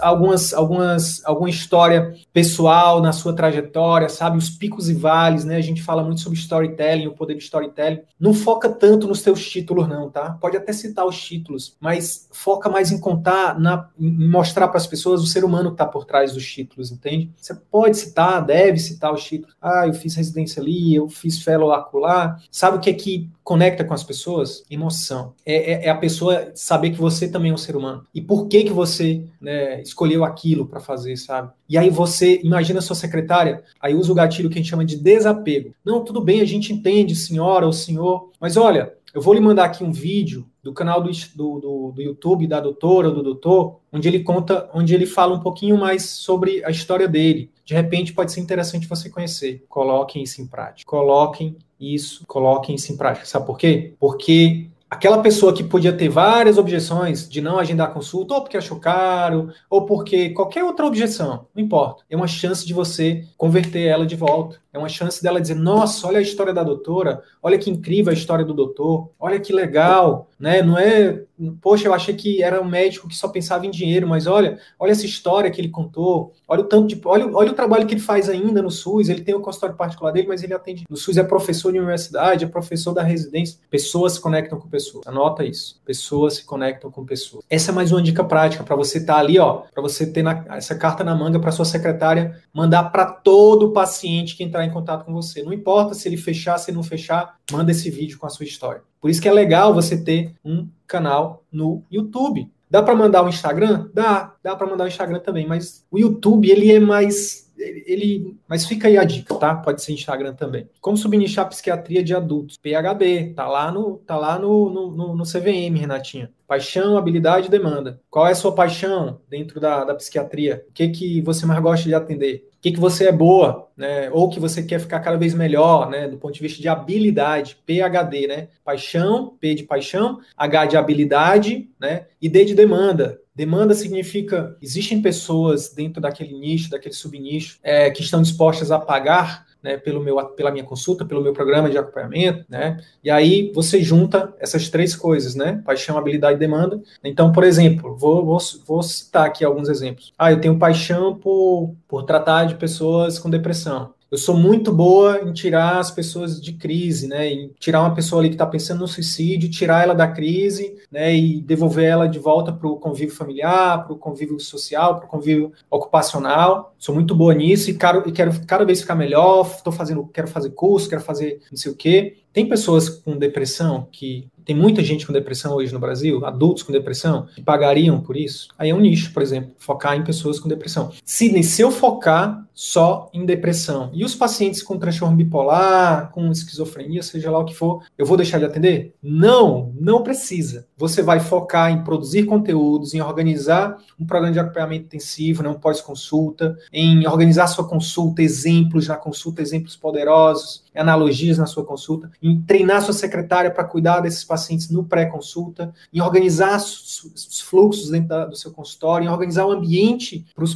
algumas, 0.00 0.52
algumas, 0.52 1.24
alguma 1.24 1.48
história 1.48 2.14
pessoal 2.32 3.00
na 3.00 3.12
sua 3.12 3.34
trajetória, 3.34 4.08
sabe? 4.08 4.38
Os 4.38 4.50
picos 4.50 4.88
e 4.88 4.94
vales, 4.94 5.44
né? 5.44 5.56
A 5.56 5.60
gente 5.60 5.82
fala 5.82 6.02
muito 6.02 6.20
sobre 6.20 6.38
storytelling, 6.38 7.06
o 7.06 7.12
poder 7.12 7.34
de 7.36 7.44
storytelling. 7.44 8.00
Não 8.18 8.34
foca 8.34 8.68
tanto 8.68 9.06
nos 9.06 9.22
teus 9.22 9.48
títulos, 9.48 9.88
não, 9.88 10.10
tá? 10.10 10.36
Pode 10.40 10.56
até 10.56 10.72
citar 10.72 11.06
os 11.06 11.20
títulos, 11.20 11.76
mas 11.80 12.28
foca 12.32 12.68
mais 12.68 12.90
em 12.90 12.98
contar, 12.98 13.58
na, 13.58 13.88
em 13.98 14.28
mostrar 14.28 14.68
para 14.68 14.78
as 14.78 14.86
pessoas 14.86 15.22
o 15.22 15.26
ser 15.26 15.44
humano 15.44 15.70
que 15.70 15.74
está 15.74 15.86
por 15.86 16.04
trás 16.04 16.32
dos 16.32 16.46
títulos, 16.46 16.90
entende? 16.90 17.30
Você 17.36 17.54
pode 17.54 17.96
citar, 17.96 18.44
deve 18.44 18.78
citar 18.78 19.12
os 19.12 19.22
títulos. 19.22 19.54
Ah, 19.60 19.86
eu 19.86 19.94
fiz 19.94 20.14
residência 20.14 20.60
ali, 20.60 20.94
eu 20.94 21.08
fiz 21.08 21.42
fellow 21.42 21.72
acular. 21.72 22.42
Sabe 22.50 22.76
o 22.76 22.80
que 22.80 22.90
é 22.90 22.94
que 22.94 23.28
conecta 23.44 23.84
com 23.84 23.94
as 23.94 24.04
pessoas? 24.04 24.62
Emoção. 24.70 25.34
É, 25.44 25.72
é, 25.72 25.86
é 25.86 25.90
a 25.90 25.96
pessoa 25.96 26.50
saber 26.54 26.90
que 26.90 27.00
você 27.00 27.28
também 27.28 27.50
é 27.50 27.54
um 27.54 27.58
ser 27.58 27.76
humano. 27.76 28.06
E 28.14 28.20
por 28.20 28.46
que 28.46 28.64
que 28.64 28.72
você 28.72 29.24
né, 29.40 29.59
escolheu 29.82 30.24
aquilo 30.24 30.66
para 30.66 30.80
fazer, 30.80 31.16
sabe? 31.16 31.50
E 31.68 31.76
aí 31.76 31.90
você 31.90 32.40
imagina 32.42 32.80
sua 32.80 32.96
secretária, 32.96 33.62
aí 33.80 33.94
usa 33.94 34.12
o 34.12 34.14
gatilho 34.14 34.48
que 34.48 34.58
a 34.58 34.60
gente 34.60 34.70
chama 34.70 34.84
de 34.84 34.96
desapego. 34.96 35.74
Não, 35.84 36.04
tudo 36.04 36.20
bem, 36.20 36.40
a 36.40 36.44
gente 36.44 36.72
entende, 36.72 37.14
senhora 37.14 37.66
ou 37.66 37.72
senhor, 37.72 38.30
mas 38.40 38.56
olha, 38.56 38.94
eu 39.12 39.20
vou 39.20 39.34
lhe 39.34 39.40
mandar 39.40 39.64
aqui 39.64 39.82
um 39.82 39.92
vídeo 39.92 40.46
do 40.62 40.72
canal 40.72 41.02
do, 41.02 41.10
do, 41.34 41.92
do, 41.92 42.02
YouTube 42.02 42.46
da 42.46 42.60
doutora 42.60 43.08
ou 43.08 43.14
do 43.14 43.22
doutor, 43.22 43.80
onde 43.92 44.06
ele 44.06 44.20
conta, 44.20 44.70
onde 44.72 44.94
ele 44.94 45.06
fala 45.06 45.34
um 45.34 45.40
pouquinho 45.40 45.76
mais 45.76 46.04
sobre 46.10 46.64
a 46.64 46.70
história 46.70 47.08
dele. 47.08 47.50
De 47.64 47.74
repente 47.74 48.12
pode 48.12 48.30
ser 48.30 48.40
interessante 48.40 48.86
você 48.86 49.08
conhecer. 49.08 49.64
Coloquem 49.68 50.22
isso 50.22 50.40
em 50.40 50.46
prática. 50.46 50.88
Coloquem 50.88 51.56
isso, 51.80 52.24
coloquem 52.26 52.74
isso 52.74 52.92
em 52.92 52.96
prática. 52.96 53.26
Sabe 53.26 53.46
por 53.46 53.58
quê? 53.58 53.94
Porque 53.98 54.69
aquela 54.90 55.22
pessoa 55.22 55.54
que 55.54 55.62
podia 55.62 55.92
ter 55.92 56.08
várias 56.08 56.58
objeções 56.58 57.28
de 57.28 57.40
não 57.40 57.58
agendar 57.58 57.88
a 57.88 57.92
consulta, 57.92 58.34
ou 58.34 58.40
porque 58.42 58.56
achou 58.56 58.80
caro, 58.80 59.52
ou 59.70 59.86
porque 59.86 60.30
qualquer 60.30 60.64
outra 60.64 60.84
objeção, 60.84 61.46
não 61.54 61.62
importa. 61.62 62.02
É 62.10 62.16
uma 62.16 62.26
chance 62.26 62.66
de 62.66 62.74
você 62.74 63.24
converter 63.36 63.86
ela 63.86 64.04
de 64.04 64.16
volta. 64.16 64.58
É 64.72 64.78
uma 64.78 64.88
chance 64.88 65.22
dela 65.22 65.40
dizer: 65.40 65.54
nossa, 65.54 66.06
olha 66.06 66.18
a 66.18 66.22
história 66.22 66.52
da 66.52 66.62
doutora, 66.62 67.22
olha 67.42 67.58
que 67.58 67.70
incrível 67.70 68.10
a 68.10 68.14
história 68.14 68.44
do 68.44 68.54
doutor, 68.54 69.10
olha 69.18 69.40
que 69.40 69.52
legal, 69.52 70.28
né? 70.38 70.62
Não 70.62 70.78
é, 70.78 71.22
poxa, 71.60 71.88
eu 71.88 71.94
achei 71.94 72.14
que 72.14 72.42
era 72.42 72.60
um 72.60 72.68
médico 72.68 73.08
que 73.08 73.16
só 73.16 73.28
pensava 73.28 73.66
em 73.66 73.70
dinheiro, 73.70 74.06
mas 74.06 74.26
olha, 74.26 74.58
olha 74.78 74.92
essa 74.92 75.04
história 75.04 75.50
que 75.50 75.60
ele 75.60 75.68
contou, 75.68 76.32
olha 76.46 76.60
o 76.60 76.64
tanto 76.64 76.88
de, 76.88 77.00
olha, 77.04 77.28
olha 77.34 77.50
o 77.50 77.54
trabalho 77.54 77.86
que 77.86 77.94
ele 77.94 78.00
faz 78.00 78.28
ainda 78.28 78.62
no 78.62 78.70
SUS, 78.70 79.08
ele 79.08 79.22
tem 79.22 79.34
o 79.34 79.40
consultório 79.40 79.76
particular 79.76 80.12
dele, 80.12 80.28
mas 80.28 80.42
ele 80.42 80.54
atende 80.54 80.84
no 80.88 80.96
SUS, 80.96 81.16
é 81.16 81.24
professor 81.24 81.72
de 81.72 81.78
universidade, 81.78 82.44
é 82.44 82.48
professor 82.48 82.94
da 82.94 83.02
residência. 83.02 83.58
Pessoas 83.68 84.14
se 84.14 84.20
conectam 84.20 84.58
com 84.58 84.68
pessoas. 84.68 85.06
Anota 85.06 85.44
isso. 85.44 85.80
Pessoas 85.84 86.34
se 86.34 86.44
conectam 86.44 86.90
com 86.90 87.04
pessoas. 87.04 87.44
Essa 87.50 87.70
é 87.70 87.74
mais 87.74 87.90
uma 87.92 88.02
dica 88.02 88.22
prática 88.22 88.62
para 88.62 88.76
você 88.76 88.98
estar 88.98 89.14
tá 89.14 89.20
ali, 89.20 89.38
ó, 89.38 89.62
para 89.72 89.82
você 89.82 90.06
ter 90.06 90.22
na, 90.22 90.44
essa 90.50 90.74
carta 90.74 91.02
na 91.02 91.14
manga 91.14 91.40
para 91.40 91.50
sua 91.50 91.64
secretária 91.64 92.40
mandar 92.52 92.84
para 92.90 93.06
todo 93.06 93.72
paciente 93.72 94.36
que 94.36 94.42
entrar 94.42 94.59
entrar 94.60 94.64
em 94.64 94.70
contato 94.70 95.04
com 95.04 95.12
você. 95.12 95.42
Não 95.42 95.52
importa 95.52 95.94
se 95.94 96.08
ele 96.08 96.16
fechar, 96.16 96.58
se 96.58 96.72
não 96.72 96.82
fechar, 96.82 97.36
manda 97.50 97.70
esse 97.70 97.90
vídeo 97.90 98.18
com 98.18 98.26
a 98.26 98.30
sua 98.30 98.44
história. 98.44 98.82
Por 99.00 99.10
isso 99.10 99.20
que 99.20 99.28
é 99.28 99.32
legal 99.32 99.74
você 99.74 100.02
ter 100.02 100.34
um 100.44 100.68
canal 100.86 101.44
no 101.50 101.82
YouTube. 101.90 102.50
Dá 102.68 102.82
para 102.82 102.94
mandar 102.94 103.22
o 103.24 103.28
Instagram? 103.28 103.88
Dá, 103.92 104.34
dá 104.42 104.54
para 104.54 104.66
mandar 104.66 104.84
o 104.84 104.88
Instagram 104.88 105.20
também, 105.20 105.46
mas 105.46 105.84
o 105.90 105.98
YouTube 105.98 106.48
ele 106.48 106.70
é 106.70 106.78
mais 106.78 107.50
ele, 107.62 108.38
mas 108.48 108.64
fica 108.64 108.88
aí 108.88 108.96
a 108.96 109.04
dica, 109.04 109.34
tá? 109.34 109.54
Pode 109.54 109.82
ser 109.82 109.92
Instagram 109.92 110.34
também. 110.34 110.68
Como 110.80 110.96
subnichar 110.96 111.48
psiquiatria 111.48 112.02
de 112.02 112.14
adultos? 112.14 112.56
PHB, 112.56 113.34
tá 113.34 113.46
lá 113.46 113.70
no, 113.70 113.98
tá 113.98 114.16
lá 114.16 114.38
no, 114.38 114.70
no, 114.70 115.14
no 115.14 115.24
CVM, 115.24 115.78
Renatinha. 115.78 116.30
Paixão, 116.46 116.96
habilidade 116.96 117.48
e 117.48 117.50
demanda. 117.50 118.00
Qual 118.08 118.26
é 118.26 118.32
a 118.32 118.34
sua 118.34 118.54
paixão 118.54 119.20
dentro 119.28 119.60
da, 119.60 119.84
da 119.84 119.94
psiquiatria? 119.94 120.64
O 120.68 120.72
que, 120.72 120.88
que 120.88 121.20
você 121.20 121.44
mais 121.44 121.60
gosta 121.60 121.86
de 121.86 121.94
atender? 121.94 122.48
Que, 122.60 122.72
que 122.72 122.80
você 122.80 123.06
é 123.06 123.12
boa, 123.12 123.68
né? 123.76 124.10
Ou 124.10 124.28
que 124.28 124.38
você 124.38 124.62
quer 124.62 124.80
ficar 124.80 125.00
cada 125.00 125.16
vez 125.16 125.34
melhor, 125.34 125.88
né? 125.88 126.08
Do 126.08 126.18
ponto 126.18 126.34
de 126.34 126.40
vista 126.40 126.60
de 126.60 126.68
habilidade, 126.68 127.56
PHD, 127.66 128.26
né? 128.26 128.48
Paixão, 128.64 129.36
P 129.40 129.54
de 129.54 129.62
paixão, 129.62 130.20
H 130.36 130.66
de 130.66 130.76
habilidade, 130.76 131.70
né? 131.80 132.06
E 132.20 132.28
D 132.28 132.44
de 132.44 132.54
demanda. 132.54 133.20
Demanda 133.34 133.74
significa 133.74 134.56
existem 134.60 135.00
pessoas 135.00 135.72
dentro 135.72 136.00
daquele 136.00 136.34
nicho, 136.34 136.68
daquele 136.68 136.94
subnicho, 136.94 137.58
é, 137.62 137.90
que 137.90 138.02
estão 138.02 138.20
dispostas 138.20 138.70
a 138.70 138.78
pagar 138.78 139.46
né, 139.62 139.76
pelo 139.76 140.00
meu, 140.00 140.22
pela 140.28 140.50
minha 140.50 140.64
consulta, 140.64 141.04
pelo 141.04 141.22
meu 141.22 141.32
programa 141.32 141.70
de 141.70 141.78
acompanhamento, 141.78 142.44
né? 142.48 142.78
E 143.02 143.10
aí 143.10 143.52
você 143.54 143.82
junta 143.82 144.34
essas 144.38 144.68
três 144.68 144.94
coisas, 144.96 145.34
né? 145.34 145.62
Paixão, 145.64 145.98
habilidade 145.98 146.36
e 146.36 146.40
demanda. 146.40 146.80
Então, 147.04 147.32
por 147.32 147.44
exemplo, 147.44 147.96
vou, 147.96 148.24
vou, 148.24 148.38
vou 148.66 148.82
citar 148.82 149.26
aqui 149.26 149.44
alguns 149.44 149.68
exemplos. 149.68 150.12
Ah, 150.18 150.32
eu 150.32 150.40
tenho 150.40 150.58
paixão 150.58 151.14
por, 151.14 151.74
por 151.88 152.04
tratar 152.04 152.44
de 152.44 152.54
pessoas 152.54 153.18
com 153.18 153.28
depressão 153.30 153.92
eu 154.10 154.18
sou 154.18 154.36
muito 154.36 154.72
boa 154.72 155.20
em 155.22 155.32
tirar 155.32 155.78
as 155.78 155.90
pessoas 155.90 156.40
de 156.40 156.52
crise, 156.54 157.06
né? 157.06 157.28
Em 157.28 157.52
tirar 157.60 157.80
uma 157.80 157.94
pessoa 157.94 158.20
ali 158.20 158.28
que 158.28 158.34
está 158.34 158.46
pensando 158.46 158.80
no 158.80 158.88
suicídio, 158.88 159.48
tirar 159.48 159.84
ela 159.84 159.94
da 159.94 160.08
crise, 160.08 160.76
né? 160.90 161.14
E 161.14 161.40
devolver 161.40 161.84
ela 161.84 162.08
de 162.08 162.18
volta 162.18 162.52
para 162.52 162.66
o 162.68 162.76
convívio 162.76 163.14
familiar, 163.14 163.84
para 163.84 163.92
o 163.92 163.98
convívio 163.98 164.40
social, 164.40 164.96
para 164.96 165.06
o 165.06 165.08
convívio 165.08 165.52
ocupacional. 165.70 166.74
Sou 166.76 166.92
muito 166.94 167.14
boa 167.14 167.32
nisso 167.34 167.70
e 167.70 167.74
quero, 167.74 168.08
e 168.08 168.10
quero 168.10 168.32
cada 168.46 168.64
vez 168.64 168.80
ficar 168.80 168.96
melhor. 168.96 169.46
Estou 169.46 169.72
fazendo, 169.72 170.04
quero 170.12 170.26
fazer 170.26 170.50
curso, 170.50 170.88
quero 170.88 171.02
fazer 171.02 171.40
não 171.48 171.56
sei 171.56 171.70
o 171.70 171.76
quê. 171.76 172.16
Tem 172.32 172.48
pessoas 172.48 172.88
com 172.88 173.16
depressão 173.16 173.88
que 173.90 174.28
tem 174.44 174.56
muita 174.56 174.82
gente 174.82 175.06
com 175.06 175.12
depressão 175.12 175.54
hoje 175.54 175.72
no 175.72 175.78
Brasil, 175.78 176.24
adultos 176.24 176.62
com 176.62 176.72
depressão, 176.72 177.26
que 177.34 177.42
pagariam 177.42 178.00
por 178.00 178.16
isso. 178.16 178.48
Aí 178.58 178.70
é 178.70 178.74
um 178.74 178.80
nicho, 178.80 179.12
por 179.12 179.22
exemplo, 179.22 179.52
focar 179.58 179.96
em 179.96 180.02
pessoas 180.02 180.40
com 180.40 180.48
depressão. 180.48 180.90
Se, 181.04 181.42
se 181.42 181.62
eu 181.62 181.70
focar 181.70 182.48
só 182.62 183.08
em 183.14 183.24
depressão 183.24 183.90
e 183.94 184.04
os 184.04 184.14
pacientes 184.14 184.62
com 184.62 184.78
transtorno 184.78 185.16
bipolar, 185.16 186.10
com 186.10 186.30
esquizofrenia, 186.30 187.02
seja 187.02 187.30
lá 187.30 187.38
o 187.38 187.46
que 187.46 187.54
for, 187.54 187.82
eu 187.96 188.04
vou 188.04 188.18
deixar 188.18 188.38
de 188.38 188.44
atender? 188.44 188.94
Não, 189.02 189.72
não 189.80 190.02
precisa. 190.02 190.66
Você 190.76 191.00
vai 191.00 191.20
focar 191.20 191.70
em 191.70 191.82
produzir 191.82 192.24
conteúdos, 192.24 192.92
em 192.92 193.00
organizar 193.00 193.78
um 193.98 194.04
programa 194.04 194.34
de 194.34 194.38
acompanhamento 194.38 194.84
intensivo, 194.84 195.42
né, 195.42 195.48
um 195.48 195.54
pós-consulta, 195.54 196.54
em 196.70 197.06
organizar 197.06 197.46
sua 197.46 197.66
consulta, 197.66 198.20
exemplos 198.20 198.88
na 198.88 198.96
consulta, 198.96 199.40
exemplos 199.40 199.74
poderosos, 199.74 200.62
analogias 200.74 201.38
na 201.38 201.46
sua 201.46 201.64
consulta, 201.64 202.10
em 202.22 202.42
treinar 202.42 202.82
sua 202.82 202.92
secretária 202.92 203.50
para 203.50 203.64
cuidar 203.64 204.00
desses 204.00 204.22
pacientes 204.22 204.68
no 204.68 204.84
pré-consulta, 204.84 205.72
em 205.90 206.02
organizar 206.02 206.58
os 206.58 207.40
fluxos 207.42 207.88
dentro 207.88 208.08
da, 208.08 208.26
do 208.26 208.36
seu 208.36 208.50
consultório, 208.50 209.06
em 209.06 209.10
organizar 209.10 209.46
o 209.46 209.50
ambiente, 209.50 210.26
pros, 210.34 210.54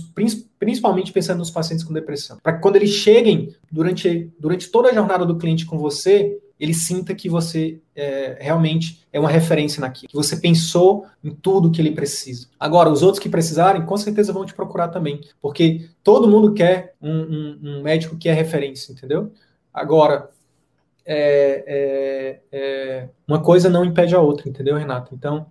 principalmente 0.64 1.12
pensando 1.12 1.38
nos 1.38 1.50
pacientes 1.50 1.84
com 1.84 1.92
depressão, 1.92 2.38
para 2.42 2.54
que 2.54 2.60
quando 2.62 2.76
eles 2.76 2.90
cheguem 2.90 3.54
durante, 3.70 4.30
durante 4.38 4.70
toda 4.70 4.88
a 4.88 4.94
jornada 4.94 5.26
do 5.26 5.36
cliente 5.36 5.66
com 5.66 5.78
você, 5.78 6.38
ele 6.58 6.72
sinta 6.72 7.14
que 7.14 7.28
você 7.28 7.80
é, 7.94 8.38
realmente 8.40 9.04
é 9.12 9.20
uma 9.20 9.28
referência 9.28 9.80
naquilo, 9.80 10.08
que 10.08 10.16
você 10.16 10.36
pensou 10.36 11.04
em 11.22 11.30
tudo 11.30 11.70
que 11.70 11.80
ele 11.80 11.90
precisa. 11.90 12.46
Agora, 12.58 12.90
os 12.90 13.02
outros 13.02 13.22
que 13.22 13.28
precisarem, 13.28 13.84
com 13.84 13.96
certeza 13.96 14.32
vão 14.32 14.46
te 14.46 14.54
procurar 14.54 14.88
também, 14.88 15.20
porque 15.42 15.88
todo 16.02 16.28
mundo 16.28 16.54
quer 16.54 16.94
um, 17.02 17.10
um, 17.10 17.58
um 17.62 17.82
médico 17.82 18.16
que 18.16 18.28
é 18.28 18.32
referência, 18.32 18.92
entendeu? 18.92 19.32
Agora, 19.72 20.30
é, 21.06 21.64
é, 21.66 22.40
é, 22.50 23.08
uma 23.28 23.40
coisa 23.40 23.68
não 23.68 23.84
impede 23.84 24.14
a 24.14 24.20
outra, 24.20 24.48
entendeu, 24.48 24.76
Renato? 24.76 25.14
Então, 25.14 25.46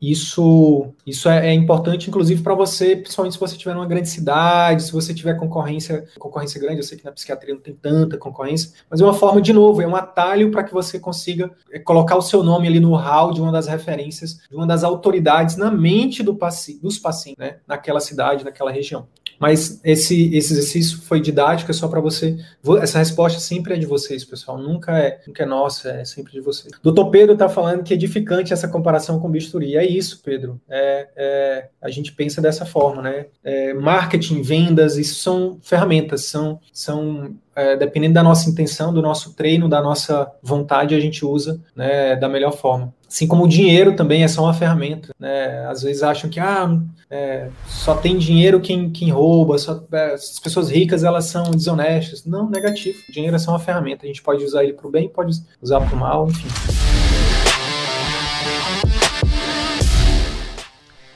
isso, 0.00 0.88
isso 1.06 1.28
é, 1.28 1.48
é 1.48 1.54
importante, 1.54 2.08
inclusive, 2.08 2.42
para 2.42 2.54
você, 2.54 2.94
principalmente 2.94 3.32
se 3.32 3.40
você 3.40 3.54
estiver 3.54 3.74
numa 3.74 3.86
grande 3.86 4.08
cidade, 4.08 4.82
se 4.82 4.92
você 4.92 5.14
tiver 5.14 5.34
concorrência, 5.34 6.06
concorrência 6.18 6.60
grande, 6.60 6.78
eu 6.78 6.84
sei 6.84 6.98
que 6.98 7.04
na 7.04 7.12
psiquiatria 7.12 7.54
não 7.54 7.60
tem 7.60 7.74
tanta 7.74 8.18
concorrência, 8.18 8.72
mas 8.90 9.00
é 9.00 9.04
uma 9.04 9.14
forma, 9.14 9.40
de 9.40 9.52
novo, 9.52 9.80
é 9.80 9.86
um 9.86 9.96
atalho 9.96 10.50
para 10.50 10.62
que 10.62 10.72
você 10.72 10.98
consiga 11.00 11.50
é, 11.70 11.78
colocar 11.78 12.16
o 12.16 12.22
seu 12.22 12.42
nome 12.42 12.68
ali 12.68 12.80
no 12.80 12.94
hall 12.94 13.32
de 13.32 13.40
uma 13.40 13.52
das 13.52 13.66
referências, 13.66 14.40
de 14.48 14.56
uma 14.56 14.66
das 14.66 14.84
autoridades 14.84 15.56
na 15.56 15.70
mente 15.70 16.22
do 16.22 16.34
paci 16.34 16.78
dos 16.80 16.98
pacientes, 16.98 17.38
né, 17.38 17.56
naquela 17.66 18.00
cidade, 18.00 18.44
naquela 18.44 18.70
região. 18.70 19.06
Mas 19.38 19.80
esse, 19.84 20.34
esse 20.34 20.52
exercício 20.52 20.98
foi 21.02 21.20
didático, 21.20 21.70
é 21.70 21.74
só 21.74 21.88
para 21.88 22.00
você. 22.00 22.36
Essa 22.82 22.98
resposta 22.98 23.38
sempre 23.38 23.74
é 23.74 23.76
de 23.76 23.86
vocês, 23.86 24.24
pessoal. 24.24 24.58
Nunca 24.58 24.98
é, 24.98 25.20
nunca 25.26 25.42
é 25.42 25.46
nossa, 25.46 25.90
é 25.90 26.04
sempre 26.04 26.32
de 26.32 26.40
vocês. 26.40 26.72
Doutor 26.82 27.10
Pedro 27.10 27.34
está 27.34 27.48
falando 27.48 27.82
que 27.82 27.92
é 27.92 27.96
edificante 27.96 28.52
essa 28.52 28.68
comparação 28.68 29.20
com 29.20 29.30
bisturi. 29.30 29.76
É 29.76 29.86
isso, 29.86 30.20
Pedro. 30.22 30.60
É, 30.68 31.08
é 31.16 31.68
a 31.80 31.90
gente 31.90 32.12
pensa 32.12 32.40
dessa 32.40 32.66
forma, 32.66 33.00
né? 33.00 33.26
É, 33.44 33.72
marketing, 33.74 34.42
vendas, 34.42 34.96
isso 34.96 35.20
são 35.20 35.58
ferramentas, 35.62 36.24
são, 36.24 36.60
são 36.72 37.36
é, 37.58 37.76
dependendo 37.76 38.14
da 38.14 38.22
nossa 38.22 38.48
intenção, 38.48 38.94
do 38.94 39.02
nosso 39.02 39.34
treino, 39.34 39.68
da 39.68 39.82
nossa 39.82 40.30
vontade, 40.40 40.94
a 40.94 41.00
gente 41.00 41.24
usa 41.24 41.60
né, 41.74 42.14
da 42.14 42.28
melhor 42.28 42.52
forma. 42.52 42.94
Assim 43.08 43.26
como 43.26 43.44
o 43.44 43.48
dinheiro 43.48 43.96
também 43.96 44.22
é 44.22 44.28
só 44.28 44.44
uma 44.44 44.54
ferramenta. 44.54 45.12
Né? 45.18 45.66
Às 45.66 45.82
vezes 45.82 46.04
acham 46.04 46.30
que 46.30 46.38
ah, 46.38 46.78
é, 47.10 47.48
só 47.66 47.96
tem 47.96 48.16
dinheiro 48.16 48.60
quem, 48.60 48.90
quem 48.90 49.10
rouba, 49.10 49.58
só, 49.58 49.82
é, 49.90 50.12
as 50.12 50.38
pessoas 50.38 50.70
ricas 50.70 51.02
elas 51.02 51.24
são 51.24 51.50
desonestas. 51.50 52.24
Não, 52.24 52.48
negativo. 52.48 52.96
O 53.08 53.12
dinheiro 53.12 53.34
é 53.34 53.40
só 53.40 53.50
uma 53.50 53.58
ferramenta. 53.58 54.04
A 54.04 54.06
gente 54.06 54.22
pode 54.22 54.44
usar 54.44 54.62
ele 54.62 54.74
para 54.74 54.86
o 54.86 54.90
bem, 54.90 55.08
pode 55.08 55.32
usar 55.60 55.80
para 55.80 55.96
o 55.96 55.98
mal, 55.98 56.28
enfim. 56.28 56.46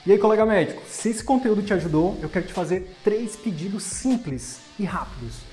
E 0.05 0.11
aí, 0.11 0.17
colega 0.17 0.45
médico, 0.45 0.81
se 0.85 1.07
esse 1.07 1.23
conteúdo 1.23 1.61
te 1.61 1.73
ajudou, 1.73 2.17
eu 2.21 2.27
quero 2.27 2.45
te 2.45 2.51
fazer 2.51 2.93
três 3.01 3.37
pedidos 3.37 3.83
simples 3.83 4.59
e 4.77 4.83
rápidos. 4.83 5.52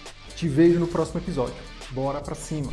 Te 0.39 0.49
vejo 0.49 0.79
no 0.79 0.87
próximo 0.87 1.19
episódio. 1.19 1.53
Bora 1.91 2.21
pra 2.21 2.35
cima! 2.35 2.71